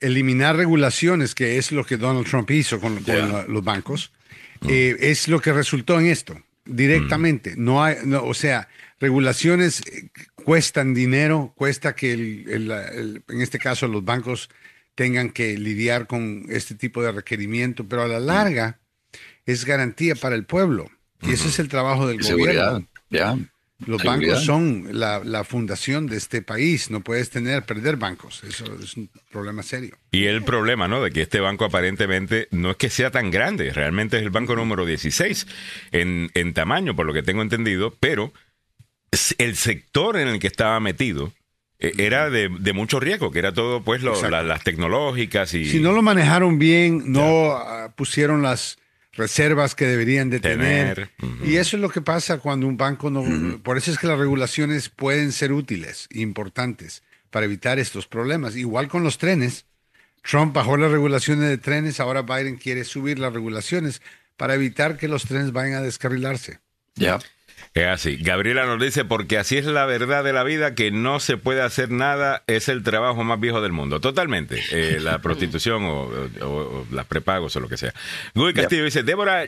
eliminar 0.00 0.56
regulaciones, 0.56 1.34
que 1.34 1.56
es 1.56 1.72
lo 1.72 1.86
que 1.86 1.96
Donald 1.96 2.26
Trump 2.26 2.50
hizo 2.50 2.78
con, 2.80 3.02
los 3.48 3.64
bancos, 3.64 4.12
mm. 4.60 4.68
eh, 4.68 4.96
es 5.00 5.26
lo 5.28 5.40
que 5.40 5.54
resultó 5.54 5.98
en 5.98 6.06
esto 6.06 6.38
directamente. 6.64 7.56
Mm. 7.56 7.64
No 7.64 7.84
hay, 7.84 7.96
o 8.22 8.34
sea, 8.34 8.68
regulaciones 9.00 9.80
eh, 9.86 10.10
cuestan 10.34 10.94
dinero, 10.94 11.52
cuesta 11.56 11.94
que 11.94 12.12
en 12.12 13.40
este 13.40 13.58
caso 13.58 13.88
los 13.88 14.04
bancos 14.04 14.50
tengan 14.94 15.30
que 15.30 15.58
lidiar 15.58 16.06
con 16.06 16.46
este 16.48 16.74
tipo 16.74 17.02
de 17.02 17.12
requerimiento, 17.12 17.86
pero 17.88 18.02
a 18.02 18.08
la 18.08 18.20
larga 18.20 18.80
es 19.46 19.64
garantía 19.64 20.14
para 20.14 20.36
el 20.36 20.44
pueblo. 20.44 20.90
Y 21.22 21.32
ese 21.32 21.48
es 21.48 21.58
el 21.58 21.68
trabajo 21.68 22.06
del 22.06 22.20
gobierno. 22.20 22.86
Los 23.86 24.02
bancos 24.02 24.44
son 24.44 24.88
la, 24.92 25.44
fundación 25.44 26.06
de 26.06 26.16
este 26.16 26.42
país. 26.42 26.90
No 26.90 27.00
puedes 27.00 27.30
tener, 27.30 27.64
perder 27.64 27.96
bancos. 27.96 28.42
Eso 28.44 28.64
es 28.82 28.96
un 28.96 29.10
problema 29.30 29.62
serio. 29.62 29.98
Y 30.10 30.24
el 30.24 30.42
problema, 30.42 30.88
¿no? 30.88 31.02
De 31.02 31.10
que 31.10 31.22
este 31.22 31.40
banco 31.40 31.64
aparentemente 31.64 32.48
no 32.50 32.70
es 32.70 32.76
que 32.76 32.88
sea 32.88 33.10
tan 33.10 33.30
grande. 33.30 33.72
Realmente 33.72 34.16
es 34.16 34.22
el 34.22 34.30
banco 34.30 34.56
número 34.56 34.86
16 34.86 35.46
en, 35.92 36.30
en 36.34 36.54
tamaño, 36.54 36.94
por 36.94 37.06
lo 37.06 37.12
que 37.12 37.22
tengo 37.22 37.42
entendido. 37.42 37.94
Pero 38.00 38.32
el 39.38 39.56
sector 39.56 40.16
en 40.16 40.28
el 40.28 40.38
que 40.38 40.46
estaba 40.46 40.78
metido 40.80 41.32
eh, 41.78 41.92
era 41.98 42.30
de, 42.30 42.48
mucho 42.72 43.00
riesgo, 43.00 43.30
que 43.30 43.38
era 43.38 43.52
todo, 43.52 43.82
pues, 43.82 44.02
las 44.02 44.62
tecnológicas 44.62 45.52
y... 45.54 45.66
Si 45.66 45.80
no 45.80 45.92
lo 45.92 46.02
manejaron 46.02 46.58
bien, 46.58 47.12
no 47.12 47.52
ah, 47.52 47.92
pusieron 47.96 48.42
las 48.42 48.78
reservas 49.16 49.74
que 49.74 49.86
deberían 49.86 50.30
de 50.30 50.40
tener. 50.40 51.10
Y 51.42 51.56
eso 51.56 51.76
es 51.76 51.80
lo 51.80 51.90
que 51.90 52.00
pasa 52.00 52.38
cuando 52.38 52.66
un 52.66 52.76
banco 52.76 53.10
no... 53.10 53.62
Por 53.62 53.78
eso 53.78 53.90
es 53.90 53.98
que 53.98 54.06
las 54.06 54.18
regulaciones 54.18 54.88
pueden 54.88 55.32
ser 55.32 55.52
útiles, 55.52 56.08
importantes, 56.10 57.02
para 57.30 57.46
evitar 57.46 57.78
estos 57.78 58.06
problemas. 58.06 58.56
Igual 58.56 58.88
con 58.88 59.02
los 59.04 59.18
trenes. 59.18 59.66
Trump 60.22 60.54
bajó 60.54 60.76
las 60.76 60.90
regulaciones 60.90 61.48
de 61.48 61.58
trenes, 61.58 62.00
ahora 62.00 62.22
Biden 62.22 62.56
quiere 62.56 62.84
subir 62.84 63.18
las 63.18 63.32
regulaciones 63.32 64.00
para 64.36 64.54
evitar 64.54 64.96
que 64.96 65.06
los 65.06 65.24
trenes 65.24 65.52
vayan 65.52 65.74
a 65.74 65.82
descarrilarse. 65.82 66.60
Ya. 66.94 67.18
Es 67.72 67.86
así. 67.86 68.16
Gabriela 68.16 68.66
nos 68.66 68.80
dice, 68.80 69.04
porque 69.04 69.38
así 69.38 69.56
es 69.56 69.64
la 69.64 69.86
verdad 69.86 70.22
de 70.22 70.32
la 70.32 70.44
vida, 70.44 70.74
que 70.74 70.90
no 70.90 71.20
se 71.20 71.36
puede 71.36 71.62
hacer 71.62 71.90
nada, 71.90 72.42
es 72.46 72.68
el 72.68 72.82
trabajo 72.82 73.24
más 73.24 73.40
viejo 73.40 73.60
del 73.60 73.72
mundo. 73.72 74.00
Totalmente. 74.00 74.62
Eh, 74.70 74.98
la 75.00 75.18
prostitución 75.22 75.84
o, 75.84 76.86
las 76.90 77.06
prepagos 77.06 77.56
o 77.56 77.60
lo 77.60 77.68
que 77.68 77.76
sea. 77.76 77.94
Guy 78.34 78.54
Castillo 78.54 78.84
dice, 78.84 79.02
Débora 79.02 79.46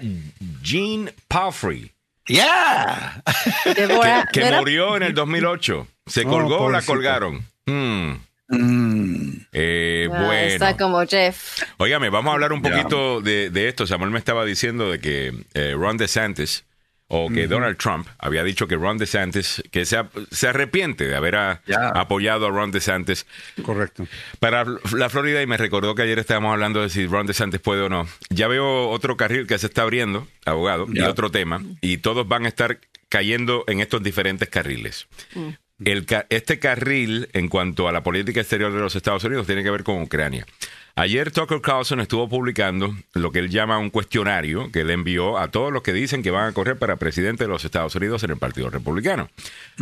Jean 0.62 1.10
Palfrey. 1.28 1.92
Yeah. 2.26 3.22
que, 4.32 4.50
murió 4.58 4.96
en 4.96 5.04
el 5.04 5.14
2008. 5.14 5.86
Se 6.06 6.24
colgó 6.24 6.62
o 6.62 6.70
la 6.70 6.82
colgaron. 6.82 7.44
Hmm. 7.66 8.14
Mm. 8.48 9.46
Eh, 9.52 10.06
bueno. 10.08 10.32
Está 10.32 10.76
como 10.76 11.04
Jeff. 11.06 11.62
Óigame, 11.78 12.10
vamos 12.10 12.30
a 12.30 12.34
hablar 12.34 12.52
un 12.52 12.62
poquito 12.62 13.20
de, 13.20 13.50
esto. 13.68 13.86
Samuel 13.86 14.10
me 14.10 14.18
estaba 14.18 14.44
diciendo 14.44 14.90
de 14.90 15.00
que 15.00 15.34
eh, 15.54 15.74
Ron 15.76 15.96
DeSantis 15.96 16.64
o 17.08 17.28
que 17.28 17.46
Donald 17.46 17.76
Trump 17.76 18.08
había 18.18 18.42
dicho 18.42 18.66
que 18.66 18.74
Ron 18.74 18.98
DeSantis, 18.98 19.62
que 19.70 19.84
se, 19.84 19.98
se 20.30 20.48
arrepiente 20.48 21.06
de 21.06 21.14
haber 21.14 21.36
apoyado 21.36 22.46
a 22.46 22.50
Ron 22.50 22.72
DeSantis. 22.72 23.26
Correcto. 23.62 24.06
Para 24.40 24.64
la 24.92 25.08
Florida, 25.08 25.40
y 25.40 25.46
me 25.46 25.56
recordó 25.56 25.94
que 25.94 26.02
ayer 26.02 26.18
estábamos 26.18 26.52
hablando 26.52 26.82
de 26.82 26.90
si 26.90 27.06
Ron 27.06 27.26
DeSantis 27.26 27.60
puede 27.60 27.82
o 27.82 27.88
no. 27.88 28.06
Ya 28.30 28.48
veo 28.48 28.88
otro 28.88 29.16
carril 29.16 29.46
que 29.46 29.58
se 29.58 29.66
está 29.66 29.82
abriendo, 29.82 30.26
abogado, 30.44 30.86
y 30.92 31.00
otro 31.02 31.30
tema, 31.30 31.62
y 31.80 31.98
todos 31.98 32.26
van 32.26 32.44
a 32.44 32.48
estar 32.48 32.80
cayendo 33.08 33.64
en 33.68 33.80
estos 33.80 34.02
diferentes 34.02 34.48
carriles. 34.48 35.06
Mm. 35.34 35.48
el, 35.84 36.06
este 36.30 36.58
carril 36.58 37.28
en 37.34 37.48
cuanto 37.48 37.88
a 37.88 37.92
la 37.92 38.02
política 38.02 38.40
exterior 38.40 38.72
de 38.72 38.80
los 38.80 38.96
Estados 38.96 39.22
Unidos 39.24 39.46
tiene 39.46 39.62
que 39.62 39.70
ver 39.70 39.84
con 39.84 40.02
Ucrania. 40.02 40.46
Ayer 40.98 41.30
Tucker 41.30 41.60
Carlson 41.60 42.00
estuvo 42.00 42.26
publicando 42.26 42.96
lo 43.12 43.30
que 43.30 43.40
él 43.40 43.50
llama 43.50 43.76
un 43.76 43.90
cuestionario 43.90 44.72
que 44.72 44.82
le 44.82 44.94
envió 44.94 45.36
a 45.36 45.50
todos 45.50 45.70
los 45.70 45.82
que 45.82 45.92
dicen 45.92 46.22
que 46.22 46.30
van 46.30 46.48
a 46.48 46.52
correr 46.54 46.78
para 46.78 46.96
presidente 46.96 47.44
de 47.44 47.48
los 47.48 47.66
Estados 47.66 47.94
Unidos 47.96 48.24
en 48.24 48.30
el 48.30 48.38
Partido 48.38 48.70
Republicano, 48.70 49.28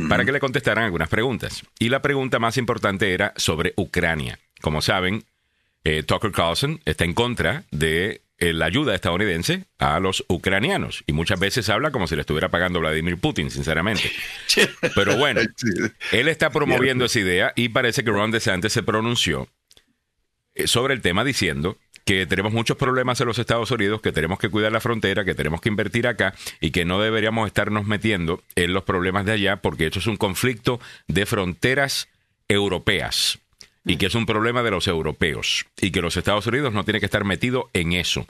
para 0.09 0.24
que 0.24 0.32
le 0.32 0.41
contestaran 0.41 0.82
algunas 0.82 1.09
preguntas. 1.09 1.62
Y 1.78 1.89
la 1.89 2.03
pregunta 2.03 2.41
más 2.41 2.57
importante 2.57 3.15
era 3.15 3.32
sobre 3.36 3.74
Ucrania. 3.77 4.41
Como 4.61 4.82
saben, 4.82 5.23
eh, 5.85 6.03
Tucker 6.03 6.32
Carlson 6.32 6.81
está 6.85 7.05
en 7.05 7.15
contra 7.15 7.62
de 7.70 8.23
eh, 8.39 8.53
la 8.53 8.65
ayuda 8.65 8.93
estadounidense 8.97 9.66
a 9.78 10.01
los 10.01 10.24
ucranianos. 10.27 11.05
Y 11.07 11.12
muchas 11.12 11.39
veces 11.39 11.69
habla 11.69 11.93
como 11.93 12.09
si 12.09 12.16
le 12.16 12.23
estuviera 12.23 12.49
pagando 12.49 12.81
Vladimir 12.81 13.19
Putin, 13.19 13.53
sinceramente. 13.53 14.11
Pero 14.97 15.16
bueno, 15.16 15.43
él 16.11 16.27
está 16.27 16.51
promoviendo 16.51 17.05
esa 17.05 17.20
idea 17.20 17.53
y 17.55 17.69
parece 17.69 18.03
que 18.03 18.11
Ron 18.11 18.32
DeSantis 18.32 18.73
se 18.73 18.82
pronunció 18.82 19.49
sobre 20.67 20.95
el 20.95 21.01
tema 21.01 21.25
diciendo 21.25 21.77
que 22.05 22.27
tenemos 22.27 22.53
muchos 22.53 22.77
problemas 22.77 23.21
en 23.21 23.27
los 23.27 23.39
Estados 23.39 23.71
Unidos, 23.71 24.01
que 24.01 24.13
tenemos 24.13 24.39
que 24.39 24.51
cuidar 24.51 24.73
la 24.73 24.81
frontera, 24.81 25.25
que 25.25 25.35
tenemos 25.35 25.61
que 25.61 25.71
invertir 25.71 26.07
acá 26.07 26.35
y 26.61 26.71
que 26.71 26.85
no 26.85 27.01
deberíamos 27.01 27.47
estarnos 27.47 27.87
metiendo 27.87 28.43
en 28.57 28.75
los 28.75 28.85
problemas 28.85 29.25
de 29.25 29.33
allá 29.33 29.57
porque 29.57 29.87
esto 29.87 29.99
es 29.99 30.07
un 30.07 30.17
conflicto 30.17 30.81
de 31.09 31.25
fronteras 31.27 32.09
europeas 32.49 33.39
y 33.87 33.97
que 33.97 34.07
es 34.07 34.15
un 34.15 34.27
problema 34.27 34.63
de 34.63 34.71
los 34.71 34.87
europeos 34.87 35.67
y 35.81 35.91
que 35.91 36.03
los 36.03 36.17
Estados 36.17 36.47
Unidos 36.47 36.73
no 36.73 36.85
tiene 36.85 37.01
que 37.01 37.07
estar 37.07 37.25
metido 37.25 37.71
en 37.73 37.93
eso. 37.93 38.27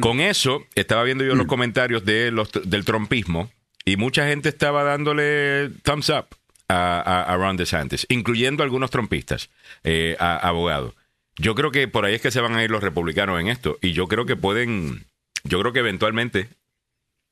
Con 0.00 0.20
eso, 0.20 0.64
estaba 0.74 1.02
viendo 1.02 1.24
yo 1.24 1.34
los 1.34 1.46
comentarios 1.46 2.04
de 2.04 2.30
los, 2.30 2.50
del 2.52 2.84
trompismo 2.84 3.50
y 3.84 3.96
mucha 3.96 4.26
gente 4.28 4.48
estaba 4.48 4.84
dándole 4.84 5.70
thumbs 5.82 6.10
up 6.10 6.26
a, 6.68 7.34
Ron 7.38 7.56
DeSantis, 7.56 8.06
incluyendo 8.08 8.62
algunos 8.62 8.90
trompistas, 8.90 9.50
eh, 9.84 10.16
abogados. 10.18 10.94
Yo 11.38 11.54
creo 11.54 11.70
que 11.70 11.88
por 11.88 12.04
ahí 12.04 12.14
es 12.14 12.20
que 12.20 12.30
se 12.30 12.40
van 12.40 12.54
a 12.54 12.64
ir 12.64 12.70
los 12.70 12.82
republicanos 12.82 13.40
en 13.40 13.48
esto. 13.48 13.78
Y 13.80 13.92
yo 13.92 14.08
creo 14.08 14.26
que 14.26 14.36
pueden, 14.36 15.06
yo 15.44 15.60
creo 15.60 15.72
que 15.72 15.78
eventualmente 15.80 16.48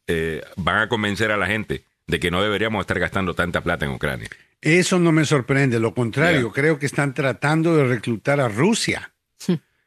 eh, 0.07 0.43
van 0.57 0.79
a 0.79 0.89
convencer 0.89 1.33
a 1.33 1.37
la 1.37 1.47
gente 1.47 1.85
de 2.07 2.21
que 2.21 2.31
no 2.31 2.43
deberíamos 2.43 2.81
estar 2.81 2.99
gastando 2.99 3.35
tanta 3.35 3.61
plata 3.63 3.85
en 3.85 3.93
Ucrania. 3.93 4.29
Eso 4.61 4.99
no 4.99 5.13
me 5.13 5.25
sorprende, 5.25 5.79
lo 5.79 5.93
contrario, 5.93 6.51
creo 6.51 6.79
que 6.79 6.87
están 6.87 7.15
tratando 7.15 7.77
de 7.77 7.85
reclutar 7.85 8.41
a 8.41 8.49
Rusia 8.49 9.13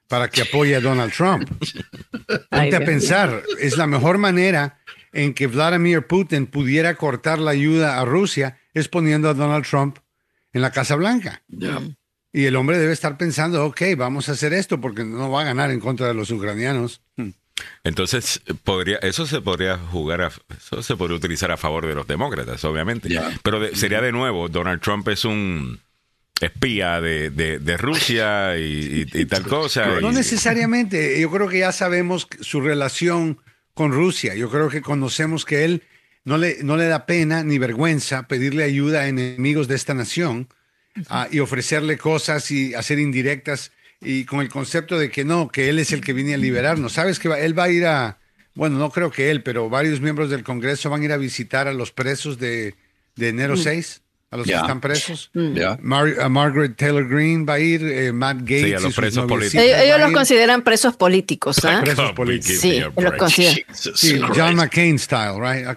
para 0.08 0.30
que 0.30 0.42
apoye 0.42 0.76
a 0.76 0.82
Donald 0.82 1.14
Trump. 1.14 1.50
Ponte 2.50 2.76
a 2.76 2.86
pensar, 2.86 3.44
es 3.60 3.78
la 3.78 3.88
mejor 3.88 4.18
manera 4.18 4.80
en 5.12 5.34
que 5.34 5.48
Vladimir 5.48 6.06
Putin 6.08 6.46
pudiera 6.46 6.96
cortar 6.96 7.40
la 7.40 7.52
ayuda 7.52 8.00
a 8.00 8.06
Rusia 8.06 8.58
es 8.74 8.88
poniendo 8.88 9.30
a 9.30 9.34
Donald 9.34 9.66
Trump 9.66 9.98
en 10.54 10.62
la 10.62 10.72
Casa 10.72 10.96
Blanca. 10.96 11.42
Y 12.32 12.46
el 12.46 12.56
hombre 12.56 12.78
debe 12.78 12.94
estar 12.94 13.18
pensando, 13.18 13.66
ok, 13.66 13.82
vamos 13.98 14.30
a 14.30 14.34
hacer 14.34 14.54
esto 14.54 14.80
porque 14.80 15.04
no 15.04 15.32
va 15.32 15.42
a 15.42 15.46
ganar 15.46 15.72
en 15.72 15.80
contra 15.80 16.08
de 16.08 16.14
los 16.14 16.30
ucranianos. 16.30 17.02
Hmm. 17.16 17.30
Entonces, 17.84 18.42
podría, 18.64 18.98
eso 18.98 19.26
se 19.26 19.42
podría 19.42 19.78
jugar, 19.78 20.22
a, 20.22 20.32
eso 20.56 20.84
se 20.84 20.96
podría 20.96 21.18
utilizar 21.18 21.52
a 21.52 21.58
favor 21.58 21.88
de 21.88 21.96
los 21.96 22.08
demócratas, 22.08 22.64
obviamente. 22.64 23.10
Pero 23.44 23.76
sería 23.76 24.02
de 24.02 24.12
nuevo, 24.12 24.48
Donald 24.48 24.82
Trump 24.82 25.08
es 25.10 25.26
un 25.26 25.80
espía 26.40 27.02
de, 27.02 27.30
de, 27.30 27.78
Rusia 27.78 28.58
y, 28.58 29.26
tal 29.26 29.44
cosa. 29.44 30.00
No 30.00 30.12
necesariamente, 30.12 31.20
yo 31.20 31.30
creo 31.30 31.50
que 31.50 31.60
ya 31.60 31.72
sabemos 31.72 32.28
su 32.40 32.62
relación 32.62 33.40
con 33.74 33.92
Rusia. 33.92 34.36
Yo 34.36 34.50
creo 34.50 34.70
que 34.70 34.82
conocemos 34.82 35.46
que 35.46 35.66
él 35.66 35.84
no 36.24 36.38
le, 36.38 36.64
no 36.64 36.78
le 36.78 36.86
da 36.86 37.06
pena 37.06 37.44
ni 37.44 37.58
vergüenza 37.58 38.28
pedirle 38.28 38.64
ayuda 38.64 39.02
a 39.02 39.08
enemigos 39.08 39.68
de 39.68 39.76
esta 39.76 39.94
nación 39.94 40.48
Ah, 41.08 41.28
y 41.32 41.40
ofrecerle 41.40 41.98
cosas 41.98 42.52
y 42.52 42.74
hacer 42.74 43.00
indirectas 43.00 43.72
y 44.02 44.26
con 44.26 44.42
el 44.42 44.50
concepto 44.50 44.98
de 44.98 45.10
que 45.10 45.24
no, 45.24 45.50
que 45.50 45.70
él 45.70 45.80
es 45.80 45.92
el 45.92 46.02
que 46.02 46.14
viene 46.14 46.34
a 46.34 46.38
liberarnos. 46.38 46.94
¿Sabes 46.94 47.20
que 47.20 47.30
él 47.30 47.58
va 47.58 47.64
a 47.64 47.70
ir 47.70 47.86
a, 47.86 48.20
bueno, 48.56 48.78
no 48.78 48.90
creo 48.92 49.12
que 49.12 49.30
él, 49.32 49.44
pero 49.44 49.70
varios 49.70 50.02
miembros 50.02 50.30
del 50.30 50.44
Congreso 50.44 50.90
van 50.90 51.02
a 51.02 51.06
ir 51.06 51.12
a 51.12 51.18
visitar 51.18 51.68
a 51.68 51.74
los 51.74 51.92
presos 51.92 52.40
de, 52.40 52.76
de 53.16 53.30
enero 53.30 53.56
6? 53.56 54.02
A 54.32 54.38
los 54.38 54.46
que 54.46 54.54
están 54.54 54.80
presos. 54.80 55.32
Mm. 55.34 55.58
Margaret 55.82 56.76
Taylor 56.76 57.08
Green 57.08 57.48
va 57.48 57.54
a 57.54 57.60
ir, 57.60 57.84
eh, 57.84 58.12
Matt 58.12 58.42
Gates. 58.42 58.66
Sí, 58.66 58.74
a 58.74 58.80
los 58.80 58.94
presos 58.94 59.26
políticos. 59.26 59.66
Ellos, 59.66 60.00
los 60.00 60.12
consideran 60.12 60.62
presos 60.62 60.96
políticos. 60.96 61.66
¿ah? 61.66 61.80
Presos 61.82 62.12
políticos. 62.14 62.60
Sí, 62.60 62.80
los 62.80 63.14
consideran. 63.14 63.58
Sí, 63.74 64.22
John 64.36 64.56
McCain 64.56 65.00
style, 65.00 65.40
right? 65.40 65.68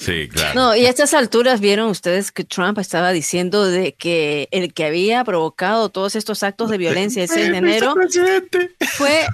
Sí, 0.00 0.28
claro. 0.28 0.54
No, 0.54 0.76
y 0.76 0.86
a 0.86 0.88
estas 0.88 1.12
alturas 1.12 1.60
vieron 1.60 1.90
ustedes 1.90 2.32
que 2.32 2.44
Trump 2.44 2.78
estaba 2.78 3.12
diciendo 3.12 3.66
de 3.66 3.92
que 3.92 4.48
el 4.52 4.72
que 4.72 4.86
había 4.86 5.22
provocado 5.24 5.90
todos 5.90 6.16
estos 6.16 6.42
actos 6.42 6.70
de 6.70 6.78
violencia 6.78 7.22
el 7.22 7.28
6 7.28 7.50
de 7.50 7.56
enero 7.56 7.94
fue 8.96 9.26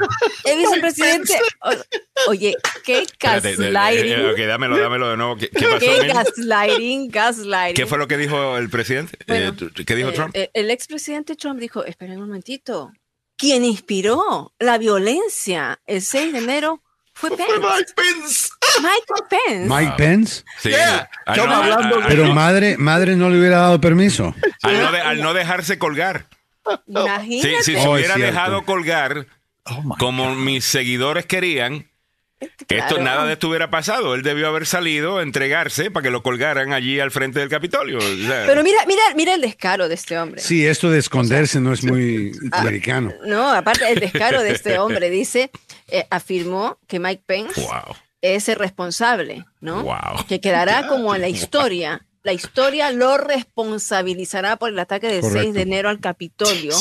el 0.45 0.59
vicepresidente. 0.59 1.39
Oye, 2.29 2.57
qué 2.85 3.07
gaslighting. 3.21 4.13
Eh, 4.13 4.31
ok, 4.33 4.39
dámelo, 4.47 4.79
dámelo 4.79 5.11
de 5.11 5.17
nuevo. 5.17 5.37
¿Qué, 5.37 5.49
pasó? 5.49 5.79
Qué 5.79 6.07
gaslighting, 6.09 7.09
gaslighting. 7.09 7.75
¿Qué 7.75 7.87
fue 7.87 7.99
lo 7.99 8.09
que 8.09 8.17
dijo 8.17 8.57
el 8.57 8.64
presidente? 8.70 9.19
Eh, 9.27 9.53
¿Qué 9.86 9.95
dijo 9.95 10.11
eh, 10.11 10.12
Trump? 10.12 10.35
Eh, 10.36 10.51
el 10.55 10.70
expresidente 10.70 11.36
Trump 11.36 11.61
dijo, 11.61 11.85
esperen 11.85 12.19
un 12.19 12.28
momentito, 12.28 12.93
quien 13.36 13.65
inspiró 13.65 14.55
la 14.59 14.78
violencia 14.78 15.81
el 15.86 16.03
6 16.03 16.32
de 16.32 16.39
enero 16.39 16.82
fue 17.15 17.31
Pence. 17.31 17.53
Mike 17.61 17.93
Pence. 17.95 18.51
Mike 18.82 19.27
Pence. 19.31 19.69
Mike 19.69 19.95
Pence. 19.97 20.45
Sí. 20.59 20.70
pero 22.09 22.35
madre, 22.35 22.77
madre 22.77 23.15
no 23.15 23.31
le 23.31 23.39
hubiera 23.39 23.59
dado 23.59 23.81
permiso. 23.81 24.35
Al 24.62 25.20
no, 25.20 25.32
dejarse 25.32 25.78
colgar. 25.78 26.27
Imagínate. 26.86 27.62
si 27.62 27.74
se 27.74 27.89
hubiera 27.89 28.16
dejado 28.16 28.65
colgar 28.65 29.27
oh 29.65 29.97
como 29.99 30.35
mis 30.35 30.65
seguidores 30.65 31.27
querían, 31.27 31.86
esto 32.69 32.99
nada 32.99 33.27
de 33.27 33.35
esto 33.35 33.49
hubiera 33.49 33.71
pasado. 33.71 34.15
Él 34.15 34.23
debió 34.23 34.49
haber 34.49 34.66
salido, 34.66 35.21
entregarse 35.21 35.91
para 35.91 36.05
que 36.05 36.11
lo 36.11 36.23
colgaran 36.23 36.73
allí 36.73 37.01
al 37.01 37.11
frente 37.11 37.41
del 37.41 37.49
Capitolio. 37.49 37.99
Pero 37.99 38.62
mira, 38.62 38.79
mira, 38.87 39.03
mira 39.16 39.35
el 39.35 39.41
descaro 39.41 39.89
de 39.89 39.95
este 39.95 40.19
hombre. 40.19 40.41
Sí, 40.41 40.66
esto 40.66 40.91
de 40.91 40.99
esconderse 40.99 41.61
no 41.61 41.73
es 41.73 41.85
muy 41.85 42.33
ah, 42.53 42.61
americano. 42.61 43.12
No, 43.27 43.51
aparte 43.53 43.91
el 43.91 44.01
descaro 44.01 44.43
de 44.43 44.53
este 44.53 44.79
hombre 44.81 45.11
dice, 45.11 45.51
eh, 45.89 46.07
afirmó 46.11 46.79
que 46.87 46.99
Mike 46.99 47.23
Pence 47.27 47.66
es 48.21 48.49
el 48.49 48.57
responsable, 48.57 49.45
¿no? 49.61 49.87
Que 50.29 50.41
quedará 50.41 50.89
como 50.89 51.15
en 51.15 51.21
la 51.21 51.29
historia. 51.29 52.07
La 52.23 52.33
historia 52.33 52.91
lo 52.91 53.19
responsabilizará 53.19 54.57
por 54.57 54.71
el 54.71 54.79
ataque 54.79 55.09
del 55.09 55.23
6 55.23 55.53
de 55.53 55.61
enero 55.61 55.91
al 55.91 56.01
Capitolio 56.01 56.75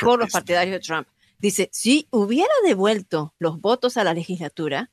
por 0.00 0.20
los 0.20 0.30
partidarios 0.30 0.74
de 0.74 0.80
Trump. 0.80 1.08
Dice, 1.38 1.68
si 1.72 2.06
hubiera 2.10 2.54
devuelto 2.64 3.34
los 3.38 3.60
votos 3.60 3.96
a 3.96 4.04
la 4.04 4.14
legislatura, 4.14 4.90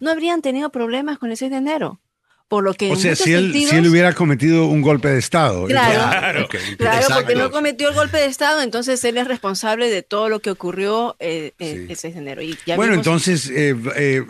no 0.00 0.10
habrían 0.10 0.42
tenido 0.42 0.70
problemas 0.70 1.18
con 1.18 1.30
el 1.30 1.36
6 1.36 1.50
de 1.50 1.56
enero. 1.58 2.00
Por 2.48 2.64
lo 2.64 2.74
que 2.74 2.90
o 2.90 2.96
sea, 2.96 3.14
si 3.14 3.32
él, 3.32 3.52
si 3.52 3.76
él, 3.76 3.86
hubiera 3.86 4.12
cometido 4.12 4.66
un 4.66 4.82
golpe 4.82 5.06
de 5.06 5.20
Estado. 5.20 5.66
Claro, 5.66 6.48
claro, 6.76 7.06
porque 7.14 7.36
no 7.36 7.52
cometió 7.52 7.90
el 7.90 7.94
golpe 7.94 8.16
de 8.16 8.26
Estado, 8.26 8.62
entonces 8.62 9.04
él 9.04 9.18
es 9.18 9.28
responsable 9.28 9.88
de 9.88 10.02
todo 10.02 10.28
lo 10.28 10.40
que 10.40 10.50
ocurrió 10.50 11.14
eh, 11.20 11.52
eh, 11.60 11.86
el 11.88 11.96
6 11.96 12.14
de 12.14 12.20
enero. 12.20 12.42
bueno, 12.74 12.94
entonces 12.94 13.48
eh, 13.54 14.24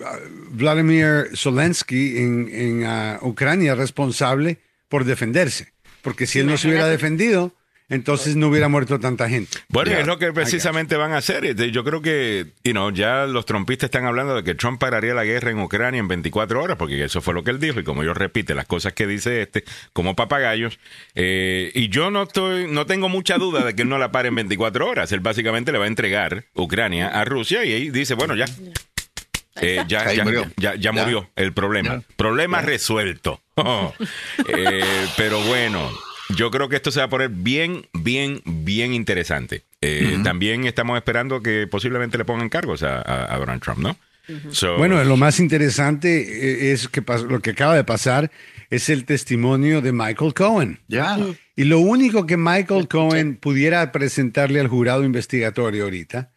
Vladimir 0.50 1.30
Zelensky 1.34 2.18
en, 2.18 2.50
en 2.52 2.84
ah, 2.84 3.20
Ucrania 3.22 3.72
es 3.72 3.78
responsable 3.78 4.58
por 4.90 5.04
defenderse, 5.06 5.72
porque 6.02 6.26
si 6.26 6.40
él 6.40 6.46
no 6.46 6.58
se 6.58 6.68
hubiera 6.68 6.88
defendido, 6.88 7.54
entonces 7.90 8.36
no 8.36 8.48
hubiera 8.48 8.68
muerto 8.68 8.98
tanta 9.00 9.28
gente. 9.28 9.58
Bueno, 9.68 9.90
es 9.90 10.06
lo 10.06 10.18
que 10.18 10.32
precisamente 10.32 10.96
van 10.96 11.12
a 11.12 11.18
hacer. 11.18 11.44
Este, 11.44 11.72
yo 11.72 11.84
creo 11.84 12.00
que, 12.00 12.46
you 12.64 12.72
know, 12.72 12.90
ya 12.90 13.26
los 13.26 13.44
trompistas 13.44 13.88
están 13.88 14.06
hablando 14.06 14.36
de 14.36 14.44
que 14.44 14.54
Trump 14.54 14.80
pararía 14.80 15.12
la 15.12 15.24
guerra 15.24 15.50
en 15.50 15.58
Ucrania 15.58 15.98
en 15.98 16.08
24 16.08 16.62
horas, 16.62 16.76
porque 16.76 17.04
eso 17.04 17.20
fue 17.20 17.34
lo 17.34 17.42
que 17.42 17.50
él 17.50 17.58
dijo, 17.58 17.80
y 17.80 17.84
como 17.84 18.04
yo 18.04 18.14
repite 18.14 18.54
las 18.54 18.66
cosas 18.66 18.92
que 18.92 19.06
dice 19.06 19.42
este, 19.42 19.64
como 19.92 20.14
papagayos, 20.14 20.78
eh, 21.16 21.72
y 21.74 21.88
yo 21.88 22.10
no 22.10 22.22
estoy, 22.22 22.68
no 22.68 22.86
tengo 22.86 23.08
mucha 23.08 23.38
duda 23.38 23.64
de 23.64 23.74
que 23.74 23.82
él 23.82 23.88
no 23.88 23.98
la 23.98 24.12
pare 24.12 24.28
en 24.28 24.36
24 24.36 24.88
horas. 24.88 25.10
Él 25.12 25.20
básicamente 25.20 25.72
le 25.72 25.78
va 25.78 25.84
a 25.84 25.88
entregar 25.88 26.44
Ucrania 26.54 27.08
a 27.08 27.24
Rusia 27.24 27.64
y 27.64 27.72
ahí 27.72 27.90
dice, 27.90 28.14
bueno, 28.14 28.36
ya. 28.36 28.46
Eh, 29.60 29.84
ya, 29.88 30.12
ya, 30.12 30.24
murió. 30.24 30.46
ya, 30.56 30.92
murió 30.92 31.28
el 31.36 31.52
problema. 31.52 32.02
Problema 32.16 32.62
resuelto. 32.62 33.40
Eh, 34.48 35.06
pero 35.18 35.38
bueno, 35.42 35.90
yo 36.36 36.50
creo 36.50 36.68
que 36.68 36.76
esto 36.76 36.90
se 36.90 37.00
va 37.00 37.06
a 37.06 37.08
poner 37.08 37.30
bien, 37.30 37.86
bien, 37.92 38.42
bien 38.44 38.92
interesante. 38.92 39.64
Eh, 39.80 40.18
también 40.22 40.64
estamos 40.64 40.96
esperando 40.96 41.42
que 41.42 41.66
posiblemente 41.66 42.18
le 42.18 42.24
pongan 42.24 42.48
cargos 42.48 42.82
a, 42.82 43.36
Donald 43.38 43.62
Trump, 43.62 43.78
¿no? 43.78 43.96
bueno, 44.78 45.02
lo 45.02 45.16
más 45.16 45.40
interesante 45.40 46.20
eh, 46.20 46.72
es 46.72 46.86
que 46.86 47.02
lo 47.28 47.40
que 47.40 47.50
acaba 47.50 47.74
de 47.74 47.82
pasar 47.82 48.30
es 48.68 48.88
el 48.88 49.04
testimonio 49.04 49.80
de 49.80 49.92
Michael 49.92 50.34
Cohen. 50.34 50.78
Ya. 50.86 51.18
Y 51.56 51.64
lo 51.64 51.80
único 51.80 52.26
que 52.26 52.36
Michael 52.36 52.86
Cohen 52.86 53.36
pudiera 53.36 53.90
presentarle 53.90 54.60
al 54.60 54.68
jurado 54.68 55.04
investigatorio 55.04 55.84
ahorita 55.84 56.32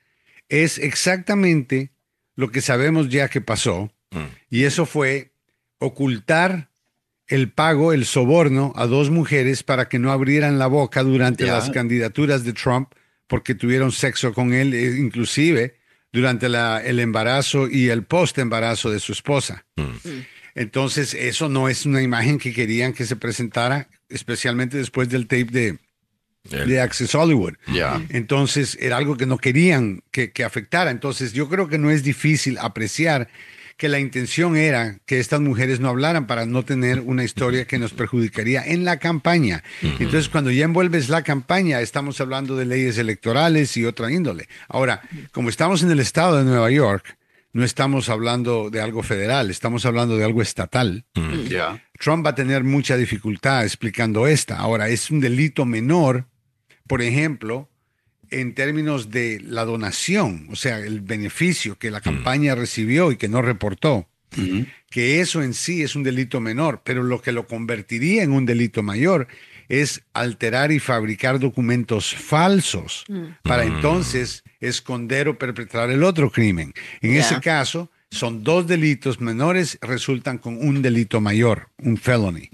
es 0.49 0.79
exactamente 0.79 1.91
lo 2.35 2.51
que 2.51 2.61
sabemos 2.61 3.09
ya 3.09 3.29
que 3.29 3.41
pasó. 3.41 3.91
Mm. 4.11 4.25
Y 4.49 4.63
eso 4.63 4.85
fue 4.85 5.33
ocultar 5.77 6.69
el 7.27 7.49
pago, 7.51 7.93
el 7.93 8.05
soborno 8.05 8.73
a 8.75 8.85
dos 8.85 9.09
mujeres 9.09 9.63
para 9.63 9.87
que 9.87 9.99
no 9.99 10.11
abrieran 10.11 10.59
la 10.59 10.67
boca 10.67 11.03
durante 11.03 11.45
las 11.45 11.69
candidaturas 11.69 12.43
de 12.43 12.53
Trump 12.53 12.89
porque 13.27 13.55
tuvieron 13.55 13.91
sexo 13.91 14.33
con 14.33 14.53
él, 14.53 14.73
eh, 14.73 14.97
inclusive 14.99 15.77
durante 16.11 16.45
el 16.45 16.99
embarazo 16.99 17.67
y 17.67 17.89
el 17.89 18.03
post 18.03 18.37
embarazo 18.37 18.91
de 18.91 18.99
su 18.99 19.13
esposa. 19.13 19.65
Mm. 19.75 19.91
Entonces, 20.55 21.15
eso 21.15 21.49
no 21.49 21.67
es 21.67 21.87
una 21.87 22.03
imagen 22.03 22.37
que 22.37 22.53
querían 22.53 22.93
que 22.93 23.05
se 23.05 23.15
presentara, 23.15 23.87
especialmente 24.09 24.77
después 24.77 25.09
del 25.09 25.25
tape 25.25 25.45
de, 25.45 25.79
de 26.43 26.79
Access 26.79 27.15
Hollywood. 27.15 27.55
Entonces, 28.09 28.77
era 28.79 28.97
algo 28.97 29.17
que 29.17 29.25
no 29.25 29.39
querían 29.39 30.03
que, 30.11 30.31
que 30.31 30.43
afectara. 30.43 30.91
Entonces, 30.91 31.33
yo 31.33 31.49
creo 31.49 31.67
que 31.67 31.79
no 31.79 31.89
es 31.89 32.03
difícil 32.03 32.59
apreciar 32.59 33.29
que 33.77 33.89
la 33.89 33.99
intención 33.99 34.55
era 34.55 34.99
que 35.05 35.19
estas 35.19 35.41
mujeres 35.41 35.79
no 35.79 35.89
hablaran 35.89 36.27
para 36.27 36.45
no 36.45 36.63
tener 36.63 36.99
una 36.99 37.23
historia 37.23 37.65
que 37.65 37.79
nos 37.79 37.93
perjudicaría 37.93 38.63
en 38.63 38.85
la 38.85 38.97
campaña. 38.97 39.63
Entonces, 39.81 40.29
cuando 40.29 40.51
ya 40.51 40.65
envuelves 40.65 41.09
la 41.09 41.23
campaña, 41.23 41.81
estamos 41.81 42.19
hablando 42.21 42.55
de 42.55 42.65
leyes 42.65 42.97
electorales 42.97 43.75
y 43.77 43.85
otra 43.85 44.11
índole. 44.11 44.47
Ahora, 44.67 45.01
como 45.31 45.49
estamos 45.49 45.83
en 45.83 45.91
el 45.91 45.99
estado 45.99 46.37
de 46.37 46.43
Nueva 46.43 46.71
York, 46.71 47.17
no 47.51 47.63
estamos 47.63 48.09
hablando 48.09 48.69
de 48.71 48.81
algo 48.81 49.03
federal, 49.03 49.51
estamos 49.51 49.85
hablando 49.85 50.17
de 50.17 50.25
algo 50.25 50.41
estatal. 50.41 51.05
Trump 51.99 52.25
va 52.25 52.31
a 52.31 52.35
tener 52.35 52.63
mucha 52.63 52.97
dificultad 52.97 53.63
explicando 53.63 54.27
esta. 54.27 54.57
Ahora, 54.57 54.89
es 54.89 55.11
un 55.11 55.19
delito 55.19 55.65
menor, 55.65 56.25
por 56.87 57.01
ejemplo, 57.01 57.69
en 58.41 58.53
términos 58.53 59.09
de 59.09 59.41
la 59.45 59.65
donación, 59.65 60.47
o 60.51 60.55
sea, 60.55 60.79
el 60.79 61.01
beneficio 61.01 61.77
que 61.77 61.91
la 61.91 61.99
mm. 61.99 62.03
campaña 62.03 62.55
recibió 62.55 63.11
y 63.11 63.17
que 63.17 63.27
no 63.27 63.41
reportó, 63.41 64.07
que 64.89 65.21
eso 65.21 65.43
en 65.43 65.53
sí 65.53 65.83
es 65.83 65.95
un 65.95 66.01
delito 66.01 66.41
menor, 66.41 66.81
pero 66.83 67.03
lo 67.03 67.21
que 67.21 67.31
lo 67.31 67.45
convertiría 67.45 68.23
en 68.23 68.31
un 68.31 68.47
delito 68.47 68.81
mayor 68.81 69.27
es 69.69 70.03
alterar 70.13 70.71
y 70.71 70.79
fabricar 70.79 71.39
documentos 71.39 72.15
falsos 72.15 73.05
mm. 73.07 73.23
para 73.43 73.63
mm. 73.63 73.75
entonces 73.75 74.43
esconder 74.59 75.27
o 75.27 75.37
perpetrar 75.37 75.91
el 75.91 76.03
otro 76.03 76.31
crimen. 76.31 76.73
En 77.01 77.15
ese 77.15 77.39
caso, 77.39 77.91
son 78.13 78.43
dos 78.43 78.67
delitos 78.67 79.19
menores, 79.19 79.79
resultan 79.81 80.37
con 80.37 80.55
un 80.57 80.83
delito 80.83 81.19
mayor, 81.19 81.69
un 81.79 81.97
felony. 81.97 82.49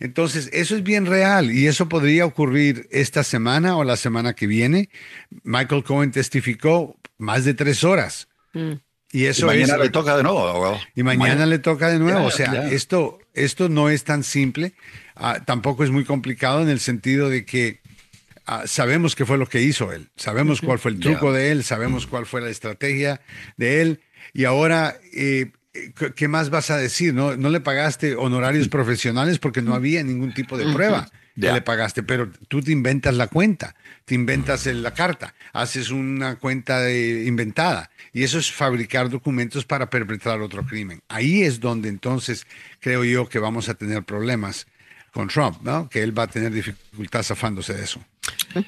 Entonces, 0.00 0.50
eso 0.52 0.74
es 0.74 0.82
bien 0.82 1.06
real 1.06 1.52
y 1.52 1.68
eso 1.68 1.88
podría 1.88 2.26
ocurrir 2.26 2.88
esta 2.90 3.22
semana 3.22 3.76
o 3.76 3.84
la 3.84 3.96
semana 3.96 4.34
que 4.34 4.48
viene. 4.48 4.88
Michael 5.44 5.84
Cohen 5.84 6.10
testificó 6.10 6.96
más 7.16 7.44
de 7.44 7.54
tres 7.54 7.84
horas. 7.84 8.28
Mm. 8.54 8.72
Y 9.12 9.26
eso 9.26 9.46
mañana 9.46 9.78
le 9.78 9.88
toca 9.88 10.16
de 10.16 10.24
nuevo, 10.24 10.78
Y 10.96 11.04
mañana, 11.04 11.46
le 11.46 11.60
toca 11.60 11.88
de 11.88 12.00
nuevo. 12.00 12.26
o 12.26 12.30
sea, 12.30 12.68
esto, 12.68 13.20
esto 13.34 13.68
no 13.68 13.88
es 13.90 14.02
tan 14.02 14.24
simple. 14.24 14.74
Ah, 15.14 15.40
tampoco 15.44 15.84
es 15.84 15.90
muy 15.90 16.04
complicado 16.04 16.60
en 16.60 16.68
el 16.68 16.80
sentido 16.80 17.30
de 17.30 17.46
que 17.46 17.80
ah, 18.46 18.64
sabemos 18.66 19.14
qué 19.14 19.24
fue 19.24 19.38
lo 19.38 19.46
que 19.46 19.62
hizo 19.62 19.92
él. 19.92 20.08
Sabemos 20.16 20.60
cuál 20.60 20.80
fue 20.80 20.90
el 20.90 20.98
truco 20.98 21.32
de 21.32 21.52
él. 21.52 21.62
Sabemos 21.62 22.08
cuál 22.08 22.26
fue 22.26 22.40
la 22.40 22.50
estrategia 22.50 23.20
de 23.56 23.80
él 23.80 24.00
y 24.38 24.44
ahora, 24.44 25.00
eh, 25.12 25.50
¿qué 26.14 26.28
más 26.28 26.48
vas 26.48 26.70
a 26.70 26.76
decir? 26.76 27.12
¿No, 27.12 27.36
no 27.36 27.50
le 27.50 27.58
pagaste 27.58 28.14
honorarios 28.14 28.68
profesionales 28.68 29.40
porque 29.40 29.62
no 29.62 29.74
había 29.74 30.00
ningún 30.04 30.32
tipo 30.32 30.56
de 30.56 30.72
prueba 30.72 31.10
que 31.34 31.52
le 31.52 31.60
pagaste, 31.60 32.04
pero 32.04 32.30
tú 32.46 32.62
te 32.62 32.70
inventas 32.70 33.16
la 33.16 33.26
cuenta, 33.26 33.74
te 34.04 34.14
inventas 34.14 34.66
la 34.66 34.94
carta, 34.94 35.34
haces 35.52 35.90
una 35.90 36.36
cuenta 36.36 36.88
inventada 36.88 37.90
y 38.12 38.22
eso 38.22 38.38
es 38.38 38.52
fabricar 38.52 39.10
documentos 39.10 39.64
para 39.64 39.90
perpetrar 39.90 40.40
otro 40.40 40.64
crimen. 40.64 41.02
Ahí 41.08 41.42
es 41.42 41.58
donde 41.58 41.88
entonces 41.88 42.46
creo 42.78 43.02
yo 43.02 43.28
que 43.28 43.40
vamos 43.40 43.68
a 43.68 43.74
tener 43.74 44.04
problemas 44.04 44.68
con 45.12 45.26
Trump, 45.26 45.62
¿no? 45.62 45.88
Que 45.88 46.04
él 46.04 46.16
va 46.16 46.22
a 46.22 46.28
tener 46.28 46.52
dificultad 46.52 47.24
zafándose 47.24 47.74
de 47.74 47.82
eso. 47.82 48.00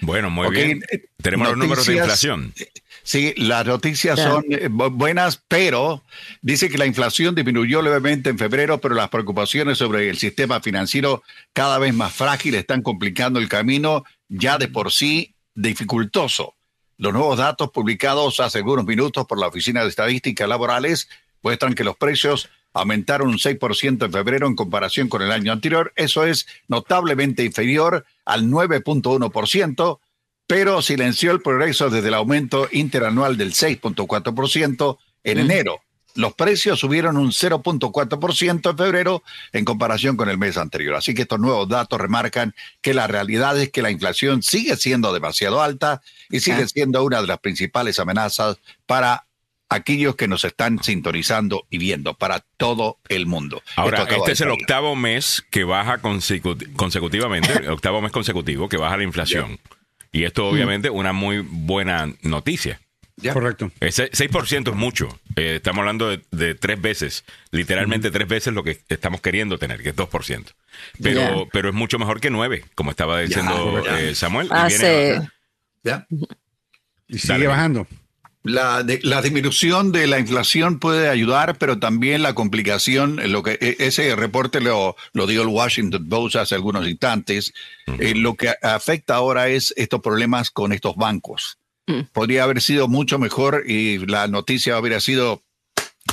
Bueno, 0.00 0.30
muy 0.30 0.50
bien. 0.50 0.82
Tenemos 1.22 1.48
los 1.48 1.56
números 1.56 1.86
de 1.86 1.94
inflación. 1.94 2.54
Sí, 3.02 3.34
las 3.36 3.66
noticias 3.66 4.20
son 4.20 4.44
eh, 4.50 4.68
buenas, 4.68 5.42
pero 5.48 6.02
dice 6.42 6.68
que 6.68 6.78
la 6.78 6.86
inflación 6.86 7.34
disminuyó 7.34 7.82
levemente 7.82 8.30
en 8.30 8.38
febrero, 8.38 8.80
pero 8.80 8.94
las 8.94 9.08
preocupaciones 9.08 9.78
sobre 9.78 10.10
el 10.10 10.18
sistema 10.18 10.60
financiero 10.60 11.22
cada 11.52 11.78
vez 11.78 11.94
más 11.94 12.12
frágil 12.12 12.54
están 12.54 12.82
complicando 12.82 13.38
el 13.38 13.48
camino 13.48 14.04
ya 14.28 14.58
de 14.58 14.68
por 14.68 14.92
sí 14.92 15.34
dificultoso. 15.54 16.54
Los 16.98 17.12
nuevos 17.14 17.38
datos 17.38 17.70
publicados 17.70 18.40
hace 18.40 18.58
algunos 18.58 18.84
minutos 18.84 19.26
por 19.26 19.40
la 19.40 19.48
Oficina 19.48 19.82
de 19.82 19.88
Estadísticas 19.88 20.48
Laborales 20.48 21.08
muestran 21.42 21.74
que 21.74 21.84
los 21.84 21.96
precios 21.96 22.50
aumentaron 22.72 23.28
un 23.28 23.38
6% 23.38 24.04
en 24.04 24.12
febrero 24.12 24.46
en 24.46 24.56
comparación 24.56 25.08
con 25.08 25.22
el 25.22 25.32
año 25.32 25.52
anterior. 25.52 25.92
Eso 25.96 26.24
es 26.24 26.46
notablemente 26.68 27.44
inferior 27.44 28.04
al 28.24 28.44
9.1%, 28.44 29.98
pero 30.46 30.82
silenció 30.82 31.32
el 31.32 31.42
progreso 31.42 31.90
desde 31.90 32.08
el 32.08 32.14
aumento 32.14 32.68
interanual 32.72 33.36
del 33.36 33.52
6.4% 33.52 34.98
en 35.24 35.38
mm. 35.38 35.40
enero. 35.40 35.80
Los 36.14 36.34
precios 36.34 36.80
subieron 36.80 37.16
un 37.16 37.30
0.4% 37.30 38.70
en 38.70 38.76
febrero 38.76 39.22
en 39.52 39.64
comparación 39.64 40.16
con 40.16 40.28
el 40.28 40.38
mes 40.38 40.56
anterior. 40.56 40.96
Así 40.96 41.14
que 41.14 41.22
estos 41.22 41.38
nuevos 41.38 41.68
datos 41.68 42.00
remarcan 42.00 42.54
que 42.80 42.94
la 42.94 43.06
realidad 43.06 43.58
es 43.60 43.70
que 43.70 43.82
la 43.82 43.92
inflación 43.92 44.42
sigue 44.42 44.76
siendo 44.76 45.12
demasiado 45.12 45.62
alta 45.62 46.02
y 46.28 46.40
sigue 46.40 46.66
siendo 46.66 47.04
una 47.04 47.20
de 47.20 47.28
las 47.28 47.38
principales 47.38 48.00
amenazas 48.00 48.58
para 48.86 49.26
aquellos 49.70 50.16
que 50.16 50.28
nos 50.28 50.44
están 50.44 50.82
sintonizando 50.82 51.66
y 51.70 51.78
viendo 51.78 52.14
para 52.14 52.44
todo 52.56 52.98
el 53.08 53.26
mundo. 53.26 53.62
Ahora, 53.76 54.02
este 54.02 54.32
es 54.32 54.40
el 54.42 54.50
octavo 54.50 54.96
mes 54.96 55.42
que 55.48 55.64
baja 55.64 55.98
consecutivamente, 55.98 57.52
el 57.52 57.70
octavo 57.70 58.02
mes 58.02 58.12
consecutivo 58.12 58.68
que 58.68 58.76
baja 58.76 58.98
la 58.98 59.04
inflación. 59.04 59.58
Y 60.12 60.24
esto 60.24 60.44
mm. 60.44 60.48
obviamente 60.54 60.90
una 60.90 61.12
muy 61.12 61.38
buena 61.38 62.12
noticia. 62.22 62.80
Correcto. 63.32 63.70
Ese 63.80 64.10
6% 64.10 64.70
es 64.70 64.74
mucho. 64.74 65.08
Eh, 65.36 65.56
estamos 65.56 65.80
hablando 65.80 66.08
de, 66.08 66.54
tres 66.54 66.80
veces, 66.80 67.24
literalmente 67.50 68.10
tres 68.10 68.26
veces 68.26 68.54
lo 68.54 68.64
que 68.64 68.80
estamos 68.88 69.20
queriendo 69.20 69.58
tener, 69.58 69.82
que 69.82 69.90
es 69.90 69.96
2%. 69.96 70.46
Pero, 71.02 71.46
pero 71.52 71.68
es 71.68 71.74
mucho 71.74 71.98
mejor 71.98 72.20
que 72.20 72.30
9, 72.30 72.64
como 72.74 72.90
estaba 72.90 73.20
diciendo 73.20 73.82
eh, 73.86 74.14
Samuel. 74.14 74.48
y 77.08 77.18
sigue 77.18 77.46
bajando. 77.46 77.86
La, 78.42 78.84
la, 79.02 79.20
disminución 79.20 79.92
de 79.92 80.06
la 80.06 80.18
inflación 80.18 80.78
puede 80.78 81.10
ayudar, 81.10 81.58
pero 81.58 81.78
también 81.78 82.22
la 82.22 82.34
complicación, 82.34 83.20
lo 83.30 83.42
que 83.42 83.58
e, 83.60 83.76
ese 83.80 84.16
reporte 84.16 84.62
lo, 84.62 84.96
lo 85.12 85.26
dio 85.26 85.42
el 85.42 85.48
Washington 85.48 86.08
Post 86.08 86.36
hace 86.36 86.54
algunos 86.54 86.88
instantes, 86.88 87.52
eh, 87.98 88.14
lo 88.14 88.36
que 88.36 88.54
afecta 88.62 89.16
ahora 89.16 89.48
es 89.48 89.74
estos 89.76 90.00
problemas 90.00 90.50
con 90.50 90.72
estos 90.72 90.96
bancos. 90.96 91.58
Mm. 91.86 92.00
Podría 92.12 92.44
haber 92.44 92.62
sido 92.62 92.88
mucho 92.88 93.18
mejor 93.18 93.64
y 93.66 93.98
la 94.06 94.26
noticia 94.26 94.78
hubiera 94.78 95.00
sido 95.00 95.42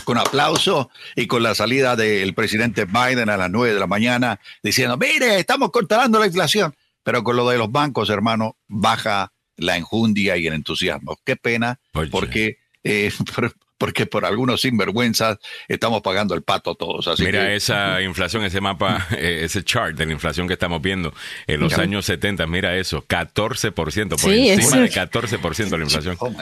con 0.04 0.18
aplauso 0.18 0.90
y 1.16 1.28
con 1.28 1.44
la 1.44 1.56
salida 1.56 1.96
del 1.96 2.34
presidente 2.34 2.86
Biden 2.86 3.30
a 3.30 3.38
las 3.38 3.50
nueve 3.50 3.74
de 3.74 3.80
la 3.80 3.88
mañana 3.88 4.40
diciendo, 4.62 4.98
mire, 4.98 5.40
estamos 5.40 5.72
controlando 5.72 6.20
la 6.20 6.28
inflación, 6.28 6.76
pero 7.04 7.24
con 7.24 7.38
lo 7.38 7.48
de 7.50 7.58
los 7.58 7.72
bancos, 7.72 8.10
hermano, 8.10 8.58
baja 8.68 9.32
la 9.58 9.78
enjundia 9.78 10.38
y 10.38 10.48
el 10.48 10.54
entusiasmo. 10.54 11.20
Qué 11.24 11.36
pena, 11.36 11.80
porque, 12.12 12.60
eh, 12.84 13.12
porque 13.78 14.06
por 14.06 14.26
algunos 14.26 14.62
sinvergüenzas 14.62 15.38
estamos 15.68 16.02
pagando 16.02 16.34
el 16.34 16.44
pato 16.44 16.76
todos. 16.76 17.08
Así 17.08 17.24
Mira 17.24 17.54
esa 17.54 18.02
inflación, 18.04 18.44
ese 18.44 18.62
mapa, 18.62 19.08
eh, 19.18 19.42
ese 19.44 19.64
chart 19.64 19.96
de 19.98 20.06
la 20.06 20.14
inflación 20.14 20.48
que 20.48 20.54
estamos 20.54 20.82
viendo 20.82 21.14
en 21.48 21.60
los 21.60 21.78
años 21.78 22.06
70, 22.06 22.48
mira 22.48 22.76
eso, 22.78 23.04
14%, 23.06 23.70
por 23.76 23.90
encima 24.32 24.82
de 24.82 24.90
14% 24.90 25.70
de 25.70 25.78
la 25.78 25.84
inflación. 25.84 26.16
Oh 26.20 26.34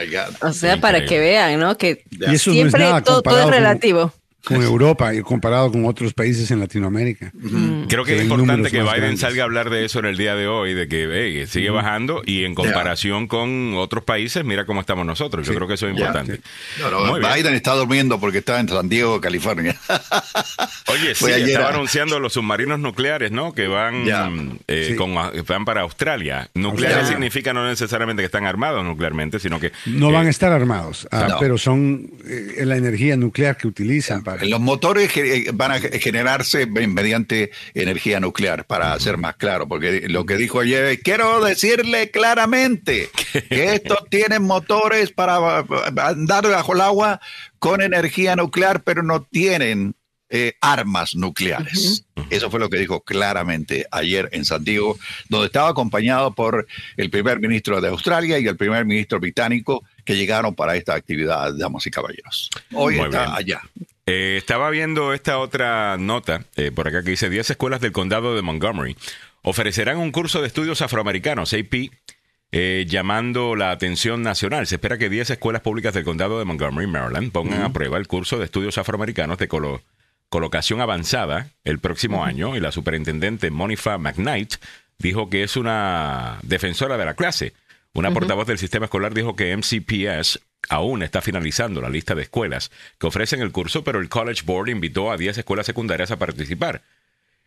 o 0.42 0.52
sea, 0.52 0.80
para 0.80 1.04
que 1.04 1.18
vean, 1.18 1.58
¿no? 1.58 1.76
Que 1.76 2.04
siempre 2.38 2.84
todo, 3.04 3.22
es 3.38 3.46
relativo 3.46 4.12
con 4.12 4.25
Europa 4.50 5.14
y 5.14 5.22
comparado 5.22 5.70
con 5.72 5.84
otros 5.86 6.14
países 6.14 6.50
en 6.50 6.60
Latinoamérica. 6.60 7.32
Creo 7.88 8.04
que, 8.04 8.16
es 8.16 8.22
importante 8.22 8.70
que 8.70 8.82
Biden 8.82 9.18
salga 9.18 9.42
a 9.42 9.44
hablar 9.44 9.70
de 9.70 9.84
eso 9.84 9.98
en 9.98 10.06
el 10.06 10.16
día 10.16 10.34
de 10.34 10.46
hoy, 10.46 10.74
de 10.74 10.88
que 10.88 11.46
sigue 11.48 11.70
bajando 11.70 12.22
y 12.24 12.44
en 12.44 12.54
comparación 12.54 13.26
con 13.26 13.74
otros 13.74 14.04
países, 14.04 14.44
mira 14.44 14.66
cómo 14.66 14.80
estamos 14.80 15.06
nosotros. 15.06 15.46
Yo 15.46 15.54
creo 15.54 15.68
que 15.68 15.74
eso 15.74 15.88
es 15.88 15.94
importante. 15.94 16.40
Biden 17.34 17.54
está 17.54 17.74
durmiendo 17.74 18.20
porque 18.20 18.38
está 18.38 18.60
en 18.60 18.68
San 18.68 18.88
Diego, 18.88 19.20
California. 19.20 19.76
Oye, 20.88 21.14
sí, 21.14 21.30
estaba 21.30 21.70
anunciando 21.70 22.20
los 22.20 22.32
submarinos 22.32 22.78
nucleares, 22.78 23.32
¿no? 23.32 23.52
Que 23.52 23.66
van, 23.66 24.58
eh, 24.68 24.94
con, 24.96 25.14
van 25.14 25.64
para 25.64 25.82
Australia. 25.82 26.48
Nucleares 26.54 27.08
significa 27.08 27.52
no 27.52 27.66
necesariamente 27.66 28.22
que 28.22 28.26
están 28.26 28.46
armados 28.46 28.84
nuclearmente, 28.84 29.38
sino 29.40 29.58
que... 29.60 29.72
No 29.86 30.12
van 30.12 30.26
a 30.26 30.30
estar 30.30 30.52
armados, 30.52 31.08
ah, 31.10 31.36
pero 31.40 31.58
son 31.58 32.10
eh, 32.24 32.64
la 32.64 32.76
energía 32.76 33.16
nuclear 33.16 33.56
que 33.56 33.66
utilizan 33.66 34.22
para 34.22 34.35
los 34.42 34.60
motores 34.60 35.16
eh, 35.16 35.50
van 35.52 35.72
a 35.72 35.80
generarse 35.80 36.66
mediante 36.66 37.50
energía 37.74 38.20
nuclear, 38.20 38.66
para 38.66 38.98
ser 39.00 39.16
más 39.16 39.36
claro, 39.36 39.68
porque 39.68 40.08
lo 40.08 40.26
que 40.26 40.36
dijo 40.36 40.60
ayer, 40.60 41.00
quiero 41.00 41.44
decirle 41.44 42.10
claramente 42.10 43.10
que 43.48 43.74
estos 43.74 44.08
tienen 44.10 44.42
motores 44.42 45.12
para 45.12 45.64
andar 45.98 46.48
bajo 46.48 46.74
el 46.74 46.80
agua 46.80 47.20
con 47.58 47.82
energía 47.82 48.36
nuclear, 48.36 48.82
pero 48.82 49.02
no 49.02 49.22
tienen 49.22 49.94
eh, 50.28 50.54
armas 50.60 51.14
nucleares. 51.14 52.04
Eso 52.30 52.50
fue 52.50 52.58
lo 52.58 52.68
que 52.68 52.78
dijo 52.78 53.00
claramente 53.02 53.86
ayer 53.92 54.28
en 54.32 54.44
San 54.44 54.64
Diego, 54.64 54.98
donde 55.28 55.46
estaba 55.46 55.68
acompañado 55.68 56.34
por 56.34 56.66
el 56.96 57.10
primer 57.10 57.38
ministro 57.38 57.80
de 57.80 57.88
Australia 57.88 58.36
y 58.40 58.46
el 58.48 58.56
primer 58.56 58.84
ministro 58.84 59.20
británico 59.20 59.84
que 60.04 60.16
llegaron 60.16 60.56
para 60.56 60.74
esta 60.74 60.94
actividad, 60.94 61.54
damas 61.56 61.86
y 61.86 61.92
caballeros. 61.92 62.50
Hoy 62.72 62.98
está 62.98 63.36
allá. 63.36 63.62
Eh, 64.06 64.36
estaba 64.38 64.70
viendo 64.70 65.12
esta 65.12 65.38
otra 65.38 65.96
nota 65.98 66.44
eh, 66.54 66.70
por 66.70 66.86
acá 66.86 67.02
que 67.02 67.10
dice 67.10 67.28
10 67.28 67.50
escuelas 67.50 67.80
del 67.80 67.92
condado 67.92 68.36
de 68.36 68.42
Montgomery 68.42 68.96
ofrecerán 69.42 69.98
un 69.98 70.12
curso 70.12 70.40
de 70.40 70.46
estudios 70.46 70.80
afroamericanos, 70.80 71.52
AP, 71.52 71.90
llamando 72.86 73.54
la 73.54 73.70
atención 73.70 74.22
nacional. 74.22 74.66
Se 74.66 74.76
espera 74.76 74.98
que 74.98 75.08
10 75.08 75.30
escuelas 75.30 75.62
públicas 75.62 75.94
del 75.94 76.04
condado 76.04 76.38
de 76.38 76.44
Montgomery, 76.44 76.86
Maryland, 76.86 77.30
pongan 77.30 77.62
a 77.62 77.72
prueba 77.72 77.98
el 77.98 78.08
curso 78.08 78.38
de 78.38 78.46
estudios 78.46 78.78
afroamericanos 78.78 79.38
de, 79.38 79.46
colocación 80.28 80.80
avanzada 80.80 81.50
el 81.64 81.78
próximo 81.78 82.24
año 82.24 82.56
y 82.56 82.60
la 82.60 82.72
superintendente 82.72 83.50
Monifa 83.50 83.98
McKnight 83.98 84.54
dijo 84.98 85.30
que 85.30 85.42
es 85.42 85.56
una 85.56 86.38
defensora 86.42 86.96
de 86.96 87.04
la 87.04 87.14
clase. 87.14 87.52
Una 87.96 88.10
portavoz 88.10 88.46
del 88.46 88.58
sistema 88.58 88.84
escolar 88.84 89.14
dijo 89.14 89.34
que 89.34 89.56
MCPS 89.56 90.40
aún 90.68 91.02
está 91.02 91.22
finalizando 91.22 91.80
la 91.80 91.88
lista 91.88 92.14
de 92.14 92.22
escuelas 92.22 92.70
que 92.98 93.06
ofrecen 93.06 93.40
el 93.40 93.52
curso, 93.52 93.84
pero 93.84 94.00
el 94.00 94.10
College 94.10 94.42
Board 94.44 94.68
invitó 94.68 95.10
a 95.10 95.16
10 95.16 95.38
escuelas 95.38 95.64
secundarias 95.64 96.10
a 96.10 96.18
participar. 96.18 96.82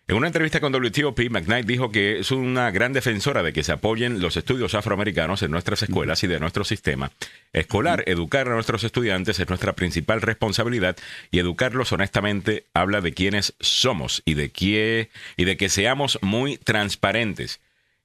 En 0.08 0.16
una 0.16 0.26
entrevista 0.26 0.60
con 0.60 0.74
WTOP, 0.74 1.20
McKnight 1.30 1.68
dijo 1.68 1.92
que 1.92 2.18
es 2.18 2.32
una 2.32 2.72
gran 2.72 2.94
defensora 2.94 3.44
de 3.44 3.54
que 3.54 3.64
se 3.64 3.74
apoyen 3.74 4.22
los 4.22 4.38
estudios 4.38 4.74
afroamericanos 4.74 5.44
en 5.44 5.52
nuestras 5.52 5.84
escuelas 5.84 6.24
y 6.24 6.28
de 6.28 6.40
nuestro 6.40 6.64
sistema 6.64 7.12
escolar. 7.54 8.04
Educar 8.08 8.48
a 8.48 8.56
nuestros 8.56 8.84
estudiantes 8.84 9.40
es 9.40 9.48
nuestra 9.50 9.74
principal 9.74 10.20
responsabilidad 10.20 10.98
y 11.30 11.38
educarlos 11.38 11.92
honestamente 11.92 12.66
habla 12.74 13.02
de 13.02 13.14
quiénes 13.14 13.54
somos 13.60 14.24
y 14.26 14.34
de, 14.34 14.50
qué, 14.50 15.12
y 15.38 15.46
de 15.46 15.58
que 15.58 15.70
seamos 15.70 16.18
muy 16.24 16.58
transparentes. 16.58 17.60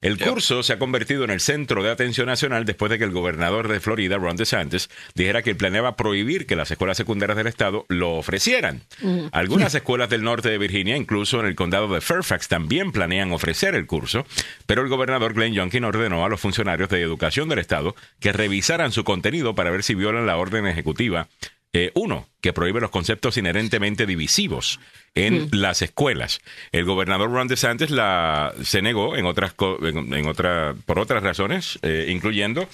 El 0.05 0.19
curso 0.19 0.61
se 0.61 0.71
ha 0.71 0.77
convertido 0.77 1.23
en 1.23 1.31
el 1.31 1.39
centro 1.39 1.81
de 1.81 1.89
atención 1.89 2.27
nacional 2.27 2.63
después 2.63 2.91
de 2.91 2.99
que 2.99 3.05
el 3.05 3.09
gobernador 3.09 3.67
de 3.67 3.79
Florida, 3.79 4.19
Ron 4.19 4.35
DeSantis, 4.35 4.87
dijera 5.15 5.41
que 5.41 5.55
planeaba 5.55 5.95
prohibir 5.95 6.45
que 6.45 6.55
las 6.55 6.69
escuelas 6.69 6.95
secundarias 6.95 7.35
del 7.35 7.47
estado 7.47 7.87
lo 7.89 8.11
ofrecieran. 8.11 8.83
Algunas 9.31 9.73
escuelas 9.73 10.11
del 10.11 10.21
norte 10.21 10.49
de 10.49 10.59
Virginia, 10.59 10.95
incluso 10.95 11.39
en 11.39 11.47
el 11.47 11.55
condado 11.55 11.91
de 11.91 12.01
Fairfax, 12.01 12.47
también 12.47 12.91
planean 12.91 13.31
ofrecer 13.31 13.73
el 13.73 13.87
curso, 13.87 14.27
pero 14.67 14.83
el 14.83 14.89
gobernador 14.89 15.33
Glenn 15.33 15.55
Youngkin 15.55 15.85
ordenó 15.85 16.23
a 16.23 16.29
los 16.29 16.39
funcionarios 16.39 16.89
de 16.89 17.01
educación 17.01 17.49
del 17.49 17.57
estado 17.57 17.95
que 18.19 18.31
revisaran 18.31 18.91
su 18.91 19.03
contenido 19.03 19.55
para 19.55 19.71
ver 19.71 19.81
si 19.81 19.95
violan 19.95 20.27
la 20.27 20.37
orden 20.37 20.67
ejecutiva 20.67 21.29
eh, 21.75 21.91
uno, 21.93 22.29
que 22.39 22.53
prohíbe 22.53 22.79
los 22.79 22.89
conceptos 22.89 23.35
inherentemente 23.35 24.05
divisivos 24.05 24.79
en 25.13 25.43
mm. 25.43 25.49
las 25.51 25.81
escuelas. 25.81 26.39
El 26.71 26.85
gobernador 26.85 27.29
Ron 27.29 27.49
DeSantis 27.49 27.89
la, 27.89 28.53
se 28.63 28.81
negó 28.81 29.17
en 29.17 29.25
otras, 29.25 29.55
en, 29.81 30.27
otra, 30.27 30.73
por 30.85 30.99
otras 30.99 31.21
razones, 31.21 31.77
eh, 31.81 32.05
incluyendo 32.07 32.69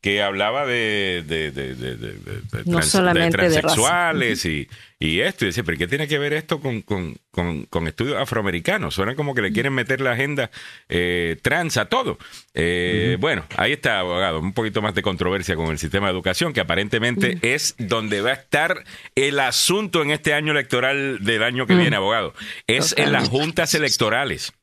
que 0.00 0.22
hablaba 0.22 0.64
de, 0.64 1.22
de, 1.26 1.50
de, 1.50 1.74
de 1.74 3.30
transexuales 3.30 4.46
y, 4.46 4.66
y, 4.98 5.20
esto. 5.20 5.44
Y 5.44 5.48
dice, 5.48 5.62
¿pero 5.62 5.76
qué 5.76 5.86
tiene 5.86 6.08
que 6.08 6.18
ver 6.18 6.32
esto 6.32 6.58
con, 6.60 6.80
con, 6.80 7.18
con, 7.30 7.86
estudios 7.86 8.16
afroamericanos? 8.16 8.94
Suena 8.94 9.14
como 9.14 9.34
que 9.34 9.42
le 9.42 9.52
quieren 9.52 9.74
meter 9.74 10.00
la 10.00 10.12
agenda 10.12 10.50
eh, 10.88 11.36
trans 11.42 11.76
a 11.76 11.84
todo. 11.86 12.18
Eh, 12.54 13.18
bueno, 13.20 13.44
ahí 13.56 13.72
está, 13.72 13.98
abogado, 13.98 14.40
un 14.40 14.54
poquito 14.54 14.80
más 14.80 14.94
de 14.94 15.02
controversia 15.02 15.54
con 15.54 15.66
el 15.68 15.78
sistema 15.78 16.06
de 16.06 16.12
educación, 16.14 16.54
que 16.54 16.60
aparentemente 16.60 17.38
es 17.42 17.74
donde 17.78 18.22
va 18.22 18.30
a 18.30 18.34
estar 18.34 18.84
el 19.14 19.38
asunto 19.38 20.02
en 20.02 20.12
este 20.12 20.32
año 20.32 20.52
electoral 20.52 21.18
del 21.22 21.42
año 21.42 21.66
que 21.66 21.74
viene, 21.74 21.96
abogado. 21.96 22.32
Es 22.66 22.94
en 22.96 23.12
las 23.12 23.28
juntas 23.28 23.74
electorales. 23.74 24.54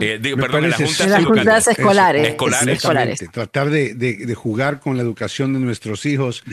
Eh, 0.00 0.20
perdón, 0.36 0.64
en 0.64 0.70
las 0.70 0.78
juntas, 1.24 1.68
escolares. 1.68 2.36
Tratar 3.32 3.70
de, 3.70 4.34
jugar 4.34 4.80
con 4.80 4.96
la 4.96 5.02
educación 5.02 5.54
de 5.54 5.60
nuestros 5.60 6.04
hijos, 6.06 6.44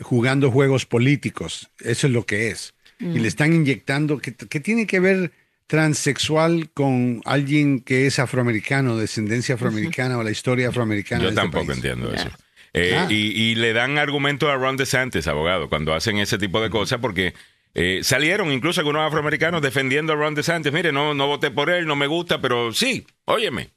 jugando 0.00 0.50
juegos 0.50 0.86
políticos. 0.86 1.70
Eso 1.80 2.06
es 2.06 2.12
lo 2.12 2.26
que 2.26 2.48
es. 2.48 2.74
Y 2.98 3.18
le 3.18 3.28
están 3.28 3.52
inyectando, 3.52 4.18
¿qué, 4.18 4.60
tiene 4.60 4.86
que 4.86 5.00
ver 5.00 5.32
transexual 5.66 6.70
con 6.74 7.22
alguien 7.24 7.80
que 7.80 8.06
es 8.06 8.18
afroamericano, 8.18 8.96
descendencia 8.96 9.54
afroamericana 9.54 10.18
o 10.18 10.22
la 10.22 10.30
historia 10.30 10.68
afroamericana? 10.68 11.22
Yo 11.22 11.28
este 11.30 11.40
tampoco 11.40 11.72
entiendo 11.72 12.12
eso. 12.12 12.30
Eh, 12.74 12.94
ah. 12.96 13.06
y, 13.10 13.32
y, 13.32 13.54
le 13.54 13.74
dan 13.74 13.98
argumento 13.98 14.50
a 14.50 14.56
Ron 14.56 14.78
DeSantis, 14.78 15.26
abogado, 15.26 15.68
cuando 15.68 15.94
hacen 15.94 16.16
ese 16.16 16.38
tipo 16.38 16.60
de 16.62 16.70
cosas, 16.70 17.00
porque 17.00 17.34
eh, 17.74 18.00
salieron 18.02 18.52
incluso 18.52 18.80
algunos 18.80 19.06
afroamericanos 19.06 19.62
defendiendo 19.62 20.12
a 20.12 20.16
Ron 20.16 20.34
DeSantis. 20.34 20.72
Mire, 20.72 20.92
no, 20.92 21.14
no 21.14 21.26
voté 21.26 21.50
por 21.50 21.70
él, 21.70 21.86
no 21.86 21.96
me 21.96 22.06
gusta, 22.06 22.40
pero 22.40 22.72
sí, 22.72 23.06
óyeme. 23.24 23.70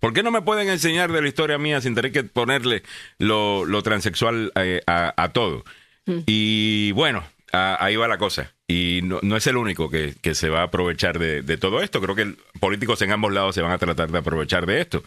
¿Por 0.00 0.12
qué 0.12 0.22
no 0.22 0.30
me 0.30 0.42
pueden 0.42 0.68
enseñar 0.68 1.10
de 1.12 1.22
la 1.22 1.28
historia 1.28 1.58
mía 1.58 1.80
sin 1.80 1.94
tener 1.94 2.12
que 2.12 2.24
ponerle 2.24 2.82
lo, 3.18 3.64
lo 3.64 3.82
transexual 3.82 4.52
eh, 4.56 4.82
a, 4.86 5.30
todo? 5.32 5.64
Mm. 6.04 6.18
Y 6.26 6.92
bueno, 6.92 7.24
ahí 7.52 7.96
va 7.96 8.08
la 8.08 8.18
cosa. 8.18 8.52
Y 8.68 9.00
no, 9.04 9.36
es 9.36 9.46
el 9.46 9.56
único 9.56 9.88
que, 9.88 10.14
se 10.34 10.48
va 10.48 10.60
a 10.60 10.64
aprovechar 10.64 11.18
de, 11.18 11.56
todo 11.56 11.80
esto. 11.80 12.00
Creo 12.00 12.14
que 12.14 12.34
políticos 12.60 13.00
en 13.02 13.12
ambos 13.12 13.32
lados 13.32 13.54
se 13.54 13.62
van 13.62 13.72
a 13.72 13.78
tratar 13.78 14.10
de 14.10 14.18
aprovechar 14.18 14.66
de 14.66 14.80
esto. 14.80 15.02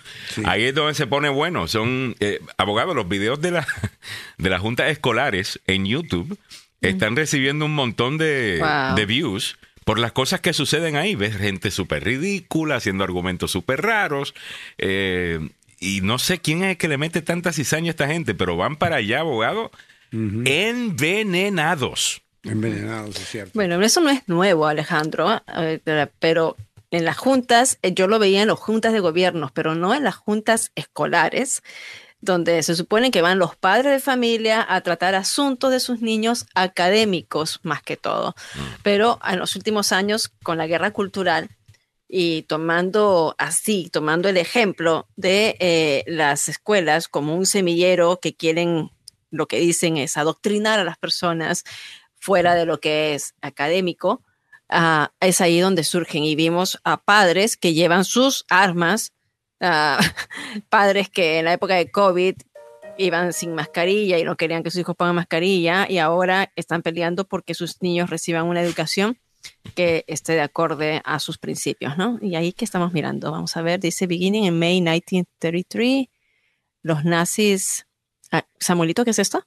Ahí 0.45 0.63
es 0.63 0.73
donde 0.73 0.93
se 0.93 1.07
pone 1.07 1.29
bueno. 1.29 1.67
Son 1.67 2.15
eh, 2.19 2.39
abogados, 2.57 2.95
los 2.95 3.07
videos 3.07 3.41
de, 3.41 3.51
la, 3.51 3.67
de 4.37 4.49
las 4.49 4.61
juntas 4.61 4.89
escolares 4.89 5.59
en 5.67 5.85
YouTube 5.85 6.37
están 6.81 7.15
recibiendo 7.15 7.65
un 7.65 7.75
montón 7.75 8.17
de, 8.17 8.61
views 9.07 9.57
por 9.85 9.99
las 9.99 10.11
cosas 10.11 10.41
que 10.41 10.53
suceden 10.53 10.95
ahí. 10.95 11.15
Ves 11.15 11.37
gente 11.37 11.71
súper 11.71 12.03
ridícula, 12.03 12.75
haciendo 12.75 13.03
argumentos 13.03 13.51
súper 13.51 13.81
raros. 13.81 14.33
Eh, 14.77 15.39
y 15.79 16.01
no 16.01 16.19
sé 16.19 16.39
quién 16.39 16.63
es 16.63 16.71
el 16.71 16.77
que 16.77 16.87
le 16.87 16.97
mete 16.97 17.21
tanta 17.21 17.53
cizaña 17.53 17.87
a 17.87 17.91
esta 17.91 18.07
gente, 18.07 18.35
pero 18.35 18.57
van 18.57 18.75
para 18.75 18.97
allá, 18.97 19.21
abogado, 19.21 19.71
envenenados. 20.11 22.21
Envenenados, 22.43 23.17
es 23.17 23.29
cierto. 23.29 23.51
Bueno, 23.53 23.81
eso 23.81 24.01
no 24.01 24.09
es 24.09 24.27
nuevo, 24.27 24.67
Alejandro, 24.67 25.41
pero 26.19 26.57
en 26.91 27.05
las 27.05 27.17
juntas, 27.17 27.77
eh, 27.81 27.93
yo 27.93 28.07
lo 28.07 28.19
veía 28.19 28.41
en 28.41 28.47
las 28.47 28.59
juntas 28.59 28.93
de 28.93 28.99
gobiernos, 28.99 29.51
pero 29.51 29.75
no 29.75 29.93
en 29.93 30.03
las 30.03 30.15
juntas 30.15 30.71
escolares 30.75 31.61
donde 32.21 32.61
se 32.63 32.75
supone 32.75 33.11
que 33.11 33.21
van 33.21 33.39
los 33.39 33.55
padres 33.55 33.93
de 33.93 33.99
familia 33.99 34.65
a 34.67 34.81
tratar 34.81 35.15
asuntos 35.15 35.71
de 35.71 35.79
sus 35.79 36.01
niños 36.01 36.45
académicos 36.53 37.59
más 37.63 37.81
que 37.81 37.97
todo. 37.97 38.35
Mm. 38.55 38.59
Pero 38.83 39.19
en 39.25 39.39
los 39.39 39.55
últimos 39.55 39.91
años, 39.91 40.29
con 40.43 40.57
la 40.57 40.67
guerra 40.67 40.91
cultural 40.91 41.49
y 42.07 42.41
tomando 42.43 43.35
así, 43.37 43.89
tomando 43.91 44.27
el 44.27 44.37
ejemplo 44.37 45.07
de 45.15 45.55
eh, 45.59 46.03
las 46.07 46.49
escuelas 46.49 47.07
como 47.07 47.35
un 47.35 47.45
semillero 47.45 48.19
que 48.19 48.33
quieren, 48.33 48.91
lo 49.31 49.47
que 49.47 49.59
dicen 49.59 49.97
es 49.97 50.17
adoctrinar 50.17 50.79
a 50.79 50.83
las 50.83 50.97
personas 50.97 51.63
fuera 52.19 52.55
de 52.55 52.65
lo 52.65 52.81
que 52.81 53.13
es 53.13 53.35
académico, 53.41 54.23
ah, 54.67 55.13
es 55.21 55.39
ahí 55.39 55.59
donde 55.59 55.85
surgen 55.85 56.23
y 56.23 56.35
vimos 56.35 56.79
a 56.83 56.97
padres 56.97 57.55
que 57.55 57.73
llevan 57.73 58.03
sus 58.03 58.45
armas 58.49 59.13
padres 60.69 61.09
que 61.09 61.39
en 61.39 61.45
la 61.45 61.53
época 61.53 61.75
de 61.75 61.91
COVID 61.91 62.35
iban 62.97 63.33
sin 63.33 63.55
mascarilla 63.55 64.19
y 64.19 64.23
no 64.23 64.35
querían 64.35 64.61
que 64.61 64.71
sus 64.71 64.81
hijos 64.81 64.95
pongan 64.95 65.15
mascarilla 65.15 65.87
y 65.89 65.97
ahora 65.97 66.51
están 66.55 66.81
peleando 66.81 67.25
porque 67.25 67.53
sus 67.53 67.81
niños 67.81 68.09
reciban 68.09 68.45
una 68.45 68.61
educación 68.61 69.17
que 69.73 70.03
esté 70.07 70.33
de 70.33 70.41
acorde 70.41 71.01
a 71.05 71.19
sus 71.19 71.37
principios, 71.37 71.97
¿no? 71.97 72.19
Y 72.21 72.35
ahí 72.35 72.51
que 72.51 72.65
estamos 72.65 72.91
mirando, 72.91 73.31
vamos 73.31 73.55
a 73.55 73.61
ver, 73.61 73.79
dice 73.79 74.05
beginning 74.05 74.43
in 74.43 74.59
May 74.59 74.81
1933, 74.81 76.07
los 76.81 77.05
nazis, 77.05 77.87
ah, 78.31 78.45
Samuelito, 78.59 79.05
¿qué 79.05 79.11
es 79.11 79.19
esto? 79.19 79.45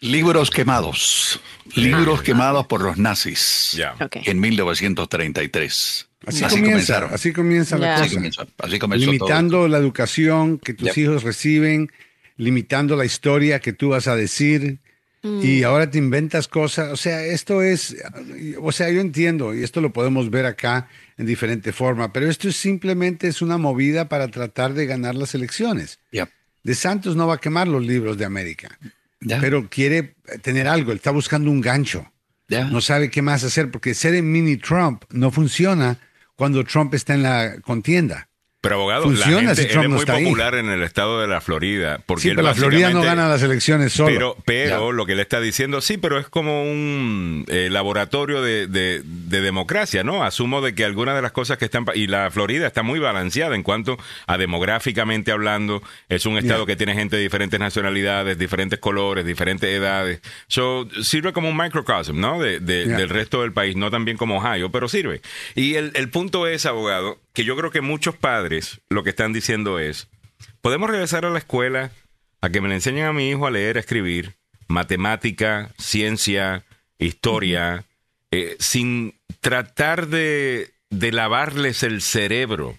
Libros 0.00 0.50
quemados, 0.50 1.40
libros 1.74 2.20
ah. 2.20 2.22
quemados 2.24 2.66
por 2.66 2.80
los 2.80 2.96
nazis 2.96 3.78
en 4.24 4.40
1933. 4.40 6.08
Así, 6.26 6.44
comienza, 6.44 7.06
así 7.06 7.32
comienza 7.32 7.78
la 7.78 7.96
cosa. 7.96 8.46
Así 8.58 8.78
limitando 8.96 9.68
la 9.68 9.78
educación 9.78 10.58
que 10.58 10.74
tus 10.74 10.96
hijos 10.96 11.22
reciben, 11.22 11.90
limitando 12.36 12.96
la 12.96 13.04
historia 13.04 13.60
que 13.60 13.72
tú 13.72 13.90
vas 13.90 14.06
a 14.08 14.16
decir. 14.16 14.78
Y 15.24 15.60
mm. 15.60 15.64
ahora 15.64 15.88
te 15.88 15.98
inventas 15.98 16.48
cosas. 16.48 16.90
O 16.92 16.96
sea, 16.96 17.24
esto 17.24 17.62
es, 17.62 17.96
o 18.60 18.72
sea, 18.72 18.90
yo 18.90 19.00
entiendo, 19.00 19.54
y 19.54 19.62
esto 19.62 19.80
lo 19.80 19.92
podemos 19.92 20.30
ver 20.30 20.46
acá 20.46 20.88
en 21.16 21.26
diferente 21.26 21.72
forma, 21.72 22.12
pero 22.12 22.28
esto 22.28 22.48
es 22.48 22.56
simplemente 22.56 23.28
es 23.28 23.40
una 23.40 23.56
movida 23.56 24.08
para 24.08 24.28
tratar 24.28 24.74
de 24.74 24.86
ganar 24.86 25.14
las 25.14 25.34
elecciones. 25.36 26.00
De 26.10 26.74
Santos 26.74 27.14
no 27.14 27.28
va 27.28 27.34
a 27.34 27.38
quemar 27.38 27.68
los 27.68 27.84
libros 27.84 28.18
de 28.18 28.24
América, 28.24 28.78
pero 29.40 29.68
quiere 29.68 30.14
tener 30.42 30.66
algo, 30.66 30.90
él 30.90 30.96
está 30.96 31.12
buscando 31.12 31.50
un 31.50 31.60
gancho. 31.60 32.10
No 32.48 32.80
sabe 32.80 33.10
qué 33.10 33.22
más 33.22 33.44
hacer, 33.44 33.70
porque 33.70 33.94
ser 33.94 34.14
en 34.14 34.30
mini 34.30 34.56
Trump 34.56 35.04
no 35.10 35.30
funciona 35.30 35.98
cuando 36.36 36.64
Trump 36.64 36.94
está 36.94 37.14
en 37.14 37.22
la 37.22 37.60
contienda. 37.60 38.28
Pero 38.62 38.76
abogado, 38.76 39.02
Funciona 39.02 39.42
la 39.42 39.54
gente, 39.56 39.72
es 39.72 39.88
muy 39.88 40.06
popular 40.06 40.54
en 40.54 40.68
el 40.68 40.84
estado 40.84 41.20
de 41.20 41.26
la 41.26 41.40
Florida. 41.40 41.98
Porque 42.06 42.22
sí, 42.22 42.28
pero 42.28 42.42
la 42.42 42.54
Florida 42.54 42.90
no 42.90 43.02
gana 43.02 43.28
las 43.28 43.42
elecciones 43.42 43.92
solo. 43.92 44.06
Pero, 44.06 44.36
pero 44.44 44.92
lo 44.92 45.04
que 45.04 45.16
le 45.16 45.22
está 45.22 45.40
diciendo, 45.40 45.80
sí, 45.80 45.98
pero 45.98 46.16
es 46.16 46.28
como 46.28 46.62
un 46.62 47.44
eh, 47.48 47.68
laboratorio 47.72 48.40
de, 48.40 48.68
de, 48.68 49.02
democracia, 49.40 50.04
¿no? 50.04 50.22
Asumo 50.22 50.60
de 50.60 50.76
que 50.76 50.84
algunas 50.84 51.16
de 51.16 51.22
las 51.22 51.32
cosas 51.32 51.58
que 51.58 51.64
están... 51.64 51.86
Y 51.92 52.06
la 52.06 52.30
Florida 52.30 52.68
está 52.68 52.84
muy 52.84 53.00
balanceada 53.00 53.56
en 53.56 53.64
cuanto 53.64 53.98
a 54.28 54.38
demográficamente 54.38 55.32
hablando. 55.32 55.82
Es 56.08 56.24
un 56.24 56.38
estado 56.38 56.64
que 56.64 56.76
tiene 56.76 56.94
gente 56.94 57.16
de 57.16 57.22
diferentes 57.22 57.58
nacionalidades, 57.58 58.38
diferentes 58.38 58.78
colores, 58.78 59.26
diferentes 59.26 59.68
edades. 59.68 60.20
So, 60.46 60.88
sirve 61.02 61.32
como 61.32 61.48
un 61.48 61.56
microcosm, 61.56 62.20
¿no? 62.20 62.40
De, 62.40 62.60
Del 62.60 63.08
resto 63.08 63.42
del 63.42 63.52
país, 63.52 63.74
no 63.74 63.90
tan 63.90 64.04
bien 64.04 64.16
como 64.16 64.36
Ohio, 64.36 64.70
pero 64.70 64.88
sirve. 64.88 65.20
Y 65.56 65.74
el, 65.74 65.90
el 65.96 66.10
punto 66.10 66.46
es, 66.46 66.64
abogado, 66.64 67.18
que 67.32 67.44
yo 67.44 67.56
creo 67.56 67.70
que 67.70 67.80
muchos 67.80 68.16
padres 68.16 68.80
lo 68.88 69.02
que 69.02 69.10
están 69.10 69.32
diciendo 69.32 69.78
es, 69.78 70.08
podemos 70.60 70.90
regresar 70.90 71.24
a 71.24 71.30
la 71.30 71.38
escuela 71.38 71.90
a 72.40 72.50
que 72.50 72.60
me 72.60 72.68
le 72.68 72.74
enseñen 72.74 73.04
a 73.04 73.12
mi 73.12 73.30
hijo 73.30 73.46
a 73.46 73.50
leer, 73.50 73.76
a 73.76 73.80
escribir, 73.80 74.34
matemática, 74.68 75.72
ciencia, 75.78 76.64
historia, 76.98 77.84
eh, 78.30 78.56
sin 78.58 79.14
tratar 79.40 80.08
de, 80.08 80.72
lavarles 80.90 81.82
el 81.82 82.02
cerebro 82.02 82.76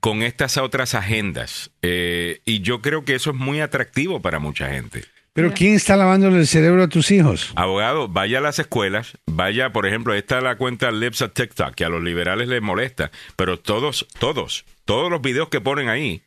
con 0.00 0.22
estas 0.22 0.56
otras 0.56 0.94
agendas. 0.94 1.70
Eh, 1.82 2.40
y 2.44 2.60
yo 2.60 2.82
creo 2.82 3.04
que 3.04 3.14
eso 3.14 3.30
es 3.30 3.36
muy 3.36 3.60
atractivo 3.60 4.20
para 4.20 4.38
mucha 4.38 4.70
gente. 4.70 5.04
Pero 5.38 5.54
¿quién 5.54 5.74
está 5.74 5.96
lavándole 5.96 6.38
el 6.38 6.48
cerebro 6.48 6.82
a 6.82 6.88
tus 6.88 7.12
hijos? 7.12 7.52
Abogado, 7.54 8.08
vaya 8.08 8.38
a 8.38 8.40
las 8.40 8.58
escuelas, 8.58 9.18
vaya, 9.24 9.70
por 9.72 9.86
ejemplo, 9.86 10.12
esta 10.12 10.38
es 10.38 10.42
la 10.42 10.56
cuenta 10.56 10.90
Lips 10.90 11.22
at 11.22 11.30
TikTok, 11.30 11.76
que 11.76 11.84
a 11.84 11.88
los 11.88 12.02
liberales 12.02 12.48
les 12.48 12.60
molesta, 12.60 13.12
pero 13.36 13.56
todos, 13.56 14.08
todos, 14.18 14.64
todos 14.84 15.08
los 15.12 15.22
videos 15.22 15.48
que 15.48 15.60
ponen 15.60 15.88
ahí, 15.88 16.24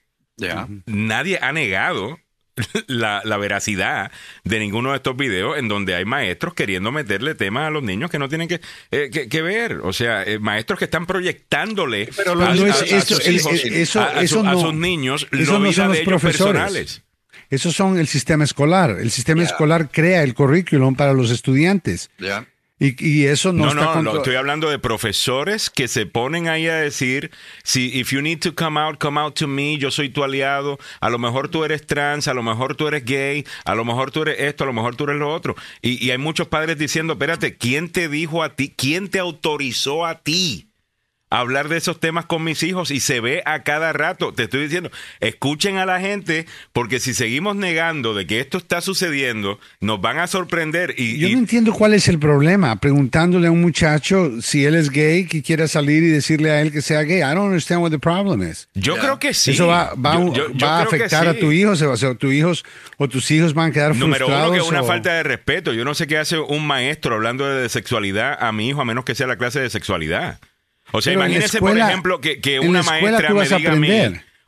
nadie 0.85 1.39
ha 1.41 1.51
negado 1.51 2.19
la, 2.87 3.21
veracidad 3.35 4.13
de 4.45 4.59
ninguno 4.59 4.91
de 4.91 4.95
estos 4.95 5.17
videos 5.17 5.57
en 5.57 5.67
donde 5.67 5.93
hay 5.93 6.05
maestros 6.05 6.53
queriendo 6.53 6.93
meterle 6.93 7.35
temas 7.35 7.67
a 7.67 7.69
los 7.69 7.83
niños 7.83 8.09
que 8.09 8.17
no 8.17 8.29
tienen 8.29 8.47
que, 8.47 8.61
eh, 8.91 9.41
ver. 9.41 9.81
O 9.83 9.91
sea, 9.91 10.23
eh, 10.23 10.39
maestros 10.39 10.79
que 10.79 10.85
están 10.85 11.05
proyectándole 11.05 12.07
a, 12.07 12.55
sus 14.25 14.73
niños 14.73 15.27
lo 15.31 15.59
no 15.59 15.73
son 15.73 15.89
los 15.89 15.99
profesores. 15.99 17.03
Esos 17.51 17.75
son 17.75 17.99
el 17.99 18.07
sistema 18.07 18.45
escolar. 18.45 18.97
El 18.99 19.11
sistema 19.11 19.43
escolar 19.43 19.91
crea 19.91 20.23
el 20.23 20.33
currículum 20.33 20.95
para 20.95 21.13
los 21.13 21.29
estudiantes. 21.29 22.09
Y, 22.79 23.25
eso 23.25 23.53
no, 23.53 23.65
no 23.65 23.69
está 23.69 24.01
no, 24.01 24.01
no, 24.01 24.17
estoy 24.17 24.33
hablando 24.33 24.67
de 24.67 24.79
profesores 24.79 25.69
que 25.69 25.87
se 25.87 26.07
ponen 26.07 26.47
ahí 26.47 26.67
a 26.67 26.77
decir, 26.77 27.29
si 27.61 27.99
if 27.99 28.11
you 28.11 28.23
need 28.23 28.39
to 28.39 28.55
come 28.55 28.79
out, 28.79 28.97
come 28.97 29.19
out 29.19 29.35
to 29.35 29.47
me, 29.47 29.77
yo 29.77 29.91
soy 29.91 30.09
tu 30.09 30.23
aliado, 30.23 30.79
a 30.99 31.11
lo 31.11 31.19
mejor 31.19 31.47
tú 31.49 31.63
eres 31.63 31.85
trans, 31.85 32.27
a 32.27 32.33
lo 32.33 32.41
mejor 32.41 32.75
tú 32.75 32.87
eres 32.87 33.05
gay, 33.05 33.45
a 33.65 33.75
lo 33.75 33.85
mejor 33.85 34.09
tú 34.09 34.23
eres 34.23 34.39
esto, 34.39 34.63
a 34.63 34.67
lo 34.67 34.73
mejor 34.73 34.95
tú 34.95 35.03
eres 35.03 35.17
lo 35.17 35.31
otro. 35.31 35.55
Y, 35.83 36.03
y 36.03 36.09
hay 36.09 36.17
muchos 36.17 36.47
padres 36.47 36.79
diciendo, 36.79 37.13
espérate, 37.13 37.55
¿quién 37.55 37.89
te 37.89 38.09
dijo 38.09 38.41
a 38.41 38.55
ti? 38.55 38.73
¿Quién 38.75 39.09
te 39.09 39.19
autorizó 39.19 40.07
a 40.07 40.23
ti? 40.23 40.70
Hablar 41.31 41.69
de 41.69 41.77
esos 41.77 41.99
temas 41.99 42.25
con 42.25 42.43
mis 42.43 42.61
hijos 42.61 42.91
y 42.91 42.99
se 42.99 43.21
ve 43.21 43.41
a 43.45 43.63
cada 43.63 43.93
rato. 43.93 44.33
Te 44.33 44.43
estoy 44.43 44.63
diciendo, 44.63 44.91
escuchen 45.19 45.77
a 45.77 45.85
la 45.85 45.99
gente 45.99 46.45
porque 46.73 46.99
si 46.99 47.13
seguimos 47.13 47.55
negando 47.55 48.13
de 48.13 48.27
que 48.27 48.39
esto 48.39 48.57
está 48.57 48.81
sucediendo, 48.81 49.59
nos 49.79 49.99
van 50.01 50.19
a 50.19 50.27
sorprender. 50.27 50.93
Y, 50.97 51.17
Yo 51.17 51.29
no 51.29 51.39
entiendo 51.39 51.73
cuál 51.73 51.93
es 51.93 52.07
el 52.07 52.19
problema. 52.19 52.75
Preguntándole 52.75 53.47
a 53.47 53.51
un 53.51 53.61
muchacho 53.61 54.41
si 54.41 54.65
él 54.65 54.75
es 54.75 54.89
gay, 54.89 55.25
que 55.25 55.41
quiera 55.41 55.67
salir 55.67 56.03
y 56.03 56.07
decirle 56.07 56.51
a 56.51 56.61
él 56.61 56.71
que 56.71 56.81
sea 56.81 57.01
gay. 57.03 57.19
I 57.19 57.33
don't 57.33 57.45
understand 57.45 57.81
what 57.81 57.91
the 57.91 57.99
problem 57.99 58.43
is. 58.43 58.67
Yo 58.73 58.97
creo 58.97 59.17
que 59.17 59.33
sí. 59.33 59.51
Eso 59.51 59.67
va, 59.67 59.93
a 59.93 60.81
afectar 60.81 61.27
a 61.27 61.33
tu 61.33 61.51
hijo, 61.51 61.71
o 61.71 61.75
sea, 61.75 62.13
tus 62.15 62.33
hijos 62.33 62.65
o 62.97 63.07
tus 63.07 63.31
hijos 63.31 63.53
van 63.53 63.69
a 63.69 63.73
quedar 63.73 63.95
frustrados. 63.95 64.29
Número 64.29 64.47
uno, 64.47 64.51
que 64.51 64.59
es 64.59 64.67
una 64.67 64.83
falta 64.83 65.13
de 65.13 65.23
respeto. 65.23 65.71
Yo 65.73 65.85
no 65.85 65.95
sé 65.95 66.07
qué 66.07 66.17
hace 66.17 66.37
un 66.37 66.67
maestro 66.67 67.15
hablando 67.15 67.47
de 67.47 67.69
sexualidad 67.69 68.37
a 68.37 68.51
mi 68.51 68.67
hijo 68.67 68.81
a 68.81 68.85
menos 68.85 69.05
que 69.05 69.15
sea 69.15 69.27
la 69.27 69.37
clase 69.37 69.61
de 69.61 69.69
sexualidad. 69.69 70.39
O 70.91 71.01
sea, 71.01 71.13
imagínese, 71.13 71.59
por 71.59 71.77
ejemplo, 71.77 72.21
que, 72.21 72.59
una 72.59 72.83
maestra 72.83 73.33
me 73.33 73.47
diga 73.47 73.71
a 73.71 73.75
mí, 73.75 73.89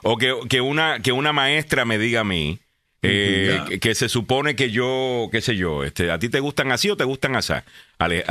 o 0.01 0.17
que, 0.17 0.61
una, 0.61 0.99
que 0.99 1.11
una 1.11 1.33
maestra 1.33 1.85
me 1.85 1.97
diga 1.97 2.21
a 2.21 2.23
mí, 2.23 2.59
eh, 3.01 3.79
que, 3.81 3.95
se 3.95 4.09
supone 4.09 4.55
que 4.55 4.71
yo, 4.71 5.29
qué 5.31 5.41
sé 5.41 5.55
yo, 5.55 5.83
este, 5.83 6.11
¿a 6.11 6.19
ti 6.19 6.29
te 6.29 6.39
gustan 6.39 6.71
así 6.71 6.89
o 6.89 6.97
te 6.97 7.03
gustan 7.03 7.35
así? 7.35 7.53
Ale, 7.97 8.23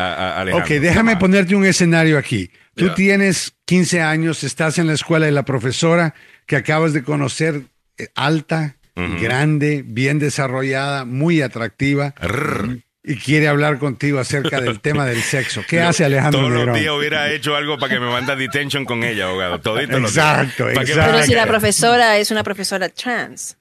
ok, 0.53 0.69
déjame 0.69 1.17
ponerte 1.17 1.55
un 1.55 1.65
escenario 1.65 2.19
aquí. 2.19 2.51
Tú 2.75 2.91
tienes 2.95 3.53
15 3.67 4.01
años, 4.01 4.45
estás 4.45 4.79
en 4.79 4.87
la 4.87 4.95
escuela 4.95 5.29
y 5.29 5.33
la 5.33 5.45
profesora 5.45 6.15
que 6.47 6.57
acabas 6.57 6.93
de 6.93 7.03
conocer, 7.03 7.63
eh, 7.99 8.09
alta, 8.15 8.77
grande, 8.95 9.83
bien 9.87 10.19
desarrollada, 10.19 11.05
muy 11.05 11.41
atractiva 11.41 12.15
y 13.05 13.17
quiere 13.17 13.49
hablar 13.49 13.79
contigo 13.79 14.21
acerca 14.21 14.61
del 14.61 14.81
tema 14.81 15.07
del 15.07 15.23
sexo. 15.23 15.63
¿Qué 15.69 15.81
hace 15.83 16.05
Alejandro 16.05 16.41
Todos 16.41 16.67
los 16.67 16.79
días 16.79 16.93
hubiera 16.93 17.31
hecho 17.33 17.57
algo 17.57 17.79
para 17.79 17.95
que 17.95 18.01
me 18.01 18.07
manda 18.07 18.37
detention 18.37 18.85
con 18.85 19.03
ella, 19.03 19.29
abogado. 19.29 19.61
Todito 19.61 19.99
exacto, 19.99 20.69
exacto. 20.69 20.93
Pero 20.95 21.23
si 21.25 21.35
la 21.35 21.47
profesora 21.47 22.19
es 22.19 22.31
una 22.31 22.45
profesora 22.45 22.89
trans. 22.89 23.57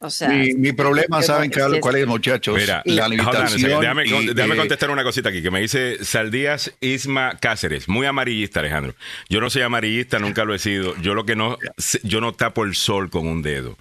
O 0.00 0.10
sea, 0.10 0.28
mi, 0.28 0.72
problema, 0.72 1.20
¿saben 1.22 1.50
cuál 1.80 1.96
es, 1.96 2.06
muchachos? 2.06 2.56
Mira, 2.56 2.82
la 2.84 3.08
limitación. 3.08 3.80
Déjame, 3.80 4.04
déjame, 4.32 4.56
contestar 4.56 4.90
una 4.90 5.02
cosita 5.02 5.30
aquí 5.30 5.42
que 5.42 5.50
me 5.50 5.60
dice 5.60 6.04
Saldías 6.04 6.72
Isma 6.80 7.36
Cáceres, 7.40 7.88
muy 7.88 8.06
amarillista, 8.06 8.60
Alejandro. 8.60 8.94
Yo 9.28 9.40
no 9.40 9.50
soy 9.50 9.62
amarillista, 9.62 10.20
nunca 10.20 10.44
lo 10.44 10.54
he 10.54 10.60
sido. 10.60 10.96
Yo 10.98 11.14
lo 11.14 11.26
que 11.26 11.34
no, 11.34 11.58
yo 12.04 12.20
no 12.20 12.32
tapo 12.32 12.62
el 12.62 12.76
sol 12.76 13.10
con 13.10 13.26
un 13.26 13.42
dedo. 13.42 13.76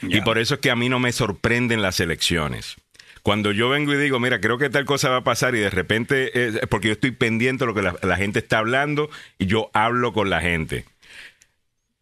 Y 0.00 0.22
por 0.22 0.38
eso 0.38 0.54
es 0.54 0.60
que 0.60 0.70
a 0.70 0.76
mí 0.76 0.88
no 0.88 1.00
me 1.00 1.12
sorprenden 1.12 1.82
las 1.82 2.00
elecciones. 2.00 2.76
Cuando 3.22 3.52
yo 3.52 3.68
vengo 3.68 3.92
y 3.94 3.96
digo, 3.96 4.20
mira, 4.20 4.40
creo 4.40 4.58
que 4.58 4.70
tal 4.70 4.84
cosa 4.84 5.08
va 5.08 5.18
a 5.18 5.24
pasar 5.24 5.54
y 5.54 5.60
de 5.60 5.70
repente, 5.70 6.32
porque 6.68 6.88
yo 6.88 6.92
estoy 6.92 7.10
pendiente 7.10 7.64
de 7.64 7.66
lo 7.66 7.74
que 7.74 8.06
la, 8.06 8.16
gente 8.16 8.38
está 8.38 8.58
hablando 8.58 9.10
y 9.38 9.46
yo 9.46 9.70
hablo 9.74 10.12
con 10.12 10.30
la 10.30 10.40
gente. 10.40 10.84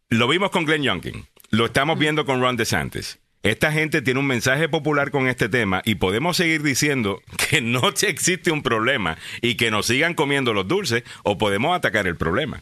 Lo 0.09 0.27
vimos 0.27 0.51
con 0.51 0.65
Glenn 0.65 0.83
Youngkin, 0.83 1.27
lo 1.49 1.65
estamos 1.65 1.99
viendo 1.99 2.25
con 2.25 2.41
Ron 2.41 2.57
DeSantis. 2.57 3.19
Esta 3.43 3.71
gente 3.71 4.01
tiene 4.01 4.19
un 4.19 4.27
mensaje 4.27 4.67
popular 4.67 5.11
con 5.11 5.27
este 5.27 5.47
tema 5.47 5.81
y 5.85 5.95
podemos 5.95 6.37
seguir 6.37 6.63
diciendo 6.63 7.21
que 7.49 7.61
no 7.61 7.89
existe 7.89 8.51
un 8.51 8.63
problema 8.63 9.17
y 9.41 9.55
que 9.55 9.71
nos 9.71 9.87
sigan 9.87 10.15
comiendo 10.15 10.53
los 10.53 10.67
dulces 10.67 11.03
o 11.23 11.37
podemos 11.37 11.75
atacar 11.75 12.07
el 12.07 12.15
problema. 12.15 12.61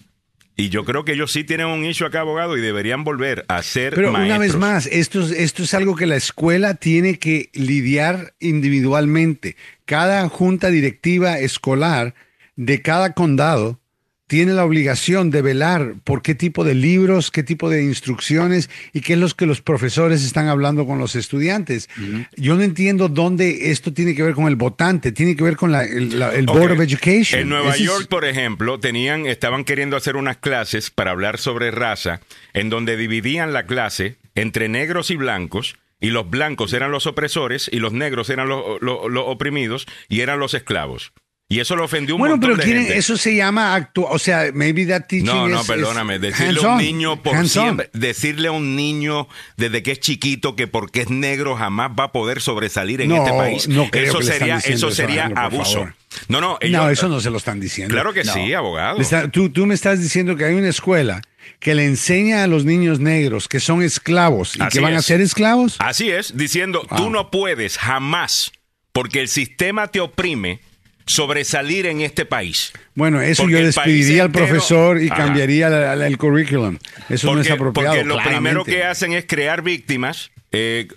Y 0.57 0.69
yo 0.69 0.85
creo 0.85 1.03
que 1.03 1.13
ellos 1.13 1.31
sí 1.31 1.43
tienen 1.43 1.67
un 1.67 1.83
issue 1.83 2.07
acá, 2.07 2.21
abogado, 2.21 2.57
y 2.57 2.61
deberían 2.61 3.03
volver 3.03 3.43
a 3.49 3.61
ser 3.61 3.93
Pero 3.93 4.11
una 4.11 4.37
vez 4.37 4.55
más, 4.55 4.85
esto, 4.87 5.21
esto 5.21 5.63
es 5.63 5.73
algo 5.73 5.95
que 5.95 6.05
la 6.05 6.15
escuela 6.15 6.75
tiene 6.75 7.19
que 7.19 7.49
lidiar 7.53 8.33
individualmente. 8.39 9.57
Cada 9.83 10.29
junta 10.29 10.69
directiva 10.69 11.39
escolar 11.39 12.15
de 12.55 12.81
cada 12.81 13.13
condado 13.13 13.81
tiene 14.27 14.53
la 14.53 14.65
obligación 14.65 15.29
de 15.29 15.41
velar 15.41 15.95
por 16.03 16.21
qué 16.23 16.33
tipo 16.33 16.63
de 16.63 16.73
libros, 16.73 17.29
qué 17.29 17.43
tipo 17.43 17.69
de 17.69 17.83
instrucciones 17.83 18.69
y 18.91 19.01
qué 19.01 19.13
es 19.13 19.19
lo 19.19 19.29
que 19.29 19.45
los 19.45 19.61
profesores 19.61 20.23
están 20.23 20.47
hablando 20.47 20.85
con 20.85 20.97
los 20.97 21.15
estudiantes. 21.15 21.89
Yo 22.35 22.55
no 22.55 22.63
entiendo 22.63 23.07
dónde 23.07 23.71
esto 23.71 23.93
tiene 23.93 24.15
que 24.15 24.23
ver 24.23 24.33
con 24.33 24.47
el 24.47 24.55
votante, 24.55 25.11
tiene 25.11 25.35
que 25.35 25.43
ver 25.43 25.55
con 25.55 25.75
el, 25.75 26.45
Board 26.45 26.71
of 26.71 26.79
Education. 26.79 27.41
En 27.41 27.49
Nueva 27.49 27.77
York, 27.77 28.07
por 28.07 28.25
ejemplo, 28.25 28.79
tenían, 28.79 29.27
estaban 29.27 29.63
queriendo 29.63 29.95
hacer 29.95 30.15
unas 30.15 30.37
clases 30.37 30.89
para 30.89 31.11
hablar 31.11 31.37
sobre 31.37 31.69
raza, 31.69 32.21
en 32.53 32.69
donde 32.69 32.97
dividían 32.97 33.53
la 33.53 33.65
clase 33.65 34.17
entre 34.33 34.69
negros 34.69 35.11
y 35.11 35.17
blancos. 35.17 35.75
Y 36.01 36.09
los 36.09 36.29
blancos 36.29 36.73
eran 36.73 36.91
los 36.91 37.07
opresores 37.07 37.69
y 37.71 37.79
los 37.79 37.93
negros 37.93 38.29
eran 38.29 38.49
los 38.49 39.23
oprimidos 39.25 39.87
y 40.09 40.19
eran 40.21 40.39
los 40.39 40.53
esclavos. 40.53 41.13
Y 41.47 41.59
eso 41.59 41.75
lo 41.75 41.85
ofendió 41.85 42.15
un 42.15 42.19
bueno, 42.19 42.37
montón 42.37 42.57
pero 42.57 42.83
de 42.83 42.97
eso 42.97 43.17
se 43.17 43.35
llama 43.35 43.75
actuar, 43.75 44.07
o 44.11 44.17
sea, 44.17 44.49
maybe 44.51 44.83
that 44.87 45.03
teaching 45.07 45.25
No, 45.27 45.47
no, 45.47 45.63
perdóname, 45.63 46.17
decirle 46.17 46.59
a 46.65 46.69
un 46.69 46.77
niño 46.79 47.21
por 47.21 47.47
siempre, 47.47 47.91
decirle 47.93 48.47
a 48.47 48.51
un 48.51 48.75
niño 48.75 49.27
desde 49.55 49.83
que 49.83 49.91
es 49.91 49.99
chiquito 49.99 50.55
que 50.55 50.65
porque 50.65 51.01
es 51.01 51.11
negro 51.11 51.55
jamás 51.55 51.91
va 51.91 52.05
a 52.05 52.11
poder 52.11 52.41
sobresalir 52.41 53.01
en 53.01 53.11
este 53.11 53.29
país. 53.29 53.67
No 53.67 53.87
eso 53.93 54.23
sería 54.23 54.57
eso 54.57 54.89
sería 54.89 55.31
abuso. 55.35 55.87
No, 56.29 56.41
no, 56.41 56.57
no, 56.67 56.89
eso 56.89 57.09
no 57.09 57.19
se 57.19 57.29
lo 57.29 57.37
están 57.37 57.59
diciendo. 57.59 57.93
Claro 57.93 58.11
que 58.11 58.23
sí, 58.23 58.53
abogado. 58.53 58.99
tú, 59.31 59.49
tú 59.49 59.67
me 59.67 59.75
estás 59.75 60.01
diciendo 60.01 60.35
que 60.35 60.45
hay 60.45 60.55
una 60.55 60.69
escuela 60.69 61.21
que 61.59 61.75
le 61.75 61.85
enseña 61.85 62.43
a 62.43 62.47
los 62.47 62.65
niños 62.65 62.99
negros 62.99 63.47
que 63.47 63.59
son 63.59 63.83
esclavos 63.83 64.55
y 64.55 64.67
que 64.69 64.79
van 64.79 64.95
a 64.95 65.01
ser 65.03 65.21
esclavos. 65.21 65.75
Así 65.77 66.09
es, 66.09 66.35
diciendo, 66.35 66.87
tú 66.97 67.11
no 67.11 67.29
puedes 67.29 67.77
jamás, 67.77 68.51
porque 68.91 69.21
el 69.21 69.27
sistema 69.27 69.87
te 69.87 69.99
oprime, 69.99 70.59
sobresalir 71.05 71.85
en 71.85 72.01
este 72.01 72.25
país. 72.25 72.73
Bueno, 72.95 73.21
eso 73.21 73.47
yo 73.47 73.59
despediría 73.59 74.23
al 74.23 74.31
profesor 74.31 75.01
y 75.01 75.09
cambiaría 75.09 75.93
el 75.93 76.17
currículum. 76.17 76.77
Eso 77.09 77.33
no 77.33 77.41
es 77.41 77.49
apropiado. 77.49 77.95
Porque 77.95 78.07
lo 78.07 78.21
primero 78.23 78.65
que 78.65 78.83
hacen 78.83 79.13
es 79.13 79.25
crear 79.27 79.61
víctimas. 79.61 80.31
Eh, 80.57 80.87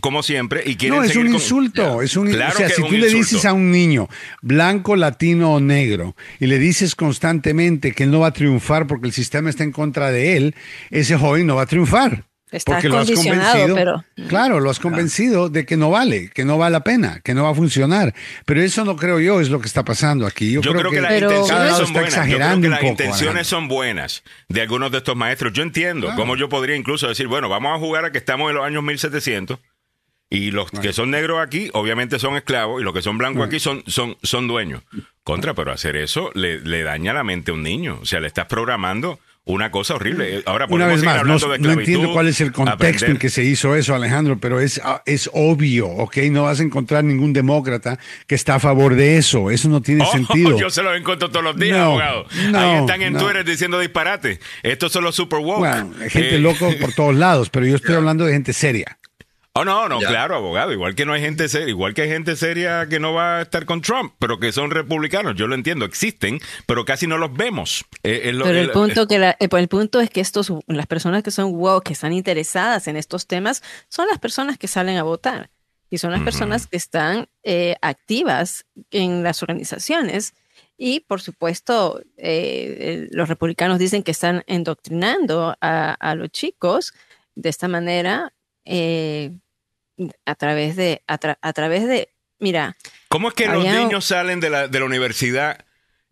como 0.00 0.22
siempre, 0.22 0.62
y 0.64 0.76
quieren 0.76 1.00
No, 1.00 1.04
es 1.04 1.16
un 1.16 1.26
insulto. 1.26 2.00
Es 2.00 2.16
un, 2.16 2.28
o 2.28 2.32
sea, 2.32 2.70
si 2.70 2.82
tú 2.82 2.92
le 2.92 3.08
dices 3.08 3.44
a 3.44 3.52
un 3.52 3.70
niño 3.70 4.08
blanco, 4.40 4.96
latino 4.96 5.52
o 5.52 5.60
negro 5.60 6.16
y 6.40 6.46
le 6.46 6.58
dices 6.58 6.94
constantemente 6.94 7.92
que 7.92 8.04
él 8.04 8.10
no 8.10 8.20
va 8.20 8.28
a 8.28 8.32
triunfar 8.32 8.86
porque 8.86 9.06
el 9.06 9.12
sistema 9.12 9.50
está 9.50 9.64
en 9.64 9.72
contra 9.72 10.10
de 10.10 10.38
él, 10.38 10.54
ese 10.90 11.18
joven 11.18 11.46
no 11.46 11.56
va 11.56 11.62
a 11.62 11.66
triunfar. 11.66 12.24
Está 12.52 12.72
porque 12.72 12.88
lo 12.90 12.98
has 12.98 13.10
convencido, 13.10 13.74
pero... 13.74 14.04
claro, 14.28 14.60
lo 14.60 14.70
has 14.70 14.78
convencido 14.78 15.48
de 15.48 15.64
que 15.64 15.78
no 15.78 15.90
vale, 15.90 16.28
que 16.28 16.44
no 16.44 16.58
vale 16.58 16.74
la 16.74 16.84
pena, 16.84 17.20
que 17.24 17.32
no 17.32 17.44
va 17.44 17.50
a 17.50 17.54
funcionar. 17.54 18.14
Pero 18.44 18.60
eso 18.60 18.84
no 18.84 18.94
creo 18.96 19.20
yo 19.20 19.40
es 19.40 19.48
lo 19.48 19.58
que 19.58 19.66
está 19.66 19.84
pasando 19.84 20.26
aquí. 20.26 20.52
Yo, 20.52 20.60
creo, 20.60 20.90
que, 20.90 21.00
las 21.00 21.12
intenciones 21.14 21.76
son 21.76 21.92
buenas. 21.92 22.08
Exagerando 22.12 22.68
las 22.68 22.82
intenciones 22.82 23.46
son 23.46 23.68
buenas 23.68 24.22
de 24.48 24.60
algunos 24.60 24.92
de 24.92 24.98
estos 24.98 25.16
maestros. 25.16 25.54
Yo 25.54 25.62
entiendo 25.62 26.12
cómo 26.14 26.36
yo 26.36 26.50
podría 26.50 26.76
incluso 26.76 27.08
decir, 27.08 27.26
bueno, 27.26 27.48
vamos 27.48 27.74
a 27.74 27.78
jugar 27.78 28.04
a 28.04 28.12
que 28.12 28.18
estamos 28.18 28.50
en 28.50 28.56
los 28.56 28.66
años 28.66 28.82
1700 28.82 29.58
y 30.28 30.50
los 30.50 30.70
que 30.70 30.92
son 30.94 31.10
negros 31.10 31.40
aquí 31.40 31.68
obviamente 31.74 32.18
son 32.18 32.36
esclavos 32.36 32.80
y 32.80 32.84
los 32.84 32.94
que 32.94 33.02
son 33.02 33.18
blancos 33.18 33.46
aquí 33.46 33.60
son, 33.60 33.82
son, 33.86 34.16
son 34.22 34.48
dueños. 34.48 34.82
Contra, 35.24 35.54
pero 35.54 35.72
hacer 35.72 35.96
eso 35.96 36.30
le, 36.34 36.60
le 36.60 36.82
daña 36.82 37.12
la 37.12 37.22
mente 37.22 37.50
a 37.50 37.54
un 37.54 37.62
niño. 37.62 37.98
O 38.02 38.06
sea, 38.06 38.20
le 38.20 38.28
estás 38.28 38.46
programando 38.46 39.20
una 39.44 39.70
cosa 39.70 39.94
horrible. 39.94 40.38
Eh, 40.38 40.42
ahora 40.46 40.66
Una 40.68 40.86
vez 40.86 41.02
más, 41.02 41.24
no, 41.24 41.72
entiendo 41.72 42.12
cuál 42.12 42.28
es 42.28 42.40
el 42.40 42.52
contexto 42.52 43.06
en 43.06 43.16
que 43.16 43.28
se 43.28 43.42
hizo 43.42 43.74
eso, 43.74 43.94
Alejandro, 43.94 44.38
pero 44.38 44.60
es, 44.60 44.80
ah, 44.84 45.02
es 45.04 45.28
obvio, 45.32 45.88
¿ok? 45.88 46.18
No 46.30 46.44
vas 46.44 46.60
a 46.60 46.62
encontrar 46.62 47.02
ningún 47.02 47.32
demócrata 47.32 47.98
que 48.26 48.36
está 48.36 48.56
a 48.56 48.60
favor 48.60 48.94
de 48.94 49.16
eso. 49.18 49.50
Eso 49.50 49.68
no 49.68 49.82
tiene 49.82 50.04
oh, 50.08 50.12
sentido. 50.12 50.58
Yo 50.58 50.70
se 50.70 50.82
lo 50.82 50.94
encuentro 50.94 51.30
todos 51.30 51.44
los 51.44 51.56
días, 51.56 51.78
abogado. 51.78 52.26
Ahí 52.54 52.80
están 52.80 53.02
en 53.02 53.16
Twitter 53.16 53.44
diciendo 53.44 53.80
disparate. 53.80 54.38
Estos 54.62 54.92
son 54.92 55.04
los 55.04 55.16
super 55.16 55.40
woke. 55.40 55.58
Bueno, 55.58 55.92
gente 56.08 56.36
eh, 56.36 56.38
loco 56.38 56.70
por 56.80 56.92
todos 56.92 57.14
lados, 57.14 57.50
pero 57.50 57.66
yo 57.66 57.76
estoy 57.76 57.94
hablando 57.96 58.24
de 58.24 58.32
gente 58.32 58.52
seria. 58.52 58.98
Oh, 59.54 59.66
no, 59.66 59.86
no, 59.86 59.98
claro, 59.98 60.36
abogado. 60.36 60.72
Igual 60.72 60.94
que 60.94 61.04
no 61.04 61.12
hay 61.12 61.20
gente 61.20 61.46
seria, 61.46 61.68
igual 61.68 61.92
que 61.92 62.02
hay 62.02 62.08
gente 62.08 62.36
seria 62.36 62.88
que 62.88 62.98
no 62.98 63.12
va 63.12 63.38
a 63.38 63.42
estar 63.42 63.66
con 63.66 63.82
Trump, 63.82 64.14
pero 64.18 64.40
que 64.40 64.50
son 64.50 64.70
republicanos. 64.70 65.34
Yo 65.36 65.46
lo 65.46 65.54
entiendo, 65.54 65.84
existen, 65.84 66.40
pero 66.66 66.86
casi 66.86 67.06
no 67.06 67.18
los 67.18 67.34
vemos. 67.34 67.84
Eh, 68.02 68.32
pero 68.42 68.58
el, 68.58 68.70
punto 68.70 69.06
que 69.06 69.16
eh, 69.16 69.36
el 69.38 69.68
punto 69.68 70.00
es 70.00 70.08
que 70.08 70.22
estos, 70.22 70.50
las 70.68 70.86
personas 70.86 71.22
que 71.22 71.30
son 71.30 71.52
wow, 71.52 71.82
que 71.82 71.92
están 71.92 72.14
interesadas 72.14 72.88
en 72.88 72.96
estos 72.96 73.26
temas, 73.26 73.62
son 73.90 74.08
las 74.08 74.18
personas 74.18 74.56
que 74.56 74.68
salen 74.68 74.96
a 74.96 75.02
votar 75.02 75.50
y 75.90 75.98
son 75.98 76.12
las 76.12 76.22
personas 76.22 76.66
que 76.66 76.78
están 76.78 77.28
eh, 77.42 77.76
activas 77.82 78.64
en 78.90 79.22
las 79.22 79.42
organizaciones. 79.42 80.32
Y 80.78 81.00
por 81.00 81.20
supuesto, 81.20 82.00
los 82.16 83.28
republicanos 83.28 83.78
dicen 83.78 84.02
que 84.02 84.12
están 84.12 84.44
endoctrinando 84.46 85.54
a, 85.60 86.14
los 86.16 86.30
chicos 86.30 86.94
de 87.34 87.50
esta 87.50 87.68
manera 87.68 88.32
a 90.24 90.34
través 90.34 90.76
de, 90.76 91.02
a, 91.06 91.18
través 91.52 91.86
de, 91.86 92.08
mira. 92.38 92.76
¿Cómo 93.08 93.28
es 93.28 93.34
que 93.34 93.46
los 93.46 93.64
niños 93.64 94.04
salen 94.04 94.40
de 94.40 94.50
la, 94.50 94.68
de 94.68 94.78
la 94.78 94.84
universidad 94.84 95.64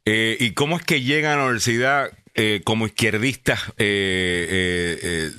eh, 0.04 0.36
y 0.38 0.52
cómo 0.52 0.76
es 0.76 0.82
que 0.84 1.02
llegan 1.02 1.32
a 1.32 1.36
la 1.36 1.44
universidad 1.44 2.10
eh, 2.34 2.62
como 2.64 2.86
izquierdistas 2.86 3.60
eh, 3.78 5.30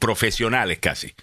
profesionales 0.00 0.78
casi? 0.78 1.14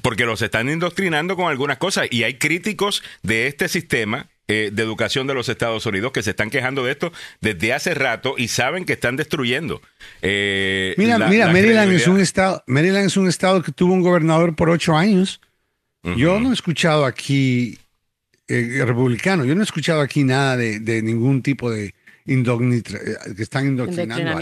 Porque 0.00 0.24
los 0.24 0.40
están 0.40 0.70
indoctrinando 0.70 1.36
con 1.36 1.50
algunas 1.50 1.78
cosas 1.78 2.08
y 2.10 2.22
hay 2.22 2.38
críticos 2.38 3.02
de 3.22 3.46
este 3.46 3.68
sistema 3.68 4.31
de 4.70 4.82
educación 4.82 5.26
de 5.26 5.34
los 5.34 5.48
Estados 5.48 5.86
Unidos 5.86 6.12
que 6.12 6.22
se 6.22 6.30
están 6.30 6.50
quejando 6.50 6.84
de 6.84 6.92
esto 6.92 7.12
desde 7.40 7.72
hace 7.72 7.94
rato 7.94 8.34
y 8.36 8.48
saben 8.48 8.84
que 8.84 8.92
están 8.94 9.16
destruyendo. 9.16 9.80
mira, 10.22 11.18
mira, 11.28 11.48
Maryland 11.48 11.92
es 11.92 12.06
un 12.06 12.20
estado, 12.20 12.62
Maryland 12.66 13.06
es 13.06 13.16
un 13.16 13.28
estado 13.28 13.62
que 13.62 13.72
tuvo 13.72 13.92
un 13.92 14.02
gobernador 14.02 14.54
por 14.54 14.70
ocho 14.70 14.96
años 14.96 15.40
yo 16.02 16.40
no 16.40 16.50
he 16.50 16.54
escuchado 16.54 17.04
aquí, 17.04 17.78
eh, 18.48 18.82
republicano, 18.84 19.44
yo 19.44 19.54
no 19.54 19.60
he 19.60 19.64
escuchado 19.64 20.00
aquí 20.00 20.24
nada 20.24 20.56
de, 20.56 21.02
ningún 21.02 21.42
tipo 21.42 21.70
de 21.70 21.94
eh, 22.26 22.82
que 23.36 23.42
están 23.42 23.66
indoctrinando. 23.66 24.40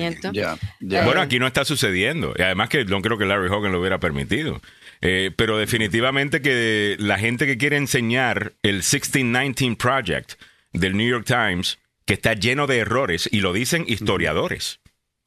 Bueno, 0.81 1.20
aquí 1.20 1.39
no 1.39 1.47
está 1.47 1.65
sucediendo. 1.65 2.35
Y 2.37 2.43
además 2.43 2.69
que 2.69 2.85
no 2.85 3.01
creo 3.03 3.19
que 3.19 3.27
Larry 3.27 3.49
Hogan 3.49 3.73
lo 3.73 3.81
hubiera 3.81 3.99
permitido. 3.99 4.61
Eh, 5.02 5.31
pero 5.35 5.56
definitivamente 5.56 6.43
que 6.43 6.97
la 6.98 7.18
gente 7.18 7.47
que 7.47 7.56
quiere 7.56 7.77
enseñar 7.77 8.55
el 8.62 8.77
1619 8.77 9.77
Project 9.77 10.32
del 10.72 10.97
New 10.97 11.09
York 11.09 11.27
Times, 11.27 11.78
que 12.05 12.14
está 12.14 12.35
lleno 12.35 12.66
de 12.66 12.78
errores, 12.78 13.28
y 13.32 13.40
lo 13.40 13.52
dicen 13.52 13.85
historiadores. 13.86 14.81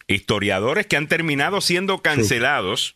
Historiadores 0.08 0.86
que 0.86 0.98
han 0.98 1.08
terminado 1.08 1.62
siendo 1.62 2.02
cancelados 2.02 2.96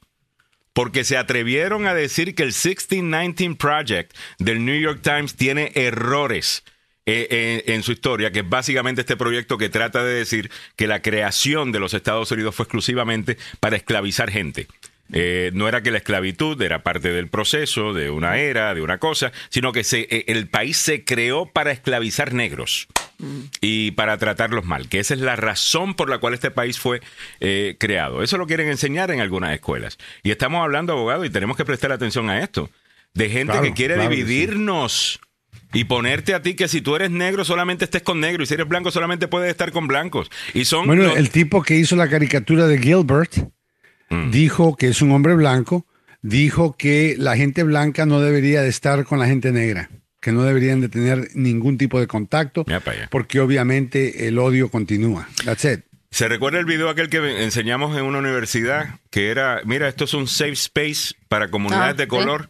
porque 0.74 1.04
se 1.04 1.18
atrevieron 1.18 1.88
a 1.88 1.96
decir 1.96 2.36
que 2.36 2.44
el 2.44 2.50
1619 2.50 3.56
Project 3.56 4.16
del 4.38 4.64
New 4.64 4.80
York 4.80 5.00
Times 5.02 5.36
tiene 5.36 5.72
errores. 5.74 6.64
Eh, 7.10 7.64
en, 7.68 7.84
su 7.84 7.94
historia, 7.94 8.32
que 8.34 8.40
es 8.40 8.50
básicamente 8.50 9.00
este 9.00 9.16
proyecto 9.16 9.58
que 9.58 9.70
trata 9.70 10.04
de 10.04 10.14
decir 10.14 10.52
que 10.76 10.88
la 10.88 11.02
creación 11.02 11.72
de 11.72 11.80
los 11.80 11.94
Estados 11.94 12.30
Unidos 12.32 12.54
fue 12.54 12.66
exclusivamente 12.66 13.38
para 13.62 13.78
esclavizar 13.78 14.30
gente. 14.30 14.68
Eh, 15.14 15.52
no 15.54 15.68
era 15.68 15.82
que 15.82 15.92
la 15.92 16.00
esclavitud 16.00 16.62
era 16.62 16.84
parte 16.84 17.12
del 17.12 17.30
proceso, 17.30 17.94
de 17.94 18.10
una 18.10 18.38
era, 18.38 18.74
de 18.76 18.82
una 18.82 18.98
cosa, 18.98 19.32
sino 19.50 19.72
que 19.72 19.84
se, 19.84 20.02
eh, 20.10 20.26
el 20.28 20.48
país 20.48 20.78
se 20.78 21.04
creó 21.06 21.46
para 21.46 21.72
esclavizar 21.72 22.34
negros 22.34 22.88
y 23.62 23.92
para 23.92 24.18
tratarlos 24.18 24.66
mal, 24.66 24.90
que 24.90 25.00
esa 25.00 25.14
es 25.14 25.22
la 25.22 25.36
razón 25.36 25.96
por 25.96 26.10
la 26.10 26.20
cual 26.20 26.34
este 26.34 26.52
país 26.52 26.78
fue 26.78 27.02
eh, 27.40 27.76
creado. 27.80 28.22
Eso 28.22 28.38
lo 28.38 28.46
quieren 28.46 28.68
enseñar 28.68 29.12
en 29.12 29.22
algunas 29.22 29.54
escuelas. 29.54 29.98
Y 30.24 30.32
estamos 30.32 30.62
hablando, 30.62 30.94
abogado, 30.94 31.26
y 31.26 31.30
tenemos 31.30 31.58
que 31.58 31.66
prestar 31.66 31.92
atención 31.92 32.30
a 32.30 32.42
esto, 32.42 32.70
de 33.14 33.30
gente 33.30 33.60
que 33.62 33.74
quiere 33.74 33.98
dividirnos. 33.98 35.20
Y 35.74 35.84
ponerte 35.84 36.34
a 36.34 36.42
ti 36.42 36.56
que 36.56 36.70
si 36.70 36.80
tú 36.80 36.96
eres 36.96 37.12
negro 37.12 37.44
solamente 37.44 37.84
estés 37.84 38.02
con 38.02 38.22
negro 38.22 38.42
y 38.42 38.46
si 38.46 38.54
eres 38.54 38.70
blanco 38.70 38.90
solamente 38.90 39.28
puedes 39.28 39.52
estar 39.52 39.74
con 39.74 39.86
blancos. 39.86 40.32
Y 40.54 40.64
son 40.64 40.88
bueno, 40.88 41.14
el 41.14 41.30
tipo 41.30 41.62
que 41.62 41.76
hizo 41.76 41.98
la 41.98 42.08
caricatura 42.08 42.68
de 42.68 42.78
Gilbert 42.78 43.50
mm. 44.10 44.32
dijo 44.32 44.76
que 44.76 44.88
es 44.88 45.02
un 45.02 45.12
hombre 45.12 45.36
blanco, 45.36 45.86
dijo 46.22 46.76
que 46.78 47.16
la 47.18 47.38
gente 47.38 47.64
blanca 47.64 48.06
no 48.06 48.20
debería 48.22 48.62
de 48.62 48.70
estar 48.70 49.06
con 49.06 49.20
la 49.20 49.28
gente 49.28 49.52
negra 49.52 49.90
que 50.20 50.32
no 50.32 50.44
deberían 50.44 50.82
de 50.82 50.90
tener 50.90 51.30
ningún 51.36 51.78
tipo 51.78 52.00
de 52.00 52.08
contacto, 52.08 52.66
porque 53.10 53.40
obviamente 53.40 54.28
el 54.28 54.40
odio 54.40 54.70
continúa. 54.70 55.30
That's 55.46 55.64
it. 55.64 55.82
¿Se 56.10 56.28
recuerda 56.28 56.60
el 56.60 56.66
video 56.66 56.90
aquel 56.90 57.10
que 57.10 57.44
enseñamos 57.44 57.98
en 57.98 58.04
una 58.04 58.20
universidad? 58.20 59.00
Que 59.10 59.30
era, 59.30 59.62
mira, 59.66 59.88
esto 59.88 60.06
es 60.06 60.14
un 60.14 60.28
safe 60.28 60.54
space 60.54 61.16
para 61.28 61.50
comunidades 61.50 61.94
ah, 61.94 61.98
de 61.98 62.08
color. 62.08 62.50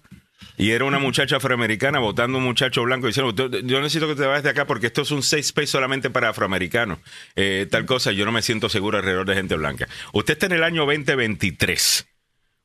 Y 0.58 0.72
era 0.72 0.86
una 0.86 0.98
muchacha 0.98 1.38
afroamericana 1.38 2.00
votando 2.00 2.38
a 2.38 2.40
un 2.40 2.46
muchacho 2.46 2.82
blanco 2.84 3.08
diciendo, 3.08 3.34
yo 3.62 3.80
necesito 3.80 4.08
que 4.08 4.16
te 4.16 4.26
vayas 4.26 4.44
de 4.44 4.50
acá 4.50 4.66
porque 4.66 4.88
esto 4.88 5.04
es 5.04 5.12
un 5.12 5.22
safe 5.22 5.42
space 5.42 5.68
solamente 5.68 6.10
para 6.10 6.30
afroamericanos. 6.30 7.00
Eh, 7.36 7.68
tal 7.70 7.86
cosa, 7.86 8.12
yo 8.12 8.26
no 8.26 8.32
me 8.32 8.42
siento 8.42 8.68
seguro 8.68 8.98
alrededor 8.98 9.28
de 9.28 9.36
gente 9.36 9.56
blanca. 9.56 9.88
Usted 10.14 10.34
está 10.34 10.48
en 10.48 10.54
el 10.54 10.64
año 10.64 10.86
2023. 10.86 12.08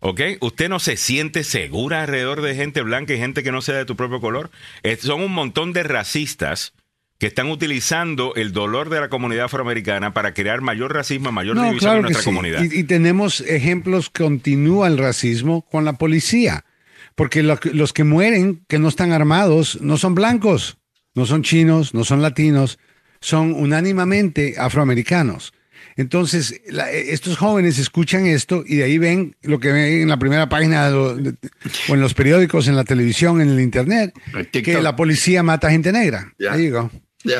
¿Ok? 0.04 0.20
¿Usted 0.40 0.68
no 0.68 0.80
se 0.80 0.96
siente 0.96 1.44
segura 1.44 2.02
alrededor 2.02 2.40
de 2.40 2.56
gente 2.56 2.82
blanca 2.82 3.14
y 3.14 3.18
gente 3.18 3.44
que 3.44 3.52
no 3.52 3.62
sea 3.62 3.76
de 3.76 3.84
tu 3.84 3.94
propio 3.94 4.20
color? 4.20 4.50
son 5.00 5.20
un 5.20 5.32
montón 5.32 5.72
de 5.72 5.84
racistas 5.84 6.72
que 7.22 7.28
están 7.28 7.48
utilizando 7.52 8.34
el 8.34 8.50
dolor 8.50 8.88
de 8.88 8.98
la 8.98 9.08
comunidad 9.08 9.44
afroamericana 9.44 10.12
para 10.12 10.34
crear 10.34 10.60
mayor 10.60 10.92
racismo, 10.92 11.30
mayor 11.30 11.56
división 11.62 11.98
en 11.98 12.02
nuestra 12.02 12.24
comunidad. 12.24 12.64
Y, 12.64 12.82
tenemos 12.82 13.42
ejemplos, 13.42 14.10
continúa 14.10 14.88
el 14.88 14.98
racismo 14.98 15.62
con 15.70 15.84
la 15.84 15.92
policía, 15.92 16.64
porque 17.14 17.42
los 17.42 17.92
que 17.92 18.04
mueren, 18.04 18.64
que 18.68 18.78
no 18.78 18.88
están 18.88 19.12
armados, 19.12 19.80
no 19.80 19.96
son 19.96 20.14
blancos, 20.14 20.78
no 21.14 21.26
son 21.26 21.42
chinos, 21.42 21.94
no 21.94 22.04
son 22.04 22.22
latinos, 22.22 22.78
son 23.20 23.52
unánimemente 23.52 24.54
afroamericanos. 24.58 25.52
Entonces, 25.96 26.62
estos 26.90 27.36
jóvenes 27.36 27.78
escuchan 27.78 28.26
esto 28.26 28.64
y 28.66 28.76
de 28.76 28.84
ahí 28.84 28.98
ven 28.98 29.36
lo 29.42 29.60
que 29.60 29.72
ven 29.72 30.02
en 30.02 30.08
la 30.08 30.18
primera 30.18 30.48
página 30.48 30.88
o 30.88 31.18
en 31.18 32.00
los 32.00 32.14
periódicos, 32.14 32.66
en 32.66 32.76
la 32.76 32.84
televisión, 32.84 33.40
en 33.40 33.50
el 33.50 33.60
internet, 33.60 34.14
que 34.52 34.80
la 34.80 34.96
policía 34.96 35.42
mata 35.42 35.70
gente 35.70 35.92
negra. 35.92 36.32
Ahí 36.50 36.62
digo. 36.62 36.90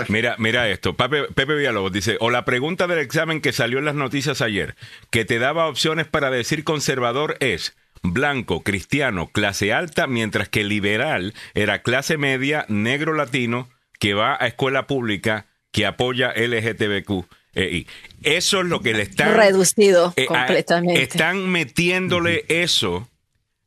Mira, 0.09 0.37
mira 0.39 0.69
esto. 0.69 0.97
Pepe, 0.97 1.25
Pepe 1.35 1.57
Villalobos 1.57 1.93
dice, 1.93 2.17
o 2.21 2.31
la 2.31 2.45
pregunta 2.45 2.87
del 2.87 2.99
examen 2.99 3.41
que 3.41 3.53
salió 3.53 3.79
en 3.79 3.85
las 3.85 3.95
noticias 3.95 4.41
ayer, 4.41 4.77
que 5.11 5.25
te 5.25 5.39
daba 5.39 5.67
opciones 5.67 6.07
para 6.07 6.31
decir 6.31 6.63
conservador 6.63 7.37
es 7.41 7.75
blanco, 8.03 8.63
cristiano, 8.63 9.31
clase 9.33 9.73
alta, 9.73 10.07
mientras 10.07 10.49
que 10.49 10.65
liberal 10.65 11.35
era 11.55 11.83
clase 11.83 12.19
media, 12.19 12.67
negro 12.69 13.15
latino, 13.15 13.69
que 13.99 14.15
va 14.15 14.37
a 14.39 14.47
escuela 14.47 14.87
pública, 14.87 15.47
que 15.71 15.87
apoya 15.87 16.33
LGTBQ. 16.35 17.27
Eh, 17.55 17.87
eso 18.23 18.61
es 18.61 18.67
lo 18.67 18.81
que 18.81 18.95
le 18.95 19.03
están... 19.03 19.35
Reducido 19.35 20.13
eh, 20.17 20.27
completamente. 20.27 21.03
están 21.03 21.49
metiéndole 21.51 22.45
eso 22.49 23.09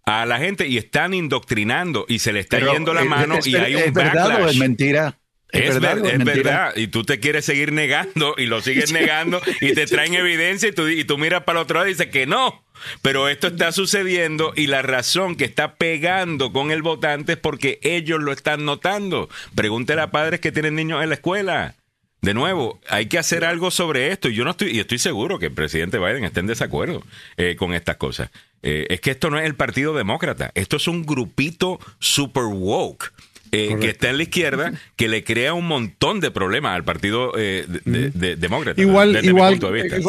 a 0.06 0.26
la 0.26 0.38
gente 0.38 0.68
y 0.68 0.78
están 0.78 1.14
indoctrinando 1.14 2.06
y 2.07 2.20
se 2.20 2.34
le 2.34 2.40
está 2.40 2.60
yendo 2.60 2.94
la 2.94 3.06
mano 3.06 3.40
y 3.44 3.56
hay 3.56 3.76
un 3.76 3.82
¿Es 3.82 3.94
verdad 3.94 4.44
o 4.44 4.48
es 4.48 4.57
mentira? 4.57 5.18
Es, 5.52 5.80
verdad, 5.80 6.06
es 6.06 6.24
verdad. 6.24 6.74
Y 6.76 6.88
tú 6.88 7.03
te 7.03 7.20
quieres 7.20 7.45
seguir 7.45 7.72
negando 7.72 8.36
y 8.38 8.45
lo 8.45 8.62
sigues 8.62 8.91
negando 8.94 9.41
y 9.62 9.74
te 9.74 9.86
traen 9.88 10.14
evidencia 10.14 10.70
y 10.70 10.72
tú, 10.74 10.88
y 10.88 11.06
tú 11.06 11.18
miras 11.18 11.44
para 11.44 11.60
el 11.60 11.64
otro 11.64 11.76
lado 11.76 11.88
y 11.88 11.94
dices 11.94 12.07
que 12.07 12.28
no. 12.28 12.65
Pero 13.02 13.30
esto 13.30 13.47
está 13.47 13.72
sucediendo 13.72 14.53
y 14.56 14.68
la 14.68 14.81
razón 14.81 15.35
que 15.35 15.45
está 15.45 15.76
pegando 15.76 16.52
con 16.52 16.72
el 16.72 16.81
votante 16.81 17.34
es 17.34 17.38
porque 17.38 17.80
ellos 17.81 18.22
lo 18.22 18.31
están 18.31 18.65
notando. 18.65 19.30
Pregúntele 19.56 20.02
a 20.02 20.11
padres 20.11 20.39
que 20.39 20.52
tienen 20.52 20.76
niños 20.76 21.02
en 21.03 21.10
la 21.10 21.15
escuela. 21.15 21.76
De 22.22 22.34
nuevo, 22.34 22.80
hay 22.89 23.06
que 23.06 23.19
hacer 23.19 23.45
algo 23.45 23.69
sobre 23.69 24.11
esto. 24.11 24.30
Y 24.30 24.35
yo 24.35 24.43
no 24.45 24.52
estoy, 24.52 24.72
y 24.72 24.80
estoy 24.80 24.97
seguro 24.97 25.38
que 25.38 25.47
el 25.47 25.52
presidente 25.52 25.99
Biden 25.99 26.23
esté 26.23 26.39
en 26.39 26.47
desacuerdo 26.47 27.03
eh, 27.38 27.56
con 27.56 27.73
estas 27.73 27.97
cosas. 27.97 28.31
Eh, 28.64 28.88
es 28.89 28.99
que 28.99 29.11
esto 29.11 29.30
no 29.30 29.38
es 29.38 29.45
el 29.45 29.56
Partido 29.56 29.93
Demócrata, 29.93 30.52
esto 30.56 30.77
es 30.77 30.88
un 30.88 31.06
grupito 31.06 31.80
super 31.99 32.45
woke 32.45 33.14
eh, 33.56 33.77
que 33.80 33.90
está 33.90 34.10
en 34.10 34.18
la 34.18 34.23
izquierda, 34.23 34.73
que 34.95 35.07
le 35.07 35.23
crea 35.23 35.53
un 35.53 35.68
montón 35.68 36.19
de 36.19 36.32
problemas 36.32 36.76
al 36.76 36.84
Partido 36.84 37.32
eh, 37.38 37.65
Demócrata. 37.86 38.80
Igual, 38.82 39.23
igual, 39.23 39.60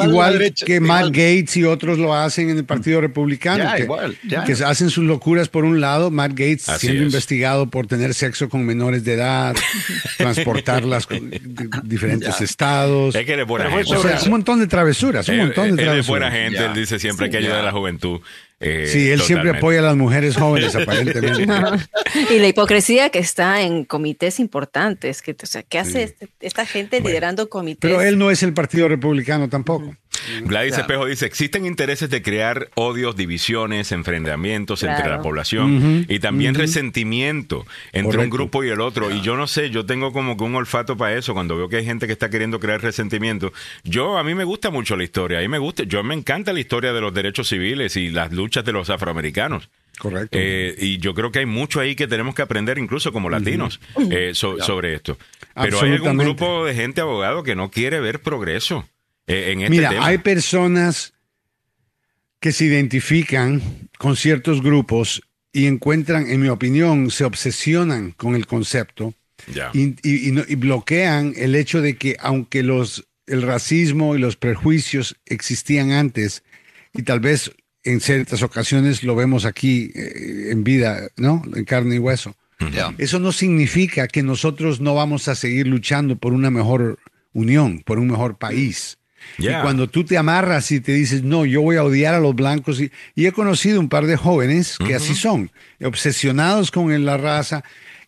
igual 0.06 0.55
que 0.55 0.81
Matt 0.81 1.06
Gates 1.06 1.56
y 1.56 1.64
otros 1.64 1.98
lo 1.98 2.14
hacen 2.14 2.51
en 2.51 2.59
el 2.59 2.64
Partido 2.64 3.01
Republicano, 3.01 3.64
que, 4.47 4.52
hacen 4.64 4.90
sus 4.90 5.05
locuras 5.05 5.48
por 5.48 5.64
un 5.64 5.81
lado, 5.81 6.10
Matt 6.10 6.32
Gates 6.32 6.66
siendo 6.78 7.05
investigado 7.05 7.70
por 7.70 7.86
tener 7.86 8.14
sexo 8.14 8.48
con 8.48 8.64
menores 8.64 9.05
de 9.05 9.14
edad, 9.14 9.55
transportarlas 10.18 11.06
a 11.10 11.81
diferentes 11.82 12.40
estados. 12.40 13.14
Es 13.14 13.24
que 13.24 13.35
él 13.35 13.40
es 13.40 13.47
buena 13.47 13.70
gente. 13.70 13.94
O 13.94 14.02
sea, 14.02 14.20
un 14.24 14.31
montón 14.31 14.60
de 14.60 14.66
travesuras, 14.66 15.28
un 15.28 15.39
montón 15.39 15.77
de 15.77 15.82
travesuras. 15.82 15.94
Él 15.94 16.01
es 16.01 16.06
buena 16.06 16.31
gente, 16.31 16.64
él 16.64 16.74
dice 16.74 16.98
siempre 16.98 17.31
que 17.31 17.36
ayuda 17.39 17.60
a 17.60 17.62
la 17.62 17.73
juventud. 17.73 18.20
Eh, 18.59 18.87
sí, 18.87 19.11
él 19.11 19.20
siempre 19.20 19.51
apoya 19.51 19.81
a 19.81 19.83
las 19.83 19.97
mujeres 19.97 20.37
jóvenes, 20.37 20.74
aparentemente. 20.77 21.47
y 22.31 22.39
la 22.39 22.49
hipocresía 22.49 23.11
que 23.11 23.19
está 23.19 23.61
en 23.61 23.85
comités 23.85 24.41
importantes. 24.41 25.20
Que, 25.20 25.37
o 25.41 25.47
sea, 25.47 25.62
¿qué 25.62 25.78
hace 25.78 26.05
este, 26.05 26.28
esta 26.41 26.65
gente 26.65 27.01
liderando 27.01 27.49
comités? 27.49 27.81
Pero 27.81 28.01
él 28.01 28.19
no 28.19 28.31
es 28.31 28.43
el 28.43 28.55
Partido 28.55 28.89
Republicano 28.89 29.49
tampoco. 29.49 29.95
Gladys 30.43 30.78
Espejo 30.78 31.06
dice, 31.06 31.26
existen 31.26 31.66
intereses 31.66 32.10
de 32.10 32.22
crear 32.22 32.68
odios, 32.74 33.16
divisiones, 33.16 33.93
enfrentamientos 33.93 34.82
entre 34.82 35.09
la 35.09 35.20
población 35.20 36.06
y 36.09 36.18
también 36.18 36.55
resentimiento 36.55 37.66
entre 37.93 38.18
un 38.18 38.30
grupo 38.30 38.64
y 38.64 38.68
el 38.68 38.80
otro. 38.80 39.10
Y 39.10 39.20
yo 39.20 39.36
no 39.36 39.47
sé, 39.47 39.70
yo 39.70 39.86
tengo 39.86 40.12
como 40.12 40.36
que 40.36 40.44
un 40.44 40.55
olfato 40.55 40.97
para 40.97 41.16
eso 41.16 41.34
cuando 41.34 41.56
veo 41.56 41.68
que 41.68 41.76
hay 41.76 41.84
gente 41.84 42.06
que 42.06 42.12
está 42.12 42.30
queriendo 42.30 42.60
crear 42.60 42.80
resentimiento. 42.80 43.52
Yo, 43.84 44.18
a 44.18 44.24
mí 44.24 44.34
me 44.34 44.44
gusta 44.44 44.70
mucho 44.70 44.97
la 44.97 45.05
historia, 45.05 45.38
a 45.38 45.43
mí 45.43 45.48
me 45.48 45.59
gusta, 45.59 45.84
yo 45.84 46.02
me 46.02 46.14
encanta 46.14 46.52
la 46.52 46.60
historia 46.60 46.93
de 46.93 47.01
los 47.01 47.12
derechos 47.12 47.48
civiles 47.48 47.97
y 47.97 48.10
las 48.10 48.32
luchas 48.32 48.64
de 48.64 48.72
los 48.72 48.90
afroamericanos. 48.90 49.68
Correcto. 49.98 50.36
Eh, 50.38 50.74
y 50.78 50.98
yo 50.98 51.14
creo 51.14 51.32
que 51.32 51.38
hay 51.38 51.47
mucho 51.47 51.80
ahí 51.80 51.94
que 51.97 52.06
tenemos 52.06 52.34
que 52.34 52.43
aprender, 52.43 52.78
incluso 52.78 53.12
como 53.12 53.30
latinos, 53.30 53.80
eh, 54.10 54.32
sobre 54.34 54.94
esto. 54.94 55.16
Pero 55.55 55.80
hay 55.80 55.93
un 55.93 56.18
grupo 56.18 56.66
de 56.66 56.74
gente 56.74 57.01
abogado 57.01 57.43
que 57.43 57.55
no 57.55 57.70
quiere 57.70 58.01
ver 58.01 58.20
progreso. 58.20 58.86
Eh, 59.27 59.53
este 59.53 59.70
Mira, 59.70 60.05
hay 60.05 60.19
personas 60.19 61.15
que 62.40 62.53
se 62.53 62.65
identifican 62.65 63.61
con 63.98 64.16
ciertos 64.16 64.62
grupos 64.62 65.23
y 65.53 65.66
encuentran, 65.66 66.28
en 66.28 66.40
mi 66.40 66.48
opinión, 66.48 67.11
se 67.11 67.24
obsesionan 67.24 68.12
con 68.12 68.35
el 68.35 68.47
concepto 68.47 69.15
y, 69.73 70.55
bloquean 70.57 71.32
el 71.36 71.55
hecho 71.55 71.81
de 71.81 71.97
que 71.97 72.16
aunque 72.20 72.62
los, 72.62 73.07
el 73.27 73.43
racismo 73.43 74.15
y 74.15 74.19
los 74.19 74.36
prejuicios 74.36 75.16
existían 75.24 75.93
antes 75.93 76.43
y 76.93 77.03
tal 77.03 77.20
vez 77.20 77.53
en 77.85 78.01
ciertas 78.01 78.43
ocasiones 78.43 79.03
lo 79.03 79.15
vemos 79.15 79.44
aquí 79.44 79.93
eh, 79.94 80.51
en 80.51 80.65
vida, 80.65 81.09
¿no? 81.16 81.43
En 81.55 81.65
carne 81.65 81.97
y 81.97 81.98
hueso. 81.98 82.36
Eso 82.98 83.20
no 83.20 83.32
significa 83.32 84.09
que 84.09 84.23
nosotros 84.23 84.81
no 84.81 84.94
vamos 84.94 85.28
a 85.28 85.35
seguir 85.35 85.66
luchando 85.66 86.16
por 86.16 86.32
una 86.32 86.51
mejor 86.51 86.98
unión, 87.32 87.82
por 87.85 87.98
un 87.98 88.09
mejor 88.09 88.39
país. 88.39 88.98
Y 89.39 89.48
cuando 89.62 89.89
tú 89.89 90.05
te 90.05 90.16
amarras 90.16 90.70
y 90.73 90.81
te 90.81 90.93
dices, 90.93 91.23
no, 91.23 91.44
yo 91.44 91.62
voy 91.62 91.77
a 91.77 91.85
odiar 91.85 92.15
a 92.15 92.20
los 92.20 92.35
blancos, 92.35 92.81
y, 92.81 92.90
he 93.16 93.32
conocido 93.32 93.81
un 93.81 93.89
par 93.89 94.07
de 94.07 94.16
jóvenes 94.16 94.78
que 94.78 94.94
así 94.94 95.15
son, 95.15 95.51
obsesionados 95.82 96.70
con 96.70 97.05
la 97.05 97.16
raza, 97.16 97.65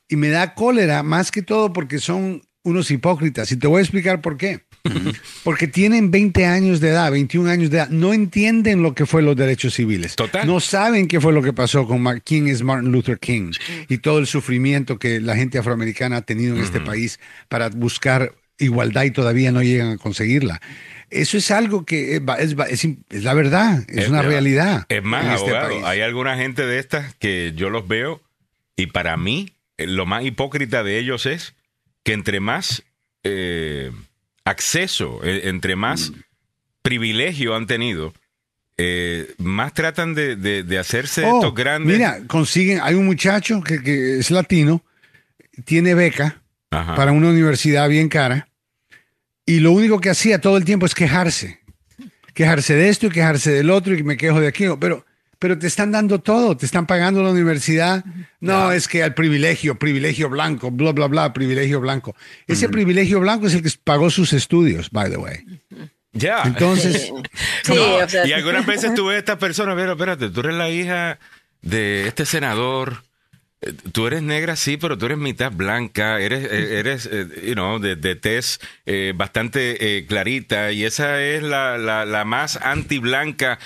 y 0.08 0.16
me 0.16 0.28
da 0.28 0.54
cólera 0.54 1.02
más 1.02 1.30
que 1.30 1.42
todo 1.42 1.72
porque 1.72 1.98
son 1.98 2.42
unos 2.62 2.90
hipócritas. 2.90 3.50
Y 3.52 3.56
te 3.56 3.66
voy 3.66 3.78
a 3.78 3.82
explicar 3.82 4.20
por 4.20 4.36
qué. 4.36 4.60
Porque 5.44 5.66
tienen 5.66 6.10
20 6.10 6.46
años 6.46 6.80
de 6.80 6.90
edad, 6.90 7.10
21 7.10 7.50
años 7.50 7.70
de 7.70 7.78
edad, 7.78 7.88
no 7.90 8.14
entienden 8.14 8.82
lo 8.82 8.94
que 8.94 9.06
fue 9.06 9.22
los 9.22 9.36
derechos 9.36 9.74
civiles. 9.74 10.16
No 10.46 10.60
saben 10.60 11.08
qué 11.08 11.20
fue 11.20 11.32
lo 11.32 11.42
que 11.42 11.52
pasó 11.52 11.86
con 11.86 12.04
quién 12.20 12.48
es 12.48 12.62
Martin 12.62 12.92
Luther 12.92 13.18
King 13.18 13.52
y 13.88 13.98
todo 13.98 14.18
el 14.18 14.26
sufrimiento 14.26 14.98
que 14.98 15.20
la 15.20 15.36
gente 15.36 15.58
afroamericana 15.58 16.18
ha 16.18 16.22
tenido 16.22 16.56
en 16.56 16.62
este 16.62 16.80
país 16.80 17.18
para 17.48 17.68
buscar 17.70 18.32
igualdad 18.58 19.04
y 19.04 19.10
todavía 19.10 19.52
no 19.52 19.62
llegan 19.62 19.92
a 19.92 19.98
conseguirla. 19.98 20.60
Eso 21.10 21.38
es 21.38 21.50
algo 21.50 21.86
que 21.86 22.16
es, 22.16 23.22
la 23.24 23.34
verdad, 23.34 23.82
es, 23.88 24.08
una 24.08 24.20
realidad. 24.20 24.84
Es 24.90 25.02
más, 25.02 25.40
este 25.40 25.56
hay 25.56 26.02
alguna 26.02 26.36
gente 26.36 26.66
de 26.66 26.78
estas 26.78 27.14
que 27.14 27.54
yo 27.56 27.70
los 27.70 27.88
veo 27.88 28.20
y 28.76 28.88
para 28.88 29.16
mí 29.16 29.52
eh, 29.78 29.86
lo 29.86 30.04
más 30.04 30.24
hipócrita 30.24 30.82
de 30.82 30.98
ellos 30.98 31.24
es 31.24 31.54
que 32.04 32.12
entre 32.12 32.40
más 32.40 32.82
eh, 33.24 33.90
acceso, 34.44 35.20
eh, 35.24 35.42
entre 35.44 35.76
más 35.76 36.12
privilegio 36.82 37.54
han 37.56 37.66
tenido, 37.66 38.12
más 39.38 39.72
tratan 39.72 40.14
de, 40.14 40.78
hacerse 40.78 41.24
oh, 41.24 41.36
estos 41.36 41.54
grandes. 41.54 41.96
Mira, 41.96 42.20
consiguen, 42.26 42.80
hay 42.82 42.94
un 42.94 43.06
muchacho 43.06 43.62
que, 43.62 44.18
es 44.18 44.30
latino, 44.30 44.84
tiene 45.64 45.94
beca 45.94 46.42
para 46.68 47.12
una 47.12 47.30
universidad 47.30 47.88
bien 47.88 48.08
cara 48.10 48.47
y 49.48 49.60
lo 49.60 49.72
único 49.72 49.98
que 49.98 50.10
hacía 50.10 50.42
todo 50.42 50.58
el 50.58 50.66
tiempo 50.66 50.84
es 50.84 50.94
quejarse. 50.94 51.58
Quejarse 52.34 52.74
de 52.74 52.90
esto 52.90 53.06
y 53.06 53.10
quejarse 53.10 53.50
del 53.50 53.70
otro 53.70 53.94
y 53.94 54.02
me 54.02 54.18
quejo 54.18 54.42
de 54.42 54.46
aquí. 54.46 54.66
Pero, 54.78 55.06
pero 55.38 55.58
te 55.58 55.66
están 55.66 55.90
dando 55.90 56.20
todo, 56.20 56.54
te 56.54 56.66
están 56.66 56.86
pagando 56.86 57.22
la 57.22 57.30
universidad. 57.30 58.04
No, 58.40 58.72
es 58.72 58.86
que 58.88 59.00
el 59.00 59.14
privilegio, 59.14 59.78
privilegio 59.78 60.28
blanco, 60.28 60.70
bla, 60.70 60.92
bla, 60.92 61.06
bla, 61.06 61.32
privilegio 61.32 61.80
blanco. 61.80 62.14
Ese 62.46 62.68
privilegio 62.68 63.20
blanco 63.20 63.46
es 63.46 63.54
el 63.54 63.62
que 63.62 63.70
pagó 63.82 64.10
sus 64.10 64.34
estudios, 64.34 64.90
by 64.90 65.10
the 65.10 65.16
way. 65.16 65.38
Ya. 66.12 66.42
Entonces. 66.44 67.10
y 68.26 68.32
algunas 68.32 68.66
veces 68.66 68.92
tú 68.92 69.06
ves 69.06 69.16
a 69.16 69.18
esta 69.20 69.38
persona, 69.38 69.74
pero 69.74 69.92
espérate, 69.92 70.28
tú 70.28 70.40
eres 70.40 70.56
la 70.56 70.68
hija 70.68 71.18
de 71.62 72.06
este 72.06 72.26
senador 72.26 73.02
tú 73.92 74.06
eres 74.06 74.22
negra, 74.22 74.54
sí, 74.54 74.76
pero 74.76 74.96
tú 74.96 75.06
eres 75.06 75.18
mitad 75.18 75.50
blanca, 75.50 76.20
eres, 76.20 76.44
eh, 76.44 76.78
eres 76.78 77.08
eh, 77.10 77.26
you 77.44 77.54
know, 77.54 77.78
de, 77.78 77.96
de 77.96 78.14
tez 78.14 78.60
bastante 79.14 80.06
clarita 80.08 80.72
y 80.72 80.84
esa 80.84 81.22
es 81.22 81.42
la, 81.42 81.76
la, 81.76 82.24
más 82.24 82.56
anti-blanca. 82.56 83.58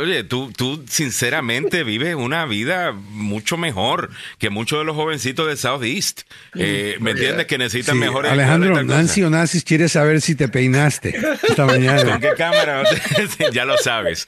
oye, 0.00 0.24
tú, 0.24 0.52
tú 0.56 0.84
sinceramente 0.88 1.84
vives 1.84 2.14
una 2.14 2.46
vida 2.46 2.92
mucho 2.92 3.56
mejor 3.56 4.10
que 4.38 4.48
muchos 4.48 4.78
de 4.78 4.84
los 4.84 4.96
jovencitos 4.96 5.46
de 5.48 5.56
Southeast. 5.56 6.22
¿Me 6.54 7.10
entiendes? 7.10 7.46
Que 7.46 7.58
necesitan 7.58 7.98
mejores... 7.98 8.32
Alejandro, 8.32 8.82
Nancy 8.82 9.22
Onassis 9.22 9.64
quiere 9.64 9.88
saber 9.88 10.22
si 10.22 10.34
te 10.34 10.48
peinaste 10.48 11.14
esta 11.42 11.66
mañana. 11.66 12.12
¿Con 12.12 12.20
qué 12.20 12.32
cámara? 12.36 12.84
ya 13.52 13.64
lo 13.66 13.76
sabes. 13.76 14.26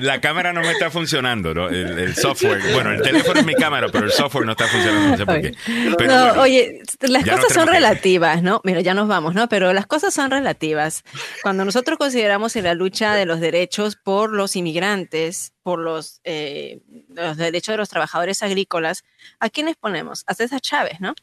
la 0.00 0.20
cámara 0.20 0.52
no 0.52 0.62
me 0.62 0.72
está 0.72 0.90
funcionando, 0.90 1.54
¿no? 1.54 1.68
el, 1.68 1.98
el, 1.98 2.14
software. 2.16 2.60
Bueno, 2.72 2.92
el 2.92 3.02
teléfono 3.02 3.38
es 3.38 3.46
mi 3.46 3.54
cámara, 3.54 3.88
pero 3.88 3.97
el 4.04 4.12
software 4.12 4.46
no 4.46 4.52
está 4.52 4.66
funcionando, 4.66 5.08
no 5.10 5.16
sé 5.16 5.26
por 5.26 5.40
qué. 5.40 6.06
no, 6.06 6.42
oye, 6.42 6.82
las 7.00 7.24
cosas 7.24 7.52
son 7.52 7.68
relativas, 7.68 8.42
¿no? 8.42 8.60
Mira, 8.64 8.80
ya 8.80 8.94
nos 8.94 9.08
vamos, 9.08 9.34
¿no? 9.34 9.48
Pero 9.48 9.72
las 9.72 9.86
cosas 9.86 10.12
son 10.12 10.30
relativas. 10.30 11.04
Cuando 11.42 11.64
nosotros 11.64 11.98
consideramos 11.98 12.56
en 12.56 12.64
la 12.64 12.74
lucha 12.74 13.14
de 13.14 13.26
los 13.26 13.40
derechos 13.40 13.96
por 13.96 14.32
los 14.32 14.56
inmigrantes, 14.56 15.52
por 15.62 15.78
los, 15.78 16.20
eh, 16.24 16.80
los 17.08 17.36
derechos 17.36 17.72
de 17.72 17.78
los 17.78 17.88
trabajadores 17.88 18.42
agrícolas, 18.42 19.04
¿a 19.40 19.48
quiénes 19.48 19.76
ponemos? 19.76 20.24
A 20.26 20.34
César 20.34 20.60
Chávez, 20.60 21.00
¿no? 21.00 21.14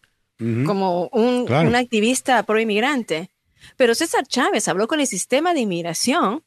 Como 0.65 1.07
un, 1.13 1.49
un 1.49 1.75
activista 1.75 2.43
pro 2.43 2.59
inmigrante. 2.59 3.29
Pero 3.77 3.95
César 3.95 4.25
Chávez 4.27 4.67
habló 4.67 4.87
con 4.87 4.99
el 4.99 5.07
sistema 5.07 5.53
de 5.53 5.61
inmigración 5.61 6.43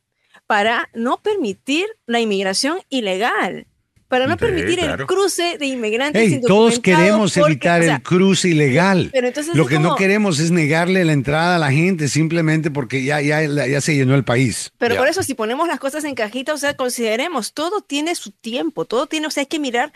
para 0.47 0.89
no 0.95 1.19
permitir 1.19 1.87
la 2.07 2.21
inmigración 2.21 2.81
ilegal 2.89 3.67
para 4.09 4.27
no 4.27 4.37
permitir 4.37 4.81
el 4.81 5.07
cruce 5.07 5.59
de 5.59 5.67
inmigrantes 5.67 6.41
Todos 6.43 6.79
queremos 6.79 7.37
evitar 7.37 7.83
el 7.83 8.03
cruce 8.03 8.49
ilegal. 8.49 9.13
Lo 9.55 9.67
que 9.67 9.79
no 9.79 9.95
queremos 9.97 10.39
es 10.41 10.51
negarle 10.51 11.05
la 11.05 11.13
entrada 11.13 11.57
a 11.57 11.59
la 11.59 11.71
gente 11.71 12.09
simplemente 12.09 12.71
porque 12.71 13.05
ya, 13.05 13.21
ya, 13.21 13.43
ya 13.45 13.81
se 13.81 13.95
llenó 13.95 14.15
el 14.15 14.25
país. 14.25 14.73
Pero 14.79 14.97
por 14.97 15.09
eso 15.09 15.23
si 15.23 15.35
ponemos 15.35 15.69
las 15.69 15.79
cosas 15.79 16.05
en 16.05 16.15
cajita, 16.15 16.55
o 16.55 16.59
sea, 16.59 16.75
consideremos, 16.75 17.53
todo 17.53 17.83
tiene 17.83 18.15
su 18.15 18.31
tiempo, 18.33 18.87
todo 18.87 19.07
tiene, 19.07 19.27
o 19.27 19.31
sea, 19.31 19.43
hay 19.43 19.47
que 19.47 19.59
mirar, 19.59 19.93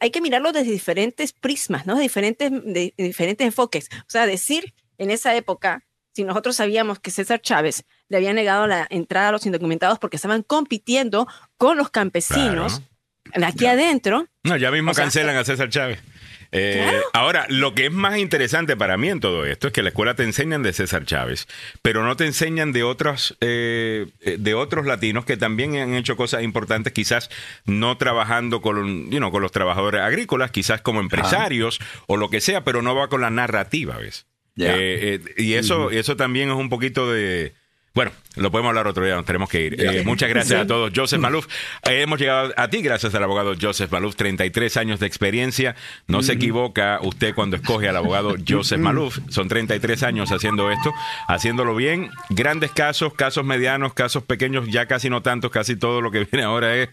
hay 0.00 0.10
que 0.10 0.20
mirarlo 0.20 0.52
desde 0.52 0.72
diferentes 0.72 1.32
prismas, 1.32 1.86
¿no? 1.86 1.94
De 1.94 2.02
diferentes, 2.02 2.50
de 2.50 2.92
diferentes 2.96 3.46
enfoques. 3.46 3.88
O 4.00 4.08
sea, 4.08 4.26
decir 4.26 4.74
en 4.98 5.10
esa 5.10 5.34
época, 5.36 5.84
si 6.12 6.24
nosotros 6.24 6.56
sabíamos 6.56 6.98
que 7.00 7.10
César 7.10 7.40
Chávez 7.40 7.84
le 8.08 8.16
había 8.16 8.32
negado 8.32 8.66
la 8.66 8.86
entrada 8.90 9.28
a 9.28 9.32
los 9.32 9.46
indocumentados 9.46 9.98
porque 9.98 10.16
estaban 10.16 10.42
compitiendo 10.42 11.26
con 11.56 11.76
los 11.76 11.90
campesinos 11.90 12.82
aquí 13.42 13.66
adentro. 13.66 14.26
No, 14.44 14.56
ya 14.56 14.70
mismo 14.70 14.92
cancelan 14.92 15.36
a 15.36 15.44
César 15.44 15.68
Chávez. 15.68 16.00
Eh, 16.56 17.00
ahora, 17.12 17.46
lo 17.48 17.74
que 17.74 17.86
es 17.86 17.92
más 17.92 18.16
interesante 18.18 18.76
para 18.76 18.96
mí 18.96 19.08
en 19.08 19.18
todo 19.18 19.44
esto 19.44 19.66
es 19.66 19.72
que 19.72 19.82
la 19.82 19.88
escuela 19.88 20.14
te 20.14 20.22
enseñan 20.22 20.62
de 20.62 20.72
César 20.72 21.04
Chávez, 21.04 21.48
pero 21.82 22.04
no 22.04 22.16
te 22.16 22.26
enseñan 22.26 22.70
de 22.70 22.84
otros, 22.84 23.36
eh, 23.40 24.06
eh, 24.20 24.36
de 24.38 24.54
otros 24.54 24.86
latinos 24.86 25.24
que 25.24 25.36
también 25.36 25.76
han 25.76 25.94
hecho 25.94 26.16
cosas 26.16 26.44
importantes, 26.44 26.92
quizás 26.92 27.28
no 27.64 27.98
trabajando 27.98 28.62
con, 28.62 29.10
con 29.10 29.42
los 29.42 29.50
trabajadores 29.50 30.02
agrícolas, 30.02 30.52
quizás 30.52 30.80
como 30.80 31.00
empresarios 31.00 31.80
o 32.06 32.16
lo 32.16 32.30
que 32.30 32.40
sea, 32.40 32.62
pero 32.62 32.82
no 32.82 32.94
va 32.94 33.08
con 33.08 33.20
la 33.20 33.30
narrativa, 33.30 33.96
¿ves? 33.96 34.26
y 34.54 35.54
eso, 35.54 35.90
eso 35.90 36.16
también 36.16 36.50
es 36.50 36.54
un 36.54 36.68
poquito 36.68 37.10
de 37.10 37.52
bueno, 37.94 38.10
lo 38.34 38.50
podemos 38.50 38.70
hablar 38.70 38.88
otro 38.88 39.04
día, 39.04 39.14
nos 39.14 39.24
tenemos 39.24 39.48
que 39.48 39.60
ir. 39.60 39.80
Eh, 39.80 40.02
muchas 40.04 40.28
gracias 40.28 40.62
a 40.62 40.66
todos. 40.66 40.92
Joseph 40.94 41.20
Maluf, 41.20 41.46
eh, 41.88 42.02
hemos 42.02 42.18
llegado 42.18 42.52
a 42.56 42.68
ti 42.68 42.82
gracias 42.82 43.14
al 43.14 43.22
abogado 43.22 43.54
Joseph 43.60 43.92
Maluf, 43.92 44.16
33 44.16 44.76
años 44.76 44.98
de 44.98 45.06
experiencia. 45.06 45.76
No 46.08 46.20
se 46.20 46.32
equivoca 46.32 46.98
usted 47.02 47.32
cuando 47.36 47.54
escoge 47.54 47.88
al 47.88 47.96
abogado 47.96 48.34
Joseph 48.48 48.80
Maluf. 48.80 49.20
Son 49.28 49.46
33 49.46 50.02
años 50.02 50.32
haciendo 50.32 50.72
esto, 50.72 50.92
haciéndolo 51.28 51.76
bien. 51.76 52.10
Grandes 52.30 52.72
casos, 52.72 53.14
casos 53.14 53.44
medianos, 53.44 53.94
casos 53.94 54.24
pequeños, 54.24 54.66
ya 54.68 54.86
casi 54.86 55.08
no 55.08 55.22
tantos, 55.22 55.52
casi 55.52 55.76
todo 55.76 56.00
lo 56.00 56.10
que 56.10 56.24
viene 56.32 56.44
ahora 56.44 56.74
es 56.74 56.88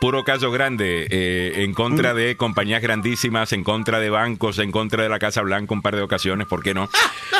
puro 0.00 0.24
caso 0.24 0.50
grande 0.50 1.06
eh, 1.10 1.64
en 1.64 1.74
contra 1.74 2.14
de 2.14 2.38
compañías 2.38 2.80
grandísimas, 2.80 3.52
en 3.52 3.62
contra 3.62 4.00
de 4.00 4.08
bancos, 4.08 4.58
en 4.58 4.72
contra 4.72 5.02
de 5.02 5.10
la 5.10 5.18
Casa 5.18 5.42
Blanca 5.42 5.74
un 5.74 5.82
par 5.82 5.96
de 5.96 6.00
ocasiones, 6.00 6.46
¿por 6.46 6.62
qué 6.62 6.72
no? 6.72 6.88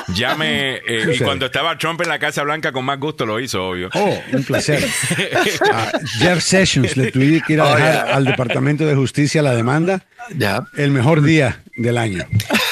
Llame, 0.09 0.83
y 1.15 1.19
cuando 1.21 1.47
estaba 1.47 1.79
Trump 1.79 2.03
en 2.03 2.11
la 2.11 2.19
Casa 2.19 2.43
Blanca 2.43 2.73
con 2.73 2.85
más 2.85 2.99
gusto 3.07 3.27
lo 3.27 3.41
hizo, 3.41 3.69
obvio. 3.69 3.91
Oh, 3.95 4.23
un 4.33 4.45
placer. 4.45 4.81
Jeff 6.19 6.43
Sessions 6.43 6.97
le 6.97 7.11
tuve 7.11 7.43
que 7.47 7.55
ir 7.55 7.61
a 7.61 7.65
oh, 7.65 7.77
dejar 7.77 8.09
al 8.09 8.25
Departamento 8.25 8.87
de 8.87 8.95
Justicia 8.95 9.43
la 9.43 9.55
demanda. 9.55 10.05
Ya. 10.35 10.67
El 10.77 10.91
mejor 10.91 11.23
día 11.23 11.63
del 11.77 11.97
año, 11.99 12.25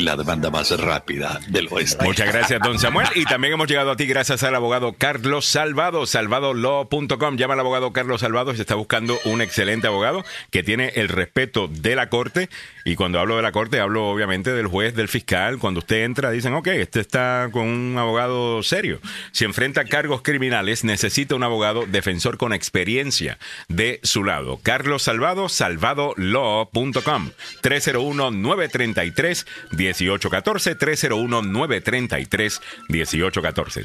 la 0.00 0.16
demanda 0.16 0.50
más 0.50 0.70
rápida 0.78 1.40
del 1.48 1.68
oeste. 1.70 2.04
Muchas 2.04 2.32
gracias, 2.32 2.60
don 2.60 2.78
Samuel. 2.78 3.08
Y 3.14 3.24
también 3.24 3.54
hemos 3.54 3.68
llegado 3.68 3.90
a 3.90 3.96
ti 3.96 4.06
gracias 4.06 4.42
al 4.42 4.54
abogado 4.54 4.94
Carlos 4.94 5.46
Salvado, 5.46 6.06
salvadolaw.com. 6.06 7.36
Llama 7.36 7.54
al 7.54 7.60
abogado 7.60 7.92
Carlos 7.92 8.20
Salvado 8.20 8.54
se 8.54 8.62
está 8.62 8.74
buscando 8.74 9.18
un 9.24 9.40
excelente 9.40 9.86
abogado 9.86 10.24
que 10.50 10.62
tiene 10.62 10.92
el 10.96 11.08
respeto 11.08 11.68
de 11.68 11.96
la 11.96 12.08
corte. 12.08 12.48
Y 12.86 12.94
cuando 12.94 13.18
hablo 13.18 13.34
de 13.34 13.42
la 13.42 13.50
corte, 13.50 13.80
hablo 13.80 14.06
obviamente 14.06 14.52
del 14.52 14.68
juez, 14.68 14.94
del 14.94 15.08
fiscal. 15.08 15.58
Cuando 15.58 15.80
usted 15.80 16.04
entra, 16.04 16.30
dicen, 16.30 16.54
ok, 16.54 16.68
este 16.68 17.00
está 17.00 17.48
con 17.50 17.66
un 17.66 17.98
abogado 17.98 18.62
serio. 18.62 19.00
Si 19.32 19.44
enfrenta 19.44 19.86
cargos 19.86 20.22
criminales, 20.22 20.84
necesita 20.84 21.34
un 21.34 21.42
abogado 21.42 21.84
defensor 21.84 22.38
con 22.38 22.52
experiencia 22.52 23.38
de 23.66 23.98
su 24.04 24.22
lado. 24.22 24.60
Carlos 24.62 25.02
Salvado, 25.02 25.48
salvadolaw.com. 25.48 27.30
301 27.60 28.30
933 28.30 29.46
1814 29.72 30.78
301-933 30.78 32.60
1814 32.88 33.84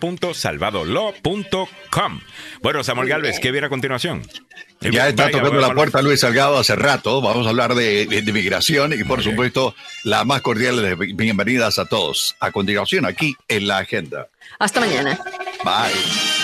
www.salvadolaw.com 0.00 2.20
Bueno, 2.62 2.84
Samuel 2.84 3.08
Galvez, 3.10 3.38
¿qué 3.38 3.52
viene 3.52 3.66
a 3.66 3.70
continuación? 3.70 4.22
Ya 4.90 5.08
está 5.08 5.30
tocando 5.30 5.60
la 5.60 5.74
puerta 5.74 6.02
Luis 6.02 6.20
Salgado 6.20 6.58
hace 6.58 6.76
rato. 6.76 7.20
Vamos 7.20 7.46
a 7.46 7.50
hablar 7.50 7.74
de, 7.74 8.06
de, 8.06 8.32
migración 8.32 8.92
y, 8.92 9.04
por 9.04 9.22
supuesto, 9.22 9.74
la 10.02 10.24
más 10.24 10.42
cordial 10.42 10.82
de 10.82 10.94
bienvenidas 10.94 11.78
a 11.78 11.86
todos. 11.86 12.36
A 12.40 12.52
continuación, 12.52 13.06
aquí 13.06 13.34
en 13.48 13.66
la 13.66 13.78
agenda. 13.78 14.28
Hasta 14.58 14.80
mañana. 14.80 15.18
Bye. 15.64 16.43